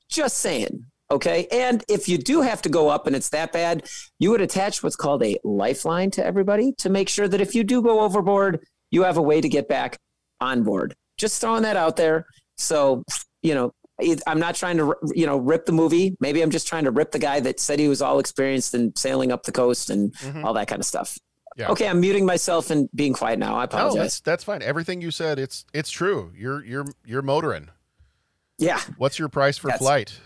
Just 0.09 0.37
saying. 0.37 0.85
Okay. 1.11 1.47
And 1.51 1.83
if 1.87 2.09
you 2.09 2.17
do 2.17 2.41
have 2.41 2.61
to 2.63 2.69
go 2.69 2.89
up 2.89 3.05
and 3.05 3.15
it's 3.15 3.29
that 3.29 3.51
bad, 3.51 3.87
you 4.17 4.31
would 4.31 4.41
attach 4.41 4.81
what's 4.81 4.95
called 4.95 5.23
a 5.23 5.37
lifeline 5.43 6.09
to 6.11 6.25
everybody 6.25 6.73
to 6.79 6.89
make 6.89 7.09
sure 7.09 7.27
that 7.27 7.41
if 7.41 7.53
you 7.53 7.63
do 7.63 7.81
go 7.81 7.99
overboard, 7.99 8.65
you 8.91 9.03
have 9.03 9.17
a 9.17 9.21
way 9.21 9.39
to 9.41 9.49
get 9.49 9.67
back 9.67 9.97
on 10.41 10.63
board. 10.63 10.95
Just 11.17 11.39
throwing 11.41 11.63
that 11.63 11.77
out 11.77 11.95
there. 11.95 12.25
So, 12.57 13.03
you 13.43 13.53
know, 13.53 13.71
I'm 14.27 14.39
not 14.39 14.55
trying 14.55 14.77
to, 14.77 14.95
you 15.13 15.25
know, 15.25 15.37
rip 15.37 15.65
the 15.65 15.71
movie. 15.71 16.17
Maybe 16.19 16.41
I'm 16.41 16.51
just 16.51 16.67
trying 16.67 16.85
to 16.85 16.91
rip 16.91 17.11
the 17.11 17.19
guy 17.19 17.39
that 17.41 17.59
said 17.59 17.79
he 17.79 17.87
was 17.87 18.01
all 18.01 18.19
experienced 18.19 18.73
in 18.73 18.95
sailing 18.95 19.31
up 19.31 19.43
the 19.43 19.51
coast 19.51 19.89
and 19.89 20.13
mm-hmm. 20.15 20.43
all 20.43 20.53
that 20.53 20.67
kind 20.67 20.79
of 20.79 20.85
stuff. 20.85 21.17
Yeah. 21.55 21.69
Okay, 21.69 21.87
I'm 21.87 22.01
muting 22.01 22.25
myself 22.25 22.69
and 22.69 22.89
being 22.93 23.13
quiet 23.13 23.39
now. 23.39 23.55
I 23.55 23.63
apologize. 23.63 23.95
No, 23.95 24.01
that's 24.03 24.19
that's 24.21 24.43
fine. 24.43 24.61
Everything 24.61 25.01
you 25.01 25.11
said, 25.11 25.39
it's 25.39 25.65
it's 25.73 25.89
true. 25.89 26.31
You're 26.35 26.63
you're 26.65 26.85
you're 27.05 27.21
motoring. 27.21 27.69
Yeah. 28.57 28.79
What's 28.97 29.17
your 29.19 29.29
price 29.29 29.57
for 29.57 29.67
That's- 29.67 29.81
flight? 29.81 30.19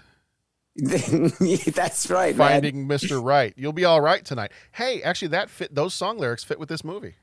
that's 0.76 2.10
right. 2.10 2.36
man. 2.38 2.62
Finding 2.62 2.88
Mr. 2.88 3.24
Right. 3.24 3.54
You'll 3.58 3.74
be 3.74 3.86
all 3.86 4.02
right 4.02 4.24
tonight. 4.24 4.52
Hey, 4.72 5.02
actually 5.02 5.30
that 5.30 5.50
fit 5.50 5.74
those 5.76 5.94
song 5.94 6.18
lyrics 6.18 6.44
fit 6.44 6.60
with 6.60 6.70
this 6.70 6.84
movie. 6.84 7.16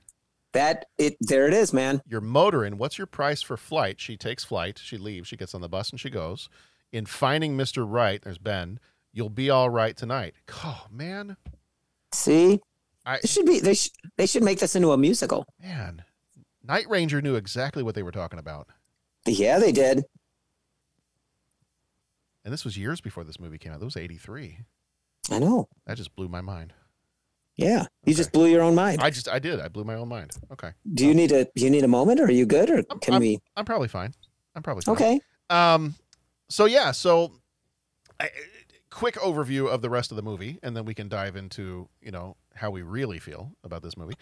That 0.53 0.87
it 0.99 1.17
there 1.21 1.47
it 1.47 1.55
is, 1.55 1.73
man. 1.73 2.03
You're 2.07 2.21
motoring. 2.21 2.77
What's 2.79 2.99
your 2.99 3.07
price 3.07 3.43
for 3.43 3.57
flight? 3.57 4.01
She 4.01 4.17
takes 4.17 4.45
flight. 4.45 4.81
She 4.83 4.99
leaves. 4.99 5.29
She 5.29 5.37
gets 5.37 5.55
on 5.55 5.61
the 5.61 5.69
bus 5.69 5.91
and 5.91 5.99
she 6.01 6.11
goes. 6.11 6.49
In 6.93 7.07
finding 7.07 7.57
Mr. 7.57 7.85
Right, 7.89 8.21
there's 8.23 8.39
Ben. 8.39 8.79
You'll 9.13 9.29
be 9.31 9.51
all 9.51 9.71
right 9.71 9.97
tonight. 9.97 10.35
Oh 10.65 10.87
man, 10.91 11.37
See, 12.13 12.61
I 13.07 13.17
it 13.17 13.29
should 13.29 13.47
be 13.47 13.61
they 13.61 13.75
should 13.75 13.93
they 14.19 14.27
should 14.27 14.43
make 14.43 14.59
this 14.59 14.77
into 14.77 14.93
a 14.93 14.99
musical. 14.99 15.47
man. 15.63 16.03
Night 16.63 16.89
Ranger 16.91 17.23
knew 17.23 17.37
exactly 17.37 17.85
what 17.85 17.95
they 17.95 18.03
were 18.03 18.11
talking 18.11 18.41
about. 18.41 18.67
Yeah, 19.25 19.61
they 19.61 19.71
did. 19.71 20.03
And 22.45 22.53
this 22.53 22.65
was 22.65 22.77
years 22.77 23.01
before 23.01 23.23
this 23.23 23.39
movie 23.39 23.59
came 23.59 23.73
out. 23.73 23.79
That 23.79 23.85
was 23.85 23.97
83. 23.97 24.59
I 25.31 25.39
know. 25.39 25.69
That 25.87 25.97
just 25.97 26.15
blew 26.17 26.29
my 26.29 26.41
mind. 26.41 26.73
Yeah, 27.57 27.87
you 28.05 28.15
just 28.15 28.33
blew 28.33 28.47
your 28.47 28.63
own 28.63 28.75
mind. 28.75 29.01
I 29.01 29.11
just 29.11 29.29
I 29.29 29.39
did. 29.39 29.61
I 29.61 29.69
blew 29.69 29.85
my 29.85 29.95
own 29.95 30.09
mind. 30.09 30.33
Okay. 30.53 30.73
do 30.93 31.07
you 31.07 31.15
need 31.15 31.33
a 31.33 31.47
you 31.55 31.71
need 31.71 31.85
a 31.85 31.89
moment, 31.89 32.21
or 32.21 32.25
are 32.25 32.31
you 32.31 32.45
good, 32.45 32.69
or 32.69 32.83
can 33.01 33.15
I'm, 33.15 33.21
we? 33.21 33.39
I'm 33.57 33.65
probably 33.65 33.89
fine. 33.89 34.13
I'm 34.55 34.63
probably 34.63 34.83
fine. 34.83 34.95
Okay. 34.95 35.21
Um, 35.49 35.95
so 36.51 36.67
yeah, 36.67 36.93
so 36.93 37.33
I, 38.21 38.29
quick 38.91 39.15
overview 39.15 39.69
of 39.69 39.81
the 39.81 39.89
rest 39.89 40.13
of 40.13 40.17
the 40.17 40.23
movie, 40.23 40.59
and 40.63 40.77
then 40.77 40.85
we 40.85 40.93
can 40.93 41.09
dive 41.09 41.35
into 41.35 41.89
you 42.03 42.11
know 42.11 42.37
how 42.57 42.71
we 42.71 42.83
really 42.83 43.19
feel 43.19 43.53
about 43.65 43.83
this 43.83 43.97
movie. 43.97 44.15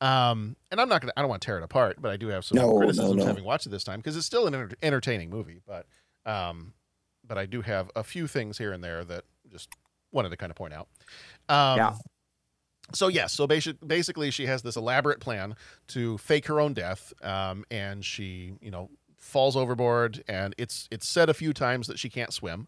Um, 0.00 0.56
and 0.70 0.80
I'm 0.80 0.88
not 0.88 1.00
gonna, 1.00 1.12
I 1.16 1.20
don't 1.20 1.28
want 1.30 1.42
to 1.42 1.46
tear 1.46 1.58
it 1.58 1.62
apart, 1.62 1.98
but 2.00 2.10
I 2.10 2.16
do 2.16 2.28
have 2.28 2.44
some 2.44 2.56
No, 2.56 2.70
no, 2.72 2.78
criticisms 2.78 3.16
no. 3.16 3.24
having 3.26 3.44
watched 3.44 3.66
it 3.66 3.70
this 3.70 3.84
time 3.84 4.00
because 4.00 4.16
it's 4.16 4.26
still 4.26 4.46
an 4.46 4.54
enter- 4.54 4.76
entertaining 4.82 5.30
movie, 5.30 5.60
but 5.66 5.86
um, 6.26 6.72
but 7.26 7.38
I 7.38 7.46
do 7.46 7.62
have 7.62 7.90
a 7.94 8.02
few 8.02 8.26
things 8.26 8.58
here 8.58 8.72
and 8.72 8.82
there 8.82 9.04
that 9.04 9.24
just 9.50 9.68
wanted 10.12 10.30
to 10.30 10.36
kind 10.36 10.50
of 10.50 10.56
point 10.56 10.74
out. 10.74 10.88
Um, 11.48 11.76
Yeah. 11.78 11.94
So 12.94 13.08
yes, 13.08 13.32
so 13.32 13.46
basi- 13.46 13.78
basically, 13.86 14.30
she 14.30 14.44
has 14.46 14.62
this 14.62 14.76
elaborate 14.76 15.20
plan 15.20 15.54
to 15.88 16.18
fake 16.18 16.46
her 16.46 16.60
own 16.60 16.74
death, 16.74 17.12
um, 17.22 17.64
and 17.70 18.04
she, 18.04 18.52
you 18.60 18.70
know, 18.70 18.90
falls 19.18 19.56
overboard, 19.56 20.22
and 20.28 20.54
it's 20.58 20.88
it's 20.90 21.06
said 21.06 21.30
a 21.30 21.34
few 21.34 21.52
times 21.54 21.86
that 21.86 21.98
she 21.98 22.10
can't 22.10 22.32
swim, 22.34 22.66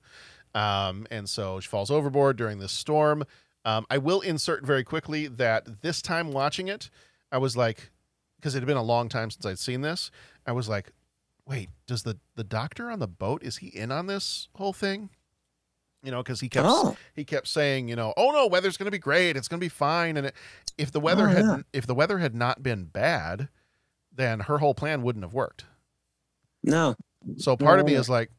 um, 0.55 1.07
and 1.11 1.29
so 1.29 1.59
she 1.61 1.69
falls 1.69 1.91
overboard 1.91 2.37
during 2.37 2.59
this 2.59 2.73
storm. 2.73 3.25
Um, 3.65 3.87
I 3.91 3.99
will 3.99 4.21
insert 4.21 4.65
very 4.65 4.85
quickly 4.85 5.27
that 5.27 5.81
this 5.83 6.03
time 6.03 6.33
watching 6.33 6.69
it, 6.69 6.91
I 7.33 7.39
was 7.39 7.57
like, 7.57 7.91
because 8.37 8.55
it 8.55 8.59
had 8.61 8.67
been 8.67 8.77
a 8.77 8.83
long 8.83 9.09
time 9.09 9.31
since 9.31 9.47
I'd 9.47 9.59
seen 9.59 9.81
this, 9.81 10.11
I 10.47 10.53
was 10.53 10.69
like, 10.69 10.93
wait, 11.47 11.71
does 11.87 12.03
the 12.03 12.19
the 12.37 12.45
doctor 12.45 12.91
on 12.91 12.99
the 12.99 13.09
boat 13.09 13.43
is 13.43 13.59
he 13.59 13.69
in 13.69 13.91
on 13.91 14.07
this 14.07 14.49
whole 14.57 14.73
thing? 14.73 15.11
You 16.03 16.11
know, 16.11 16.23
because 16.23 16.41
he 16.41 16.51
kept 16.51 16.67
Oh. 16.69 16.97
he 17.15 17.25
kept 17.25 17.49
saying, 17.49 17.89
you 17.89 17.97
know, 17.97 18.13
oh 18.19 18.31
no, 18.33 18.47
weather's 18.47 18.77
going 18.77 18.87
to 18.87 18.91
be 18.91 18.99
great, 18.99 19.37
it's 19.37 19.49
going 19.49 19.59
to 19.61 19.65
be 19.65 19.71
fine, 19.71 20.19
and 20.19 20.27
it, 20.27 20.35
if 20.77 20.93
the 20.93 21.01
weather 21.01 21.25
Oh, 21.25 21.33
had 21.33 21.45
yeah. 21.45 21.59
if 21.73 21.87
the 21.87 21.95
weather 21.95 22.19
had 22.19 22.35
not 22.35 22.63
been 22.63 22.85
bad, 22.85 23.49
then 24.13 24.41
her 24.41 24.59
whole 24.59 24.75
plan 24.75 25.03
wouldn't 25.03 25.25
have 25.25 25.33
worked. 25.35 25.65
No. 26.63 26.97
So 27.39 27.57
part 27.57 27.81
of 27.81 27.87
me 27.87 27.95
is 27.95 28.11
like, 28.11 28.31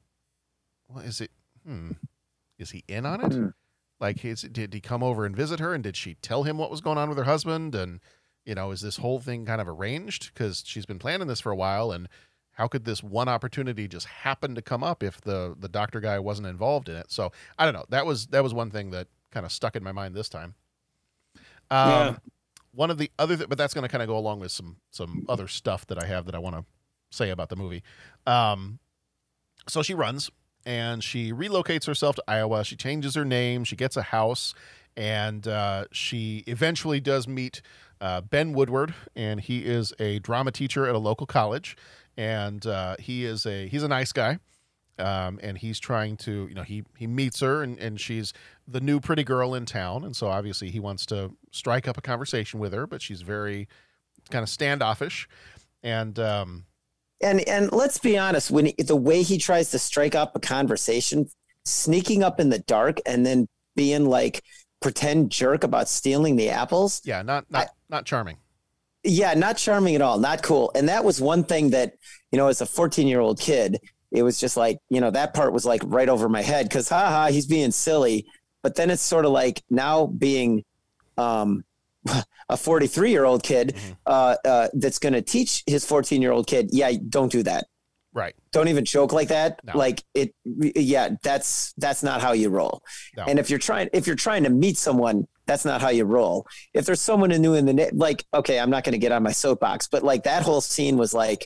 well, 0.88 1.04
is 1.04 1.20
it? 1.22 1.32
Hmm, 1.66 1.92
is 2.60 2.70
he 2.70 2.84
in 2.88 3.08
on 3.08 3.22
it? 3.22 3.54
Like, 4.06 4.24
is, 4.24 4.44
did 4.44 4.72
he 4.72 4.80
come 4.82 5.02
over 5.02 5.26
and 5.26 5.36
visit 5.36 5.60
her, 5.60 5.74
and 5.74 5.84
did 5.84 5.98
she 5.98 6.14
tell 6.22 6.44
him 6.44 6.60
what 6.60 6.70
was 6.70 6.80
going 6.80 7.00
on 7.00 7.10
with 7.10 7.18
her 7.18 7.24
husband? 7.24 7.74
And 7.74 8.00
you 8.46 8.54
know, 8.54 8.70
is 8.70 8.82
this 8.82 8.98
whole 8.98 9.20
thing 9.20 9.46
kind 9.46 9.60
of 9.60 9.68
arranged 9.68 10.32
because 10.32 10.64
she's 10.64 10.86
been 10.86 11.00
planning 11.00 11.28
this 11.28 11.42
for 11.42 11.52
a 11.52 11.56
while? 11.56 11.92
And 11.92 12.08
how 12.52 12.68
could 12.68 12.86
this 12.86 13.02
one 13.02 13.28
opportunity 13.28 13.88
just 13.88 14.06
happen 14.06 14.54
to 14.54 14.62
come 14.62 14.84
up 14.84 15.02
if 15.02 15.20
the 15.22 15.56
the 15.60 15.68
doctor 15.68 16.00
guy 16.00 16.20
wasn't 16.20 16.48
involved 16.48 16.88
in 16.88 16.96
it? 16.96 17.12
So 17.12 17.32
I 17.58 17.66
don't 17.66 17.74
know. 17.74 17.86
That 17.90 18.06
was 18.06 18.28
that 18.28 18.44
was 18.44 18.54
one 18.54 18.70
thing 18.70 18.92
that 18.92 19.08
kind 19.32 19.44
of 19.44 19.52
stuck 19.52 19.76
in 19.76 19.84
my 19.84 19.92
mind 19.92 20.14
this 20.14 20.30
time. 20.30 20.54
Um, 21.72 21.90
Yeah. 21.90 22.16
One 22.74 22.92
of 22.92 22.98
the 22.98 23.10
other, 23.18 23.38
th- 23.38 23.48
but 23.50 23.58
that's 23.58 23.74
going 23.74 23.84
to 23.84 23.88
kind 23.90 24.02
of 24.04 24.08
go 24.08 24.18
along 24.18 24.42
with 24.42 24.52
some 24.52 24.78
some 24.92 25.26
other 25.30 25.48
stuff 25.48 25.88
that 25.88 25.98
I 25.98 26.06
have 26.06 26.26
that 26.26 26.36
I 26.36 26.40
want 26.40 26.56
to 26.58 26.66
say 27.10 27.30
about 27.32 27.50
the 27.50 27.56
movie. 27.56 27.82
Um, 28.28 28.80
so 29.68 29.82
she 29.82 29.94
runs 29.94 30.30
and 30.66 31.04
she 31.04 31.32
relocates 31.32 31.86
herself 31.86 32.16
to 32.16 32.24
Iowa. 32.28 32.64
She 32.64 32.76
changes 32.76 33.16
her 33.16 33.26
name. 33.26 33.64
She 33.64 33.76
gets 33.76 33.96
a 33.96 34.02
house, 34.02 34.54
and 34.98 35.48
uh, 35.48 35.86
she 35.92 36.44
eventually 36.48 37.00
does 37.00 37.28
meet 37.28 37.62
uh, 38.02 38.22
Ben 38.22 38.54
Woodward, 38.54 38.94
and 39.16 39.40
he 39.40 39.66
is 39.66 39.94
a 40.00 40.20
drama 40.20 40.52
teacher 40.52 40.88
at 40.88 40.96
a 40.96 41.00
local 41.00 41.28
college, 41.28 41.78
and 42.18 42.66
uh, 42.66 42.96
he 43.00 43.26
is 43.26 43.46
a 43.46 43.68
he's 43.68 43.84
a 43.84 43.88
nice 43.88 44.12
guy. 44.12 44.40
Um, 44.98 45.42
and 45.44 45.58
he's 45.58 45.78
trying 45.78 46.16
to, 46.18 46.48
you 46.48 46.56
know, 46.56 46.64
he 46.64 46.86
he 46.98 47.06
meets 47.06 47.42
her, 47.42 47.62
and, 47.62 47.78
and 47.80 48.00
she's 48.00 48.32
the 48.66 48.80
new 48.80 49.02
pretty 49.02 49.26
girl 49.26 49.54
in 49.54 49.66
town, 49.66 50.06
and 50.06 50.16
so 50.16 50.28
obviously 50.28 50.70
he 50.72 50.80
wants 50.80 51.06
to 51.08 51.36
strike 51.52 51.86
up 51.86 51.98
a 51.98 52.02
conversation 52.02 52.62
with 52.62 52.72
her, 52.72 52.88
but 52.88 53.02
she's 53.02 53.22
very 53.22 53.68
kind 54.32 54.42
of 54.42 54.48
standoffish, 54.48 55.28
and 55.84 56.18
um, 56.18 56.64
And 57.22 57.48
and 57.48 57.72
let's 57.72 57.98
be 57.98 58.18
honest, 58.18 58.52
when 58.52 58.68
he, 58.68 58.74
the 58.78 58.96
way 58.96 59.24
he 59.24 59.38
tries 59.38 59.72
to 59.72 59.80
strike 59.80 60.16
up 60.16 60.36
a 60.36 60.40
conversation, 60.40 61.28
sneaking 61.64 62.24
up 62.24 62.40
in 62.40 62.50
the 62.50 62.60
dark 62.60 63.00
and 63.06 63.26
then 63.26 63.48
being 63.76 64.06
like 64.06 64.44
pretend 64.82 65.32
jerk 65.32 65.64
about 65.64 65.90
stealing 65.90 66.36
the 66.36 66.50
apples. 66.50 67.02
Yeah, 67.06 67.22
not 67.22 67.46
not 67.50 67.70
not 67.90 68.06
charming. 68.06 68.38
Yeah, 69.04 69.34
not 69.36 69.58
charming 69.58 69.96
at 69.96 70.02
all, 70.02 70.20
not 70.20 70.42
cool. 70.42 70.72
And 70.76 70.90
that 70.90 71.04
was 71.04 71.22
one 71.22 71.44
thing 71.44 71.70
that, 71.72 71.94
you 72.32 72.38
know, 72.38 72.48
as 72.48 72.62
a 72.62 72.66
14 72.66 73.08
year 73.08 73.20
old 73.20 73.40
kid, 73.40 73.80
it 74.12 74.24
was 74.24 74.40
just 74.40 74.58
like, 74.58 74.80
you 74.90 75.00
know, 75.00 75.12
that 75.12 75.34
part 75.34 75.54
was 75.54 75.66
like 75.66 75.82
right 75.86 76.10
over 76.10 76.28
my 76.28 76.42
head 76.42 76.68
because, 76.68 76.90
haha, 76.90 77.28
he's 77.28 77.46
being 77.46 77.72
silly. 77.72 78.26
But 78.64 78.76
then 78.76 78.90
it's 78.90 79.04
sort 79.04 79.26
of 79.26 79.32
like 79.32 79.64
now 79.70 80.08
being 80.08 80.64
um, 81.18 81.64
a 82.50 82.58
43 82.58 83.12
year 83.12 83.26
old 83.26 83.44
kid 83.44 83.76
uh, 84.06 84.36
uh, 84.46 84.68
that's 84.74 85.00
going 85.00 85.14
to 85.14 85.22
teach 85.22 85.64
his 85.68 85.86
14 85.86 86.22
year 86.22 86.32
old 86.32 86.48
kid, 86.48 86.70
yeah, 86.72 86.92
don't 87.10 87.32
do 87.32 87.44
that. 87.44 87.66
Right. 88.14 88.34
Don't 88.52 88.70
even 88.70 88.86
joke 88.86 89.12
like 89.12 89.28
that. 89.28 89.60
No. 89.66 89.78
Like 89.78 90.02
it, 90.14 90.34
yeah, 90.46 91.10
that's 91.22 91.74
that's 91.78 92.02
not 92.02 92.22
how 92.22 92.32
you 92.32 92.48
roll. 92.50 92.82
No. 93.18 93.26
And 93.26 93.40
if 93.40 93.50
you're 93.50 93.60
trying, 93.60 93.90
if 93.92 94.08
you're 94.08 94.16
trying 94.16 94.44
to 94.46 94.50
meet 94.50 94.78
someone, 94.78 95.28
that's 95.48 95.66
not 95.66 95.82
how 95.82 95.90
you 95.90 96.06
roll. 96.06 96.48
If 96.74 96.86
there's 96.86 97.02
someone 97.02 97.30
new 97.30 97.54
in 97.56 97.66
the 97.66 97.92
like, 97.94 98.24
okay, 98.34 98.58
I'm 98.58 98.70
not 98.70 98.86
going 98.86 98.94
to 98.94 99.00
get 99.00 99.12
on 99.12 99.22
my 99.22 99.34
soapbox, 99.34 99.88
but 99.88 100.02
like 100.02 100.24
that 100.24 100.44
whole 100.44 100.62
scene 100.62 100.96
was 100.96 101.14
like, 101.14 101.46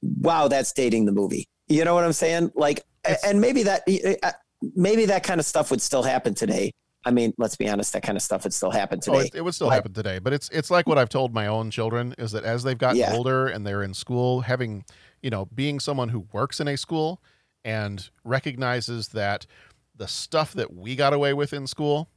wow, 0.00 0.46
that's 0.46 0.72
dating 0.72 1.06
the 1.06 1.12
movie. 1.12 1.48
You 1.66 1.84
know 1.84 1.94
what 1.94 2.04
I'm 2.04 2.12
saying? 2.12 2.52
Like, 2.54 2.82
a- 3.04 3.26
and 3.26 3.40
maybe 3.40 3.64
that, 3.64 3.82
uh, 4.22 4.30
maybe 4.76 5.06
that 5.06 5.24
kind 5.24 5.40
of 5.40 5.46
stuff 5.46 5.72
would 5.72 5.82
still 5.82 6.04
happen 6.04 6.34
today. 6.34 6.72
I 7.06 7.12
mean, 7.12 7.32
let's 7.38 7.56
be 7.56 7.68
honest, 7.68 7.92
that 7.92 8.02
kind 8.02 8.16
of 8.16 8.22
stuff 8.22 8.42
would 8.42 8.52
still 8.52 8.72
happen 8.72 8.98
Oh, 9.08 9.12
today. 9.14 9.26
it, 9.28 9.34
it 9.36 9.40
would 9.42 9.54
still 9.54 9.68
But- 9.68 9.74
happen 9.74 9.92
today, 9.94 10.18
but 10.18 10.32
it's 10.32 10.48
it's 10.50 10.70
like 10.70 10.86
what 10.88 10.98
I've 10.98 11.08
told 11.08 11.32
my 11.32 11.46
own 11.46 11.70
children 11.70 12.14
is 12.18 12.32
that 12.32 12.44
as 12.44 12.64
they've 12.64 12.76
gotten 12.76 12.96
Yeah. 12.98 13.14
older 13.14 13.46
and 13.46 13.64
they're 13.66 13.82
in 13.82 13.94
school, 13.94 14.40
having 14.42 14.84
you 15.22 15.30
know, 15.30 15.46
being 15.46 15.80
someone 15.80 16.10
who 16.10 16.26
works 16.32 16.60
in 16.60 16.68
a 16.68 16.76
school 16.76 17.22
and 17.64 18.10
recognizes 18.22 19.08
that 19.08 19.46
the 19.96 20.06
stuff 20.06 20.52
that 20.52 20.74
we 20.74 20.94
got 20.94 21.12
away 21.14 21.32
with 21.32 21.52
in 21.52 21.66
school, 21.66 22.10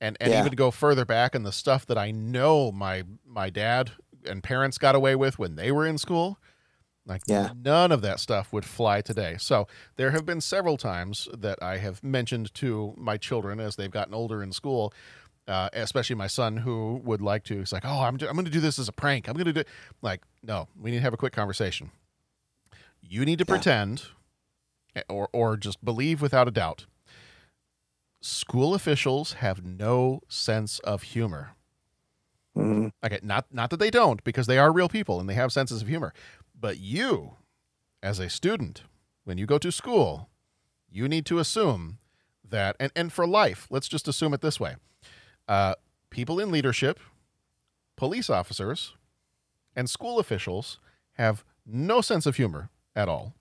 and 0.00 0.16
and 0.20 0.30
Yeah. 0.32 0.40
even 0.40 0.52
go 0.52 0.70
further 0.70 1.04
back 1.04 1.34
and 1.34 1.44
the 1.46 1.52
stuff 1.52 1.86
that 1.86 1.96
I 1.98 2.10
know 2.10 2.70
my 2.70 3.04
my 3.26 3.48
dad 3.50 3.92
and 4.26 4.42
parents 4.42 4.76
got 4.78 4.94
away 4.94 5.16
with 5.16 5.38
when 5.38 5.56
they 5.56 5.72
were 5.72 5.86
in 5.86 5.96
school, 5.98 6.38
like 7.06 7.22
Yeah. 7.26 7.50
none 7.56 7.90
of 7.92 8.00
that 8.02 8.20
stuff 8.20 8.52
would 8.52 8.64
fly 8.64 9.00
today. 9.00 9.36
So 9.38 9.66
there 9.96 10.10
have 10.12 10.24
been 10.24 10.40
several 10.40 10.76
times 10.76 11.28
that 11.36 11.60
I 11.62 11.78
have 11.78 12.02
mentioned 12.02 12.54
to 12.54 12.94
my 12.96 13.16
children 13.16 13.58
as 13.60 13.76
they've 13.76 13.90
gotten 13.90 14.14
older 14.14 14.42
in 14.42 14.52
school, 14.52 14.92
uh, 15.48 15.68
especially 15.72 16.14
my 16.16 16.28
son 16.28 16.58
who 16.58 17.00
would 17.04 17.20
like 17.20 17.42
to. 17.44 17.58
He's 17.58 17.72
like, 17.72 17.84
"Oh, 17.84 18.02
I'm, 18.02 18.14
I'm 18.14 18.34
going 18.34 18.44
to 18.44 18.50
do 18.50 18.60
this 18.60 18.78
as 18.78 18.88
a 18.88 18.92
prank. 18.92 19.28
I'm 19.28 19.34
going 19.34 19.52
to 19.52 19.52
do." 19.52 19.64
Like, 20.00 20.22
no, 20.42 20.68
we 20.80 20.90
need 20.92 20.98
to 20.98 21.02
have 21.02 21.14
a 21.14 21.16
quick 21.16 21.32
conversation. 21.32 21.90
You 23.00 23.24
need 23.24 23.38
to 23.40 23.44
pretend, 23.46 24.04
eh, 24.94 25.02
or 25.08 25.28
or 25.32 25.56
just 25.56 25.84
believe 25.84 26.22
without 26.22 26.46
a 26.46 26.52
doubt. 26.52 26.86
School 28.20 28.72
officials 28.74 29.34
have 29.34 29.64
no 29.64 30.20
sense 30.28 30.78
of 30.80 31.02
humor. 31.02 31.56
Mhm. 32.56 32.92
Okay, 33.04 33.18
not 33.22 33.46
not 33.52 33.70
that 33.70 33.78
they 33.78 33.90
don't, 33.90 34.22
because 34.22 34.46
they 34.46 34.58
are 34.58 34.72
real 34.72 34.88
people 34.88 35.18
and 35.18 35.28
they 35.28 35.34
have 35.34 35.52
senses 35.52 35.82
of 35.82 35.88
humor. 35.88 36.12
But 36.62 36.78
you, 36.78 37.36
as 38.02 38.20
a 38.20 38.30
student, 38.30 38.84
when 39.24 39.36
you 39.36 39.46
go 39.46 39.58
to 39.58 39.72
school, 39.72 40.28
you 40.88 41.08
need 41.08 41.26
to 41.26 41.40
assume 41.40 41.98
that, 42.48 42.76
and, 42.78 42.92
and 42.94 43.12
for 43.12 43.26
life, 43.26 43.66
let's 43.68 43.88
just 43.88 44.06
assume 44.06 44.32
it 44.32 44.40
this 44.42 44.60
way: 44.60 44.76
uh, 45.48 45.74
people 46.08 46.38
in 46.38 46.52
leadership, 46.52 47.00
police 47.96 48.30
officers, 48.30 48.94
and 49.74 49.90
school 49.90 50.20
officials 50.20 50.78
have 51.14 51.44
no 51.66 52.00
sense 52.00 52.26
of 52.26 52.36
humor 52.36 52.70
at 52.94 53.08
all. 53.08 53.34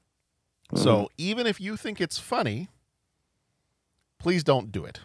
So 0.73 1.09
even 1.17 1.45
if 1.45 1.61
you 1.61 1.77
think 1.77 2.01
it's 2.01 2.17
funny, 2.17 2.69
please 4.17 4.43
don't 4.43 4.71
do 4.71 4.85
it 4.85 5.01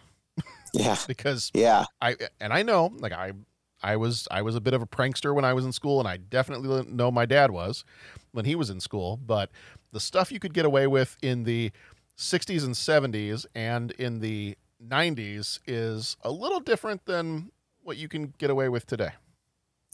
yeah. 0.73 0.97
because 1.07 1.51
Yeah. 1.53 1.85
I 2.01 2.15
and 2.39 2.53
I 2.53 2.63
know 2.63 2.93
like 2.99 3.11
I 3.11 3.33
I 3.81 3.95
was 3.95 4.27
I 4.31 4.41
was 4.41 4.55
a 4.55 4.61
bit 4.61 4.73
of 4.73 4.81
a 4.81 4.87
prankster 4.87 5.33
when 5.35 5.45
I 5.45 5.53
was 5.53 5.65
in 5.65 5.71
school 5.71 5.99
and 5.99 6.07
I 6.07 6.17
definitely 6.17 6.83
know 6.91 7.11
my 7.11 7.25
dad 7.25 7.51
was 7.51 7.83
when 8.31 8.45
he 8.45 8.55
was 8.55 8.69
in 8.69 8.79
school 8.79 9.17
but 9.17 9.49
the 9.91 9.99
stuff 9.99 10.31
you 10.31 10.39
could 10.39 10.53
get 10.53 10.65
away 10.65 10.87
with 10.87 11.17
in 11.21 11.43
the 11.43 11.71
60s 12.17 12.65
and 12.65 12.73
70s 12.73 13.45
and 13.53 13.91
in 13.91 14.19
the 14.19 14.57
90s 14.85 15.59
is 15.67 16.17
a 16.23 16.31
little 16.31 16.59
different 16.59 17.05
than 17.05 17.51
what 17.83 17.97
you 17.97 18.07
can 18.07 18.33
get 18.37 18.49
away 18.49 18.69
with 18.69 18.85
today. 18.85 19.11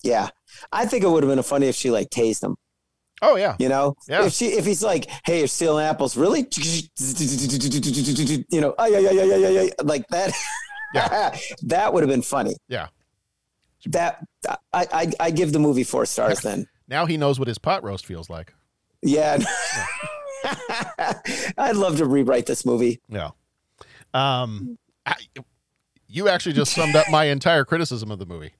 Yeah. 0.04 0.30
I 0.72 0.86
think 0.86 1.04
it 1.04 1.10
would 1.10 1.24
have 1.24 1.34
been 1.34 1.44
funny 1.44 1.68
if 1.68 1.76
she 1.76 1.92
like 1.92 2.10
tased 2.10 2.44
him. 2.44 2.56
Oh 3.22 3.36
yeah. 3.36 3.56
You 3.60 3.70
know, 3.70 3.96
Yeah. 4.08 4.26
if 4.26 4.34
she 4.34 4.48
if 4.48 4.66
he's 4.66 4.84
like, 4.84 5.10
"Hey, 5.26 5.40
you're 5.40 5.48
stealing 5.48 5.86
apples," 5.86 6.18
really? 6.18 6.46
You 6.50 6.82
know, 8.62 8.76
oh 8.78 8.86
yeah, 8.86 9.00
yeah, 9.00 9.12
yeah, 9.12 9.24
yeah, 9.24 9.36
yeah, 9.48 9.62
yeah, 9.62 9.70
like 9.84 10.08
that. 10.10 10.34
Yeah. 10.94 11.38
that 11.64 11.94
would 11.94 12.04
have 12.04 12.10
been 12.10 12.22
funny. 12.22 12.56
Yeah. 12.68 12.88
That 13.88 14.26
I 14.44 14.88
I 14.92 15.12
I 15.20 15.32
give 15.32 15.52
the 15.52 15.60
movie 15.60 15.84
four 15.84 16.06
stars 16.06 16.42
then. 16.42 16.68
Now 16.90 17.06
he 17.06 17.16
knows 17.18 17.40
what 17.40 17.48
his 17.48 17.58
pot 17.58 17.82
roast 17.84 18.06
feels 18.06 18.30
like. 18.30 18.54
Yeah. 19.02 19.38
I'd 21.58 21.76
love 21.76 21.98
to 21.98 22.06
rewrite 22.06 22.46
this 22.46 22.66
movie. 22.66 23.02
Yeah. 23.10 23.30
Um 24.14 24.78
I, 25.06 25.16
you 26.08 26.30
actually 26.30 26.54
just 26.54 26.74
summed 26.74 26.96
up 26.96 27.10
my 27.10 27.26
entire 27.26 27.66
criticism 27.66 28.12
of 28.12 28.20
the 28.20 28.26
movie. 28.26 28.54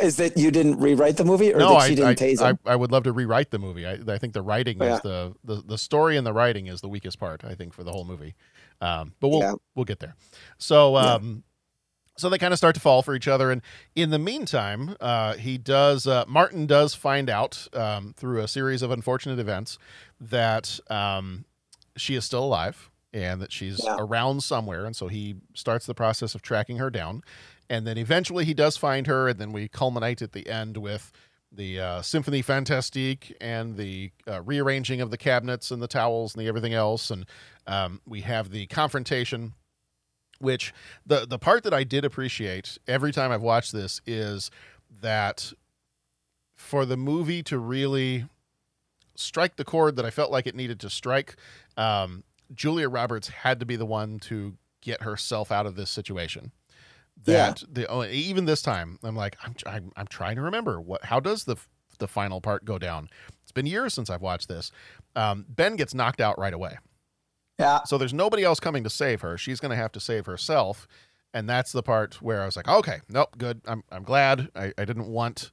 Is 0.00 0.16
that 0.16 0.36
you 0.36 0.50
didn't 0.50 0.78
rewrite 0.78 1.16
the 1.16 1.24
movie, 1.24 1.52
or 1.52 1.58
no, 1.58 1.70
that 1.70 1.76
I, 1.76 1.88
she 1.88 1.94
didn't 1.96 2.10
I, 2.10 2.14
tase 2.14 2.40
him? 2.40 2.58
I 2.64 2.76
would 2.76 2.92
love 2.92 3.02
to 3.04 3.12
rewrite 3.12 3.50
the 3.50 3.58
movie. 3.58 3.86
I, 3.86 3.98
I 4.06 4.18
think 4.18 4.34
the 4.34 4.42
writing 4.42 4.78
Yeah. 4.80 4.94
is 4.96 5.00
the, 5.00 5.34
the 5.44 5.56
the 5.66 5.78
story 5.78 6.16
and 6.16 6.24
the 6.26 6.32
writing 6.32 6.66
is 6.68 6.80
the 6.80 6.88
weakest 6.88 7.18
part. 7.18 7.44
I 7.44 7.54
think 7.54 7.72
for 7.74 7.82
the 7.82 7.90
whole 7.92 8.04
movie, 8.04 8.34
um, 8.80 9.14
but 9.20 9.28
we'll 9.28 9.40
Yeah. 9.40 9.54
we'll 9.74 9.84
get 9.84 9.98
there. 10.00 10.14
So 10.58 10.96
Yeah. 10.96 11.18
So 12.16 12.28
they 12.28 12.38
kind 12.38 12.52
of 12.52 12.58
start 12.58 12.74
to 12.74 12.80
fall 12.80 13.02
for 13.02 13.14
each 13.14 13.26
other, 13.26 13.50
and 13.50 13.62
in 13.96 14.10
the 14.10 14.18
meantime, 14.18 14.96
uh, 15.00 15.34
he 15.34 15.56
does 15.58 16.06
uh, 16.06 16.24
Martin 16.28 16.66
does 16.66 16.94
find 16.94 17.30
out 17.30 17.68
um, 17.72 18.14
through 18.16 18.40
a 18.40 18.48
series 18.48 18.82
of 18.82 18.90
unfortunate 18.90 19.38
events 19.38 19.78
that 20.20 20.78
um, 20.90 21.44
she 21.96 22.14
is 22.14 22.24
still 22.24 22.44
alive 22.44 22.90
and 23.14 23.40
that 23.40 23.50
she's 23.52 23.80
Yeah. 23.82 23.96
around 23.98 24.42
somewhere, 24.42 24.84
and 24.84 24.94
so 24.94 25.08
he 25.08 25.36
starts 25.54 25.86
the 25.86 25.94
process 25.94 26.34
of 26.34 26.42
tracking 26.42 26.78
her 26.78 26.90
down 26.90 27.22
and 27.70 27.86
then 27.86 27.96
eventually 27.96 28.44
he 28.44 28.52
does 28.52 28.76
find 28.76 29.06
her 29.06 29.28
and 29.28 29.38
then 29.38 29.50
we 29.52 29.66
culminate 29.66 30.20
at 30.20 30.32
the 30.32 30.46
end 30.48 30.76
with 30.76 31.10
the 31.50 31.80
uh, 31.80 32.00
Symphonie 32.02 32.44
fantastique 32.44 33.34
and 33.40 33.76
the 33.76 34.10
uh, 34.28 34.42
rearranging 34.42 35.00
of 35.00 35.10
the 35.10 35.16
cabinets 35.16 35.70
and 35.70 35.80
the 35.80 35.88
towels 35.88 36.34
and 36.34 36.42
the 36.44 36.48
everything 36.48 36.74
else 36.74 37.10
and 37.10 37.24
um, 37.66 38.00
we 38.06 38.20
have 38.22 38.50
the 38.50 38.66
confrontation 38.66 39.54
which 40.42 40.72
the 41.06 41.26
the 41.26 41.38
part 41.38 41.62
that 41.62 41.74
i 41.74 41.84
did 41.84 42.04
appreciate 42.04 42.78
every 42.86 43.12
time 43.12 43.30
i've 43.30 43.42
watched 43.42 43.72
this 43.72 44.00
is 44.06 44.50
that 45.00 45.52
for 46.54 46.84
the 46.84 46.96
movie 46.96 47.42
to 47.42 47.58
really 47.58 48.26
strike 49.14 49.56
the 49.56 49.64
chord 49.64 49.96
that 49.96 50.04
i 50.04 50.10
felt 50.10 50.30
like 50.30 50.46
it 50.46 50.54
needed 50.54 50.78
to 50.80 50.90
strike 50.90 51.36
um, 51.76 52.24
julia 52.54 52.88
roberts 52.88 53.28
had 53.28 53.60
to 53.60 53.66
be 53.66 53.76
the 53.76 53.86
one 53.86 54.18
to 54.18 54.54
get 54.80 55.02
herself 55.02 55.52
out 55.52 55.66
of 55.66 55.76
this 55.76 55.90
situation 55.90 56.52
that 57.24 57.62
the 57.70 57.86
oh, 57.88 58.04
even 58.04 58.46
this 58.46 58.62
time 58.62 58.98
I'm 59.02 59.14
like 59.14 59.36
I'm, 59.44 59.54
I'm 59.66 59.92
I'm 59.96 60.06
trying 60.06 60.36
to 60.36 60.42
remember 60.42 60.80
what 60.80 61.04
how 61.04 61.20
does 61.20 61.44
the 61.44 61.56
the 61.98 62.08
final 62.08 62.40
part 62.40 62.64
go 62.64 62.78
down. 62.78 63.08
It's 63.42 63.52
been 63.52 63.66
years 63.66 63.94
since 63.94 64.10
I've 64.10 64.22
watched 64.22 64.48
this. 64.48 64.70
Um, 65.14 65.46
ben 65.48 65.76
gets 65.76 65.94
knocked 65.94 66.20
out 66.20 66.38
right 66.38 66.52
away, 66.52 66.78
Yeah. 67.58 67.84
so 67.84 67.98
there's 67.98 68.14
nobody 68.14 68.44
else 68.44 68.58
coming 68.60 68.82
to 68.84 68.90
save 68.90 69.20
her. 69.20 69.38
She's 69.38 69.60
going 69.60 69.70
to 69.70 69.76
have 69.76 69.92
to 69.92 70.00
save 70.00 70.26
herself, 70.26 70.88
and 71.34 71.48
that's 71.48 71.72
the 71.72 71.82
part 71.82 72.20
where 72.22 72.42
I 72.42 72.46
was 72.46 72.56
like, 72.56 72.68
okay, 72.68 73.00
nope, 73.08 73.36
good. 73.38 73.60
I'm 73.66 73.84
I'm 73.90 74.02
glad. 74.02 74.48
I, 74.54 74.72
I 74.78 74.84
didn't 74.84 75.06
want, 75.06 75.50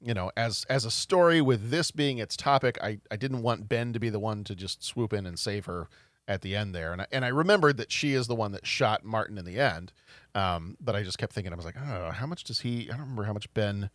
you 0.00 0.14
know, 0.14 0.30
as 0.36 0.64
as 0.68 0.84
a 0.84 0.90
story 0.90 1.40
with 1.40 1.70
this 1.70 1.90
being 1.90 2.18
its 2.18 2.36
topic, 2.36 2.78
I 2.82 2.98
I 3.10 3.16
didn't 3.16 3.42
want 3.42 3.68
Ben 3.68 3.92
to 3.92 3.98
be 4.00 4.10
the 4.10 4.20
one 4.20 4.44
to 4.44 4.54
just 4.54 4.84
swoop 4.84 5.12
in 5.12 5.26
and 5.26 5.38
save 5.38 5.66
her 5.66 5.88
at 6.28 6.42
the 6.42 6.54
end 6.54 6.74
there. 6.74 6.92
And 6.92 7.02
I, 7.02 7.06
and 7.10 7.24
I 7.24 7.28
remembered 7.28 7.76
that 7.78 7.90
she 7.90 8.14
is 8.14 8.26
the 8.26 8.34
one 8.34 8.52
that 8.52 8.66
shot 8.66 9.04
Martin 9.04 9.38
in 9.38 9.44
the 9.44 9.58
end. 9.58 9.92
Um, 10.34 10.76
but 10.80 10.94
I 10.94 11.02
just 11.02 11.18
kept 11.18 11.32
thinking, 11.32 11.52
I 11.52 11.56
was 11.56 11.64
like, 11.64 11.76
oh, 11.76 12.10
how 12.12 12.26
much 12.26 12.44
does 12.44 12.60
he? 12.60 12.88
I 12.88 12.92
don't 12.92 13.00
remember 13.00 13.24
how 13.24 13.32
much 13.32 13.52
Ben 13.54 13.90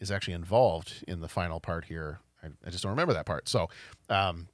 is 0.00 0.10
actually 0.10 0.34
involved 0.34 1.02
in 1.08 1.20
the 1.20 1.28
final 1.28 1.60
part 1.60 1.86
here. 1.86 2.20
I, 2.42 2.48
I 2.66 2.70
just 2.70 2.82
don't 2.82 2.90
remember 2.90 3.14
that 3.14 3.26
part. 3.26 3.48
So, 3.48 3.68
um, 4.10 4.48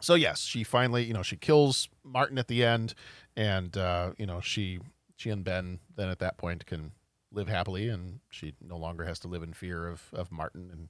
so 0.00 0.14
yes, 0.14 0.40
she 0.42 0.64
finally, 0.64 1.04
you 1.04 1.12
know, 1.14 1.22
she 1.22 1.36
kills 1.36 1.88
Martin 2.04 2.38
at 2.38 2.48
the 2.48 2.64
end, 2.64 2.94
and 3.36 3.76
uh, 3.76 4.12
you 4.18 4.26
know, 4.26 4.40
she 4.40 4.80
she 5.16 5.30
and 5.30 5.44
Ben 5.44 5.80
then 5.96 6.08
at 6.08 6.18
that 6.20 6.36
point 6.36 6.66
can 6.66 6.92
live 7.32 7.48
happily, 7.48 7.88
and 7.88 8.20
she 8.30 8.54
no 8.60 8.76
longer 8.76 9.04
has 9.04 9.18
to 9.20 9.28
live 9.28 9.42
in 9.42 9.52
fear 9.52 9.86
of 9.88 10.02
of 10.12 10.30
Martin 10.32 10.70
and 10.72 10.88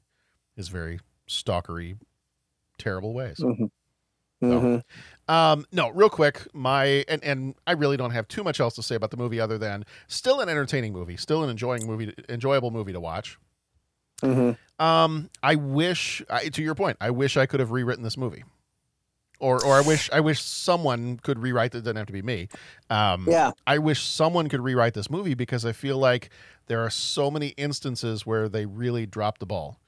his 0.56 0.68
very 0.68 1.00
stalkery, 1.28 1.98
terrible 2.78 3.12
ways. 3.14 3.38
Mhm. 3.38 3.70
So, 4.40 4.60
Mhm. 4.60 4.82
um, 5.28 5.66
no, 5.72 5.88
real 5.88 6.08
quick, 6.08 6.46
my 6.54 7.04
and 7.08 7.22
and 7.24 7.54
I 7.66 7.72
really 7.72 7.96
don't 7.96 8.12
have 8.12 8.28
too 8.28 8.44
much 8.44 8.60
else 8.60 8.74
to 8.76 8.82
say 8.84 8.94
about 8.94 9.10
the 9.10 9.16
movie 9.16 9.40
other 9.40 9.58
than 9.58 9.84
still 10.06 10.40
an 10.40 10.48
entertaining 10.48 10.92
movie, 10.92 11.16
still 11.16 11.42
an 11.42 11.50
enjoying 11.50 11.86
movie, 11.86 12.14
enjoyable 12.28 12.70
movie 12.70 12.92
to 12.92 13.00
watch. 13.00 13.36
Mhm. 14.22 14.56
Um, 14.78 15.28
I 15.42 15.56
wish, 15.56 16.22
I, 16.30 16.48
to 16.50 16.62
your 16.62 16.74
point, 16.76 16.96
I 17.00 17.10
wish 17.10 17.36
I 17.36 17.46
could 17.46 17.58
have 17.60 17.72
rewritten 17.72 18.04
this 18.04 18.16
movie. 18.16 18.44
Or 19.40 19.64
or 19.64 19.76
I 19.76 19.80
wish 19.80 20.08
I 20.12 20.20
wish 20.20 20.42
someone 20.42 21.18
could 21.18 21.38
rewrite 21.38 21.72
that. 21.72 21.82
Doesn't 21.82 21.96
have 21.96 22.06
to 22.06 22.12
be 22.12 22.22
me. 22.22 22.48
Um, 22.90 23.26
Yeah. 23.28 23.52
I 23.66 23.78
wish 23.78 24.02
someone 24.02 24.48
could 24.48 24.60
rewrite 24.60 24.94
this 24.94 25.10
movie 25.10 25.34
because 25.34 25.64
I 25.64 25.72
feel 25.72 25.98
like 25.98 26.30
there 26.66 26.80
are 26.84 26.90
so 26.90 27.30
many 27.30 27.48
instances 27.56 28.26
where 28.26 28.48
they 28.48 28.66
really 28.66 29.06
dropped 29.06 29.40
the 29.40 29.46
ball 29.46 29.78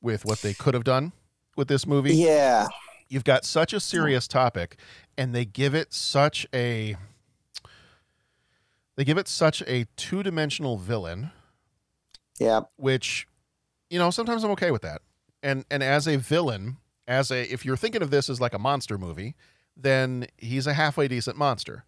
with 0.00 0.24
what 0.24 0.40
they 0.42 0.54
could 0.54 0.74
have 0.74 0.84
done 0.84 1.12
with 1.56 1.68
this 1.68 1.86
movie. 1.86 2.14
Yeah. 2.14 2.68
You've 3.08 3.24
got 3.24 3.44
such 3.44 3.72
a 3.72 3.80
serious 3.80 4.28
topic, 4.28 4.76
and 5.18 5.34
they 5.34 5.44
give 5.44 5.74
it 5.74 5.92
such 5.92 6.46
a 6.54 6.96
they 8.96 9.04
give 9.04 9.18
it 9.18 9.28
such 9.28 9.62
a 9.66 9.86
two 9.96 10.22
dimensional 10.22 10.76
villain 10.76 11.30
Yeah. 12.38 12.60
which 12.76 13.26
you 13.88 13.98
know 13.98 14.10
sometimes 14.10 14.44
i'm 14.44 14.50
okay 14.52 14.70
with 14.70 14.82
that 14.82 15.02
and 15.42 15.64
and 15.70 15.82
as 15.82 16.06
a 16.06 16.16
villain 16.16 16.76
as 17.10 17.30
a 17.30 17.42
if 17.52 17.64
you're 17.66 17.76
thinking 17.76 18.00
of 18.00 18.10
this 18.10 18.30
as 18.30 18.40
like 18.40 18.54
a 18.54 18.58
monster 18.58 18.96
movie 18.96 19.34
then 19.76 20.26
he's 20.38 20.66
a 20.66 20.72
halfway 20.74 21.08
decent 21.08 21.36
monster 21.36 21.84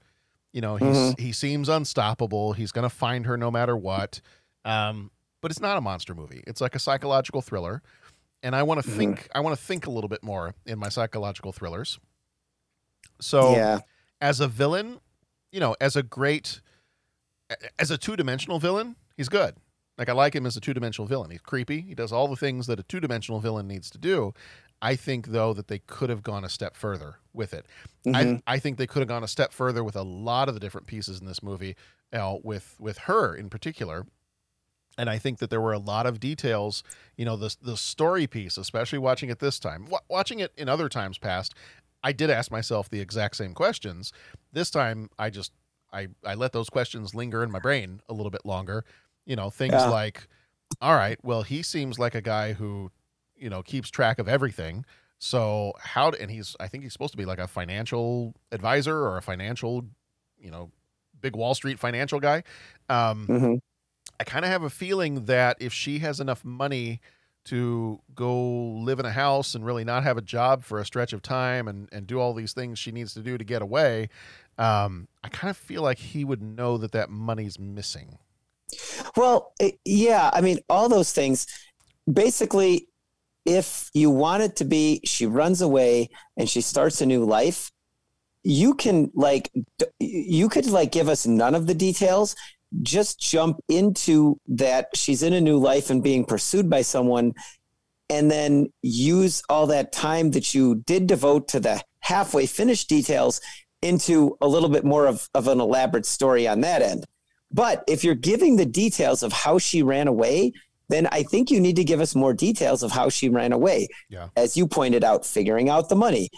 you 0.53 0.61
know 0.61 0.77
he's 0.77 0.97
Mhm. 0.97 1.19
he 1.20 1.32
seems 1.32 1.69
unstoppable 1.69 2.53
he's 2.53 2.73
gonna 2.73 2.90
find 2.90 3.24
her 3.27 3.36
no 3.39 3.51
matter 3.51 3.77
what 3.77 4.20
um 4.66 5.11
but 5.40 5.51
it's 5.51 5.61
not 5.61 5.78
a 5.78 5.81
monster 5.81 6.15
movie 6.15 6.43
it's 6.47 6.61
like 6.61 6.74
a 6.74 6.78
psychological 6.78 7.40
thriller 7.40 7.82
and 8.43 8.55
i 8.57 8.62
want 8.62 8.82
to 8.82 8.90
think 8.90 9.28
i 9.35 9.40
want 9.40 9.57
to 9.57 9.62
think 9.65 9.86
a 9.86 9.90
little 9.90 10.09
bit 10.09 10.23
more 10.23 10.55
in 10.66 10.78
my 10.78 10.89
psychological 10.89 11.53
thrillers 11.53 11.99
so 13.20 13.55
Yeah. 13.57 13.78
as 14.20 14.40
a 14.40 14.49
villain 14.49 15.01
you 15.53 15.61
know 15.61 15.77
as 15.81 15.97
a 15.97 16.03
great 16.03 16.61
as 17.78 17.90
a 17.90 17.99
two-dimensional 17.99 18.59
villain 18.59 18.97
he's 19.16 19.28
good 19.28 19.57
like 19.99 20.09
I 20.09 20.12
like 20.15 20.35
him 20.35 20.47
as 20.47 20.57
a 20.57 20.61
two-dimensional 20.61 21.07
villain. 21.07 21.31
He's 21.31 21.43
creepy. 21.43 21.82
He 21.82 21.94
does 21.94 22.12
all 22.12 22.27
the 22.27 22.35
things 22.35 22.66
that 22.66 22.81
a 22.81 22.82
two-dimensional 22.82 23.40
villain 23.40 23.69
needs 23.69 23.90
to 23.90 23.99
do. 23.99 24.32
I 24.82 24.96
think 24.96 25.28
though 25.28 25.54
that 25.54 25.68
they 25.68 25.78
could 25.78 26.10
have 26.10 26.22
gone 26.22 26.44
a 26.44 26.48
step 26.48 26.76
further 26.76 27.16
with 27.32 27.54
it. 27.54 27.66
Mhm. 28.04 28.42
I 28.46 28.54
I 28.54 28.59
think 28.59 28.76
they 28.78 28.86
could 28.86 29.00
have 29.00 29.09
gone 29.09 29.22
a 29.24 29.28
step 29.28 29.52
further 29.52 29.82
with 29.84 29.96
a 29.96 30.02
lot 30.02 30.48
of 30.48 30.54
the 30.54 30.60
different 30.60 30.86
pieces 30.88 31.20
in 31.20 31.26
this 31.26 31.42
movie, 31.42 31.76
you 32.12 32.18
know, 32.18 32.40
with 32.44 32.76
with 32.80 32.98
her 32.98 33.34
in 33.34 33.48
particular. 33.48 34.06
And 34.98 35.09
I 35.09 35.18
think 35.18 35.38
that 35.38 35.48
there 35.48 35.60
were 35.60 35.72
a 35.72 35.78
lot 35.78 36.04
of 36.04 36.20
details, 36.20 36.82
you 37.16 37.24
know, 37.24 37.36
the 37.36 37.54
the 37.62 37.76
story 37.76 38.26
piece, 38.26 38.59
especially 38.59 38.98
watching 38.98 39.30
it 39.30 39.38
this 39.38 39.59
time. 39.59 39.86
Wa 39.86 40.00
watching 40.10 40.40
it 40.40 40.52
in 40.56 40.68
other 40.68 40.88
times 40.88 41.16
past, 41.16 41.54
I 42.02 42.12
did 42.12 42.28
ask 42.28 42.50
myself 42.50 42.90
the 42.90 43.00
exact 43.00 43.36
same 43.36 43.54
questions. 43.54 44.12
This 44.52 44.70
time, 44.70 45.09
I 45.18 45.30
just 45.30 45.52
I 45.92 46.09
I 46.24 46.34
let 46.34 46.52
those 46.52 46.68
questions 46.68 47.14
linger 47.14 47.42
in 47.44 47.50
my 47.52 47.60
brain 47.60 48.02
a 48.09 48.12
little 48.12 48.30
bit 48.30 48.44
longer. 48.44 48.84
You 49.24 49.36
know, 49.36 49.48
things 49.48 49.72
Yeah. 49.74 49.86
like, 49.88 50.26
all 50.80 50.94
right, 50.96 51.18
well, 51.24 51.42
he 51.42 51.62
seems 51.62 51.98
like 51.98 52.14
a 52.16 52.20
guy 52.20 52.54
who, 52.54 52.90
you 53.43 53.51
know, 53.51 53.62
keeps 53.62 53.90
track 53.90 54.19
of 54.20 54.28
everything. 54.28 54.85
So 55.19 55.74
how? 55.81 56.10
And 56.10 56.31
he's 56.31 56.56
I 56.60 56.69
think 56.69 56.85
he's 56.85 56.93
supposed 56.93 57.12
to 57.12 57.19
be 57.19 57.27
like 57.27 57.39
a 57.40 57.48
financial 57.48 58.35
advisor 58.52 58.97
or 58.97 59.19
a 59.19 59.23
financial, 59.23 59.86
you 60.39 60.51
know, 60.51 60.70
big 61.20 61.36
Wall 61.36 61.55
Street 61.55 61.78
financial 61.78 62.20
guy. 62.20 62.44
Um, 62.89 63.31
Mhm. 63.31 63.60
I 64.20 64.24
kind 64.24 64.44
of 64.44 64.51
have 64.51 64.62
a 64.62 64.70
feeling 64.70 65.27
that 65.27 65.56
if 65.60 65.73
she 65.73 65.98
has 66.01 66.20
enough 66.20 66.44
money 66.44 67.01
to 67.44 68.01
go 68.14 68.35
live 68.74 69.01
in 69.01 69.06
a 69.06 69.12
house 69.12 69.55
and 69.55 69.66
really 69.66 69.85
not 69.85 70.05
have 70.05 70.16
a 70.16 70.23
job 70.23 70.62
for 70.64 70.78
a 70.78 70.85
stretch 70.85 71.12
of 71.12 71.23
time 71.23 71.66
and, 71.66 71.89
and 71.93 72.06
do 72.06 72.20
all 72.20 72.35
these 72.35 72.52
things 72.52 72.78
she 72.78 72.93
needs 72.93 73.14
to 73.14 73.20
do 73.20 73.36
to 73.36 73.44
get 73.44 73.62
away, 73.62 74.09
um, 74.59 75.09
I 75.24 75.28
kind 75.28 75.51
of 75.51 75.56
feel 75.56 75.82
like 75.82 75.98
he 75.98 76.24
would 76.24 76.43
know 76.43 76.78
that 76.78 76.93
that 76.93 77.10
money's 77.10 77.59
missing. 77.59 78.19
Well, 79.16 79.52
yeah, 79.85 80.31
I 80.32 80.40
mean, 80.40 80.59
all 80.69 80.89
those 80.89 81.12
things. 81.12 81.47
Basically, 82.12 82.89
if 83.44 83.90
you 83.94 84.10
want 84.10 84.43
it 84.43 84.56
to 84.56 84.64
be, 84.64 85.01
she 85.05 85.27
runs 85.27 85.60
away 85.60 86.10
and 86.36 86.48
she 86.48 86.60
starts 86.60 87.01
a 87.01 87.06
new 87.06 87.24
life. 87.24 87.70
You 88.44 88.74
can 88.74 89.10
like, 89.14 89.51
you 89.98 90.48
could 90.48 90.66
like 90.66 90.93
give 90.93 91.09
us 91.09 91.27
none 91.27 91.55
of 91.55 91.66
the 91.66 91.74
details. 91.74 92.35
Just 92.82 93.20
jump 93.20 93.60
into 93.69 94.40
that 94.48 94.89
she's 94.94 95.23
in 95.23 95.32
a 95.32 95.40
new 95.40 95.59
life 95.59 95.90
and 95.90 96.02
being 96.02 96.24
pursued 96.24 96.70
by 96.70 96.82
someone, 96.82 97.35
and 98.09 98.31
then 98.31 98.73
use 98.82 99.43
all 99.48 99.66
that 99.66 99.93
time 99.93 100.31
that 100.32 100.55
you 100.55 100.77
did 100.77 101.06
devote 101.06 101.48
to 101.48 101.60
the 101.60 101.82
halfway 102.01 102.47
finished 102.47 102.89
details 102.89 103.40
into 103.82 104.36
a 104.40 104.48
little 104.48 104.69
bit 104.69 104.85
more 104.85 105.06
of, 105.06 105.28
of 105.35 105.48
an 105.48 105.60
elaborate 105.60 106.06
story 106.06 106.48
on 106.48 106.60
that 106.60 106.82
end. 106.82 107.05
But 107.51 107.85
if 107.86 108.05
you're 108.05 108.14
giving 108.14 108.56
the 108.56 108.66
details 108.66 109.23
of 109.23 109.32
how 109.32 109.59
she 109.59 109.82
ran 109.82 110.09
away, 110.09 110.52
then 110.93 111.09
I 111.10 111.23
think 111.23 111.51
you 111.51 111.60
need 111.60 111.77
to 111.77 111.85
give 111.85 112.01
us 112.01 112.14
more 112.14 112.35
details 112.35 112.82
of 112.82 112.93
how 112.93 113.09
she 113.09 113.28
ran 113.28 113.52
away. 113.52 113.89
Yeah. 114.09 114.28
As 114.36 114.56
you 114.56 114.66
pointed 114.66 115.05
out, 115.05 115.24
figuring 115.24 115.69
out 115.69 115.89
the 115.89 115.97
money. 115.97 116.28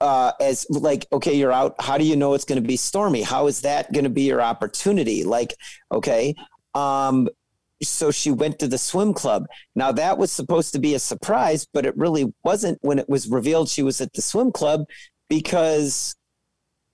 Uh, 0.00 0.32
as 0.40 0.64
like, 0.70 1.06
okay, 1.12 1.34
you're 1.34 1.52
out. 1.52 1.74
How 1.80 1.98
do 1.98 2.04
you 2.04 2.16
know 2.16 2.34
it's 2.34 2.44
going 2.44 2.62
to 2.62 2.66
be 2.66 2.76
stormy? 2.76 3.22
How 3.22 3.48
is 3.48 3.62
that 3.62 3.92
going 3.92 4.04
to 4.04 4.10
be 4.10 4.22
your 4.22 4.40
opportunity? 4.40 5.24
Like, 5.24 5.54
okay. 5.90 6.34
Um, 6.74 7.28
so 7.82 8.10
she 8.10 8.30
went 8.30 8.58
to 8.60 8.68
the 8.68 8.78
swim 8.78 9.12
club. 9.12 9.46
Now 9.74 9.92
that 9.92 10.18
was 10.18 10.32
supposed 10.32 10.72
to 10.72 10.78
be 10.78 10.94
a 10.94 10.98
surprise, 10.98 11.66
but 11.72 11.86
it 11.86 11.96
really 11.96 12.32
wasn't 12.44 12.78
when 12.82 12.98
it 12.98 13.08
was 13.08 13.28
revealed 13.28 13.68
she 13.68 13.82
was 13.82 14.00
at 14.00 14.12
the 14.12 14.22
swim 14.22 14.52
club 14.52 14.84
because 15.28 16.16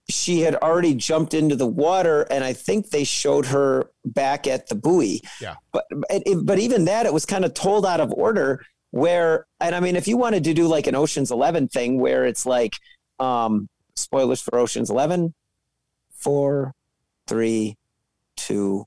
she 0.09 0.41
had 0.41 0.55
already 0.57 0.95
jumped 0.95 1.33
into 1.35 1.57
the 1.57 1.67
water 1.67 2.23
and 2.31 2.45
i 2.45 2.53
think 2.53 2.91
they 2.91 3.05
showed 3.05 3.47
her 3.47 3.91
back 4.05 4.47
at 4.47 4.69
the 4.69 4.75
buoy 4.75 5.21
Yeah. 5.41 5.55
but 5.73 5.85
but 6.45 6.59
even 6.59 6.85
that 6.87 7.07
it 7.07 7.13
was 7.13 7.25
kind 7.25 7.45
of 7.45 7.55
told 7.55 7.87
out 7.87 8.01
of 8.01 8.13
order 8.13 8.65
where 8.91 9.47
and 9.61 9.75
i 9.75 9.81
mean 9.81 9.97
if 9.97 10.07
you 10.07 10.17
wanted 10.17 10.45
to 10.45 10.55
do 10.55 10.67
like 10.67 10.87
an 10.87 10.95
oceans 10.95 11.31
11 11.31 11.69
thing 11.69 12.01
where 12.01 12.27
it's 12.27 12.45
like 12.45 12.75
um 13.19 13.69
spoilers 13.95 14.43
for 14.43 14.59
oceans 14.59 14.91
11 14.91 15.33
four 16.11 16.75
three 17.27 17.77
two 18.37 18.85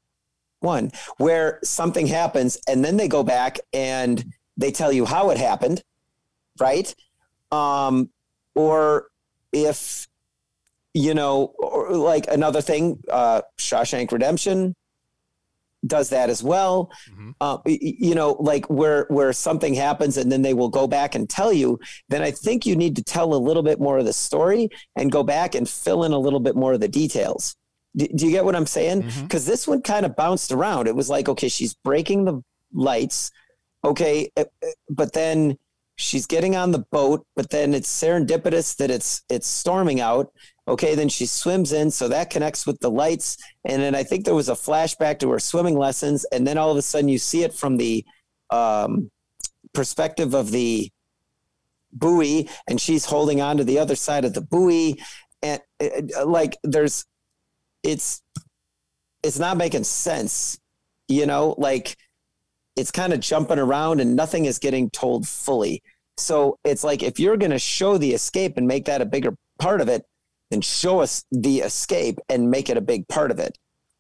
one 0.60 0.92
where 1.18 1.60
something 1.64 2.08
happens 2.08 2.58
and 2.68 2.84
then 2.84 2.98
they 2.98 3.08
go 3.08 3.24
back 3.24 3.60
and 3.74 4.26
they 4.58 4.72
tell 4.72 4.92
you 4.92 5.06
how 5.06 5.30
it 5.30 5.38
happened 5.38 5.84
right 6.60 6.94
um 7.52 8.10
or 8.56 9.08
if 9.54 10.07
you 11.06 11.14
know, 11.14 11.54
or 11.60 11.92
like 11.96 12.26
another 12.40 12.62
thing, 12.62 12.84
uh, 13.12 13.42
Shawshank 13.60 14.12
Redemption 14.12 14.76
does 15.86 16.10
that 16.10 16.30
as 16.30 16.42
well. 16.44 16.92
Uh, 17.40 17.58
y- 17.66 17.78
y- 17.82 17.94
you 18.00 18.16
know, 18.16 18.32
like 18.40 18.66
where 18.70 19.06
where 19.10 19.32
something 19.32 19.74
happens 19.76 20.18
and 20.18 20.32
then 20.32 20.42
they 20.42 20.54
will 20.54 20.70
go 20.70 20.88
back 20.88 21.14
and 21.16 21.30
tell 21.30 21.54
you. 21.54 21.80
Then 22.10 22.22
I 22.24 22.32
think 22.32 22.66
you 22.66 22.76
need 22.76 22.96
to 22.96 23.04
tell 23.04 23.34
a 23.34 23.38
little 23.48 23.64
bit 23.64 23.80
more 23.80 23.98
of 24.00 24.06
the 24.06 24.14
story 24.14 24.70
and 24.96 25.12
go 25.12 25.24
back 25.24 25.54
and 25.56 25.70
fill 25.70 26.04
in 26.04 26.12
a 26.14 26.20
little 26.20 26.40
bit 26.40 26.56
more 26.56 26.74
of 26.74 26.80
the 26.80 26.88
details. 26.88 27.56
D- 27.96 28.12
do 28.16 28.26
you 28.26 28.32
get 28.32 28.44
what 28.44 28.56
I'm 28.56 28.66
saying? 28.66 29.04
Because 29.22 29.46
this 29.46 29.68
one 29.68 29.82
kind 29.82 30.06
of 30.06 30.16
bounced 30.16 30.52
around. 30.52 30.88
It 30.88 30.96
was 30.96 31.10
like, 31.10 31.30
okay, 31.30 31.48
she's 31.48 31.74
breaking 31.76 32.26
the 32.26 32.42
lights, 32.74 33.32
okay, 33.84 34.32
uh, 34.36 34.46
uh, 34.64 34.68
but 34.90 35.14
then 35.14 35.58
she's 35.96 36.26
getting 36.26 36.56
on 36.56 36.72
the 36.72 36.84
boat, 36.92 37.26
but 37.36 37.50
then 37.52 37.74
it's 37.74 37.90
serendipitous 38.04 38.76
that 38.78 38.90
it's 38.92 39.22
it's 39.30 39.48
storming 39.48 40.02
out. 40.02 40.32
Okay, 40.68 40.96
then 40.96 41.08
she 41.08 41.26
swims 41.26 41.72
in, 41.72 41.90
so 41.92 42.10
that 42.10 42.30
connects 42.30 42.68
with 42.68 42.80
the 42.80 42.92
lights. 42.92 43.38
And 43.64 43.82
then 43.82 43.96
I 43.96 44.04
think 44.04 44.26
there 44.26 44.36
was 44.36 44.50
a 44.50 44.54
flashback 44.54 45.20
to 45.20 45.32
her 45.32 45.40
swimming 45.40 45.78
lessons, 45.78 46.26
and 46.26 46.46
then 46.46 46.58
all 46.58 46.72
of 46.72 46.78
a 46.78 46.82
sudden 46.82 47.08
you 47.08 47.18
see 47.18 47.44
it 47.44 47.54
from 47.54 47.78
the 47.78 48.04
um, 48.50 49.10
perspective 49.74 50.34
of 50.34 50.52
the 50.52 50.92
buoy, 51.94 52.50
and 52.68 52.82
she's 52.82 53.06
holding 53.06 53.40
on 53.40 53.58
to 53.58 53.64
the 53.64 53.80
other 53.80 53.96
side 53.96 54.26
of 54.26 54.34
the 54.34 54.42
buoy, 54.42 55.02
and 55.42 55.62
uh, 55.82 56.26
like 56.26 56.58
there's, 56.64 57.06
it's, 57.84 58.22
it's 59.24 59.40
not 59.40 59.58
making 59.58 59.86
sense, 59.86 60.60
you 61.08 61.26
know, 61.26 61.56
like 61.58 61.96
it's 62.76 62.92
kind 62.92 63.14
of 63.14 63.20
jumping 63.20 63.60
around 63.60 64.00
and 64.00 64.16
nothing 64.16 64.46
is 64.46 64.60
getting 64.60 64.90
told 64.90 65.28
fully. 65.28 65.82
So 66.18 66.58
it's 66.64 66.84
like 66.84 67.04
if 67.04 67.20
you're 67.20 67.38
going 67.38 67.52
to 67.52 67.60
show 67.60 67.98
the 67.98 68.14
escape 68.14 68.58
and 68.58 68.68
make 68.68 68.86
that 68.86 69.02
a 69.02 69.06
bigger 69.06 69.36
part 69.60 69.82
of 69.82 69.90
it, 69.90 70.04
then 70.50 70.62
show 70.62 71.00
us 71.02 71.24
the 71.32 71.60
escape 71.60 72.20
and 72.30 72.50
make 72.50 72.70
it 72.70 72.78
a 72.78 72.82
big 72.82 73.08
part 73.08 73.32
of 73.32 73.40
it. 73.40 73.58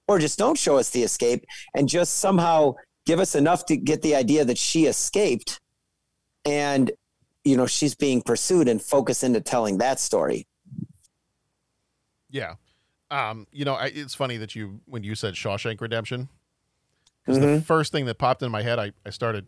Or 0.08 0.20
just 0.20 0.40
don't 0.40 0.58
show 0.58 0.78
us 0.78 0.90
the 0.92 1.04
escape 1.04 1.44
and 1.76 1.90
just 1.90 2.18
somehow 2.18 2.76
give 3.06 3.20
us 3.20 3.36
enough 3.36 3.66
to 3.66 3.76
get 3.78 4.02
the 4.02 4.16
idea 4.16 4.46
that 4.46 4.58
she 4.58 4.86
escaped 4.86 5.60
and 6.46 6.92
you 7.44 7.58
know 7.58 7.66
she's 7.68 7.96
being 7.96 8.22
pursued 8.22 8.68
and 8.70 8.82
focus 8.82 9.24
into 9.24 9.42
telling 9.42 9.78
that 9.80 10.00
story. 10.00 10.48
Yeah. 12.30 12.56
Um, 13.10 13.48
you 13.52 13.64
know, 13.66 13.74
I, 13.76 13.86
it's 13.88 14.16
funny 14.16 14.38
that 14.38 14.56
you 14.56 14.80
when 14.86 15.04
you 15.04 15.16
said 15.16 15.34
Shawshank 15.34 15.80
Redemption, 15.82 16.28
because 17.26 17.40
the 17.40 17.48
Mhm. 17.48 17.64
first 17.64 17.92
thing 17.92 18.06
that 18.06 18.18
popped 18.18 18.44
in 18.44 18.52
my 18.52 18.62
head, 18.62 18.80
I, 18.80 18.92
I 19.06 19.10
started, 19.12 19.46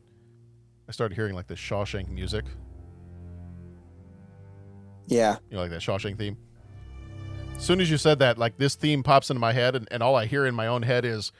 I 0.88 0.92
started 0.94 1.16
hearing 1.16 1.36
like 1.36 1.48
the 1.48 1.56
Shawshank 1.56 2.08
music. 2.10 2.46
Yeah. 5.08 5.38
You 5.50 5.56
know, 5.58 5.62
like 5.64 5.72
that 5.72 5.82
Shawshank 5.82 6.18
theme. 6.18 6.38
As 7.60 7.66
soon 7.66 7.82
as 7.82 7.92
you 7.92 7.98
said 7.98 8.20
that, 8.20 8.38
like 8.38 8.58
this 8.58 8.76
theme 8.76 9.04
pops 9.04 9.30
into 9.30 9.40
my 9.42 9.52
head, 9.54 9.76
and, 9.76 9.88
and 9.92 10.02
all 10.02 10.16
I 10.16 10.26
hear 10.26 10.46
in 10.46 10.56
my 10.56 10.66
own 10.66 10.84
head 10.84 11.04
is, 11.06 11.32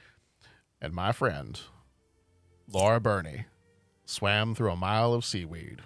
and 0.80 0.92
my 0.92 1.12
friend, 1.12 1.58
Laura 2.70 3.00
Burney, 3.00 3.46
swam 4.04 4.54
through 4.54 4.70
a 4.70 4.76
mile 4.76 5.12
of 5.14 5.24
seaweed 5.24 5.80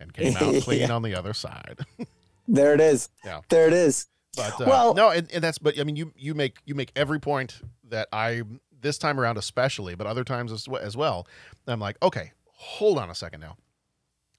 and 0.00 0.12
came 0.12 0.36
out 0.36 0.54
clean 0.62 0.80
Yeah. 0.80 0.92
on 0.92 1.02
the 1.02 1.14
other 1.14 1.32
side. 1.34 1.80
There 2.46 2.74
it 2.74 2.80
is. 2.82 3.08
Yeah. 3.24 3.40
There 3.48 3.66
it 3.66 3.72
is. 3.72 4.06
But 4.36 4.60
uh, 4.60 4.64
Well- 4.66 4.92
no, 4.92 5.08
and, 5.08 5.32
and 5.32 5.42
that's 5.42 5.56
but 5.56 5.80
I 5.80 5.84
mean 5.84 5.96
you 5.96 6.12
you 6.14 6.34
make 6.34 6.58
you 6.66 6.74
make 6.74 6.92
every 6.94 7.18
point 7.18 7.58
that 7.88 8.06
I 8.12 8.42
this 8.82 8.98
time 8.98 9.18
around 9.18 9.38
especially, 9.38 9.94
but 9.94 10.06
other 10.06 10.24
times 10.24 10.52
as, 10.52 10.68
as 10.82 10.94
well. 10.94 11.26
I'm 11.66 11.80
like, 11.80 11.96
okay, 12.02 12.32
hold 12.52 12.98
on 12.98 13.08
a 13.08 13.14
second 13.14 13.40
now. 13.40 13.56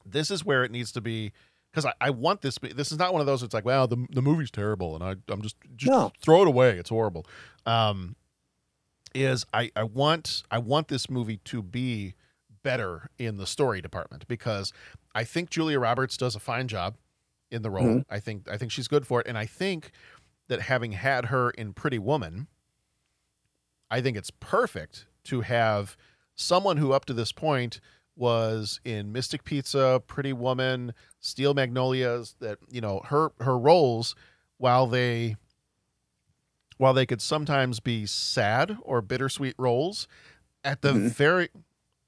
This 0.05 0.29
is 0.29 0.45
where 0.45 0.63
it 0.63 0.69
needs 0.69 0.91
to 0.91 1.01
be 1.01 1.31
because 1.75 1.85
I, 1.85 2.07
I 2.07 2.09
want 2.11 2.41
this. 2.41 2.57
This 2.61 2.91
is 2.93 2.97
not 2.97 3.11
one 3.11 3.19
of 3.19 3.27
those. 3.27 3.43
It's 3.43 3.53
like, 3.53 3.65
well, 3.65 3.85
the 3.87 4.05
the 4.09 4.21
movie's 4.21 4.49
terrible, 4.51 4.95
and 4.95 5.03
I 5.03 5.15
I'm 5.31 5.41
just 5.41 5.57
just 5.75 5.91
No. 5.91 6.11
throw 6.21 6.41
it 6.43 6.47
away. 6.47 6.77
It's 6.77 6.89
horrible. 6.89 7.25
Um, 7.65 8.15
is 9.13 9.45
I 9.53 9.71
I 9.75 9.83
want 9.83 10.43
I 10.49 10.57
want 10.59 10.87
this 10.87 11.09
movie 11.09 11.37
to 11.45 11.61
be 11.61 12.13
better 12.63 13.09
in 13.19 13.37
the 13.37 13.45
story 13.45 13.81
department 13.81 14.27
because 14.27 14.71
I 15.13 15.23
think 15.23 15.49
Julia 15.49 15.79
Roberts 15.79 16.17
does 16.17 16.35
a 16.35 16.39
fine 16.39 16.67
job 16.67 16.95
in 17.51 17.61
the 17.61 17.69
role. 17.69 17.83
Mhm. 17.85 18.05
I 18.09 18.19
think 18.19 18.49
I 18.49 18.57
think 18.57 18.71
she's 18.71 18.87
good 18.87 19.05
for 19.05 19.19
it, 19.21 19.27
and 19.27 19.37
I 19.37 19.45
think 19.45 19.91
that 20.47 20.61
having 20.61 20.93
had 20.93 21.25
her 21.25 21.49
in 21.51 21.73
Pretty 21.73 21.99
Woman, 21.99 22.47
I 23.91 24.01
think 24.01 24.15
it's 24.17 24.31
perfect 24.31 25.07
to 25.25 25.41
have 25.41 25.97
someone 26.35 26.77
who 26.77 26.91
up 26.93 27.05
to 27.05 27.13
this 27.13 27.31
point 27.31 27.79
was 28.15 28.79
in 28.85 29.11
Mystic 29.11 29.43
Pizza, 29.43 30.01
Pretty 30.07 30.33
Woman, 30.33 30.93
Steel 31.19 31.53
Magnolias. 31.53 32.35
That 32.39 32.59
you 32.69 32.81
know 32.81 33.01
her 33.05 33.31
her 33.39 33.57
roles, 33.57 34.15
while 34.57 34.87
they 34.87 35.35
while 36.77 36.93
they 36.93 37.05
could 37.05 37.21
sometimes 37.21 37.79
be 37.79 38.05
sad 38.05 38.77
or 38.81 39.01
bittersweet 39.01 39.55
roles, 39.57 40.07
at 40.63 40.81
the 40.81 40.93
Mhm. 40.93 41.09
very 41.15 41.49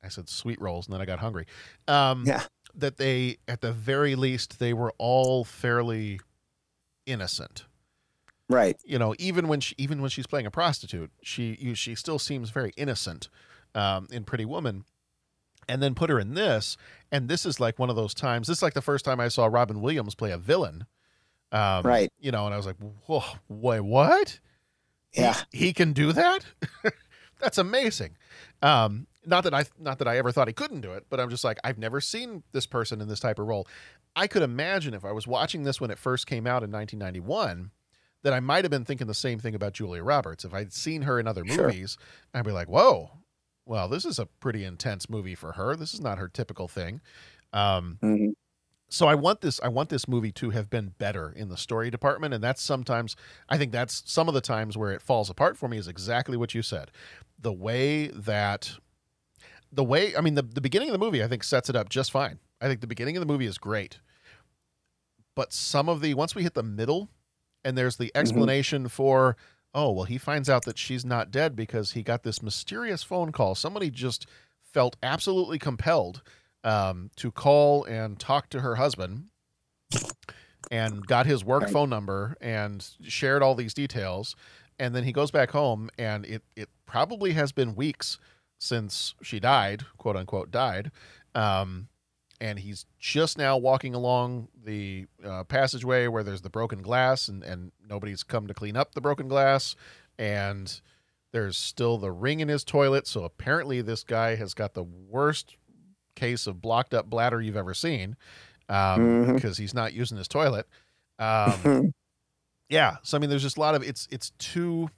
I 0.03 0.09
said 0.09 0.29
sweet 0.29 0.61
roles, 0.61 0.87
and 0.87 0.93
then 0.93 1.01
I 1.01 1.05
got 1.05 1.19
hungry. 1.19 1.47
Um, 1.87 2.31
Yeah. 2.31 2.47
that 2.75 2.97
they 2.97 3.37
at 3.47 3.61
the 3.61 3.73
very 3.73 4.15
least 4.15 4.59
they 4.59 4.73
were 4.73 4.93
all 4.99 5.43
fairly 5.45 6.19
innocent 7.07 7.65
Right. 8.49 8.79
you 8.83 8.99
know 8.99 9.13
even 9.19 9.47
when 9.47 9.59
she 9.59 9.75
even 9.77 10.01
when 10.01 10.09
she's 10.09 10.27
playing 10.27 10.45
a 10.45 10.51
prostitute 10.51 11.11
she 11.21 11.57
you, 11.59 11.75
she 11.75 11.95
still 11.95 12.19
seems 12.19 12.49
very 12.49 12.71
innocent 12.77 13.29
um, 13.75 14.07
in 14.11 14.23
pretty 14.23 14.45
woman 14.45 14.85
and 15.69 15.81
then 15.81 15.93
put 15.95 16.09
her 16.09 16.19
in 16.19 16.33
this 16.33 16.77
and 17.11 17.27
this 17.29 17.45
is 17.45 17.59
like 17.59 17.77
one 17.79 17.89
of 17.89 17.95
those 17.95 18.13
times 18.13 18.47
this 18.47 18.57
is 18.57 18.63
like 18.63 18.73
the 18.73 18.81
first 18.81 19.03
time 19.05 19.19
i 19.19 19.27
saw 19.27 19.45
robin 19.45 19.81
williams 19.81 20.15
play 20.15 20.31
a 20.31 20.37
villain 20.37 20.85
um, 21.51 21.83
Right. 21.83 22.11
you 22.19 22.31
know 22.31 22.45
and 22.45 22.53
i 22.53 22.57
was 22.57 22.65
like 22.65 22.75
whoa 23.05 23.23
wait 23.47 23.81
what 23.81 24.39
He- 25.11 25.21
Yeah. 25.21 25.35
he, 25.51 25.73
can 25.73 25.93
do 25.93 26.11
that 26.13 26.45
that's 27.39 27.57
amazing 27.57 28.17
um, 28.61 29.07
not 29.25 29.43
that 29.43 29.53
i 29.53 29.65
not 29.79 29.99
that 29.99 30.07
i 30.07 30.17
ever 30.17 30.31
thought 30.31 30.47
he 30.47 30.53
couldn't 30.53 30.81
do 30.81 30.91
it 30.93 31.05
but 31.09 31.19
i'm 31.19 31.29
just 31.29 31.43
like 31.43 31.57
i've 31.63 31.77
never 31.77 31.99
seen 32.01 32.43
this 32.51 32.65
person 32.65 32.99
in 33.01 33.07
this 33.07 33.19
type 33.19 33.39
of 33.39 33.47
role 33.47 33.67
i 34.15 34.27
could 34.27 34.41
imagine 34.41 34.93
if 34.93 35.03
i 35.05 35.11
was 35.11 35.27
watching 35.27 35.63
this 35.63 35.79
when 35.81 35.91
it 35.91 35.97
first 35.99 36.27
came 36.27 36.45
out 36.47 36.63
in 36.63 36.71
1991 36.71 37.71
that 38.23 38.33
I 38.33 38.39
might 38.39 38.63
have 38.65 38.71
been 38.71 38.83
thinking 38.83 39.05
the 39.05 39.13
same 39.13 39.37
thing 39.39 39.53
about 39.53 39.73
Julia 39.73 40.03
Roberts. 40.03 40.43
If 40.43 40.51
I'd 40.53 40.73
seen 40.73 41.03
her 41.03 41.19
in 41.19 41.27
other 41.27 41.45
Sure. 41.45 41.67
movies, 41.67 41.97
I'd 42.33 42.43
be 42.43 42.51
like, 42.51 42.67
whoa, 42.67 43.11
well, 43.67 43.87
this 43.87 44.05
is 44.05 44.17
a 44.19 44.25
pretty 44.25 44.63
intense 44.63 45.09
movie 45.09 45.35
for 45.35 45.53
her. 45.53 45.75
This 45.75 45.93
is 45.93 45.99
not 45.99 46.17
her 46.17 46.27
typical 46.27 46.67
thing. 46.67 47.01
Um, 47.53 47.99
Mhm. 48.01 48.33
so 48.89 49.07
I 49.07 49.15
want 49.15 49.41
this 49.41 49.59
I 49.61 49.67
want 49.67 49.89
this 49.89 50.07
movie 50.07 50.31
to 50.33 50.51
have 50.51 50.69
been 50.69 50.89
better 50.97 51.29
in 51.31 51.49
the 51.49 51.57
story 51.57 51.89
department 51.89 52.33
and 52.33 52.43
that's 52.43 52.61
sometimes 52.61 53.15
I 53.49 53.57
think 53.57 53.71
that's 53.71 54.03
some 54.09 54.27
of 54.27 54.33
the 54.33 54.41
times 54.41 54.77
where 54.77 54.91
it 54.91 55.01
falls 55.01 55.29
apart 55.29 55.57
for 55.57 55.67
me 55.67 55.77
is 55.77 55.87
exactly 55.87 56.37
what 56.37 56.53
you 56.55 56.61
said. 56.61 56.91
The 57.39 57.51
way 57.53 58.07
that 58.07 58.75
the 59.71 59.83
way 59.83 60.15
I 60.15 60.21
mean 60.21 60.35
the, 60.35 60.41
the 60.43 60.61
beginning 60.61 60.87
of 60.89 60.93
the 60.93 60.99
movie 61.05 61.21
I 61.23 61.27
think 61.27 61.43
sets 61.43 61.69
it 61.69 61.75
up 61.75 61.89
just 61.89 62.11
fine. 62.11 62.39
I 62.61 62.67
think 62.67 62.81
the 62.81 62.87
beginning 62.87 63.17
of 63.17 63.21
the 63.21 63.31
movie 63.31 63.45
is 63.45 63.57
great. 63.57 63.99
But 65.35 65.53
some 65.53 65.89
of 65.89 66.01
the 66.01 66.13
once 66.13 66.33
we 66.35 66.43
hit 66.43 66.53
the 66.53 66.63
middle 66.63 67.09
and 67.63 67.77
there's 67.77 67.97
the 67.97 68.11
explanation 68.15 68.87
for 68.87 69.35
oh 69.73 69.91
well 69.91 70.05
he 70.05 70.17
finds 70.17 70.49
out 70.49 70.65
that 70.65 70.77
she's 70.77 71.05
not 71.05 71.31
dead 71.31 71.55
because 71.55 71.91
he 71.91 72.03
got 72.03 72.23
this 72.23 72.41
mysterious 72.41 73.03
phone 73.03 73.31
call. 73.31 73.55
Somebody 73.55 73.89
just 73.89 74.25
felt 74.61 74.95
absolutely 75.01 75.59
compelled 75.59 76.21
um, 76.63 77.09
to 77.15 77.31
call 77.31 77.83
and 77.85 78.19
talk 78.19 78.49
to 78.49 78.61
her 78.61 78.75
husband 78.75 79.29
and 80.71 81.05
got 81.05 81.25
his 81.25 81.43
work 81.45 81.63
Right. 81.63 81.71
phone 81.71 81.89
number 81.89 82.35
and 82.41 82.85
shared 83.03 83.41
all 83.41 83.55
these 83.55 83.73
details. 83.73 84.35
And 84.79 84.93
then 84.95 85.03
he 85.03 85.11
goes 85.11 85.31
back 85.31 85.51
home 85.51 85.89
and 85.97 86.25
it 86.25 86.43
it 86.55 86.69
probably 86.85 87.33
has 87.33 87.51
been 87.51 87.75
weeks 87.75 88.17
since 88.59 89.15
she 89.21 89.39
died 89.39 89.85
quote 89.97 90.15
unquote 90.15 90.51
died. 90.51 90.91
Um, 91.35 91.87
and 92.39 92.59
he's 92.59 92.85
just 92.99 93.37
now 93.37 93.57
walking 93.57 93.95
along 93.95 94.47
the 94.63 95.07
uh, 95.25 95.43
passageway 95.45 96.07
where 96.07 96.23
there's 96.23 96.41
the 96.41 96.49
broken 96.49 96.81
glass 96.81 97.27
and, 97.27 97.43
and 97.43 97.71
nobody's 97.87 98.23
come 98.23 98.47
to 98.47 98.53
clean 98.53 98.75
up 98.77 98.93
the 98.93 99.01
broken 99.01 99.27
glass. 99.27 99.75
And 100.19 100.79
there's 101.31 101.57
still 101.57 101.97
the 101.97 102.11
ring 102.11 102.39
in 102.39 102.47
his 102.47 102.63
toilet. 102.63 103.07
So 103.07 103.23
apparently 103.23 103.81
this 103.81 104.03
guy 104.03 104.35
has 104.35 104.53
got 104.53 104.73
the 104.73 104.83
worst 104.83 105.55
case 106.15 106.47
of 106.47 106.61
blocked 106.61 106.93
up 106.93 107.09
bladder 107.09 107.41
you've 107.41 107.57
ever 107.57 107.73
seen 107.73 108.15
um, 108.69 108.99
Mhm. 108.99 109.35
because 109.35 109.57
he's 109.57 109.73
not 109.73 109.93
using 109.93 110.17
his 110.17 110.27
toilet. 110.27 110.67
Um, 111.19 111.93
yeah 112.69 112.97
so 113.01 113.17
i 113.17 113.19
mean 113.21 113.29
there's 113.29 113.41
just 113.43 113.55
a 113.55 113.61
lot 113.61 113.75
of 113.75 113.81
it's 113.81 114.09
it's 114.11 114.31
two 114.39 114.89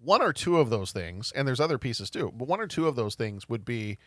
one 0.00 0.22
or 0.22 0.32
two 0.32 0.58
of 0.58 0.70
those 0.70 0.92
things 0.92 1.32
and 1.34 1.46
there's 1.46 1.58
other 1.58 1.76
pieces 1.76 2.08
too 2.08 2.32
but 2.36 2.46
one 2.46 2.60
or 2.60 2.68
two 2.68 2.86
of 2.86 2.94
those 2.94 3.16
things 3.16 3.48
would 3.48 3.64
be 3.64 3.98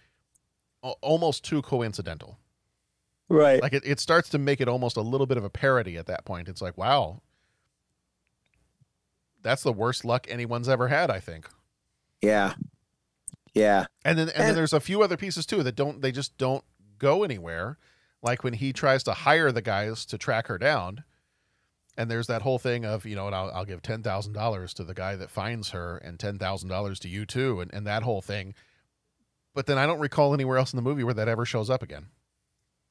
almost 1.01 1.43
too 1.43 1.61
coincidental 1.61 2.37
right. 3.29 3.61
like 3.61 3.73
it, 3.73 3.83
it 3.85 3.99
starts 3.99 4.29
to 4.29 4.37
make 4.37 4.61
it 4.61 4.67
almost 4.67 4.97
a 4.97 5.01
little 5.01 5.27
bit 5.27 5.37
of 5.37 5.43
a 5.43 5.49
parody 5.49 5.97
at 5.97 6.05
that 6.07 6.25
point 6.25 6.47
it's 6.47 6.61
like 6.61 6.77
wow 6.77 7.21
that's 9.41 9.63
the 9.63 9.73
worst 9.73 10.05
luck 10.05 10.25
anyone's 10.29 10.69
ever 10.69 10.87
had 10.87 11.09
i 11.09 11.19
think 11.19 11.49
yeah. 12.21 12.53
Yeah. 13.53 13.85
and 14.03 14.17
then 14.17 14.29
and, 14.29 14.47
then 14.47 14.55
there's 14.55 14.73
a 14.73 14.79
few 14.79 15.01
other 15.01 15.17
pieces 15.17 15.45
too 15.45 15.63
that 15.63 15.75
don't 15.75 16.01
they 16.01 16.11
just 16.11 16.37
don't 16.37 16.63
go 16.97 17.23
anywhere 17.23 17.77
like 18.21 18.43
when 18.43 18.53
he 18.53 18.73
tries 18.73 19.03
to 19.03 19.13
hire 19.13 19.51
the 19.51 19.61
guys 19.61 20.05
to 20.07 20.17
track 20.17 20.47
her 20.47 20.57
down 20.57 21.03
and 21.97 22.11
there's 22.11 22.27
that 22.27 22.41
whole 22.41 22.59
thing 22.59 22.83
of 22.83 23.05
you 23.05 23.15
know 23.15 23.27
and 23.27 23.35
i'll, 23.35 23.51
I'll 23.53 23.65
give 23.65 23.81
$10000 23.81 24.73
to 24.73 24.83
the 24.83 24.93
guy 24.93 25.15
that 25.15 25.29
finds 25.29 25.69
her 25.69 25.97
and 25.97 26.17
$10000 26.17 26.99
to 26.99 27.07
you 27.07 27.25
too 27.25 27.61
and, 27.61 27.73
and 27.73 27.87
that 27.87 28.03
whole 28.03 28.21
thing 28.21 28.53
but 29.55 29.65
then 29.65 29.79
i 29.79 29.87
don't 29.87 29.99
recall 29.99 30.33
anywhere 30.33 30.57
else 30.57 30.71
in 30.71 30.77
the 30.77 30.83
movie 30.83 31.03
where 31.03 31.13
that 31.15 31.27
ever 31.27 31.45
shows 31.45 31.69
up 31.69 31.81
again. 31.81 32.07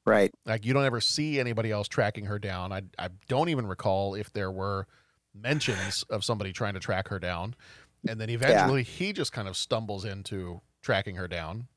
Right. 0.05 0.31
like 0.45 0.65
you 0.65 0.73
don't 0.73 0.85
ever 0.85 1.01
see 1.01 1.39
anybody 1.39 1.71
else 1.71 1.87
tracking 1.87 2.25
her 2.25 2.37
down. 2.37 2.71
I, 2.71 2.83
I 2.99 3.09
don't 3.27 3.49
even 3.49 3.65
recall 3.65 4.13
if 4.13 4.31
there 4.33 4.51
were 4.51 4.85
mentions 5.33 6.03
of 6.11 6.23
somebody 6.23 6.53
trying 6.53 6.75
to 6.75 6.79
track 6.79 7.07
her 7.07 7.17
down. 7.17 7.55
And 8.07 8.21
then 8.21 8.29
eventually 8.29 8.83
he 8.83 9.13
just 9.13 9.31
kind 9.31 9.47
of 9.47 9.57
stumbles 9.57 10.05
into 10.05 10.61
tracking 10.83 11.15
her 11.15 11.27
down. 11.27 11.67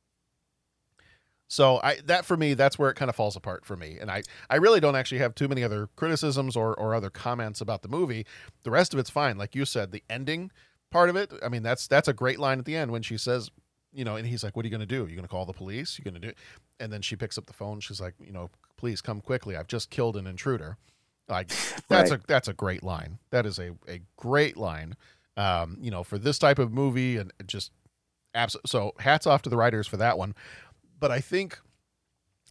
So 1.49 1.81
i 1.83 1.97
that 2.05 2.27
for 2.27 2.37
me 2.37 2.53
that's 2.53 2.79
where 2.79 2.91
it 2.91 2.97
kind 2.97 3.09
of 3.09 3.17
falls 3.17 3.35
apart 3.35 3.65
for 3.65 3.77
me. 3.77 3.97
And 3.99 4.11
i 4.11 4.23
i 4.51 4.57
really 4.57 4.81
don't 4.81 4.97
actually 4.97 5.21
have 5.21 5.35
too 5.35 5.49
many 5.49 5.65
other 5.65 5.89
criticisms 5.97 6.55
or 6.55 6.79
or 6.79 6.95
other 6.95 7.09
comments 7.09 7.63
about 7.63 7.81
the 7.81 7.89
movie. 7.89 8.27
The 8.63 8.71
rest 8.71 8.93
of 8.93 9.01
it's 9.01 9.09
fine. 9.09 9.39
Like 9.39 9.55
you 9.55 9.65
said 9.65 9.91
the 9.91 10.03
ending 10.11 10.51
part 10.91 11.11
of 11.11 11.17
it 11.17 11.31
i 11.43 11.49
mean 11.51 11.63
that's 11.63 11.87
that's 11.87 12.09
a 12.09 12.15
great 12.15 12.39
line 12.39 12.59
at 12.59 12.65
the 12.65 12.75
end 12.75 12.91
when 12.91 13.03
she 13.03 13.19
says 13.19 13.51
you 13.93 14.05
know 14.05 14.17
and 14.17 14.27
he's 14.27 14.43
like 14.45 14.57
what 14.57 14.65
are 14.65 14.69
you 14.69 14.71
going 14.71 14.81
to 14.81 14.87
do? 14.87 14.99
You're 15.07 15.17
going 15.17 15.23
to 15.23 15.29
call 15.29 15.47
the 15.47 15.53
police? 15.53 15.99
You're 15.99 16.11
going 16.11 16.21
to 16.23 16.29
do 16.29 16.35
and 16.81 16.93
then 16.93 17.03
she 17.03 17.17
picks 17.17 17.39
up 17.39 17.47
the 17.47 17.53
phone. 17.53 17.81
She's 17.81 18.01
like 18.01 18.15
you 18.19 18.33
know 18.33 18.51
please 18.77 19.01
come 19.01 19.21
quickly. 19.21 19.57
I've 19.57 19.67
just 19.69 19.91
killed 19.91 20.17
an 20.17 20.27
intruder. 20.27 20.77
Like 21.29 21.49
that's 21.89 22.11
Right. 22.11 22.21
a 22.21 22.27
that's 22.27 22.49
a 22.49 22.53
great 22.53 22.83
line. 22.83 23.19
That 23.31 23.47
is 23.47 23.59
a, 23.59 23.73
a 23.89 24.01
great 24.17 24.57
line. 24.57 24.95
Um 25.37 25.79
you 25.81 25.91
know 25.91 26.03
for 26.05 26.19
this 26.19 26.39
type 26.39 26.59
of 26.59 26.73
movie 26.73 27.17
and 27.17 27.33
just 27.47 27.71
absolutely 28.35 28.69
so 28.69 28.93
hats 29.01 29.27
off 29.27 29.43
to 29.43 29.51
the 29.51 29.57
writers 29.57 29.87
for 29.87 29.97
that 29.99 30.19
one. 30.19 30.35
But 31.01 31.11
i 31.11 31.21
think 31.21 31.59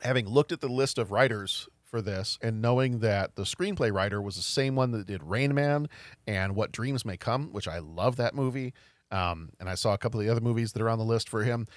having 0.01 0.27
looked 0.27 0.51
at 0.51 0.61
the 0.61 0.67
list 0.69 0.97
of 0.97 1.11
writers 1.11 1.67
for 1.83 2.01
this 2.01 2.37
and 2.41 2.61
knowing 2.61 2.99
that 2.99 3.35
the 3.35 3.43
screenplay 3.43 3.91
writer 3.91 4.21
was 4.21 4.35
the 4.35 4.41
same 4.41 4.75
one 4.75 4.91
that 4.91 5.07
did 5.07 5.23
Rain 5.23 5.55
Man 5.55 5.87
and 6.27 6.53
What 6.55 6.71
Dreams 6.71 7.05
May 7.05 7.17
Come, 7.17 7.51
which 7.53 7.67
I 7.67 7.79
love 7.79 8.17
that 8.17 8.35
movie. 8.35 8.73
Um, 9.11 9.51
and 9.59 9.69
I 9.69 9.75
saw 9.75 9.93
a 9.93 9.97
couple 9.97 10.19
of 10.19 10.25
the 10.25 10.31
other 10.31 10.41
movies 10.41 10.73
that 10.73 10.81
are 10.81 10.89
on 10.89 10.97
the 10.99 11.05
list 11.05 11.29
for 11.29 11.43
him. 11.43 11.67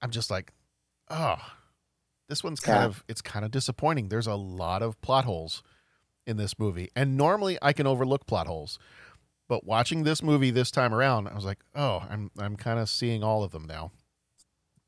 I'm 0.00 0.10
just 0.10 0.30
like, 0.30 0.52
oh, 1.10 1.36
this 2.28 2.44
one's 2.44 2.60
kind 2.60 2.80
Yeah. 2.80 2.86
of 2.86 3.04
it's 3.08 3.22
kind 3.22 3.44
of 3.44 3.50
disappointing. 3.50 4.08
There's 4.08 4.26
a 4.26 4.34
lot 4.34 4.82
of 4.82 5.00
plot 5.00 5.24
holes 5.24 5.62
in 6.26 6.36
this 6.36 6.58
movie, 6.58 6.90
and 6.96 7.16
normally 7.16 7.56
I 7.62 7.72
can 7.72 7.86
overlook 7.86 8.26
plot 8.26 8.46
holes, 8.46 8.78
but 9.48 9.64
watching 9.64 10.02
this 10.02 10.22
movie 10.22 10.50
this 10.50 10.70
time 10.72 10.92
around, 10.92 11.28
I 11.28 11.34
was 11.34 11.44
like, 11.44 11.58
oh, 11.74 12.04
I'm 12.10 12.30
I'm 12.38 12.56
kind 12.56 12.78
of 12.80 12.88
seeing 12.88 13.22
all 13.22 13.42
of 13.44 13.52
them 13.52 13.64
now. 13.64 13.92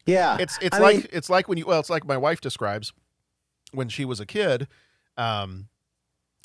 Yeah. 0.06 0.36
It's 0.40 0.58
it's 0.60 0.76
I 0.76 0.80
like 0.80 0.96
mean- 0.96 1.06
it's 1.12 1.30
like 1.30 1.48
when 1.48 1.58
you 1.58 1.66
well, 1.66 1.80
it's 1.80 1.90
like 1.90 2.04
my 2.06 2.16
wife 2.16 2.40
describes 2.40 2.92
when 3.72 3.88
she 3.88 4.04
was 4.04 4.20
a 4.20 4.26
kid. 4.26 4.66
Um, 5.16 5.68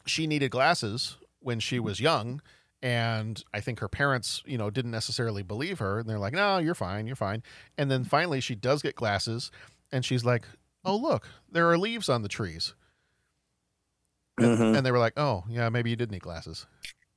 she 0.06 0.28
needed 0.28 0.52
glasses 0.52 1.18
when 1.40 1.60
she 1.60 1.80
was 1.80 2.00
young, 2.00 2.42
and 2.84 3.42
I 3.54 3.62
think 3.62 3.80
her 3.80 3.88
parents, 3.88 4.44
you 4.46 4.58
know, 4.60 4.70
didn't 4.70 4.92
necessarily 4.92 5.42
believe 5.42 5.80
her, 5.80 6.00
and 6.00 6.08
they're 6.10 6.20
like, 6.20 6.34
"No, 6.34 6.60
you're 6.60 6.76
fine, 6.76 7.08
you're 7.08 7.16
fine." 7.16 7.42
And 7.78 7.90
then 7.90 8.04
finally, 8.04 8.42
she 8.42 8.54
does 8.54 8.84
get 8.84 8.96
glasses, 8.96 9.50
and 9.92 10.06
she's 10.06 10.24
like, 10.26 10.46
"Oh, 10.86 10.96
look, 10.98 11.28
there 11.50 11.70
are 11.72 11.78
leaves 11.78 12.10
on 12.10 12.22
the 12.22 12.30
trees." 12.30 12.76
And, 14.38 14.58
Mhm. 14.58 14.78
and 14.78 14.86
they 14.86 14.92
were 14.92 15.00
like, 15.00 15.14
"Oh, 15.18 15.44
yeah, 15.48 15.70
maybe 15.70 15.90
you 15.90 15.96
did 15.96 16.12
need 16.12 16.22
glasses." 16.22 16.66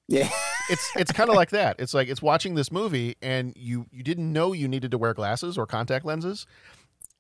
Yeah. 0.09 0.31
It's 0.71 0.89
it's 0.97 1.13
kind 1.13 1.29
of 1.31 1.37
like 1.37 1.51
that. 1.51 1.77
It's 1.81 1.95
like 1.95 2.09
it's 2.09 2.23
watching 2.23 2.55
this 2.55 2.71
movie 2.71 3.17
and 3.23 3.53
you 3.57 3.87
you 3.91 4.03
didn't 4.05 4.33
know 4.33 4.53
you 4.53 4.69
needed 4.69 4.91
to 4.93 4.99
wear 4.99 5.15
glasses 5.15 5.57
or 5.59 5.67
contact 5.67 6.05
lenses. 6.05 6.47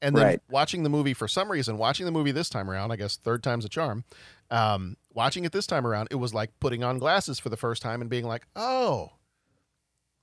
And 0.02 0.16
then 0.16 0.24
Right. 0.24 0.40
watching 0.51 0.82
the 0.82 0.89
movie 0.90 1.14
for 1.14 1.27
some 1.27 1.51
reason, 1.51 1.78
watching 1.78 2.06
the 2.06 2.12
movie 2.12 2.31
this 2.32 2.48
time 2.51 2.70
around, 2.70 2.93
I 2.93 2.97
guess 2.97 3.16
third 3.16 3.43
time's 3.43 3.64
a 3.64 3.68
charm. 3.68 4.05
Um, 4.51 4.97
watching 5.10 5.44
it 5.44 5.52
this 5.52 5.66
time 5.66 5.86
around, 5.86 6.09
it 6.10 6.16
was 6.16 6.32
like 6.35 6.51
putting 6.60 6.85
on 6.85 6.98
glasses 6.98 7.39
for 7.39 7.48
the 7.48 7.56
first 7.56 7.82
time 7.82 8.01
and 8.01 8.09
being 8.10 8.24
like, 8.27 8.47
"Oh, 8.56 9.12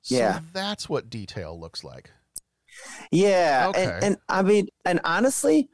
so 0.02 0.16
Yeah. 0.16 0.40
that's 0.54 0.88
what 0.90 1.10
detail 1.10 1.60
looks 1.60 1.84
like." 1.84 2.12
Yeah, 3.12 3.68
Okay. 3.70 3.84
and, 3.84 4.04
and 4.04 4.18
I 4.30 4.42
mean, 4.42 4.68
and 4.86 5.00
honestly, 5.04 5.70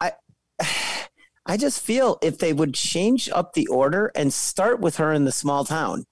I 0.00 0.12
I 1.48 1.56
just 1.56 1.80
feel 1.80 2.18
if 2.22 2.38
they 2.38 2.52
would 2.52 2.74
change 2.74 3.28
up 3.28 3.52
the 3.52 3.66
order 3.68 4.10
and 4.16 4.32
start 4.32 4.80
with 4.80 4.96
her 4.96 5.12
in 5.12 5.24
the 5.24 5.32
small 5.32 5.64
town, 5.64 6.04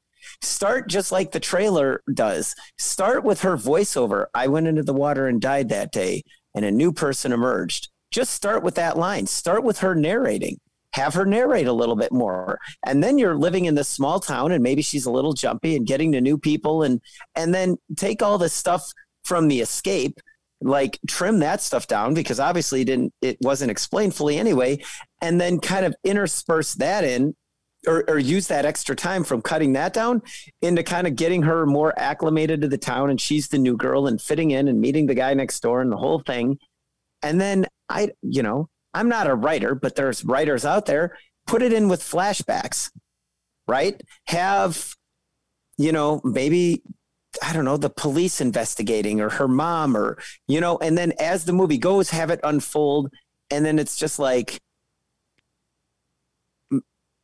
start 0.43 0.89
just 0.89 1.11
like 1.11 1.33
the 1.33 1.41
trailer 1.41 2.03
does. 2.13 2.55
Start 2.79 3.25
with 3.25 3.41
her 3.43 3.57
voiceover. 3.57 4.27
I 4.35 4.47
went 4.47 4.69
into 4.69 4.85
the 4.85 4.93
water 4.95 5.27
and 5.27 5.41
died 5.41 5.71
that 5.71 5.91
day, 5.93 6.23
and 6.55 6.65
a 6.65 6.71
new 6.71 6.93
person 6.93 7.33
emerged. 7.33 7.89
Just 8.13 8.33
start 8.33 8.63
with 8.63 8.77
that 8.77 8.97
line. 8.97 9.27
Start 9.27 9.65
with 9.65 9.79
her 9.79 9.95
narrating. 9.97 10.59
Have 10.95 11.15
her 11.15 11.27
narrate 11.27 11.67
a 11.67 11.73
little 11.73 11.97
bit 11.97 12.13
more, 12.13 12.59
and 12.87 13.03
then 13.03 13.19
you're 13.19 13.37
living 13.37 13.65
in 13.67 13.75
this 13.75 13.89
small 13.89 14.21
town, 14.21 14.53
and 14.53 14.63
maybe 14.63 14.83
she's 14.83 15.07
a 15.07 15.11
little 15.11 15.33
jumpy 15.33 15.77
and 15.77 15.87
getting 15.87 16.13
to 16.13 16.21
new 16.21 16.39
people, 16.39 16.83
and 16.83 17.01
and 17.35 17.55
then 17.55 17.77
take 17.97 18.23
all 18.23 18.39
this 18.39 18.53
stuff 18.53 18.93
from 19.25 19.49
the 19.49 19.61
escape 19.61 20.21
like 20.61 20.99
trim 21.07 21.41
that 21.41 21.61
stuff 21.61 21.87
down 21.87 22.15
because 22.15 22.41
obviously 22.41 22.81
it 22.81 22.85
didn't 22.87 23.13
it 23.21 23.37
wasn't 23.43 23.71
explained 23.71 24.15
fully 24.15 24.39
anyway 24.39 24.79
and 25.21 25.39
then 25.39 25.59
kind 25.59 25.85
of 25.85 25.95
intersperse 26.05 26.75
that 26.75 27.05
in 27.05 27.35
or, 27.87 28.05
or 28.09 28.19
use 28.19 28.49
that 28.49 28.65
extra 28.65 28.97
time 28.97 29.25
from 29.25 29.43
cutting 29.43 29.73
that 29.75 29.93
down 29.93 30.23
into 30.63 30.83
kind 30.83 31.07
of 31.07 31.17
getting 31.17 31.43
her 31.43 31.67
more 31.67 31.93
acclimated 31.99 32.61
to 32.61 32.69
the 32.69 32.79
town 32.79 33.11
and 33.11 33.21
she's 33.21 33.49
the 33.49 33.59
new 33.59 33.77
girl 33.77 34.07
and 34.07 34.21
fitting 34.21 34.51
in 34.51 34.69
and 34.69 34.81
meeting 34.81 35.07
the 35.07 35.15
guy 35.15 35.35
next 35.35 35.61
door 35.61 35.81
and 35.81 35.93
the 35.93 35.97
whole 35.97 36.21
thing. 36.21 36.59
And 37.23 37.41
then 37.41 37.67
i 37.91 38.11
you 38.23 38.43
know 38.43 38.69
i'm 38.95 39.09
not 39.09 39.27
a 39.27 39.35
writer 39.35 39.75
but 39.75 39.97
there's 39.97 40.25
writers 40.25 40.65
out 40.65 40.87
there 40.87 41.17
put 41.47 41.63
it 41.63 41.73
in 41.73 41.89
with 41.89 42.01
flashbacks 42.03 42.91
right 43.69 44.01
have 44.27 44.95
you 45.77 45.93
know 45.93 46.21
maybe 46.25 46.83
I 47.43 47.53
don't 47.53 47.65
know, 47.65 47.77
the 47.77 47.91
police 47.91 48.41
investigating 48.41 49.21
or 49.21 49.29
her 49.29 49.49
mom 49.49 49.97
or, 49.97 50.19
you 50.47 50.61
know, 50.61 50.79
and 50.79 50.97
then 50.97 51.13
as 51.19 51.45
the 51.45 51.53
movie 51.53 51.79
goes, 51.79 52.11
have 52.11 52.31
it 52.31 52.41
unfold. 52.45 53.13
And 53.51 53.65
then 53.65 53.79
it's 53.79 53.97
just 53.97 54.19
like, 54.19 54.61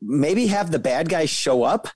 maybe 0.00 0.46
have 0.48 0.70
the 0.70 0.78
bad 0.78 1.08
guy 1.08 1.26
show 1.26 1.62
up, 1.62 1.88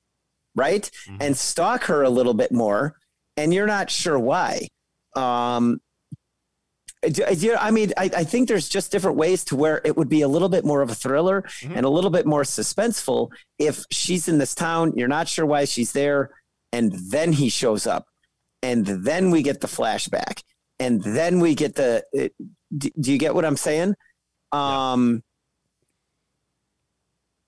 right? 0.54 0.88
And 1.20 1.36
stalk 1.36 1.84
her 1.84 2.02
a 2.02 2.10
little 2.10 2.34
bit 2.34 2.52
more. 2.52 2.96
And 3.36 3.52
you're 3.52 3.66
not 3.66 3.90
sure 3.90 4.18
why. 4.18 4.68
Um, 5.16 5.80
Uh, 7.04 7.30
you- 7.30 7.56
I 7.56 7.70
mean, 7.70 7.92
I, 7.96 8.10
I 8.16 8.24
think 8.24 8.48
there's 8.48 8.68
just 8.68 8.90
different 8.90 9.16
ways 9.16 9.44
to 9.44 9.56
where 9.56 9.80
it 9.84 9.96
would 9.96 10.08
be 10.08 10.22
a 10.22 10.28
little 10.28 10.48
bit 10.48 10.64
more 10.64 10.82
of 10.82 10.90
a 10.90 10.94
thriller 10.94 11.42
mm-hmm. 11.42 11.76
and 11.76 11.84
a 11.84 11.88
little 11.88 12.10
bit 12.10 12.26
more 12.26 12.42
suspenseful 12.42 13.30
if 13.58 13.84
she's 13.90 14.28
in 14.28 14.38
this 14.38 14.54
town, 14.54 14.92
you're 14.96 15.08
not 15.08 15.28
sure 15.28 15.46
why 15.46 15.64
she's 15.64 15.92
there, 15.92 16.30
and 16.72 16.92
then 16.92 17.32
he 17.32 17.48
shows 17.48 17.86
up, 17.86 18.06
and 18.62 18.86
then 18.86 19.30
we 19.30 19.42
get 19.42 19.60
the 19.60 19.68
flashback, 19.68 20.42
and 20.80 21.02
then 21.02 21.40
we 21.40 21.54
get 21.54 21.74
the. 21.76 22.04
Uh, 22.16 22.18
it, 22.20 22.34
do, 22.76 22.90
do 22.98 23.12
you 23.12 23.18
get 23.18 23.34
what 23.34 23.44
I'm 23.44 23.56
saying? 23.56 23.94
Um, 24.50 25.22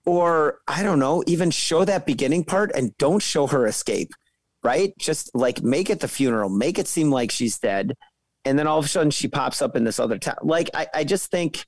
or 0.04 0.60
I 0.68 0.82
don't 0.84 1.00
know, 1.00 1.24
even 1.26 1.50
show 1.50 1.84
that 1.84 2.06
beginning 2.06 2.44
part 2.44 2.70
and 2.74 2.96
don't 2.96 3.20
show 3.20 3.48
her 3.48 3.66
escape, 3.66 4.12
right? 4.62 4.96
Just 4.98 5.34
like 5.34 5.62
make 5.62 5.90
it 5.90 6.00
the 6.00 6.08
funeral, 6.08 6.48
make 6.48 6.78
it 6.78 6.86
seem 6.86 7.10
like 7.10 7.32
she's 7.32 7.58
dead, 7.58 7.94
and 8.46 8.58
then 8.58 8.66
all 8.66 8.78
of 8.78 8.84
a 8.84 8.88
sudden 8.88 9.10
she 9.10 9.28
pops 9.28 9.60
up 9.60 9.76
in 9.76 9.84
this 9.84 9.98
other 9.98 10.18
town. 10.18 10.36
Like 10.42 10.70
I, 10.72 10.86
I 10.94 11.04
just 11.04 11.30
think, 11.30 11.66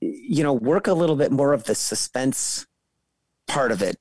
you 0.00 0.42
know, 0.42 0.52
work 0.52 0.86
a 0.86 0.92
little 0.92 1.16
bit 1.16 1.32
more 1.32 1.52
of 1.52 1.64
the 1.64 1.74
suspense 1.74 2.66
part 3.48 3.72
of 3.72 3.82
it, 3.82 3.96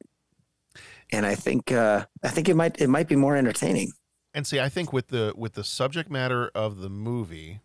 and 1.12 1.26
I 1.26 1.36
think 1.36 1.72
uh, 1.72 2.06
I 2.24 2.30
think 2.30 2.50
it 2.50 2.56
might 2.56 2.80
it 2.82 2.90
might 2.90 3.08
be 3.08 3.16
more 3.16 3.36
entertaining. 3.36 3.92
And 4.34 4.46
see, 4.46 4.60
I 4.60 4.70
think 4.70 4.92
with 4.92 5.08
the 5.08 5.34
with 5.36 5.54
the 5.54 5.64
subject 5.64 6.12
matter 6.12 6.52
of 6.54 6.80
the 6.80 6.90
movie, 6.90 7.62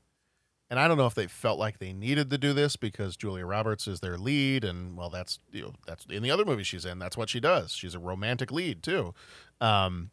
and 0.70 0.78
I 0.78 0.86
don't 0.86 0.96
know 0.96 1.06
if 1.06 1.16
they 1.16 1.26
felt 1.26 1.58
like 1.58 1.78
they 1.78 1.92
needed 1.92 2.30
to 2.30 2.38
do 2.38 2.52
this 2.52 2.76
because 2.76 3.16
Julia 3.16 3.44
Roberts 3.44 3.88
is 3.88 3.98
their 3.98 4.16
lead, 4.16 4.62
and 4.62 4.96
well, 4.96 5.10
that's 5.10 5.40
you 5.50 5.62
know 5.62 5.72
that's 5.86 6.06
in 6.06 6.22
the 6.22 6.30
other 6.30 6.44
movie 6.44 6.62
she's 6.62 6.84
in. 6.84 7.00
That's 7.00 7.16
what 7.16 7.28
she 7.28 7.40
does. 7.40 7.72
She's 7.72 7.96
a 7.96 7.98
romantic 7.98 8.52
lead 8.52 8.84
too. 8.84 9.12
Um, 9.60 10.12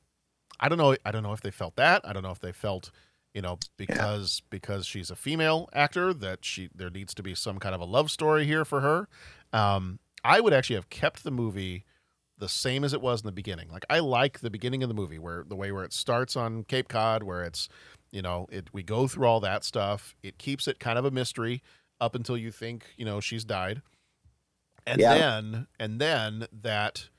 I 0.59 0.69
don't 0.69 0.79
know. 0.79 0.95
I 1.05 1.11
don't 1.11 1.23
know 1.23 1.33
if 1.33 1.41
they 1.41 1.51
felt 1.51 1.75
that. 1.75 2.01
I 2.03 2.13
don't 2.13 2.23
know 2.23 2.31
if 2.31 2.39
they 2.39 2.51
felt, 2.51 2.89
you 3.37 3.43
know, 3.43 3.59
because 3.77 4.41
because 4.49 4.87
she's 4.87 5.11
a 5.11 5.15
female 5.15 5.69
actor 5.71 6.11
that 6.11 6.43
she 6.43 6.71
there 6.73 6.89
needs 6.89 7.13
to 7.13 7.21
be 7.21 7.35
some 7.35 7.59
kind 7.59 7.75
of 7.75 7.79
a 7.79 7.85
love 7.85 8.09
story 8.09 8.47
here 8.47 8.65
for 8.65 8.81
her. 8.81 9.07
Um, 9.53 9.99
I 10.23 10.39
would 10.39 10.53
actually 10.53 10.77
have 10.77 10.89
kept 10.89 11.23
the 11.23 11.29
movie 11.29 11.85
the 12.39 12.49
same 12.49 12.83
as 12.83 12.93
it 12.93 13.01
was 13.01 13.21
in 13.21 13.27
the 13.27 13.31
beginning. 13.31 13.69
Like 13.69 13.85
I 13.91 13.99
like 13.99 14.39
the 14.39 14.49
beginning 14.49 14.81
of 14.81 14.89
the 14.89 14.95
movie 14.95 15.19
where 15.19 15.43
the 15.47 15.55
way 15.55 15.71
where 15.71 15.83
it 15.83 15.93
starts 15.93 16.35
on 16.35 16.63
Cape 16.63 16.87
Cod, 16.87 17.21
where 17.21 17.43
it's 17.43 17.69
you 18.11 18.23
know 18.23 18.47
it 18.51 18.69
we 18.73 18.81
go 18.81 19.07
through 19.07 19.27
all 19.27 19.39
that 19.41 19.63
stuff. 19.63 20.15
It 20.23 20.39
keeps 20.39 20.67
it 20.67 20.79
kind 20.79 20.97
of 20.97 21.05
a 21.05 21.11
mystery 21.11 21.61
up 22.01 22.15
until 22.15 22.37
you 22.37 22.49
think 22.49 22.87
you 22.97 23.05
know 23.05 23.19
she's 23.19 23.45
died, 23.45 23.83
and 24.87 24.99
Yeah. 24.99 25.13
then 25.13 25.67
and 25.79 26.01
then 26.01 26.47
that 26.51 27.09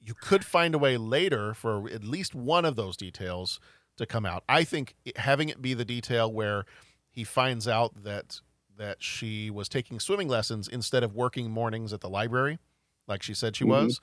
you 0.00 0.14
could 0.14 0.44
find 0.44 0.74
a 0.74 0.78
way 0.78 0.96
later 0.96 1.54
for 1.54 1.88
at 1.88 2.02
least 2.02 2.34
one 2.34 2.64
of 2.64 2.74
those 2.74 2.96
details 2.96 3.60
to 4.02 4.06
come 4.06 4.26
out. 4.26 4.44
I 4.48 4.64
think 4.64 4.94
it- 5.04 5.16
having 5.16 5.48
it 5.48 5.62
be 5.62 5.72
the 5.74 5.84
detail 5.84 6.30
where 6.32 6.64
he 7.10 7.24
finds 7.24 7.66
out 7.66 8.04
that 8.04 8.40
that 8.76 9.02
she 9.02 9.50
was 9.50 9.68
taking 9.68 10.00
swimming 10.00 10.28
lessons 10.28 10.66
instead 10.66 11.02
of 11.02 11.14
working 11.14 11.50
mornings 11.50 11.92
at 11.92 12.00
the 12.00 12.08
library, 12.08 12.58
like 13.06 13.22
she 13.22 13.34
said 13.34 13.54
she 13.54 13.64
Mhm. 13.64 13.68
was. 13.68 14.00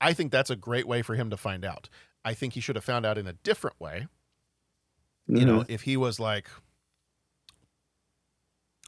I 0.00 0.12
think 0.14 0.32
that's 0.32 0.48
a 0.50 0.56
great 0.56 0.86
way 0.88 1.02
for 1.02 1.14
him 1.14 1.28
to 1.30 1.36
find 1.36 1.64
out. 1.64 1.88
I 2.24 2.32
think 2.34 2.54
he 2.54 2.60
should 2.60 2.76
have 2.76 2.84
found 2.84 3.04
out 3.04 3.18
in 3.18 3.26
a 3.26 3.32
different 3.34 3.78
way. 3.80 4.06
You 5.26 5.44
know, 5.44 5.64
if 5.68 5.82
he 5.82 5.96
was 5.98 6.18
like, 6.18 6.48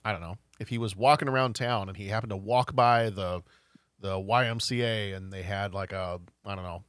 I 0.05 0.12
don't 0.12 0.22
know, 0.22 0.39
if 0.59 0.68
he 0.68 0.78
was 0.78 0.97
walking 0.97 1.28
around 1.28 1.55
town 1.55 1.89
and 1.89 1.97
he 1.98 2.09
happened 2.09 2.31
to 2.31 2.36
walk 2.36 2.74
by 2.74 3.10
the 3.10 3.43
the 3.98 4.18
YMCA 4.18 5.12
and 5.14 5.31
they 5.31 5.43
had 5.43 5.74
like 5.74 5.93
a 5.93 6.18
I 6.44 6.55
don't 6.55 6.64
know, 6.64 6.85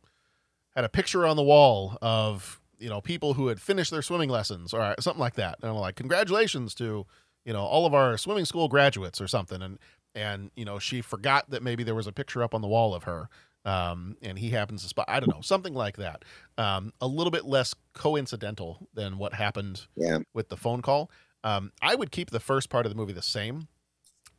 had 0.73 0.85
a 0.85 0.89
picture 0.89 1.25
on 1.25 1.35
the 1.35 1.43
wall 1.43 1.97
of 2.01 2.60
you 2.81 2.89
know 2.89 2.99
people 3.01 3.35
who 3.35 3.47
had 3.47 3.61
finished 3.61 3.91
their 3.91 4.01
swimming 4.01 4.29
lessons 4.29 4.73
or 4.73 4.95
something 4.99 5.19
like 5.21 5.35
that, 5.35 5.57
and 5.61 5.69
I'm 5.71 5.77
like, 5.77 5.95
congratulations 5.95 6.73
to 6.75 7.05
you 7.45 7.53
know 7.53 7.61
all 7.63 7.85
of 7.85 7.93
our 7.93 8.17
swimming 8.17 8.45
school 8.45 8.67
graduates 8.67 9.21
or 9.21 9.27
something, 9.27 9.61
and 9.61 9.79
and 10.15 10.51
you 10.55 10.65
know 10.65 10.79
she 10.79 11.01
forgot 11.01 11.49
that 11.51 11.63
maybe 11.63 11.83
there 11.83 11.95
was 11.95 12.07
a 12.07 12.11
picture 12.11 12.43
up 12.43 12.53
on 12.53 12.61
the 12.61 12.67
wall 12.67 12.93
of 12.93 13.03
her 13.03 13.29
um, 13.63 14.17
and 14.23 14.39
he 14.39 14.49
happens 14.49 14.81
to 14.81 14.87
spot 14.89 15.05
i 15.07 15.19
don't 15.19 15.33
know 15.33 15.41
something 15.41 15.73
like 15.75 15.95
that. 15.97 16.25
Um, 16.57 16.91
a 16.99 17.07
little 17.07 17.31
bit 17.31 17.45
less 17.45 17.73
coincidental 17.93 18.87
than 18.93 19.17
what 19.19 19.33
happened 19.35 19.85
Yeah. 19.95 20.19
with 20.33 20.49
the 20.49 20.57
phone 20.57 20.81
call. 20.81 21.09
Um, 21.43 21.71
i 21.81 21.95
would 21.95 22.11
keep 22.11 22.31
the 22.31 22.39
first 22.41 22.69
part 22.69 22.85
of 22.85 22.91
the 22.91 22.95
movie 22.97 23.13
the 23.13 23.21
same. 23.21 23.67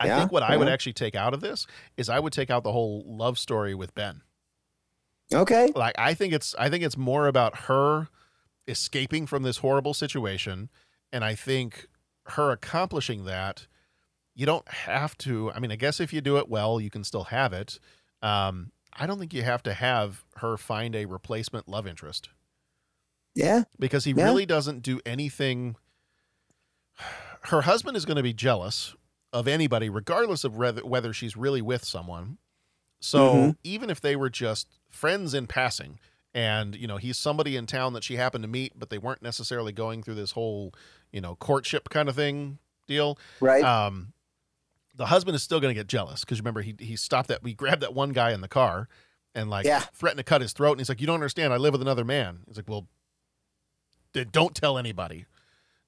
I 0.01 0.06
Yeah, 0.09 0.19
think 0.19 0.32
what 0.32 0.43
i 0.43 0.56
would 0.56 0.69
actually 0.69 0.93
take 0.94 1.14
out 1.14 1.32
of 1.35 1.40
this 1.40 1.66
is 1.97 2.09
i 2.09 2.19
would 2.19 2.32
take 2.32 2.51
out 2.51 2.64
the 2.64 2.73
whole 2.73 3.05
love 3.06 3.39
story 3.39 3.74
with 3.74 3.94
ben. 3.94 4.23
Okay. 5.32 5.73
like 5.74 5.94
i 5.97 6.12
think 6.14 6.32
it's 6.35 6.55
i 6.59 6.69
think 6.69 6.85
it's 6.85 6.97
more 6.98 7.27
about 7.28 7.56
her 7.60 8.09
escaping 8.68 9.26
from 9.26 9.43
this 9.43 9.59
horrible 9.59 9.94
situation 9.94 10.70
and 11.12 11.24
i 11.24 11.34
think 11.34 11.86
her 12.26 12.51
accomplishing 12.52 13.24
that 13.24 13.66
you 14.34 14.47
don't 14.47 14.68
have 14.68 15.16
to 15.18 15.51
i 15.52 15.59
mean 15.59 15.72
i 15.72 15.76
guess 15.76 15.98
if 16.01 16.12
you 16.12 16.20
do 16.20 16.36
it 16.36 16.48
well 16.48 16.80
you 16.80 16.89
can 16.90 17.02
still 17.05 17.24
have 17.24 17.52
it 17.52 17.78
um, 18.22 18.70
i 18.93 19.05
don't 19.06 19.18
think 19.18 19.34
you 19.34 19.43
have 19.43 19.62
to 19.62 19.74
have 19.74 20.24
her 20.36 20.56
find 20.56 20.94
a 20.94 21.06
replacement 21.06 21.66
love 21.68 21.86
interest 21.86 22.28
Yeah. 23.34 23.64
because 23.80 24.05
he 24.05 24.12
Yeah. 24.12 24.24
really 24.24 24.47
doesn't 24.47 24.82
do 24.82 25.01
anything 25.05 25.76
her 27.47 27.62
husband 27.62 27.97
is 27.97 28.05
going 28.05 28.16
to 28.16 28.22
be 28.22 28.32
jealous 28.32 28.94
of 29.32 29.48
anybody 29.48 29.89
regardless 29.89 30.44
of 30.44 30.56
whether, 30.56 30.84
whether 30.84 31.12
she's 31.12 31.36
really 31.36 31.62
with 31.62 31.84
someone 31.84 32.39
so 33.01 33.34
Mhm. 33.34 33.56
even 33.64 33.90
if 33.90 34.01
they 34.01 34.14
were 34.14 34.30
just 34.30 34.68
friends 34.89 35.34
in 35.34 35.47
passing 35.48 35.98
and 36.34 36.74
you 36.74 36.86
know 36.86 36.96
he's 36.96 37.18
somebody 37.18 37.56
in 37.56 37.66
town 37.66 37.92
that 37.92 38.02
she 38.04 38.16
happened 38.16 38.42
to 38.42 38.48
meet 38.48 38.72
but 38.78 38.88
they 38.90 38.98
weren't 38.98 39.22
necessarily 39.22 39.72
going 39.72 40.02
through 40.02 40.14
this 40.14 40.32
whole 40.32 40.72
you 41.12 41.20
know 41.20 41.34
courtship 41.36 41.88
kind 41.90 42.09
of 42.09 42.14
thing 42.16 42.59
deal 42.86 43.18
Right. 43.40 43.62
um 43.62 44.12
the 44.94 45.06
husband 45.06 45.34
is 45.34 45.42
still 45.42 45.60
going 45.60 45.74
to 45.74 45.78
get 45.78 45.86
jealous 45.88 46.20
because 46.20 46.38
remember 46.40 46.62
he 46.62 46.74
he 46.78 46.96
stopped 46.96 47.28
that 47.28 47.42
we 47.42 47.52
grabbed 47.54 47.82
that 47.82 47.94
one 47.94 48.10
guy 48.10 48.32
in 48.32 48.40
the 48.40 48.48
car 48.48 48.88
and 49.34 49.50
like 49.50 49.66
Yeah. 49.66 49.80
threatened 49.94 50.18
to 50.18 50.24
cut 50.24 50.40
his 50.40 50.52
throat 50.52 50.72
and 50.72 50.80
he's 50.80 50.88
like 50.88 51.00
you 51.00 51.06
don't 51.06 51.14
understand 51.14 51.52
I 51.52 51.56
live 51.59 51.72
with 51.72 51.82
another 51.82 52.04
man 52.04 52.40
he's 52.46 52.56
like 52.56 52.68
well 52.68 52.86
don't 54.30 54.54
tell 54.54 54.78
anybody 54.78 55.26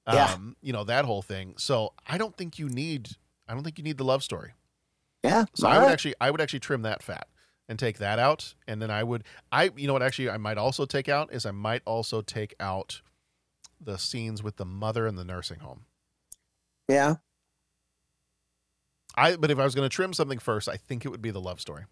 Yeah. 0.07 0.33
um 0.33 0.55
you 0.61 0.73
know 0.73 0.83
that 0.83 1.05
whole 1.05 1.21
thing 1.21 1.55
so 1.57 1.93
I 2.07 2.17
don't 2.17 2.35
think 2.35 2.59
you 2.59 2.67
need 2.69 3.09
I 3.47 3.53
don't 3.53 3.63
think 3.63 3.77
you 3.77 3.83
need 3.83 3.97
the 3.97 4.03
love 4.05 4.23
story 4.23 4.53
Yeah. 5.23 5.45
So 5.55 5.67
I 5.67 5.77
would 5.77 5.85
right. 5.85 5.91
actually 5.91 6.15
I 6.21 6.31
would 6.31 6.41
actually 6.41 6.59
trim 6.59 6.81
that 6.83 7.01
fat 7.03 7.27
and 7.67 7.79
take 7.79 7.97
that 7.97 8.19
out, 8.19 8.53
and 8.67 8.81
then 8.81 8.91
I 8.91 9.03
would 9.03 9.23
I 9.51 9.71
you 9.75 9.87
know 9.87 9.93
what 9.93 10.03
actually 10.03 10.29
I 10.29 10.37
might 10.37 10.57
also 10.57 10.85
take 10.85 11.09
out 11.09 11.33
is 11.33 11.45
I 11.45 11.51
might 11.51 11.81
also 11.85 12.21
take 12.21 12.55
out 12.59 13.01
the 13.79 13.97
scenes 13.97 14.41
with 14.41 14.57
the 14.57 14.65
mother 14.65 15.07
in 15.07 15.15
the 15.15 15.25
nursing 15.25 15.59
home. 15.59 15.85
Yeah. 16.87 17.15
I 19.15 19.35
but 19.35 19.51
if 19.51 19.59
I 19.59 19.63
was 19.63 19.75
going 19.75 19.87
to 19.87 19.93
trim 19.93 20.13
something 20.13 20.39
first, 20.39 20.67
I 20.69 20.77
think 20.77 21.05
it 21.05 21.09
would 21.09 21.21
be 21.21 21.31
the 21.31 21.41
love 21.41 21.59
story. 21.59 21.85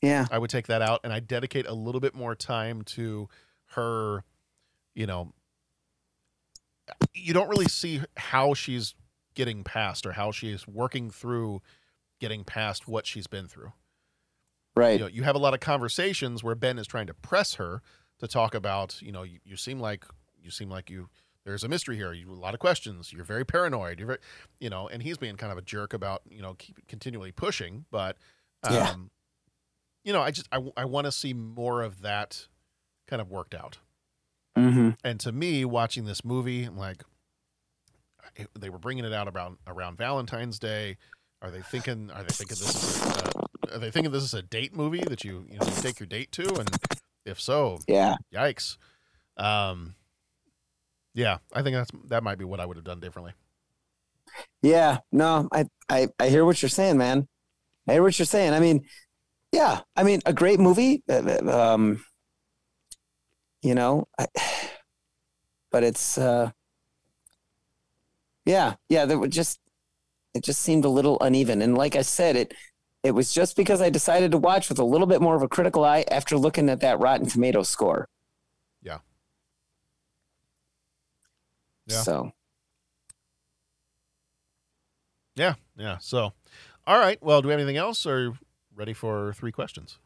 Yeah. 0.00 0.26
I 0.30 0.38
would 0.38 0.50
take 0.50 0.66
that 0.66 0.82
out 0.82 1.00
and 1.04 1.12
I 1.12 1.20
dedicate 1.20 1.66
a 1.66 1.74
little 1.74 2.00
bit 2.00 2.14
more 2.14 2.34
time 2.34 2.82
to 2.82 3.28
her, 3.66 4.24
you 4.94 5.06
know, 5.06 5.32
you 7.14 7.32
don't 7.32 7.48
really 7.48 7.68
see 7.68 8.00
how 8.16 8.54
she's 8.54 8.94
getting 9.34 9.64
past 9.64 10.04
or 10.04 10.12
how 10.12 10.32
she's 10.32 10.66
working 10.66 11.10
through 11.10 11.62
getting 12.20 12.44
past 12.44 12.86
what 12.88 13.06
she's 13.06 13.26
been 13.26 13.46
through. 13.46 13.72
Right. 14.74 14.94
You 14.94 14.98
know, 15.00 15.06
you 15.06 15.22
have 15.22 15.34
a 15.36 15.38
lot 15.38 15.54
of 15.54 15.60
conversations 15.60 16.42
where 16.42 16.54
Ben 16.54 16.78
is 16.78 16.86
trying 16.86 17.06
to 17.06 17.14
press 17.14 17.54
her 17.54 17.82
to 18.18 18.28
talk 18.28 18.54
about, 18.54 19.00
you 19.02 19.12
know, 19.12 19.22
you, 19.22 19.38
you 19.44 19.56
seem 19.56 19.78
like 19.80 20.04
you 20.42 20.50
seem 20.50 20.70
like 20.70 20.88
you 20.90 21.08
there's 21.44 21.64
a 21.64 21.68
mystery 21.68 21.96
here. 21.96 22.12
You 22.12 22.30
a 22.30 22.34
lot 22.34 22.54
of 22.54 22.60
questions. 22.60 23.12
You're 23.12 23.24
very 23.24 23.44
paranoid. 23.44 23.98
You're 23.98 24.06
very, 24.06 24.18
you 24.60 24.70
know, 24.70 24.88
and 24.88 25.02
he's 25.02 25.18
being 25.18 25.36
kind 25.36 25.52
of 25.52 25.58
a 25.58 25.62
jerk 25.62 25.92
about, 25.92 26.22
you 26.30 26.40
know, 26.40 26.54
keep 26.54 26.86
continually 26.88 27.32
pushing, 27.32 27.84
but 27.90 28.16
um 28.62 28.72
Yeah. 28.72 28.94
you 30.04 30.12
know, 30.12 30.22
I 30.22 30.30
just 30.30 30.48
I, 30.52 30.60
I 30.76 30.84
want 30.84 31.06
to 31.06 31.12
see 31.12 31.34
more 31.34 31.82
of 31.82 32.02
that 32.02 32.46
kind 33.06 33.20
of 33.20 33.28
worked 33.28 33.54
out. 33.54 33.78
Mm-hmm. 34.56 34.90
And 35.02 35.18
to 35.20 35.32
me, 35.32 35.64
watching 35.64 36.04
this 36.04 36.24
movie, 36.24 36.64
I'm 36.64 36.76
like, 36.76 37.02
they 38.58 38.70
were 38.70 38.78
bringing 38.78 39.04
it 39.04 39.12
out 39.12 39.28
around 39.28 39.58
around 39.66 39.98
Valentine's 39.98 40.58
Day. 40.58 40.96
Are 41.42 41.50
they 41.50 41.60
thinking? 41.60 42.10
Are 42.10 42.22
they 42.22 42.32
thinking 42.32 42.56
this 42.58 42.74
is? 42.74 43.02
A, 43.02 43.28
uh, 43.28 43.31
are 43.74 43.78
they 43.78 43.90
thinking 43.90 44.12
this 44.12 44.22
is 44.24 44.34
a 44.34 44.42
date 44.42 44.74
movie 44.76 45.00
that 45.00 45.24
you 45.24 45.46
you 45.50 45.58
know 45.58 45.66
you 45.66 45.82
take 45.82 46.00
your 46.00 46.06
date 46.06 46.32
to? 46.32 46.54
And 46.56 46.70
if 47.24 47.40
so, 47.40 47.78
Yeah. 47.86 48.16
yikes. 48.32 48.76
Um, 49.36 49.94
yeah, 51.14 51.38
I 51.52 51.62
think 51.62 51.76
that's 51.76 51.90
that 52.08 52.22
might 52.22 52.38
be 52.38 52.44
what 52.44 52.60
I 52.60 52.66
would 52.66 52.76
have 52.76 52.84
done 52.84 53.00
differently. 53.00 53.32
Yeah, 54.62 54.98
no, 55.10 55.48
I, 55.52 55.66
I, 55.88 56.08
I 56.18 56.28
hear 56.28 56.44
what 56.44 56.62
you're 56.62 56.68
saying, 56.68 56.96
man. 56.96 57.28
I 57.88 57.92
hear 57.94 58.02
what 58.02 58.18
you're 58.18 58.26
saying. 58.26 58.54
I 58.54 58.60
mean, 58.60 58.86
yeah, 59.52 59.80
I 59.96 60.04
mean, 60.04 60.20
a 60.24 60.32
great 60.32 60.58
movie. 60.60 61.02
uh, 61.08 61.38
Um, 61.48 62.02
you 63.62 63.74
know, 63.74 64.06
I, 64.18 64.26
but 65.70 65.82
it's, 65.84 66.16
uh, 66.16 66.50
yeah, 68.46 68.74
yeah. 68.88 69.04
There 69.04 69.18
would 69.18 69.30
just, 69.32 69.60
it 70.34 70.42
just 70.44 70.60
seemed 70.60 70.84
a 70.84 70.88
little 70.88 71.18
uneven. 71.20 71.60
And 71.62 71.76
like 71.76 71.96
I 71.96 72.02
said, 72.02 72.36
it, 72.36 72.54
it 73.02 73.12
was 73.12 73.32
just 73.32 73.56
because 73.56 73.80
I 73.80 73.90
decided 73.90 74.30
to 74.32 74.38
watch 74.38 74.68
with 74.68 74.78
a 74.78 74.84
little 74.84 75.06
bit 75.06 75.20
more 75.20 75.34
of 75.34 75.42
a 75.42 75.48
critical 75.48 75.84
eye 75.84 76.04
after 76.10 76.36
looking 76.38 76.68
at 76.68 76.80
that 76.80 77.00
Rotten 77.00 77.26
Tomato 77.26 77.62
score. 77.62 78.08
Yeah. 78.82 78.98
Yeah. 81.86 82.02
So 82.02 82.32
Yeah, 85.34 85.54
yeah. 85.76 85.98
So, 85.98 86.32
all 86.86 86.98
right. 86.98 87.20
Well, 87.22 87.42
do 87.42 87.48
we 87.48 87.52
have 87.52 87.60
anything 87.60 87.76
else? 87.76 88.06
Or 88.06 88.34
ready 88.74 88.92
for 88.92 89.32
three 89.32 89.52
questions? 89.52 89.98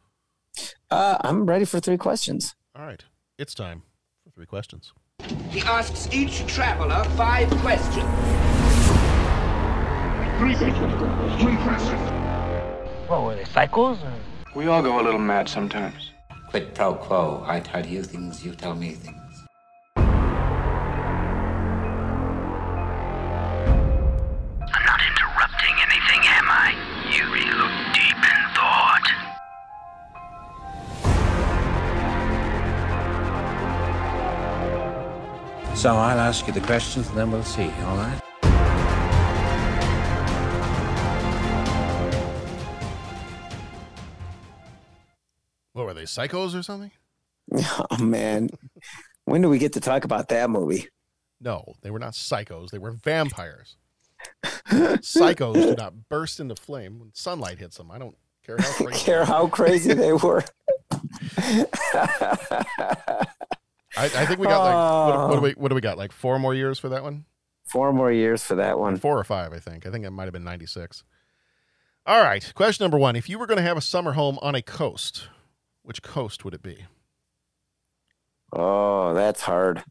uh, 0.91 1.19
I'm 1.21 1.47
ready 1.47 1.65
for 1.65 1.81
three 1.81 1.99
questions. 1.99 2.55
All 2.75 2.87
right, 2.87 3.05
it's 3.39 3.55
time 3.55 3.83
for 4.25 4.31
three 4.31 4.47
questions. 4.47 4.93
He 5.51 5.61
asks 5.61 6.09
each 6.13 6.47
traveler 6.47 7.05
five 7.17 7.51
questions. 7.59 8.05
Three 10.39 10.55
Three 10.55 11.57
questions. 11.57 12.26
Well, 13.09 13.25
were 13.25 13.37
they 13.37 13.45
psychos? 13.45 14.03
Or? 14.03 14.13
We 14.57 14.67
all 14.67 14.83
go 14.83 15.01
a 15.01 15.03
little 15.03 15.21
mad 15.21 15.49
sometimes. 15.49 16.11
Quid 16.49 16.75
pro 16.75 16.95
quo. 16.95 17.45
I 17.47 17.61
tell 17.61 17.87
you 17.87 18.03
things, 18.03 18.45
you 18.45 18.53
tell 18.53 18.75
me 18.75 18.95
things. 18.95 19.45
I'm 19.97 20.05
not 24.85 25.01
interrupting 25.09 25.77
anything, 25.87 26.21
am 26.27 26.51
I? 26.51 26.75
You 27.15 27.25
look 27.55 27.71
deep 27.95 28.17
in 28.33 28.41
thought. 28.57 29.07
So 35.77 35.91
I'll 35.95 36.19
ask 36.19 36.45
you 36.49 36.53
the 36.53 36.61
questions 36.61 37.09
and 37.09 37.17
then 37.17 37.31
we'll 37.31 37.45
see, 37.45 37.71
all 37.85 37.97
right? 37.99 38.26
They, 45.97 46.05
psychos 46.05 46.59
or 46.59 46.63
something? 46.63 46.91
Oh 47.91 47.99
man, 47.99 48.51
when 49.25 49.41
do 49.41 49.49
we 49.49 49.59
get 49.59 49.75
to 49.75 49.81
talk 49.81 50.05
about 50.05 50.29
that 50.31 50.51
movie? 50.51 50.89
No, 51.41 51.75
they 51.83 51.93
were 51.93 52.01
not 52.01 52.15
psychos. 52.15 52.71
They 52.71 52.79
were 52.79 52.91
vampires. 52.91 53.77
psychos 54.67 55.55
do 55.55 55.75
not 55.77 56.09
burst 56.09 56.41
into 56.41 56.57
flame 56.57 56.99
when 56.99 57.11
sunlight 57.15 57.59
hits 57.59 57.77
them. 57.77 57.91
I 57.93 57.99
don't 57.99 58.17
care 58.45 58.57
how 58.59 58.73
crazy. 58.85 59.05
Care 59.05 59.25
how 59.25 59.47
crazy 59.47 59.95
they 59.95 60.13
were. 60.25 60.43
I, 63.97 64.05
I 64.05 64.27
think 64.27 64.41
we 64.41 64.47
got 64.47 64.65
like 64.65 64.75
what, 64.75 65.29
what 65.29 65.35
do 65.37 65.41
we 65.41 65.51
what 65.53 65.69
do 65.69 65.75
we 65.75 65.81
got 65.81 65.99
like 65.99 66.13
four 66.13 66.39
more 66.39 66.55
years 66.55 66.79
for 66.79 66.89
that 66.89 67.03
one? 67.03 67.25
Four 67.65 67.93
more 67.93 68.13
years 68.13 68.43
for 68.43 68.55
that 68.57 68.79
one. 68.79 68.97
Four 68.97 69.19
or 69.19 69.25
five, 69.25 69.53
I 69.53 69.59
think. 69.59 69.87
I 69.87 69.91
think 69.91 70.05
it 70.05 70.11
might 70.11 70.25
have 70.25 70.33
been 70.33 70.45
ninety 70.45 70.67
six. 70.67 71.05
All 72.07 72.23
right, 72.23 72.53
question 72.55 72.85
number 72.85 72.99
one: 72.99 73.17
If 73.17 73.29
you 73.29 73.39
were 73.39 73.47
going 73.47 73.57
to 73.57 73.65
have 73.65 73.77
a 73.77 73.81
summer 73.81 74.13
home 74.13 74.39
on 74.41 74.55
a 74.55 74.63
coast, 74.63 75.29
which 75.87 76.03
coast 76.03 76.45
would 76.45 76.53
it 76.55 76.63
be? 76.63 76.85
Oh, 78.53 79.15
that's 79.15 79.43
hard. 79.43 79.85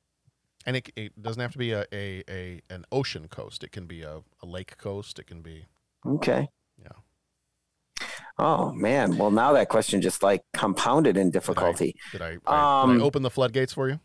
And 0.66 0.76
it, 0.76 0.90
it 0.96 1.22
doesn't 1.22 1.42
have 1.42 1.52
to 1.54 1.58
be 1.58 1.72
a, 1.72 1.86
a, 1.94 2.24
a 2.30 2.62
an 2.70 2.86
ocean 2.92 3.28
coast. 3.28 3.64
It 3.64 3.72
can 3.72 3.86
be 3.86 4.02
a, 4.02 4.22
a 4.42 4.46
lake 4.46 4.78
coast. 4.78 5.20
It 5.20 5.28
can 5.28 5.42
be 5.42 5.66
Okay. 6.06 6.48
Yeah. 6.82 8.08
Oh 8.38 8.72
man. 8.74 9.18
Well, 9.18 9.32
now 9.32 9.54
that 9.54 9.70
question 9.70 10.02
just 10.02 10.22
like 10.22 10.42
compounded 10.54 11.18
in 11.18 11.32
difficulty. 11.32 11.96
Did 12.12 12.22
I, 12.22 12.38
I, 12.46 12.82
Um, 12.84 12.94
did 12.94 13.02
I 13.02 13.06
open 13.06 13.22
the 13.22 13.30
floodgates 13.30 13.74
for 13.74 13.88
you? 13.88 14.00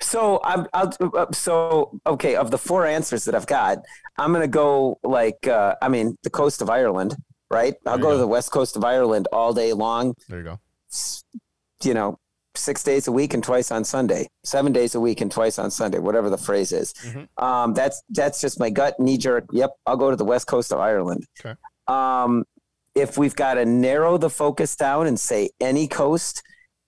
So 0.00 0.40
I'm 0.42 0.66
I'll, 0.72 0.92
uh, 1.16 1.26
so 1.32 2.00
okay. 2.06 2.36
Of 2.36 2.50
the 2.50 2.58
four 2.58 2.86
answers 2.86 3.24
that 3.24 3.34
I've 3.34 3.46
got, 3.46 3.78
I'm 4.18 4.32
gonna 4.32 4.48
go 4.48 4.98
like 5.02 5.46
uh, 5.46 5.74
I 5.82 5.88
mean 5.88 6.16
the 6.22 6.30
coast 6.30 6.62
of 6.62 6.70
Ireland, 6.70 7.16
right? 7.50 7.74
I'll 7.86 7.96
you 7.96 8.02
go 8.02 8.12
to 8.12 8.18
the 8.18 8.26
west 8.26 8.50
coast 8.50 8.76
of 8.76 8.84
Ireland 8.84 9.28
all 9.32 9.52
day 9.52 9.72
long. 9.72 10.14
There 10.28 10.38
you 10.38 10.44
go. 10.44 10.60
You 11.82 11.94
know, 11.94 12.18
six 12.56 12.82
days 12.82 13.08
a 13.08 13.12
week 13.12 13.34
and 13.34 13.42
twice 13.42 13.70
on 13.70 13.84
Sunday, 13.84 14.28
seven 14.44 14.72
days 14.72 14.94
a 14.94 15.00
week 15.00 15.20
and 15.20 15.30
twice 15.30 15.58
on 15.58 15.70
Sunday, 15.70 15.98
whatever 15.98 16.30
the 16.30 16.38
phrase 16.38 16.72
is. 16.72 16.92
Mm-hmm. 16.94 17.44
Um, 17.44 17.74
that's 17.74 18.02
that's 18.10 18.40
just 18.40 18.60
my 18.60 18.70
gut 18.70 18.98
knee 18.98 19.18
jerk. 19.18 19.44
Yep, 19.52 19.70
I'll 19.86 19.96
go 19.96 20.10
to 20.10 20.16
the 20.16 20.24
west 20.24 20.46
coast 20.46 20.72
of 20.72 20.78
Ireland. 20.78 21.24
Okay. 21.40 21.54
Um, 21.86 22.44
if 22.94 23.18
we've 23.18 23.34
got 23.34 23.54
to 23.54 23.64
narrow 23.64 24.18
the 24.18 24.30
focus 24.30 24.76
down 24.76 25.06
and 25.06 25.18
say 25.18 25.50
any 25.60 25.88
coast, 25.88 26.42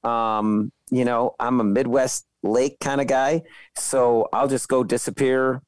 um, 0.05 0.70
you 0.91 1.05
know, 1.05 1.35
I'm 1.41 1.61
a 1.61 1.65
Midwest 1.65 2.24
lake 2.43 2.78
kind 2.81 3.01
of 3.01 3.09
guy, 3.09 3.43
so 3.77 4.28
I'll 4.33 4.49
just 4.49 4.69
go 4.69 4.85
disappear 4.85 5.62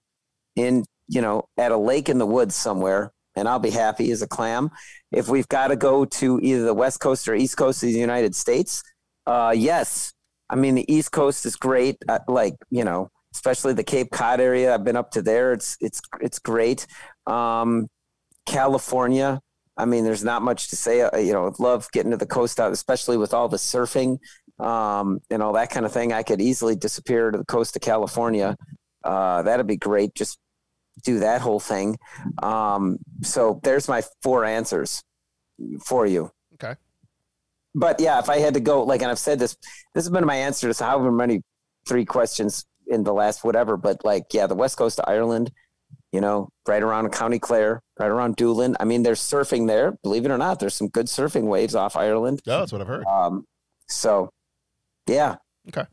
in, 0.54 0.84
you 1.08 1.20
know, 1.20 1.44
at 1.56 1.72
a 1.72 1.76
lake 1.76 2.08
in 2.08 2.18
the 2.18 2.26
woods 2.26 2.54
somewhere, 2.54 3.12
and 3.38 3.48
I'll 3.48 3.58
be 3.58 3.70
happy 3.70 4.10
as 4.10 4.22
a 4.22 4.28
clam. 4.28 4.70
If 5.12 5.28
we've 5.28 5.48
got 5.48 5.68
to 5.68 5.76
go 5.76 6.04
to 6.04 6.40
either 6.42 6.64
the 6.64 6.74
west 6.74 7.00
coast 7.00 7.28
or 7.28 7.34
east 7.34 7.56
coast 7.56 7.82
of 7.82 7.88
the 7.88 7.98
United 7.98 8.34
States, 8.34 8.82
uh, 9.26 9.54
yes, 9.56 10.12
I 10.50 10.56
mean 10.56 10.74
the 10.74 10.92
East 10.92 11.12
Coast 11.12 11.46
is 11.46 11.56
great. 11.56 11.96
Uh, 12.08 12.18
like 12.28 12.54
you 12.70 12.84
know, 12.84 13.10
especially 13.34 13.74
the 13.74 13.84
Cape 13.84 14.10
Cod 14.10 14.40
area. 14.40 14.74
I've 14.74 14.84
been 14.84 14.96
up 14.96 15.10
to 15.12 15.22
there. 15.22 15.52
It's 15.52 15.76
it's 15.80 16.00
it's 16.20 16.38
great. 16.38 16.86
Um, 17.26 17.88
California. 18.46 19.40
I 19.76 19.84
mean, 19.84 20.02
there's 20.04 20.24
not 20.24 20.42
much 20.42 20.68
to 20.68 20.76
say. 20.76 21.02
Uh, 21.02 21.18
you 21.18 21.32
know, 21.32 21.54
love 21.58 21.88
getting 21.92 22.10
to 22.10 22.16
the 22.16 22.26
coast 22.26 22.58
out, 22.58 22.72
especially 22.72 23.16
with 23.16 23.32
all 23.32 23.48
the 23.48 23.58
surfing 23.58 24.18
um, 24.58 25.20
and 25.30 25.42
all 25.42 25.52
that 25.52 25.70
kind 25.70 25.86
of 25.86 25.92
thing. 25.92 26.12
I 26.12 26.22
could 26.22 26.40
easily 26.40 26.74
disappear 26.74 27.30
to 27.30 27.38
the 27.38 27.44
coast 27.44 27.76
of 27.76 27.82
California. 27.82 28.56
Uh, 29.04 29.42
that'd 29.42 29.66
be 29.66 29.76
great. 29.76 30.14
Just 30.14 30.38
do 31.04 31.20
that 31.20 31.40
whole 31.40 31.60
thing. 31.60 31.98
Um, 32.42 32.98
so 33.22 33.60
there's 33.62 33.88
my 33.88 34.02
four 34.22 34.44
answers 34.44 35.02
for 35.84 36.06
you. 36.06 36.30
Okay. 36.54 36.74
But 37.74 38.00
yeah, 38.00 38.18
if 38.18 38.28
I 38.28 38.38
had 38.38 38.54
to 38.54 38.60
go, 38.60 38.82
like, 38.82 39.02
and 39.02 39.10
I've 39.10 39.18
said 39.18 39.38
this, 39.38 39.56
this 39.94 40.04
has 40.04 40.10
been 40.10 40.26
my 40.26 40.36
answer 40.36 40.72
to 40.72 40.84
however 40.84 41.12
many 41.12 41.42
three 41.86 42.04
questions 42.04 42.64
in 42.86 43.04
the 43.04 43.12
last 43.12 43.44
whatever. 43.44 43.76
But 43.76 44.04
like, 44.04 44.24
yeah, 44.32 44.46
the 44.46 44.54
west 44.54 44.76
coast 44.78 44.98
of 44.98 45.04
Ireland, 45.08 45.50
you 46.12 46.20
know, 46.20 46.48
right 46.66 46.82
around 46.82 47.10
County 47.12 47.38
Clare, 47.38 47.82
right 47.98 48.10
around 48.10 48.36
Doolin. 48.36 48.76
I 48.80 48.84
mean, 48.84 49.02
there's 49.02 49.20
surfing 49.20 49.66
there. 49.66 49.92
Believe 50.02 50.24
it 50.24 50.30
or 50.30 50.38
not, 50.38 50.58
there's 50.58 50.74
some 50.74 50.88
good 50.88 51.06
surfing 51.06 51.44
waves 51.44 51.74
off 51.74 51.96
Ireland. 51.96 52.40
Yeah, 52.44 52.58
that's 52.58 52.72
what 52.72 52.80
I've 52.80 52.86
heard. 52.86 53.04
Um, 53.06 53.46
so, 53.86 54.32
yeah. 55.06 55.36
Okay. 55.68 55.86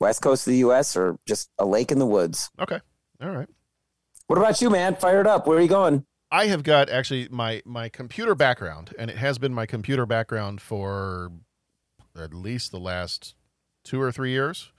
West 0.00 0.22
coast 0.22 0.46
of 0.46 0.52
the 0.52 0.58
U.S. 0.58 0.96
or 0.96 1.18
just 1.26 1.50
a 1.58 1.66
lake 1.66 1.90
in 1.90 1.98
the 1.98 2.06
woods. 2.06 2.50
Okay. 2.60 2.78
All 3.20 3.30
right. 3.30 3.48
What 4.28 4.38
about 4.38 4.60
you, 4.60 4.68
man? 4.68 4.94
Fired 4.94 5.26
up. 5.26 5.46
Where 5.46 5.56
are 5.56 5.60
you 5.60 5.68
going? 5.68 6.04
I 6.30 6.46
have 6.48 6.62
got 6.62 6.90
actually 6.90 7.28
my 7.30 7.62
my 7.64 7.88
computer 7.88 8.34
background, 8.34 8.94
and 8.98 9.10
it 9.10 9.16
has 9.16 9.38
been 9.38 9.54
my 9.54 9.64
computer 9.64 10.04
background 10.04 10.60
for 10.60 11.32
at 12.14 12.34
least 12.34 12.70
the 12.70 12.78
last 12.78 13.34
two 13.84 14.00
or 14.00 14.12
three 14.12 14.30
years. 14.30 14.70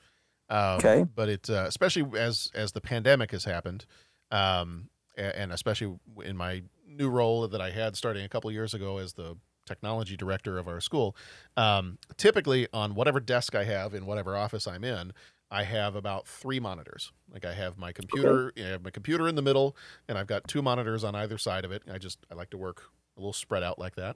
Um, 0.49 0.77
Okay. 0.77 1.03
But 1.15 1.29
it, 1.29 1.49
uh, 1.49 1.65
especially 1.67 2.05
as 2.17 2.51
as 2.53 2.73
the 2.73 2.81
pandemic 2.81 3.31
has 3.31 3.43
happened, 3.43 3.87
um, 4.29 4.89
and 5.17 5.51
especially 5.51 5.97
in 6.23 6.37
my 6.37 6.61
new 6.87 7.09
role 7.09 7.47
that 7.47 7.59
I 7.59 7.71
had 7.71 7.95
starting 7.97 8.23
a 8.23 8.29
couple 8.29 8.51
years 8.51 8.75
ago 8.75 8.99
as 8.99 9.13
the 9.13 9.35
technology 9.65 10.15
director 10.15 10.59
of 10.59 10.67
our 10.67 10.79
school, 10.79 11.15
um, 11.57 11.97
typically 12.17 12.67
on 12.71 12.93
whatever 12.93 13.19
desk 13.19 13.55
I 13.55 13.63
have 13.63 13.95
in 13.95 14.05
whatever 14.05 14.37
office 14.37 14.67
I'm 14.67 14.83
in, 14.83 15.11
I 15.51 15.63
have 15.63 15.95
about 15.95 16.27
three 16.27 16.59
monitors. 16.59 17.11
Like 17.31 17.45
I 17.45 17.53
have 17.53 17.77
my 17.77 17.91
computer, 17.91 18.51
I 18.57 18.61
have 18.61 18.83
my 18.83 18.91
computer 18.91 19.27
in 19.27 19.35
the 19.35 19.41
middle, 19.41 19.75
and 20.07 20.17
I've 20.17 20.27
got 20.27 20.47
two 20.47 20.61
monitors 20.61 21.03
on 21.03 21.15
either 21.15 21.37
side 21.37 21.65
of 21.65 21.71
it. 21.71 21.83
I 21.91 21.97
just 21.97 22.19
I 22.31 22.35
like 22.35 22.49
to 22.51 22.57
work 22.57 22.83
a 23.17 23.19
little 23.19 23.33
spread 23.33 23.63
out 23.63 23.77
like 23.79 23.95
that. 23.95 24.15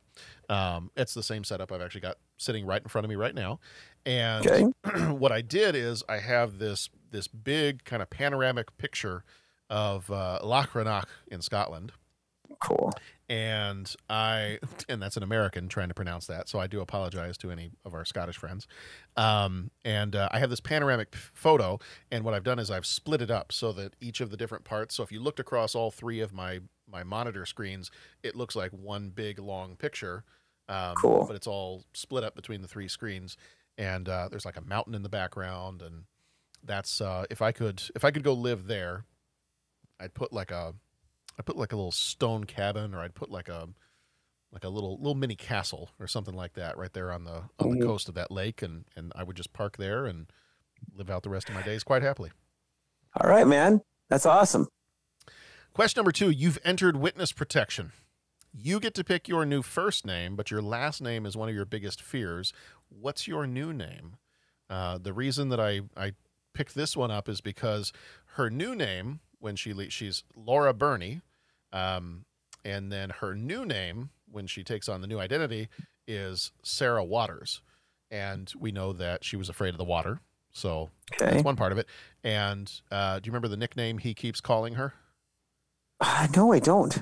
Um, 0.49 0.91
it's 0.95 1.13
the 1.13 1.23
same 1.23 1.43
setup 1.43 1.71
I've 1.71 1.81
actually 1.81 2.01
got 2.01 2.17
sitting 2.37 2.65
right 2.65 2.81
in 2.81 2.87
front 2.87 3.05
of 3.05 3.09
me 3.09 3.15
right 3.15 3.35
now. 3.35 3.59
And 4.05 4.47
Okay. 4.47 4.65
what 5.11 5.31
I 5.31 5.41
did 5.41 5.75
is 5.75 6.03
I 6.07 6.19
have 6.19 6.59
this 6.59 6.89
this 7.11 7.27
big 7.27 7.83
kind 7.83 8.01
of 8.01 8.09
panoramic 8.09 8.75
picture 8.77 9.23
of 9.69 10.09
uh, 10.11 10.39
Loch 10.43 10.71
Rannoch 10.73 11.07
in 11.27 11.41
Scotland. 11.41 11.91
Cool. 12.59 12.91
And 13.29 13.93
I 14.09 14.59
and 14.89 15.01
that's 15.01 15.17
an 15.17 15.23
American 15.23 15.67
trying 15.69 15.87
to 15.87 15.93
pronounce 15.93 16.27
that, 16.27 16.49
so 16.49 16.59
I 16.59 16.67
do 16.67 16.81
apologize 16.81 17.37
to 17.39 17.51
any 17.51 17.71
of 17.85 17.93
our 17.93 18.05
Scottish 18.05 18.37
friends. 18.37 18.67
Um, 19.15 19.71
and 19.85 20.15
uh, 20.15 20.29
I 20.31 20.39
have 20.39 20.49
this 20.49 20.59
panoramic 20.59 21.15
photo, 21.15 21.79
and 22.11 22.23
what 22.23 22.33
I've 22.33 22.43
done 22.43 22.59
is 22.59 22.69
I've 22.69 22.85
split 22.85 23.21
it 23.21 23.31
up 23.31 23.51
so 23.51 23.71
that 23.73 23.95
each 24.01 24.21
of 24.21 24.29
the 24.29 24.37
different 24.37 24.63
parts. 24.63 24.95
So 24.95 25.03
if 25.03 25.11
you 25.11 25.19
looked 25.19 25.39
across 25.39 25.75
all 25.75 25.91
three 25.91 26.19
of 26.19 26.33
my 26.33 26.59
my 26.87 27.03
monitor 27.03 27.45
screens, 27.45 27.91
it 28.23 28.35
looks 28.35 28.55
like 28.55 28.71
one 28.71 29.09
big 29.09 29.39
long 29.39 29.75
picture. 29.75 30.23
Um, 30.69 30.95
Cool. 30.95 31.25
But 31.25 31.35
it's 31.35 31.47
all 31.47 31.83
split 31.93 32.23
up 32.23 32.35
between 32.35 32.61
the 32.61 32.67
three 32.67 32.87
screens, 32.87 33.37
and 33.77 34.07
uh, 34.07 34.29
there's 34.29 34.45
like 34.45 34.57
a 34.57 34.61
mountain 34.61 34.95
in 34.95 35.03
the 35.03 35.09
background, 35.09 35.81
and 35.81 36.03
that's 36.63 37.01
uh, 37.01 37.25
if 37.29 37.41
I 37.41 37.51
could 37.51 37.83
if 37.95 38.05
I 38.05 38.11
could 38.11 38.23
go 38.23 38.33
live 38.33 38.67
there, 38.67 39.05
I'd 39.99 40.13
put 40.13 40.31
like 40.31 40.51
a 40.51 40.73
I 41.37 41.41
put 41.41 41.57
like 41.57 41.71
a 41.73 41.75
little 41.75 41.91
stone 41.91 42.43
cabin, 42.45 42.93
or 42.93 42.99
I'd 43.01 43.15
put 43.15 43.29
like 43.31 43.49
a 43.49 43.69
like 44.51 44.63
a 44.63 44.69
little 44.69 44.97
little 44.97 45.15
mini 45.15 45.35
castle 45.35 45.89
or 45.99 46.05
something 46.07 46.35
like 46.35 46.53
that 46.53 46.77
right 46.77 46.93
there 46.93 47.11
on 47.11 47.23
the 47.23 47.43
on 47.59 47.71
the 47.71 47.77
Mhm. 47.77 47.83
coast 47.87 48.07
of 48.09 48.15
that 48.15 48.31
lake, 48.31 48.61
and 48.61 48.85
and 48.95 49.11
I 49.15 49.23
would 49.23 49.35
just 49.35 49.53
park 49.53 49.77
there 49.77 50.05
and 50.05 50.27
live 50.93 51.09
out 51.09 51.23
the 51.23 51.29
rest 51.29 51.49
of 51.49 51.55
my 51.55 51.61
days 51.63 51.83
quite 51.83 52.01
happily. 52.03 52.31
All 53.19 53.29
right, 53.29 53.47
man. 53.47 53.81
That's 54.09 54.25
awesome. 54.25 54.67
Question 55.73 55.99
number 56.01 56.11
two: 56.11 56.29
You've 56.29 56.59
entered 56.63 56.97
witness 56.97 57.31
protection. 57.31 57.93
You 58.55 58.79
get 58.79 58.93
to 58.95 59.03
pick 59.03 59.27
your 59.27 59.45
new 59.45 59.63
first 59.63 60.05
name, 60.05 60.35
but 60.35 60.51
your 60.51 60.61
last 60.61 61.01
name 61.01 61.25
is 61.25 61.35
one 61.35 61.49
of 61.49 61.55
your 61.55 61.65
biggest 61.65 62.01
fears. 62.01 62.53
What's 62.89 63.27
your 63.27 63.47
new 63.47 63.73
name? 63.73 64.17
Uh, 64.69 64.99
the 64.99 65.13
reason 65.13 65.49
that 65.49 65.59
I 65.59 65.81
I 65.97 66.13
picked 66.53 66.75
this 66.75 66.95
one 66.95 67.09
up 67.09 67.27
is 67.27 67.41
because 67.41 67.91
her 68.35 68.51
new 68.51 68.75
name 68.75 69.21
when 69.43 69.57
she 69.57 69.73
le- 69.73 69.89
she's 69.89 70.23
Laura 70.37 70.73
Burney, 70.73 71.19
um, 71.73 72.23
and 72.63 72.89
then 72.89 73.09
her 73.09 73.35
new 73.35 73.65
name 73.65 74.09
when 74.31 74.47
she 74.47 74.63
takes 74.63 74.87
on 74.87 75.01
the 75.01 75.07
new 75.07 75.19
identity 75.19 75.67
is 76.07 76.51
Sarah 76.63 77.03
Waters, 77.03 77.61
and 78.09 78.51
we 78.57 78.71
know 78.71 78.93
that 78.93 79.25
she 79.25 79.35
was 79.35 79.49
afraid 79.49 79.69
of 79.73 79.77
the 79.77 79.83
water, 79.83 80.21
so 80.53 80.91
Okay. 81.13 81.31
that's 81.31 81.43
one 81.43 81.57
part 81.57 81.73
of 81.73 81.77
it. 81.77 81.87
And 82.23 82.71
uh, 82.89 83.19
do 83.19 83.27
you 83.27 83.31
remember 83.31 83.49
the 83.49 83.57
nickname 83.57 83.97
he 83.97 84.13
keeps 84.13 84.39
calling 84.39 84.75
her? 84.75 84.93
Uh, 85.99 86.27
no, 86.35 86.53
I 86.53 86.59
don't. 86.59 87.01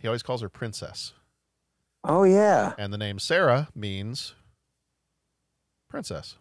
He 0.00 0.06
always 0.06 0.22
calls 0.22 0.40
her 0.40 0.48
princess. 0.48 1.14
Oh 2.04 2.22
yeah. 2.22 2.74
And 2.78 2.92
the 2.92 2.98
name 2.98 3.18
Sarah 3.18 3.68
means 3.74 4.34
princess. 5.88 6.36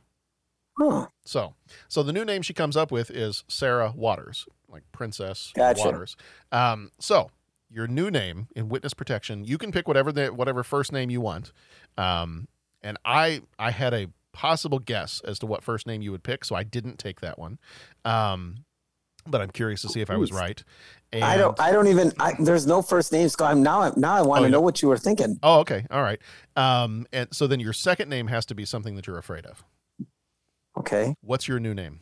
Huh. 0.80 1.08
So, 1.26 1.54
so 1.88 2.02
the 2.04 2.14
new 2.14 2.26
name 2.26 2.42
she 2.42 2.54
comes 2.54 2.78
up 2.78 2.92
with 2.92 3.12
is 3.12 3.44
Sarah 3.48 3.92
Waters, 3.96 4.48
like 4.72 4.84
Princess 4.92 5.52
Gotcha. 5.56 5.82
Waters. 5.84 6.16
Um, 6.52 6.92
so 7.00 7.30
your 7.70 7.88
new 7.88 8.10
name 8.12 8.48
in 8.56 8.70
witness 8.70 8.94
protection, 8.94 9.44
you 9.46 9.58
can 9.58 9.72
pick 9.72 9.88
whatever 9.88 10.12
the 10.12 10.28
whatever 10.28 10.64
first 10.64 10.92
name 10.92 11.10
you 11.10 11.22
want. 11.22 11.52
Um, 11.98 12.48
and 12.82 12.98
I 13.06 13.42
I 13.60 13.72
had 13.72 13.94
a 13.94 14.08
possible 14.34 14.80
guess 14.80 15.22
as 15.26 15.40
to 15.40 15.46
what 15.46 15.64
first 15.64 15.86
name 15.88 16.02
you 16.02 16.12
would 16.12 16.24
pick, 16.24 16.46
so 16.46 16.56
I 16.56 16.64
didn't 16.64 16.98
take 17.00 17.20
that 17.22 17.38
one. 17.38 17.60
Um, 18.06 18.66
but 19.28 19.40
I'm 19.40 19.52
curious 19.52 19.82
to 19.84 19.90
see 19.90 20.02
if 20.02 20.10
I 20.10 20.18
was 20.18 20.32
right. 20.32 20.64
I 21.14 21.38
don't. 21.38 21.60
I 21.60 21.72
don't 21.72 21.88
even. 21.88 22.12
I, 22.20 22.34
there's 22.40 22.66
no 22.66 22.82
first 22.82 23.12
names. 23.12 23.34
So 23.38 23.46
I'm 23.46 23.62
now. 23.62 23.94
Now 23.96 24.16
I 24.16 24.22
want 24.24 24.42
Oh, 24.42 24.44
to 24.46 24.50
know 24.50 24.58
don't- 24.58 24.64
what 24.64 24.82
you 24.82 24.88
were 24.88 24.98
thinking. 24.98 25.38
Oh, 25.44 25.60
okay. 25.60 25.86
All 25.92 26.02
right. 26.02 26.20
Um, 26.56 27.06
and 27.14 27.28
so 27.32 27.46
then 27.46 27.60
your 27.60 27.74
second 27.74 28.10
name 28.10 28.28
has 28.28 28.46
to 28.48 28.56
be 28.56 28.66
something 28.66 28.96
that 28.96 29.06
you're 29.06 29.18
afraid 29.20 29.46
of. 29.46 29.64
Okay. 30.78 31.14
What's 31.22 31.48
your 31.48 31.60
new 31.60 31.74
name? 31.76 32.00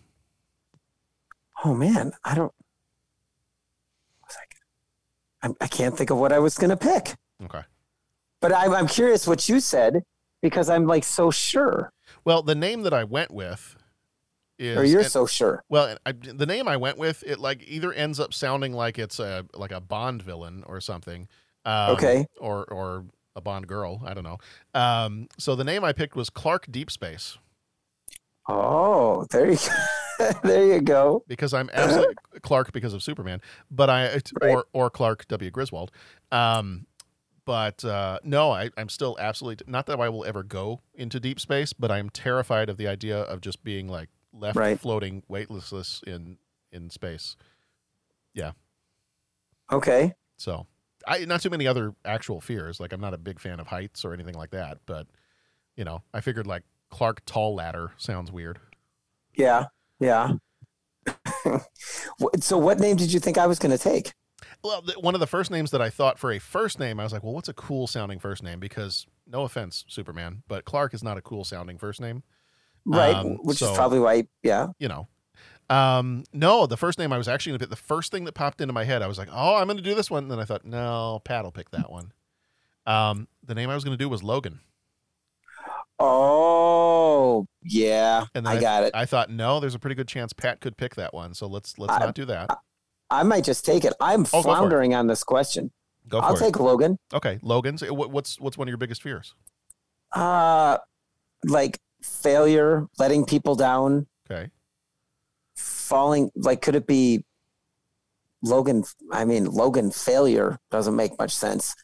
Oh 1.65 1.73
man, 1.73 2.13
I 2.23 2.35
don't. 2.35 2.53
I, 5.41 5.49
I 5.61 5.67
can't 5.67 5.97
think 5.97 6.09
of 6.09 6.17
what 6.17 6.31
I 6.31 6.39
was 6.39 6.57
going 6.57 6.69
to 6.69 6.77
pick. 6.77 7.13
Okay. 7.43 7.61
But 8.41 8.53
I'm, 8.53 8.73
I'm 8.73 8.87
curious 8.87 9.27
what 9.27 9.47
you 9.49 9.59
said 9.59 10.03
because 10.41 10.69
I'm 10.69 10.85
like 10.85 11.03
so 11.03 11.31
sure. 11.31 11.91
Well, 12.25 12.41
the 12.43 12.55
name 12.55 12.81
that 12.83 12.93
I 12.93 13.03
went 13.03 13.31
with 13.31 13.75
is 14.57 14.77
Or 14.77 14.83
you're 14.83 15.01
and- 15.01 15.11
so 15.11 15.25
sure. 15.25 15.63
Well, 15.69 15.97
I, 16.05 16.11
the 16.11 16.45
name 16.45 16.67
I 16.67 16.77
went 16.77 16.97
with 16.97 17.23
it 17.25 17.39
like 17.39 17.63
either 17.67 17.91
ends 17.93 18.19
up 18.19 18.33
sounding 18.33 18.73
like 18.73 18.97
it's 18.99 19.19
a 19.19 19.45
like 19.53 19.71
a 19.71 19.79
Bond 19.81 20.21
villain 20.21 20.63
or 20.67 20.81
something. 20.81 21.27
Um, 21.65 21.91
Okay. 21.91 22.25
Or 22.39 22.65
or 22.65 23.05
a 23.35 23.41
Bond 23.41 23.67
girl. 23.67 24.01
I 24.05 24.13
don't 24.13 24.23
know. 24.23 24.37
Um, 24.73 25.27
so 25.37 25.55
the 25.55 25.63
name 25.63 25.83
I 25.83 25.93
picked 25.93 26.15
was 26.15 26.29
Clark 26.29 26.67
Deep 26.71 26.89
Space 26.91 27.37
Oh, 28.47 29.25
there 29.31 29.51
you 29.51 29.57
go. 29.57 29.73
there 30.43 30.65
you 30.65 30.81
go. 30.81 31.23
because 31.27 31.53
I'm 31.53 31.69
absolutely 31.73 32.15
Clark 32.41 32.71
because 32.71 32.93
of 32.93 33.01
Superman, 33.03 33.41
but 33.71 33.89
I 33.89 34.21
or 34.41 34.65
or 34.73 34.89
Clark 34.89 35.27
W 35.27 35.51
Griswold. 35.51 35.91
Um, 36.31 36.85
but 37.45 37.83
uh, 37.83 38.19
no, 38.23 38.51
I, 38.51 38.69
I'm 38.77 38.89
still 38.89 39.17
absolutely 39.19 39.65
not 39.67 39.87
that 39.87 39.99
I 39.99 40.09
will 40.09 40.25
ever 40.25 40.43
go 40.43 40.81
into 40.93 41.19
deep 41.19 41.39
space, 41.39 41.73
but 41.73 41.89
I'm 41.89 42.09
terrified 42.09 42.69
of 42.69 42.77
the 42.77 42.87
idea 42.87 43.19
of 43.21 43.41
just 43.41 43.63
being 43.63 43.87
like 43.87 44.09
left 44.33 44.55
Right. 44.57 44.79
floating 44.79 45.23
weightless 45.27 46.01
in 46.05 46.37
in 46.71 46.89
space. 46.91 47.35
Yeah. 48.33 48.51
Okay. 49.71 50.13
So, 50.37 50.67
I 51.07 51.25
not 51.25 51.41
too 51.41 51.49
many 51.49 51.65
other 51.65 51.95
actual 52.05 52.41
fears. 52.41 52.79
Like 52.79 52.93
I'm 52.93 53.01
not 53.01 53.13
a 53.13 53.17
big 53.17 53.39
fan 53.39 53.59
of 53.59 53.67
heights 53.67 54.05
or 54.05 54.13
anything 54.13 54.35
like 54.35 54.51
that, 54.51 54.79
but 54.85 55.07
you 55.75 55.83
know, 55.85 56.03
I 56.13 56.21
figured 56.21 56.45
like 56.45 56.63
Clark 56.89 57.21
Tall 57.25 57.55
Ladder 57.55 57.91
sounds 57.97 58.31
weird. 58.31 58.59
Yeah. 59.35 59.65
Yeah. 59.99 60.33
So 62.41 62.57
what 62.57 62.79
name 62.79 62.97
did 62.97 63.13
you 63.13 63.19
think 63.19 63.37
I 63.37 63.47
was 63.47 63.59
going 63.59 63.71
to 63.75 63.77
take? 63.77 64.13
Well, 64.63 64.81
th- 64.81 64.97
one 64.97 65.13
of 65.13 65.19
the 65.19 65.27
first 65.27 65.51
names 65.51 65.71
that 65.71 65.81
I 65.81 65.89
thought 65.89 66.19
for 66.19 66.31
a 66.31 66.39
first 66.39 66.79
name, 66.79 66.99
I 66.99 67.03
was 67.03 67.13
like, 67.13 67.23
well, 67.23 67.33
what's 67.33 67.49
a 67.49 67.53
cool 67.53 67.87
sounding 67.87 68.19
first 68.19 68.43
name? 68.43 68.59
Because 68.59 69.07
no 69.25 69.43
offense, 69.43 69.85
Superman, 69.87 70.43
but 70.47 70.65
Clark 70.65 70.93
is 70.93 71.03
not 71.03 71.17
a 71.17 71.21
cool 71.21 71.43
sounding 71.43 71.77
first 71.77 72.01
name. 72.01 72.23
Right. 72.85 73.15
Um, 73.15 73.37
which 73.43 73.59
so- 73.59 73.71
is 73.71 73.77
probably 73.77 73.99
why. 73.99 74.27
Yeah. 74.43 74.67
you 74.79 74.87
know. 74.87 75.07
Um, 75.69 76.23
no, 76.33 76.65
the 76.65 76.77
first 76.77 76.97
name 76.97 77.13
I 77.13 77.17
was 77.17 77.27
actually 77.27 77.51
going 77.51 77.59
to 77.59 77.65
pick, 77.65 77.69
the 77.69 77.75
first 77.83 78.11
thing 78.11 78.25
that 78.25 78.33
popped 78.33 78.59
into 78.59 78.73
my 78.73 78.83
head, 78.83 79.01
I 79.03 79.07
was 79.07 79.19
like, 79.19 79.29
oh, 79.31 79.55
I'm 79.55 79.67
going 79.67 79.77
to 79.77 79.83
do 79.83 79.93
this 79.93 80.09
one. 80.09 80.23
And 80.23 80.31
then 80.31 80.39
I 80.39 80.45
thought, 80.45 80.65
no, 80.65 81.21
Pat 81.23 81.43
will 81.43 81.51
pick 81.51 81.69
that 81.71 81.91
one. 81.91 82.11
Um, 82.87 83.27
the 83.43 83.53
name 83.53 83.69
I 83.69 83.75
was 83.75 83.83
going 83.83 83.95
to 83.95 84.03
do 84.03 84.09
was 84.09 84.23
Logan. 84.23 84.61
Oh, 85.99 87.45
yeah. 87.63 88.25
And 88.33 88.45
then 88.45 88.57
I 88.57 88.61
got 88.61 88.83
it. 88.83 88.91
I 88.93 89.05
thought, 89.05 89.29
no, 89.29 89.59
there's 89.59 89.75
a 89.75 89.79
pretty 89.79 89.95
good 89.95 90.07
chance 90.07 90.33
Pat 90.33 90.61
could 90.61 90.77
pick 90.77 90.95
that 90.95 91.13
one. 91.13 91.33
So 91.33 91.47
let's 91.47 91.77
let's 91.77 91.93
I- 91.93 91.99
not 91.99 92.15
do 92.15 92.25
that. 92.25 92.49
I 93.11 93.23
might 93.23 93.43
just 93.43 93.65
take 93.65 93.85
it. 93.85 93.93
I'm 93.99 94.21
Oh, 94.21 94.25
for 94.25 94.39
it. 94.39 94.43
floundering 94.43 94.93
on 94.93 95.07
this 95.07 95.23
question. 95.23 95.71
Go 96.07 96.19
for 96.21 96.25
I'll 96.27 96.35
it. 96.35 96.39
take 96.39 96.59
Logan. 96.59 96.97
Okay, 97.13 97.39
Logan's. 97.41 97.81
What, 97.81 98.11
what's 98.11 98.39
what's 98.39 98.57
one 98.57 98.67
of 98.67 98.69
your 98.69 98.77
biggest 98.77 99.01
fears? 99.01 99.33
Uh, 100.13 100.77
like 101.43 101.79
failure, 102.03 102.85
letting 102.99 103.25
people 103.25 103.55
down, 103.55 104.05
Okay. 104.29 104.49
falling. 105.55 106.29
Like, 106.35 106.61
could 106.61 106.75
it 106.75 106.85
be 106.87 107.25
Logan? 108.43 108.83
I 109.11 109.25
mean, 109.25 109.45
Logan 109.45 109.89
failure 109.91 110.59
doesn't 110.71 110.95
make 110.95 111.17
much 111.19 111.31
sense. 111.35 111.75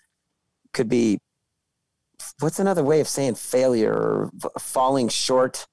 Could 0.74 0.90
be. 0.90 1.20
What's 2.40 2.60
another 2.60 2.84
way 2.84 3.00
of 3.00 3.08
saying 3.08 3.36
failure 3.36 3.94
or 3.94 4.32
falling 4.60 5.10
short? 5.10 5.68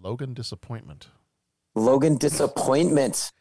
Logan 0.00 0.34
disappointment. 0.34 1.08
Logan 1.74 2.16
disappointment. 2.16 3.32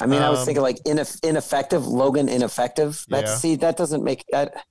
I 0.00 0.06
mean, 0.06 0.20
I 0.22 0.28
was 0.30 0.40
Um, 0.40 0.46
thinking 0.46 0.62
like 0.62 0.76
ineff- 0.84 1.24
ineffective. 1.24 1.86
Logan 1.86 2.28
ineffective. 2.28 3.04
That's 3.08 3.30
Yeah. 3.30 3.36
see, 3.36 3.56
that 3.56 3.76
doesn't 3.76 4.04
make 4.04 4.24
that. 4.30 4.66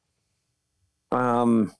Um, 1.11 1.73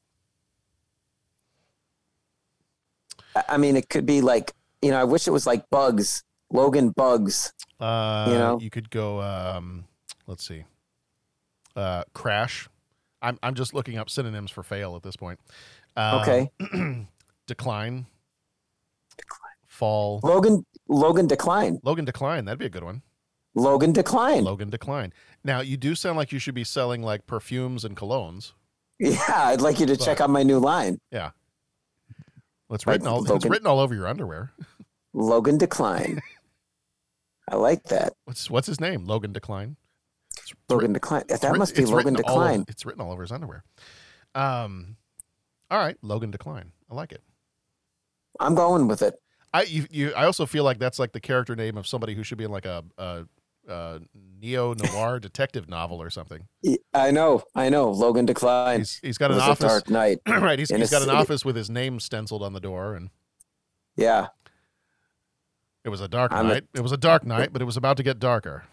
I- 3.36 3.44
I 3.50 3.58
mean, 3.58 3.76
it 3.76 3.90
could 3.90 4.06
be 4.06 4.22
like 4.22 4.54
you 4.82 4.92
know. 4.92 5.00
I 5.00 5.04
wish 5.04 5.28
it 5.28 5.32
was 5.32 5.48
like 5.48 5.70
bugs. 5.70 6.24
Logan 6.52 6.90
bugs. 6.92 7.54
Uh, 7.80 8.26
You 8.30 8.38
know? 8.38 8.60
you 8.60 8.70
could 8.70 8.90
go. 8.90 9.22
Um, 9.22 9.86
let's 10.28 10.46
see. 10.48 10.66
uh, 11.76 12.04
crash. 12.14 12.70
I'm 13.26 13.40
I'm 13.44 13.56
just 13.56 13.74
looking 13.74 13.98
up 13.98 14.10
synonyms 14.10 14.52
for 14.52 14.64
fail 14.64 14.96
at 14.96 15.04
this 15.04 15.16
point. 15.16 15.40
Um, 15.96 16.22
Okay. 16.22 16.50
decline. 17.48 18.06
Fall. 19.68 20.20
Logan 20.24 20.66
Logan 20.88 21.28
decline. 21.28 21.80
Logan 21.84 22.06
decline. 22.06 22.46
That'd 22.46 22.60
be 22.60 22.66
a 22.66 22.70
good 22.70 22.84
one. 22.84 23.02
Logan 23.56 23.92
decline. 23.94 24.44
Logan 24.44 24.70
decline. 24.70 25.14
Now 25.44 25.62
you 25.62 25.78
do 25.78 25.96
sound 25.96 26.18
like 26.18 26.32
you 26.32 26.40
should 26.40 26.56
be 26.56 26.64
selling 26.64 27.02
like 27.02 27.26
perfumes 27.28 27.84
and 27.86 27.96
colognes. 27.96 28.54
Yeah, 29.00 29.20
I'd 29.28 29.62
like 29.62 29.80
you 29.80 29.86
to 29.88 29.98
check 29.98 30.22
out 30.22 30.30
my 30.30 30.44
new 30.44 30.60
line. 30.60 31.00
Yeah. 31.12 31.32
Well, 32.70 32.76
it's 32.76 32.88
written 32.88 33.08
all 33.08 33.30
it's 33.32 33.46
written 33.46 33.68
all 33.68 33.80
over 33.80 33.94
your 33.94 34.08
underwear. 34.08 34.52
Logan 35.14 35.58
decline. 35.58 36.22
I 37.50 37.58
like 37.58 37.84
that. 37.86 38.14
What's 38.26 38.50
what's 38.50 38.68
his 38.68 38.80
name? 38.80 39.06
Logan 39.06 39.32
Decline. 39.32 39.76
Logan 40.70 40.94
decline. 40.94 41.24
That 41.28 41.36
It's 41.36 41.44
writ- 41.44 41.58
must 41.58 41.76
be 41.76 41.86
Logan 41.86 41.98
written 41.98 42.14
over- 42.16 42.24
decline. 42.24 42.66
it's 42.68 42.86
written 42.86 43.02
all 43.02 43.12
over 43.12 43.22
his 43.22 43.32
underwear. 43.32 43.64
Um, 44.34 44.98
all 45.72 45.78
right, 45.80 45.98
Logan 46.02 46.30
Decline. 46.32 46.72
I 46.92 46.96
like 46.96 47.12
it. 47.12 47.22
I'm 48.40 48.54
going 48.56 48.88
with 48.88 49.02
it. 49.02 49.16
I 49.54 49.64
you, 49.64 49.88
you 49.90 50.14
I 50.14 50.26
also 50.26 50.46
feel 50.46 50.64
like 50.66 50.78
that's 50.80 51.00
like 51.00 51.14
the 51.14 51.20
character 51.22 51.56
name 51.56 51.78
of 51.78 51.88
somebody 51.88 52.14
who 52.16 52.24
should 52.24 52.38
be 52.38 52.44
in 52.44 52.52
like 52.52 52.66
a, 52.66 52.84
a, 52.98 53.24
a 53.70 54.02
neo 54.42 54.74
noir 54.74 55.20
detective 55.22 55.70
novel 55.70 56.02
or 56.02 56.10
something. 56.10 56.48
I 56.94 57.12
know. 57.12 57.44
I 57.56 57.70
know. 57.70 57.90
Logan 57.92 58.26
decline. 58.26 58.80
He's, 58.82 59.00
he's 59.02 59.18
got 59.18 59.32
an 59.32 59.38
a 59.38 59.42
office. 59.42 59.66
Dark 59.66 59.90
night. 59.90 60.20
right. 60.28 60.60
He's, 60.60 60.70
he's 60.70 60.90
a 60.90 60.92
got 60.92 61.02
an 61.02 61.08
city- 61.08 61.18
office 61.18 61.46
with 61.46 61.56
his 61.56 61.70
name 61.70 62.00
stenciled 62.02 62.44
on 62.44 62.52
the 62.54 62.60
door, 62.60 62.94
and 62.96 63.10
Yeah. 63.96 64.28
it 65.86 65.90
was 65.90 66.02
a 66.02 66.08
dark 66.10 66.32
I'm 66.34 66.46
a- 66.48 66.54
night. 66.56 66.64
it 66.74 66.82
was 66.82 66.92
a 66.92 66.98
dark 66.98 67.26
night, 67.26 67.54
but 67.54 67.62
it 67.62 67.66
was 67.66 67.78
about 67.78 67.96
to 67.98 68.04
get 68.04 68.20
darker. 68.20 68.64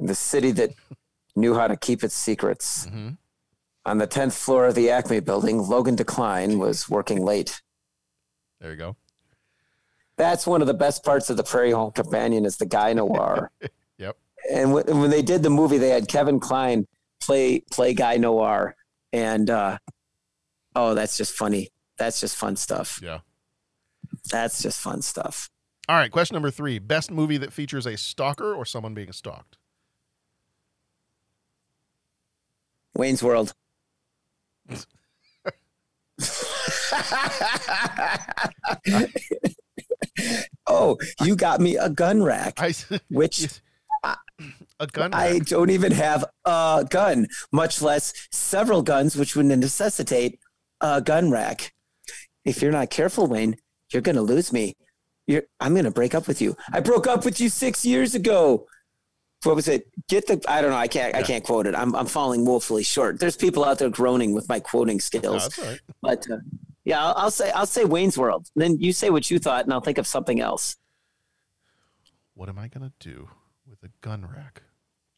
The 0.00 0.14
city 0.14 0.50
that 0.52 0.70
knew 1.36 1.54
how 1.54 1.68
to 1.68 1.76
keep 1.76 2.02
its 2.02 2.14
secrets. 2.14 2.86
Mhm. 2.86 3.18
On 3.86 3.98
the 3.98 4.06
10th 4.06 4.34
floor 4.34 4.66
of 4.66 4.74
the 4.74 4.90
Acme 4.90 5.20
building, 5.20 5.58
Logan 5.58 5.94
Decline 5.96 6.58
was 6.58 6.88
working 6.88 7.24
late. 7.24 7.62
There 8.60 8.70
you 8.70 8.76
go. 8.76 8.96
That's 10.16 10.46
one 10.46 10.60
of 10.60 10.66
the 10.66 10.74
best 10.74 11.02
parts 11.02 11.30
of 11.30 11.36
the 11.38 11.42
Prairie 11.44 11.70
Home 11.70 11.92
Companion 11.92 12.44
is 12.44 12.56
the 12.58 12.66
guy 12.66 12.92
noir. 12.92 13.50
Yep. 13.98 14.16
and 14.50 14.72
when, 14.72 14.86
when 15.00 15.10
they 15.10 15.20
did 15.20 15.42
the 15.42 15.50
movie, 15.50 15.76
they 15.76 15.90
had 15.90 16.08
Kevin 16.08 16.40
Kline 16.40 16.86
play 17.20 17.60
play 17.70 17.92
Guy 17.92 18.16
Noir, 18.16 18.74
and 19.12 19.50
uh, 19.50 19.76
oh, 20.74 20.94
that's 20.94 21.18
just 21.18 21.34
funny. 21.34 21.68
That's 21.98 22.18
just 22.18 22.34
fun 22.34 22.56
stuff. 22.56 22.98
Yeah. 23.02 23.18
That's 24.30 24.62
just 24.62 24.80
fun 24.80 25.02
stuff. 25.02 25.50
All 25.86 25.96
right. 25.96 26.10
Question 26.10 26.34
number 26.34 26.50
three: 26.50 26.78
Best 26.78 27.10
movie 27.10 27.36
that 27.36 27.52
features 27.52 27.84
a 27.86 27.98
stalker 27.98 28.54
or 28.54 28.64
someone 28.64 28.94
being 28.94 29.12
stalked. 29.12 29.58
Wayne's 32.94 33.22
World. 33.22 33.54
oh, 40.66 40.96
you 41.22 41.36
got 41.36 41.60
me 41.60 41.76
a 41.76 41.88
gun 41.88 42.22
rack, 42.22 42.54
I, 42.58 42.74
which 43.10 43.60
a 44.80 44.86
gun. 44.86 45.12
I 45.14 45.32
rack. 45.32 45.46
don't 45.46 45.70
even 45.70 45.92
have 45.92 46.24
a 46.44 46.86
gun, 46.88 47.28
much 47.52 47.82
less 47.82 48.12
several 48.30 48.82
guns, 48.82 49.16
which 49.16 49.36
would 49.36 49.46
necessitate 49.46 50.38
a 50.80 51.00
gun 51.00 51.30
rack. 51.30 51.72
If 52.44 52.62
you're 52.62 52.72
not 52.72 52.90
careful, 52.90 53.26
Wayne, 53.26 53.56
you're 53.92 54.02
going 54.02 54.16
to 54.16 54.22
lose 54.22 54.52
me. 54.52 54.74
You're, 55.26 55.42
I'm 55.60 55.74
going 55.74 55.84
to 55.84 55.90
break 55.90 56.14
up 56.14 56.26
with 56.26 56.40
you. 56.40 56.56
I 56.72 56.80
broke 56.80 57.06
up 57.06 57.24
with 57.24 57.40
you 57.40 57.48
six 57.48 57.84
years 57.84 58.14
ago. 58.14 58.66
What 59.44 59.56
was 59.56 59.68
it? 59.68 59.88
Get 60.08 60.26
the 60.26 60.42
I 60.48 60.60
don't 60.60 60.70
know. 60.70 60.76
I 60.76 60.88
can't. 60.88 61.14
I 61.14 61.22
can't 61.22 61.42
quote 61.42 61.66
it. 61.66 61.74
I'm 61.74 61.94
I'm 61.96 62.06
falling 62.06 62.44
woefully 62.44 62.82
short. 62.82 63.18
There's 63.18 63.36
people 63.36 63.64
out 63.64 63.78
there 63.78 63.88
groaning 63.88 64.34
with 64.34 64.48
my 64.48 64.60
quoting 64.60 65.00
skills. 65.00 65.58
all 65.58 65.64
right. 65.64 65.80
But 66.02 66.30
uh, 66.30 66.36
yeah, 66.84 67.04
I'll, 67.04 67.14
I'll 67.16 67.30
say 67.30 67.50
I'll 67.52 67.66
say 67.66 67.84
Wayne's 67.84 68.18
World. 68.18 68.48
Then 68.54 68.78
you 68.78 68.92
say 68.92 69.08
what 69.10 69.30
you 69.30 69.38
thought, 69.38 69.64
and 69.64 69.72
I'll 69.72 69.80
think 69.80 69.98
of 69.98 70.06
something 70.06 70.40
else. 70.40 70.76
What 72.34 72.48
am 72.48 72.58
I 72.58 72.68
gonna 72.68 72.92
do 73.00 73.28
with 73.66 73.82
a 73.82 73.88
gun 74.02 74.26
rack? 74.26 74.62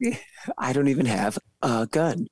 I 0.59 0.73
don't 0.73 0.89
even 0.89 1.07
have 1.07 1.39
a 1.63 1.87
gun. 1.87 2.29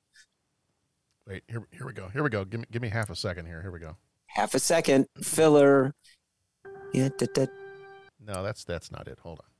Wait, 1.27 1.43
here, 1.47 1.65
here 1.71 1.85
we 1.85 1.93
go. 1.93 2.09
Here 2.09 2.23
we 2.23 2.29
go. 2.29 2.43
Give 2.43 2.59
me, 2.61 2.65
give 2.71 2.81
me 2.81 2.89
half 2.89 3.09
a 3.09 3.15
second 3.15 3.45
here. 3.45 3.61
Here 3.61 3.71
we 3.71 3.79
go. 3.79 3.95
Half 4.27 4.55
a 4.55 4.59
second 4.59 5.07
filler. 5.21 5.93
Yeah, 6.93 7.09
da, 7.17 7.27
da, 7.33 7.45
No, 8.25 8.43
that's 8.43 8.63
that's 8.63 8.91
not 8.91 9.07
it. 9.07 9.19
Hold 9.23 9.39
on. 9.39 9.50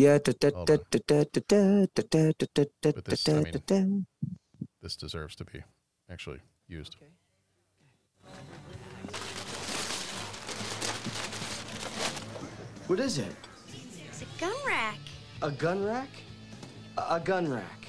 Yeah. 0.00 0.18
This 4.82 4.96
deserves 4.96 5.36
to 5.36 5.44
be 5.44 5.62
actually 6.10 6.40
used. 6.68 6.96
What 12.86 12.98
is 12.98 13.18
it? 13.18 13.34
It's 14.08 14.22
a 14.22 14.40
gun 14.40 14.54
rack. 14.66 14.98
A 15.42 15.50
gun 15.50 15.84
rack? 15.84 16.08
A 16.96 17.20
gun 17.20 17.50
rack. 17.50 17.86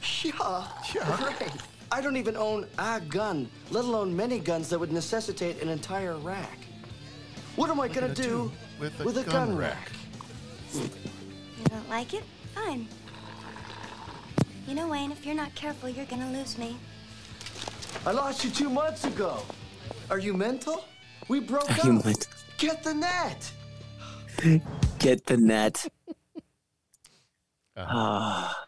Yeah. 0.24 0.64
Yeah. 0.94 1.24
Right. 1.24 1.52
I 1.90 2.00
don't 2.00 2.16
even 2.16 2.36
own 2.36 2.66
a 2.78 3.00
gun, 3.00 3.48
let 3.70 3.84
alone 3.84 4.14
many 4.14 4.38
guns 4.38 4.68
that 4.68 4.78
would 4.78 4.92
necessitate 4.92 5.60
an 5.60 5.68
entire 5.68 6.16
rack. 6.18 6.58
What 7.56 7.68
am 7.68 7.80
I 7.80 7.88
going 7.88 8.14
to 8.14 8.22
do, 8.22 8.22
do 8.22 8.52
with 8.78 9.00
a, 9.00 9.04
with 9.04 9.16
a 9.16 9.24
gun, 9.24 9.48
gun 9.48 9.56
rack? 9.56 9.90
rack? 10.74 10.90
don't 11.68 11.88
like 11.88 12.14
it? 12.14 12.24
Fine. 12.54 12.88
You 14.66 14.74
know, 14.74 14.88
Wayne, 14.88 15.12
if 15.12 15.24
you're 15.24 15.34
not 15.34 15.54
careful, 15.54 15.88
you're 15.88 16.04
gonna 16.06 16.30
lose 16.30 16.58
me. 16.58 16.76
I 18.06 18.12
lost 18.12 18.44
you 18.44 18.50
two 18.50 18.68
months 18.70 19.04
ago. 19.04 19.42
Are 20.10 20.18
you 20.18 20.34
mental? 20.34 20.84
We 21.28 21.40
broke 21.40 21.68
Are 21.70 21.80
up. 21.80 21.84
you 21.84 21.92
mental? 21.94 22.32
Get 22.58 22.82
the 22.82 22.94
net. 22.94 23.52
Get 24.98 25.26
the 25.26 25.36
net. 25.36 25.86
Uh-huh. 27.76 27.86
Ah, 27.90 28.64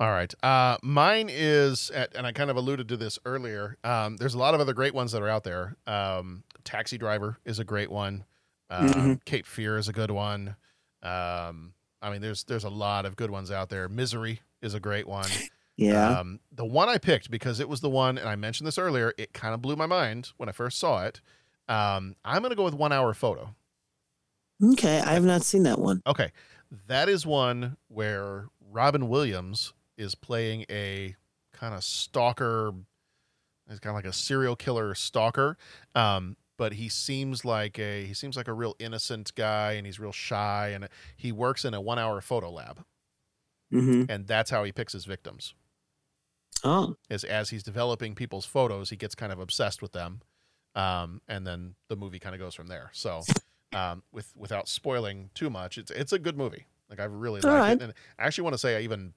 All 0.00 0.10
right. 0.10 0.32
Uh, 0.42 0.78
mine 0.82 1.28
is, 1.30 1.90
at, 1.90 2.14
and 2.16 2.26
I 2.26 2.32
kind 2.32 2.50
of 2.50 2.56
alluded 2.56 2.88
to 2.88 2.96
this 2.96 3.18
earlier. 3.26 3.76
Um, 3.84 4.16
there's 4.16 4.34
a 4.34 4.38
lot 4.38 4.54
of 4.54 4.60
other 4.60 4.72
great 4.72 4.94
ones 4.94 5.12
that 5.12 5.22
are 5.22 5.28
out 5.28 5.44
there. 5.44 5.76
Um, 5.86 6.44
Taxi 6.64 6.96
Driver 6.98 7.38
is 7.44 7.58
a 7.58 7.64
great 7.64 7.90
one. 7.90 8.24
Um, 8.70 8.88
Mhm. 8.88 9.24
Cape 9.24 9.46
Fear 9.46 9.78
is 9.78 9.88
a 9.88 9.92
good 9.92 10.10
one. 10.10 10.56
Um, 11.02 11.74
I 12.02 12.10
mean, 12.10 12.20
there's 12.20 12.44
there's 12.44 12.64
a 12.64 12.70
lot 12.70 13.06
of 13.06 13.16
good 13.16 13.30
ones 13.30 13.50
out 13.50 13.68
there. 13.70 13.88
Misery 13.88 14.40
is 14.62 14.74
a 14.74 14.80
great 14.80 15.06
one. 15.08 15.28
yeah. 15.76 16.18
Um, 16.18 16.40
the 16.52 16.64
one 16.64 16.88
I 16.88 16.98
picked 16.98 17.30
because 17.30 17.60
it 17.60 17.68
was 17.68 17.80
the 17.80 17.88
one, 17.90 18.18
and 18.18 18.28
I 18.28 18.36
mentioned 18.36 18.66
this 18.66 18.78
earlier. 18.78 19.12
It 19.18 19.32
kind 19.32 19.54
of 19.54 19.62
blew 19.62 19.76
my 19.76 19.86
mind 19.86 20.32
when 20.36 20.48
I 20.48 20.52
first 20.52 20.78
saw 20.78 21.04
it. 21.04 21.20
Um, 21.68 22.16
I'm 22.24 22.40
going 22.42 22.50
to 22.50 22.56
go 22.56 22.64
with 22.64 22.74
One 22.74 22.92
Hour 22.92 23.14
Photo. 23.14 23.54
okay, 24.72 25.00
I 25.00 25.12
have 25.14 25.24
not 25.24 25.42
seen 25.42 25.62
that 25.64 25.78
one. 25.78 26.02
Okay, 26.06 26.32
that 26.86 27.08
is 27.08 27.24
one 27.26 27.76
where 27.88 28.46
Robin 28.70 29.08
Williams 29.08 29.72
is 29.96 30.14
playing 30.14 30.64
a 30.70 31.14
kind 31.52 31.74
of 31.74 31.84
stalker. 31.84 32.72
He's 33.68 33.80
kind 33.80 33.90
of 33.92 33.96
like 33.96 34.06
a 34.10 34.12
serial 34.12 34.56
killer 34.56 34.94
stalker. 34.94 35.56
Um, 35.94 36.36
but 36.58 36.74
he 36.74 36.90
seems 36.90 37.46
like 37.46 37.78
a 37.78 38.04
he 38.04 38.12
seems 38.12 38.36
like 38.36 38.48
a 38.48 38.52
real 38.52 38.76
innocent 38.78 39.34
guy, 39.34 39.72
and 39.72 39.86
he's 39.86 39.98
real 39.98 40.12
shy, 40.12 40.68
and 40.74 40.88
he 41.16 41.32
works 41.32 41.64
in 41.64 41.72
a 41.72 41.80
one 41.80 41.98
hour 41.98 42.20
photo 42.20 42.50
lab, 42.50 42.84
hmm 43.70 44.04
and 44.08 44.26
that's 44.26 44.50
how 44.50 44.64
he 44.64 44.72
picks 44.72 44.92
his 44.92 45.06
victims. 45.06 45.54
Oh, 46.64 46.96
Is 47.08 47.24
as 47.24 47.50
he's 47.50 47.62
developing 47.62 48.14
people's 48.14 48.44
photos, 48.44 48.90
he 48.90 48.96
gets 48.96 49.14
kind 49.14 49.32
of 49.32 49.38
obsessed 49.38 49.80
with 49.80 49.92
them, 49.92 50.22
um, 50.74 51.22
and 51.28 51.46
then 51.46 51.76
the 51.88 51.96
movie 51.96 52.18
kind 52.18 52.34
of 52.34 52.40
goes 52.40 52.54
from 52.54 52.66
there. 52.66 52.90
So, 52.92 53.22
um, 53.72 54.02
with 54.12 54.32
without 54.36 54.68
spoiling 54.68 55.30
too 55.34 55.50
much, 55.50 55.78
it's 55.78 55.90
it's 55.92 56.12
a 56.12 56.18
good 56.18 56.36
movie. 56.36 56.66
Like 56.90 57.00
I 57.00 57.04
really 57.04 57.42
like 57.42 57.52
right. 57.52 57.70
it, 57.70 57.80
and 57.80 57.94
I 58.18 58.26
actually 58.26 58.42
want 58.44 58.54
to 58.54 58.58
say 58.58 58.76
I 58.76 58.80
even, 58.80 59.14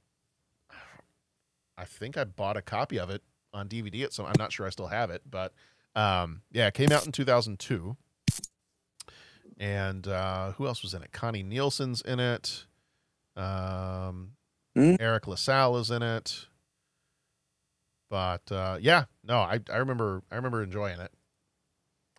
I 1.78 1.86
think 1.86 2.18
I 2.18 2.26
bought 2.26 2.58
a 2.58 2.62
copy 2.62 3.00
of 3.00 3.10
it 3.10 3.24
on 3.54 3.68
DVD. 3.68 4.04
At 4.04 4.14
some, 4.14 4.26
I'm 4.26 4.38
not 4.38 4.52
sure 4.52 4.68
I 4.68 4.70
still 4.70 4.88
have 4.88 5.10
it, 5.10 5.24
but 5.30 5.54
um, 5.96 6.42
yeah, 6.52 6.68
it 6.68 6.74
came 6.74 6.92
out 6.92 7.06
in 7.06 7.12
2002. 7.12 7.96
And 9.58 10.08
uh, 10.08 10.54
who 10.54 10.66
else 10.66 10.82
was 10.82 10.94
in 10.94 11.04
it? 11.04 11.12
Connie 11.12 11.44
Nielsen's 11.44 12.02
in 12.02 12.20
it. 12.20 12.66
Um, 13.36 14.32
Hmm? 14.76 14.96
Eric 15.00 15.28
LaSalle 15.28 15.78
is 15.78 15.92
in 15.92 16.02
it. 16.02 16.48
But 18.10 18.52
uh, 18.52 18.78
yeah, 18.82 19.06
no, 19.24 19.38
I, 19.40 19.60
I 19.72 19.78
remember 19.78 20.22
I 20.32 20.36
remember 20.36 20.64
enjoying 20.64 21.00
it. 21.00 21.12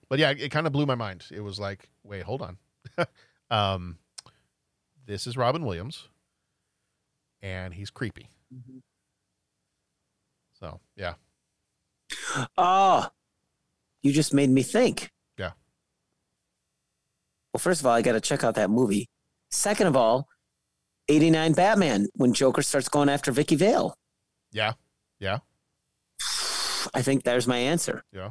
But 0.08 0.18
yeah, 0.18 0.30
it, 0.30 0.50
kind 0.50 0.66
of 0.66 0.72
blew 0.72 0.86
my 0.86 0.94
mind. 0.94 1.26
It 1.30 1.40
was 1.40 1.58
like, 1.58 1.88
wait, 2.02 2.22
hold 2.22 2.42
on. 2.42 2.58
um, 3.50 3.98
this 5.06 5.26
is 5.26 5.36
Robin 5.36 5.64
Williams, 5.64 6.08
and 7.42 7.72
he's 7.74 7.90
creepy. 7.90 8.28
So 10.60 10.80
yeah, 10.96 11.14
oh, 12.56 13.08
you 14.02 14.12
just 14.12 14.34
made 14.34 14.50
me 14.50 14.62
think. 14.62 15.10
Yeah. 15.38 15.52
Well, 17.52 17.60
first 17.60 17.80
of 17.80 17.86
all, 17.86 17.92
I 17.92 18.02
got 18.02 18.12
to 18.12 18.20
check 18.20 18.44
out 18.44 18.54
that 18.56 18.70
movie. 18.70 19.08
Second 19.50 19.86
of 19.86 19.96
all, 19.96 20.28
89 21.08 21.52
Batman 21.52 22.08
when 22.14 22.32
Joker 22.32 22.62
starts 22.62 22.88
going 22.88 23.08
after 23.08 23.32
Vicki 23.32 23.56
Vale. 23.56 23.96
Yeah. 24.52 24.72
Yeah. 25.18 25.38
I 26.94 27.02
think 27.02 27.24
there's 27.24 27.46
my 27.46 27.58
answer. 27.58 28.02
Yeah. 28.12 28.30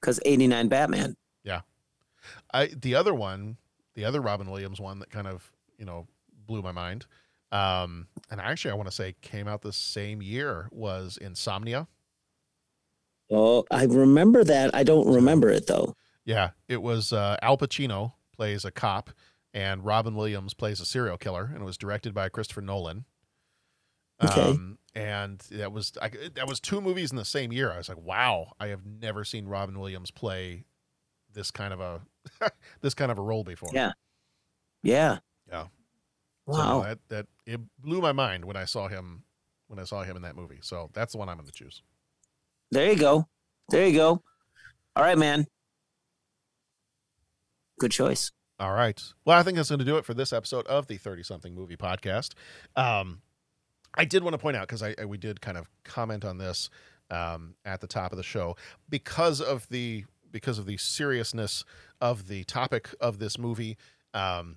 Because 0.00 0.20
89 0.24 0.68
Batman. 0.68 1.16
Yeah. 1.42 1.60
I 2.52 2.66
the 2.66 2.94
other 2.94 3.14
one, 3.14 3.56
the 3.94 4.04
other 4.04 4.20
Robin 4.20 4.50
Williams 4.50 4.80
one 4.80 4.98
that 5.00 5.10
kind 5.10 5.26
of, 5.26 5.50
you 5.78 5.84
know, 5.84 6.06
blew 6.46 6.62
my 6.62 6.72
mind. 6.72 7.06
Um, 7.52 8.08
and 8.30 8.40
actually 8.40 8.72
I 8.72 8.74
want 8.74 8.88
to 8.88 8.94
say 8.94 9.14
came 9.20 9.46
out 9.46 9.62
the 9.62 9.72
same 9.72 10.20
year 10.20 10.68
was 10.72 11.16
Insomnia. 11.16 11.86
Oh, 13.30 13.64
I 13.70 13.84
remember 13.84 14.44
that. 14.44 14.74
I 14.74 14.82
don't 14.82 15.12
remember 15.12 15.50
it 15.50 15.66
though. 15.66 15.94
Yeah, 16.24 16.50
it 16.68 16.82
was 16.82 17.12
uh, 17.12 17.36
Al 17.42 17.58
Pacino 17.58 18.14
plays 18.32 18.64
a 18.64 18.70
cop 18.70 19.10
and 19.52 19.84
Robin 19.84 20.14
Williams 20.14 20.54
plays 20.54 20.80
a 20.80 20.84
serial 20.84 21.16
killer 21.16 21.50
and 21.52 21.62
it 21.62 21.64
was 21.64 21.78
directed 21.78 22.14
by 22.14 22.28
Christopher 22.28 22.60
Nolan. 22.60 23.04
Okay. 24.22 24.50
Um, 24.50 24.78
and 24.94 25.40
that 25.50 25.72
was 25.72 25.92
I, 26.00 26.10
that 26.34 26.46
was 26.46 26.60
two 26.60 26.80
movies 26.80 27.10
in 27.10 27.16
the 27.16 27.24
same 27.24 27.52
year. 27.52 27.72
I 27.72 27.78
was 27.78 27.88
like, 27.88 28.00
wow, 28.00 28.52
I 28.60 28.68
have 28.68 28.86
never 28.86 29.24
seen 29.24 29.46
Robin 29.46 29.78
Williams 29.78 30.10
play 30.10 30.64
this 31.32 31.50
kind 31.50 31.72
of 31.72 31.80
a 31.80 32.00
this 32.80 32.94
kind 32.94 33.10
of 33.10 33.18
a 33.18 33.22
role 33.22 33.44
before. 33.44 33.70
Yeah. 33.72 33.92
Yeah. 34.82 35.18
Yeah. 35.48 35.66
Wow. 36.46 36.82
So 36.82 36.88
that 36.88 36.98
that 37.08 37.26
it 37.46 37.60
blew 37.78 38.00
my 38.00 38.12
mind 38.12 38.44
when 38.44 38.56
I 38.56 38.64
saw 38.64 38.88
him 38.88 39.24
when 39.66 39.78
I 39.78 39.84
saw 39.84 40.02
him 40.04 40.16
in 40.16 40.22
that 40.22 40.36
movie. 40.36 40.58
So 40.62 40.90
that's 40.92 41.12
the 41.12 41.18
one 41.18 41.28
I'm 41.28 41.36
going 41.36 41.46
to 41.46 41.52
choose. 41.52 41.82
There 42.74 42.90
you 42.90 42.98
go. 42.98 43.28
There 43.68 43.86
you 43.86 43.94
go. 43.94 44.20
All 44.96 45.04
right, 45.04 45.16
man. 45.16 45.46
Good 47.78 47.92
choice. 47.92 48.32
All 48.58 48.72
right. 48.72 49.00
Well, 49.24 49.38
I 49.38 49.44
think 49.44 49.54
that's 49.56 49.68
going 49.68 49.78
to 49.78 49.84
do 49.84 49.96
it 49.96 50.04
for 50.04 50.12
this 50.12 50.32
episode 50.32 50.66
of 50.66 50.88
the 50.88 50.96
30 50.96 51.22
something 51.22 51.54
movie 51.54 51.76
podcast. 51.76 52.30
Um, 52.74 53.22
I 53.96 54.04
did 54.04 54.24
want 54.24 54.34
to 54.34 54.38
point 54.38 54.56
out 54.56 54.66
because 54.66 54.82
I, 54.82 54.92
I, 55.00 55.04
we 55.04 55.18
did 55.18 55.40
kind 55.40 55.56
of 55.56 55.70
comment 55.84 56.24
on 56.24 56.38
this 56.38 56.68
um, 57.12 57.54
at 57.64 57.80
the 57.80 57.86
top 57.86 58.10
of 58.10 58.16
the 58.16 58.24
show 58.24 58.56
because 58.88 59.40
of 59.40 59.68
the 59.68 60.04
because 60.32 60.58
of 60.58 60.66
the 60.66 60.76
seriousness 60.76 61.64
of 62.00 62.26
the 62.26 62.42
topic 62.42 62.92
of 63.00 63.20
this 63.20 63.38
movie. 63.38 63.76
Um, 64.14 64.56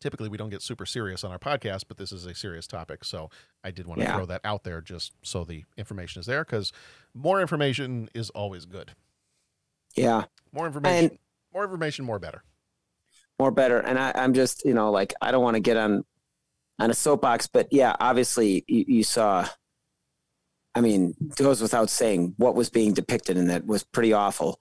typically 0.00 0.28
we 0.28 0.36
don't 0.36 0.50
get 0.50 0.60
super 0.62 0.84
serious 0.86 1.24
on 1.24 1.30
our 1.32 1.38
podcast, 1.38 1.84
but 1.88 1.96
this 1.96 2.12
is 2.12 2.26
a 2.26 2.34
serious 2.34 2.66
topic. 2.66 3.04
So 3.04 3.30
I 3.64 3.70
did 3.70 3.86
want 3.86 4.00
to 4.00 4.06
Yeah. 4.06 4.16
throw 4.16 4.26
that 4.26 4.40
out 4.44 4.64
there 4.64 4.80
just 4.82 5.12
so 5.22 5.44
the 5.44 5.64
information 5.76 6.20
is 6.20 6.26
there 6.26 6.44
because 6.44 6.72
more 7.14 7.40
information 7.40 8.08
is 8.14 8.28
always 8.30 8.66
good. 8.66 8.92
Yeah. 9.94 10.24
More 10.52 10.66
information, 10.66 11.10
And- 11.10 11.18
more 11.54 11.64
information, 11.64 12.04
more 12.04 12.18
better. 12.18 12.42
More 13.38 13.50
better. 13.50 13.78
And 13.78 13.98
I, 13.98 14.12
I'm 14.14 14.34
just, 14.34 14.64
you 14.64 14.74
know, 14.74 14.90
like 14.90 15.14
I 15.20 15.30
don't 15.30 15.42
want 15.42 15.54
to 15.54 15.60
get 15.60 15.76
on 15.76 16.04
on 16.78 16.90
a 16.90 16.94
soapbox, 16.94 17.46
but 17.46 17.68
yeah, 17.70 17.96
obviously 18.00 18.64
you, 18.66 18.84
you 18.88 19.02
saw. 19.02 19.48
I 20.74 20.82
mean, 20.82 21.14
goes 21.36 21.62
without 21.62 21.88
saying 21.88 22.34
what 22.36 22.54
was 22.54 22.68
being 22.68 22.92
depicted 22.92 23.38
in 23.38 23.46
that 23.46 23.64
was 23.64 23.82
pretty 23.82 24.12
awful. 24.12 24.60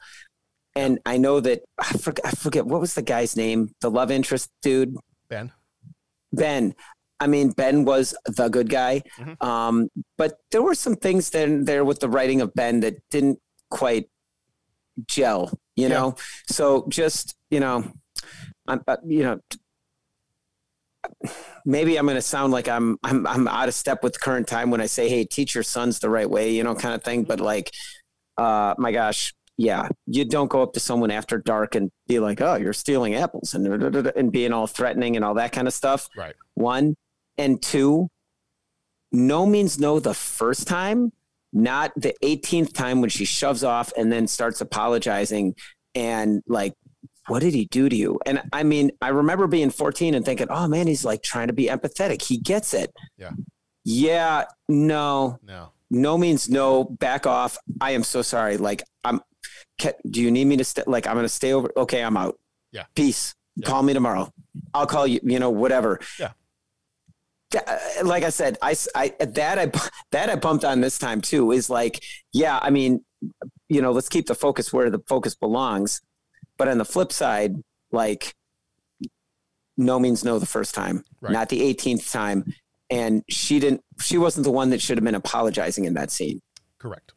And 0.73 0.99
I 1.05 1.17
know 1.17 1.41
that 1.41 1.63
I 1.77 1.97
forget, 1.97 2.25
I 2.25 2.31
forget 2.31 2.65
what 2.65 2.79
was 2.79 2.93
the 2.93 3.01
guy's 3.01 3.35
name, 3.35 3.75
the 3.81 3.91
love 3.91 4.11
interest 4.11 4.49
dude, 4.61 4.95
Ben. 5.29 5.51
Ben. 6.31 6.73
I 7.19 7.27
mean, 7.27 7.51
Ben 7.51 7.85
was 7.85 8.15
the 8.25 8.49
good 8.49 8.69
guy, 8.69 9.03
um, 9.41 9.89
but 10.17 10.37
there 10.51 10.61
were 10.61 10.75
some 10.75 10.95
things 10.95 11.29
then 11.29 11.63
there 11.65 11.85
with 11.85 11.99
the 11.99 12.09
writing 12.09 12.41
of 12.41 12.53
Ben 12.53 12.81
that 12.81 12.95
didn't 13.09 13.39
quite 13.69 14.09
gel. 15.07 15.51
You 15.77 15.89
know, 15.89 16.15
so 16.47 16.85
just 16.89 17.35
you 17.49 17.59
know, 17.59 17.91
I'm 18.67 18.81
uh, 18.87 18.97
you 19.05 19.23
know, 19.23 19.39
maybe 21.65 21.97
I'm 21.97 22.05
going 22.05 22.15
to 22.15 22.21
sound 22.21 22.51
like 22.51 22.67
I'm 22.67 22.97
I'm 23.03 23.25
I'm 23.27 23.47
out 23.47 23.67
of 23.67 23.73
step 23.73 24.03
with 24.03 24.19
current 24.19 24.47
time 24.47 24.71
when 24.71 24.81
I 24.81 24.85
say, 24.85 25.09
"Hey, 25.09 25.25
teach 25.25 25.55
your 25.55 25.63
sons 25.63 25.99
the 25.99 26.09
right 26.09 26.29
way," 26.29 26.51
you 26.51 26.63
know, 26.63 26.75
kind 26.75 26.95
of 26.95 27.03
thing. 27.03 27.23
But 27.23 27.39
like, 27.39 27.71
uh, 28.37 28.75
my 28.77 28.91
gosh, 28.91 29.33
yeah, 29.57 29.87
you 30.05 30.25
don't 30.25 30.49
go 30.49 30.61
up 30.61 30.73
to 30.73 30.79
someone 30.79 31.11
after 31.11 31.37
dark 31.37 31.75
and 31.75 31.91
be 32.07 32.19
like, 32.19 32.41
"Oh, 32.41 32.55
you're 32.55 32.73
stealing 32.73 33.15
apples," 33.15 33.53
and 33.53 33.65
and 33.67 34.31
being 34.31 34.53
all 34.53 34.67
threatening 34.67 35.15
and 35.15 35.23
all 35.23 35.35
that 35.35 35.51
kind 35.51 35.67
of 35.67 35.73
stuff. 35.73 36.09
Right. 36.17 36.35
One 36.55 36.95
and 37.37 37.61
two, 37.61 38.09
no 39.11 39.45
means 39.45 39.79
no 39.79 39.99
the 39.99 40.13
first 40.13 40.67
time, 40.67 41.11
not 41.53 41.91
the 41.95 42.13
18th 42.21 42.73
time 42.73 43.01
when 43.01 43.09
she 43.09 43.25
shoves 43.25 43.63
off 43.63 43.91
and 43.97 44.11
then 44.11 44.27
starts 44.27 44.61
apologizing 44.61 45.55
and 45.93 46.43
like 46.47 46.73
what 47.27 47.39
did 47.39 47.53
he 47.53 47.65
do 47.65 47.89
to 47.89 47.95
you? 47.95 48.19
And 48.25 48.41
I 48.53 48.63
mean, 48.63 48.91
I 49.01 49.09
remember 49.09 49.47
being 49.47 49.69
14 49.69 50.13
and 50.13 50.23
thinking, 50.23 50.47
oh 50.49 50.67
man, 50.67 50.87
he's 50.87 51.03
like 51.05 51.23
trying 51.23 51.47
to 51.47 51.53
be 51.53 51.67
empathetic. 51.67 52.21
He 52.21 52.37
gets 52.37 52.73
it. 52.73 52.93
Yeah. 53.17 53.31
Yeah. 53.83 54.45
No. 54.67 55.39
No. 55.43 55.71
No 55.89 56.17
means 56.17 56.49
no. 56.49 56.83
Back 56.83 57.25
off. 57.25 57.57
I 57.81 57.91
am 57.91 58.03
so 58.03 58.21
sorry. 58.21 58.57
Like, 58.57 58.83
I'm, 59.03 59.21
do 60.09 60.21
you 60.21 60.31
need 60.31 60.45
me 60.45 60.57
to 60.57 60.63
stay? 60.63 60.83
Like, 60.85 61.07
I'm 61.07 61.13
going 61.13 61.25
to 61.25 61.29
stay 61.29 61.53
over. 61.53 61.71
Okay. 61.75 62.03
I'm 62.03 62.17
out. 62.17 62.37
Yeah. 62.71 62.85
Peace. 62.95 63.33
Call 63.63 63.83
me 63.83 63.93
tomorrow. 63.93 64.31
I'll 64.73 64.85
call 64.87 65.07
you, 65.07 65.19
you 65.23 65.39
know, 65.39 65.49
whatever. 65.49 65.99
Yeah. 66.19 66.31
Yeah, 67.53 67.61
uh, 67.67 68.05
Like 68.05 68.23
I 68.23 68.29
said, 68.29 68.57
I, 68.61 68.75
I, 68.95 69.13
that 69.19 69.59
I, 69.59 69.71
that 70.11 70.29
I 70.29 70.35
bumped 70.35 70.65
on 70.65 70.81
this 70.81 70.97
time 70.97 71.21
too 71.21 71.51
is 71.51 71.69
like, 71.69 72.03
yeah, 72.33 72.59
I 72.61 72.69
mean, 72.69 73.05
you 73.69 73.81
know, 73.81 73.91
let's 73.91 74.09
keep 74.09 74.27
the 74.27 74.35
focus 74.35 74.73
where 74.73 74.89
the 74.89 74.99
focus 75.07 75.35
belongs. 75.35 76.01
But 76.57 76.67
on 76.67 76.77
the 76.77 76.85
flip 76.85 77.11
side, 77.11 77.55
like 77.91 78.33
no 79.77 79.99
means 79.99 80.23
no 80.23 80.39
the 80.39 80.45
first 80.45 80.73
time, 80.73 81.03
Right. 81.21 81.33
not 81.33 81.49
the 81.49 81.61
18th 81.61 82.11
time. 82.11 82.53
And 82.89 83.23
she 83.29 83.59
didn't, 83.59 83.81
she 83.99 84.17
wasn't 84.17 84.43
the 84.45 84.51
one 84.51 84.69
that 84.69 84.81
should 84.81 84.97
have 84.97 85.03
been 85.03 85.15
apologizing 85.15 85.85
in 85.85 85.95
that 85.95 86.11
scene. 86.11 86.39
Correct. 86.77 87.13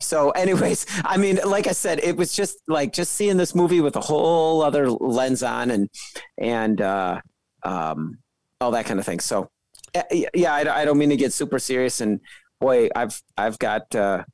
So, 0.00 0.30
anyways, 0.32 0.84
I 1.04 1.16
mean, 1.16 1.38
like 1.46 1.68
I 1.68 1.72
said, 1.72 2.00
it 2.00 2.16
was 2.16 2.34
just 2.34 2.58
like 2.66 2.92
just 2.92 3.12
seeing 3.12 3.36
this 3.36 3.54
movie 3.54 3.80
with 3.80 3.94
a 3.96 4.00
whole 4.00 4.60
other 4.62 4.90
lens 4.90 5.42
on 5.44 5.70
and, 5.70 5.88
and, 6.36 6.80
uh, 6.80 7.20
um, 7.62 8.18
all 8.60 8.72
that 8.72 8.84
kind 8.86 8.98
of 8.98 9.06
thing. 9.06 9.20
So, 9.20 9.48
uh, 9.94 10.02
yeah, 10.34 10.52
I, 10.54 10.82
I 10.82 10.84
don't 10.84 10.98
mean 10.98 11.10
to 11.10 11.16
get 11.16 11.32
super 11.32 11.58
serious. 11.60 12.00
And 12.00 12.20
boy, 12.60 12.88
I've, 12.96 13.22
I've 13.38 13.58
got, 13.60 13.94
uh, 13.94 14.24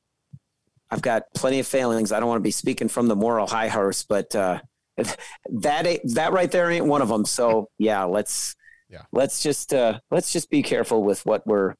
I've 0.91 1.01
got 1.01 1.23
plenty 1.35 1.59
of 1.59 1.67
failings. 1.67 2.11
I 2.11 2.19
don't 2.19 2.29
want 2.29 2.39
to 2.39 2.43
be 2.43 2.51
speaking 2.51 2.87
from 2.87 3.07
the 3.07 3.15
moral 3.15 3.47
high 3.47 3.67
horse, 3.67 4.03
but 4.03 4.35
uh, 4.35 4.59
that 4.97 5.99
that 6.15 6.33
right 6.33 6.51
there 6.51 6.69
ain't 6.71 6.85
one 6.85 7.01
of 7.01 7.09
them. 7.09 7.25
So 7.25 7.69
yeah, 7.77 8.03
let's 8.03 8.55
Yeah. 8.89 9.03
let's 9.11 9.41
just 9.43 9.73
uh, 9.73 9.99
let's 10.11 10.31
just 10.33 10.49
be 10.49 10.63
careful 10.63 11.03
with 11.03 11.25
what 11.25 11.45
we're 11.45 11.75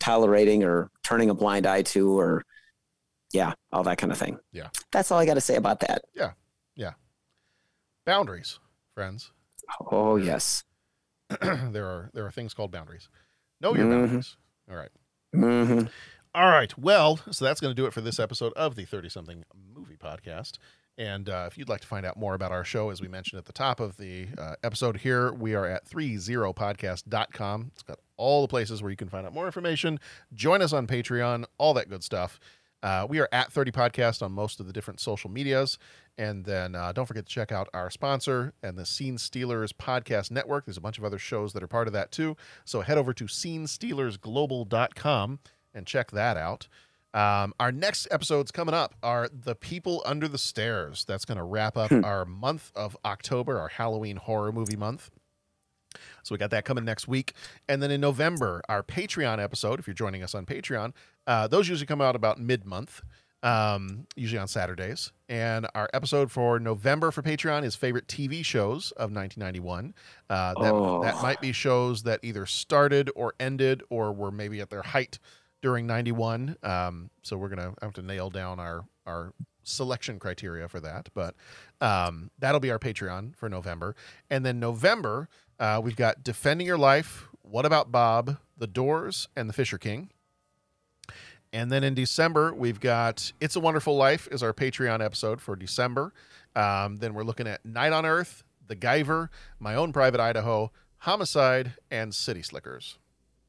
tolerating 0.00 0.64
or 0.64 0.90
turning 1.02 1.30
a 1.30 1.34
blind 1.34 1.66
eye 1.66 1.82
to, 1.82 2.18
or 2.18 2.44
yeah, 3.32 3.52
all 3.72 3.82
that 3.84 3.98
kind 3.98 4.12
of 4.12 4.18
thing. 4.18 4.38
Yeah. 4.52 4.68
That's 4.92 5.10
all 5.10 5.18
I 5.18 5.26
got 5.26 5.34
to 5.34 5.40
say 5.40 5.56
about 5.56 5.80
that. 5.80 6.02
Yeah. 6.14 6.32
Yeah. 6.76 6.92
Boundaries, 8.04 8.58
friends. 8.94 9.32
Oh 9.90 10.16
yes. 10.16 10.64
there 11.40 11.86
are 11.86 12.10
there 12.14 12.24
are 12.26 12.30
things 12.30 12.54
called 12.54 12.70
boundaries. 12.70 13.08
Know 13.60 13.74
your 13.74 13.86
Mhm. 13.86 13.90
boundaries. 13.90 14.36
All 14.70 14.76
right. 14.76 14.90
Mm-hmm. 15.34 15.86
All 16.36 16.50
right. 16.50 16.76
Well, 16.76 17.18
so 17.30 17.46
that's 17.46 17.62
going 17.62 17.74
to 17.74 17.74
do 17.74 17.86
it 17.86 17.94
for 17.94 18.02
this 18.02 18.20
episode 18.20 18.52
of 18.56 18.74
the 18.74 18.84
30 18.84 19.08
something 19.08 19.42
movie 19.74 19.96
podcast. 19.96 20.58
And 20.98 21.30
uh, 21.30 21.44
if 21.46 21.56
you'd 21.56 21.70
like 21.70 21.80
to 21.80 21.86
find 21.86 22.04
out 22.04 22.18
more 22.18 22.34
about 22.34 22.52
our 22.52 22.62
show, 22.62 22.90
as 22.90 23.00
we 23.00 23.08
mentioned 23.08 23.38
at 23.38 23.46
the 23.46 23.54
top 23.54 23.80
of 23.80 23.96
the 23.96 24.26
uh, 24.36 24.56
episode 24.62 24.98
here, 24.98 25.32
we 25.32 25.54
are 25.54 25.64
at 25.64 25.88
30podcast.com. 25.88 27.70
It's 27.72 27.82
got 27.82 28.00
all 28.18 28.42
the 28.42 28.48
places 28.48 28.82
where 28.82 28.90
you 28.90 28.98
can 28.98 29.08
find 29.08 29.26
out 29.26 29.32
more 29.32 29.46
information. 29.46 29.98
Join 30.34 30.60
us 30.60 30.74
on 30.74 30.86
Patreon, 30.86 31.46
all 31.56 31.72
that 31.72 31.88
good 31.88 32.04
stuff. 32.04 32.38
Uh, 32.82 33.06
we 33.08 33.18
are 33.18 33.30
at 33.32 33.50
30 33.50 33.72
Podcast 33.72 34.20
on 34.20 34.32
most 34.32 34.60
of 34.60 34.66
the 34.66 34.74
different 34.74 35.00
social 35.00 35.30
medias. 35.30 35.78
And 36.18 36.44
then 36.44 36.74
uh, 36.74 36.92
don't 36.92 37.06
forget 37.06 37.24
to 37.24 37.32
check 37.32 37.50
out 37.50 37.70
our 37.72 37.88
sponsor 37.88 38.52
and 38.62 38.76
the 38.76 38.84
Scene 38.84 39.16
Stealers 39.16 39.72
Podcast 39.72 40.30
Network. 40.30 40.66
There's 40.66 40.76
a 40.76 40.82
bunch 40.82 40.98
of 40.98 41.04
other 41.04 41.18
shows 41.18 41.54
that 41.54 41.62
are 41.62 41.66
part 41.66 41.86
of 41.86 41.94
that 41.94 42.12
too. 42.12 42.36
So 42.66 42.82
head 42.82 42.98
over 42.98 43.14
to 43.14 43.24
scenestealersglobal.com 43.24 45.38
and 45.76 45.86
check 45.86 46.10
that 46.10 46.36
out. 46.36 46.66
Um, 47.14 47.54
our 47.60 47.70
next 47.72 48.08
episodes 48.10 48.50
coming 48.50 48.74
up 48.74 48.94
are 49.02 49.28
The 49.32 49.54
People 49.54 50.02
Under 50.04 50.28
the 50.28 50.36
Stairs. 50.38 51.04
That's 51.06 51.24
going 51.24 51.38
to 51.38 51.44
wrap 51.44 51.76
up 51.76 51.90
our 51.92 52.24
month 52.24 52.72
of 52.74 52.96
October, 53.04 53.58
our 53.58 53.68
Halloween 53.68 54.16
horror 54.16 54.52
movie 54.52 54.76
month. 54.76 55.10
So 56.24 56.34
we 56.34 56.38
got 56.38 56.50
that 56.50 56.64
coming 56.66 56.84
next 56.84 57.08
week. 57.08 57.32
And 57.68 57.82
then 57.82 57.90
in 57.90 58.00
November, 58.02 58.60
our 58.68 58.82
Patreon 58.82 59.42
episode, 59.42 59.78
if 59.78 59.86
you're 59.86 59.94
joining 59.94 60.22
us 60.22 60.34
on 60.34 60.44
Patreon, 60.44 60.92
uh, 61.26 61.46
those 61.48 61.68
usually 61.68 61.86
come 61.86 62.02
out 62.02 62.14
about 62.16 62.38
mid 62.38 62.66
month, 62.66 63.00
um, 63.42 64.06
usually 64.14 64.38
on 64.38 64.48
Saturdays. 64.48 65.12
And 65.28 65.66
our 65.74 65.88
episode 65.94 66.30
for 66.30 66.58
November 66.58 67.10
for 67.10 67.22
Patreon 67.22 67.64
is 67.64 67.76
favorite 67.76 68.08
TV 68.08 68.44
shows 68.44 68.90
of 68.92 69.10
1991. 69.10 69.94
Uh, 70.28 70.52
that, 70.60 70.72
Oh. 70.74 71.02
that 71.02 71.22
might 71.22 71.40
be 71.40 71.52
shows 71.52 72.02
that 72.02 72.20
either 72.22 72.44
started 72.44 73.10
or 73.16 73.32
ended 73.40 73.82
or 73.88 74.12
were 74.12 74.30
maybe 74.30 74.60
at 74.60 74.68
their 74.68 74.82
height 74.82 75.18
during 75.66 75.84
91. 75.84 76.54
Um, 76.62 77.10
so 77.22 77.36
we're 77.36 77.48
going 77.48 77.58
to 77.58 77.74
have 77.82 77.92
to 77.94 78.02
nail 78.02 78.30
down 78.30 78.60
our, 78.60 78.84
our 79.04 79.32
selection 79.64 80.20
criteria 80.20 80.68
for 80.68 80.78
that. 80.78 81.08
But 81.12 81.34
um, 81.80 82.30
that'll 82.38 82.60
be 82.60 82.70
our 82.70 82.78
Patreon 82.78 83.34
for 83.34 83.48
November. 83.48 83.96
And 84.30 84.46
then 84.46 84.60
November, 84.60 85.28
uh, 85.58 85.80
we've 85.82 85.96
got 85.96 86.22
Defending 86.22 86.68
Your 86.68 86.78
Life, 86.78 87.26
What 87.42 87.66
About 87.66 87.90
Bob, 87.90 88.36
The 88.56 88.68
Doors, 88.68 89.26
and 89.34 89.48
The 89.48 89.52
Fisher 89.52 89.76
King. 89.76 90.10
And 91.52 91.72
then 91.72 91.82
in 91.82 91.94
December, 91.94 92.54
we've 92.54 92.78
got 92.78 93.32
It's 93.40 93.56
a 93.56 93.60
Wonderful 93.60 93.96
Life 93.96 94.28
is 94.30 94.44
our 94.44 94.52
Patreon 94.52 95.04
episode 95.04 95.40
for 95.40 95.56
December. 95.56 96.12
Um, 96.54 96.98
then 96.98 97.12
we're 97.12 97.24
looking 97.24 97.48
at 97.48 97.66
Night 97.66 97.92
on 97.92 98.06
Earth, 98.06 98.44
The 98.68 98.76
Guyver, 98.76 99.30
My 99.58 99.74
Own 99.74 99.92
Private 99.92 100.20
Idaho, 100.20 100.70
Homicide, 100.98 101.72
and 101.90 102.14
City 102.14 102.42
Slickers. 102.42 102.98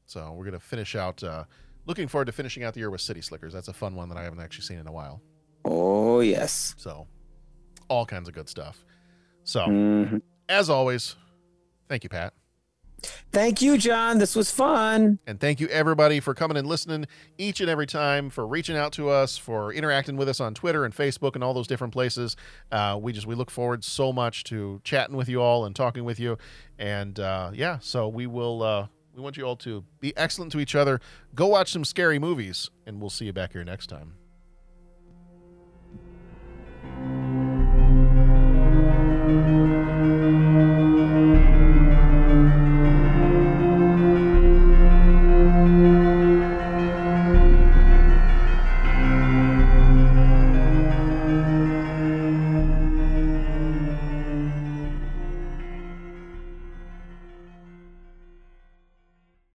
So 0.06 0.32
we're 0.32 0.46
going 0.46 0.58
to 0.58 0.58
finish 0.58 0.96
out, 0.96 1.22
uh, 1.22 1.44
looking 1.88 2.06
forward 2.06 2.26
to 2.26 2.32
finishing 2.32 2.62
out 2.62 2.74
the 2.74 2.80
year 2.80 2.90
with 2.90 3.00
City 3.00 3.20
Slickers. 3.22 3.52
That's 3.52 3.66
a 3.68 3.72
fun 3.72 3.96
one 3.96 4.08
that 4.10 4.18
I 4.18 4.22
haven't 4.22 4.40
actually 4.40 4.64
seen 4.64 4.78
in 4.78 4.86
a 4.86 4.92
while. 4.92 5.20
Oh, 5.64 6.20
yes. 6.20 6.74
So 6.76 7.08
all 7.88 8.06
kinds 8.06 8.28
of 8.28 8.34
good 8.34 8.48
stuff. 8.48 8.84
So 9.42 9.60
Mhm. 9.66 10.20
as 10.48 10.68
always, 10.70 11.16
thank 11.88 12.04
you, 12.04 12.10
Pat. 12.10 12.34
Thank 13.30 13.62
you, 13.62 13.78
John. 13.78 14.18
This 14.18 14.34
was 14.34 14.50
fun. 14.50 15.20
And 15.26 15.38
thank 15.38 15.60
you, 15.60 15.68
everybody, 15.68 16.18
for 16.18 16.34
coming 16.34 16.56
and 16.56 16.66
listening 16.66 17.06
each 17.38 17.60
and 17.60 17.70
every 17.70 17.86
time, 17.86 18.28
for 18.28 18.44
reaching 18.46 18.76
out 18.76 18.92
to 18.94 19.08
us, 19.08 19.38
for 19.38 19.72
interacting 19.72 20.16
with 20.16 20.28
us 20.28 20.40
on 20.40 20.52
Twitter 20.52 20.84
and 20.84 20.92
Facebook 20.92 21.36
and 21.36 21.44
all 21.44 21.54
those 21.54 21.68
different 21.68 21.92
places. 21.92 22.34
Uh, 22.72 22.98
we 23.00 23.12
just 23.12 23.26
we 23.26 23.36
look 23.36 23.50
forward 23.52 23.84
so 23.84 24.12
much 24.12 24.42
to 24.44 24.80
chatting 24.82 25.16
with 25.16 25.28
you 25.28 25.40
all 25.40 25.64
and 25.64 25.76
talking 25.76 26.04
with 26.04 26.18
you. 26.18 26.38
And 26.76 27.18
uh, 27.20 27.52
yeah, 27.54 27.78
so 27.80 28.08
we 28.08 28.26
will. 28.26 28.62
Uh, 28.62 28.86
we 29.18 29.24
want 29.24 29.36
you 29.36 29.44
all 29.44 29.56
to 29.56 29.84
be 30.00 30.16
excellent 30.16 30.52
to 30.52 30.60
each 30.60 30.76
other. 30.76 31.00
Go 31.34 31.48
watch 31.48 31.72
some 31.72 31.84
scary 31.84 32.18
movies, 32.18 32.70
and 32.86 33.00
we'll 33.00 33.10
see 33.10 33.24
you 33.24 33.32
back 33.32 33.52
here 33.52 33.64
next 33.64 33.88
time. 33.88 34.14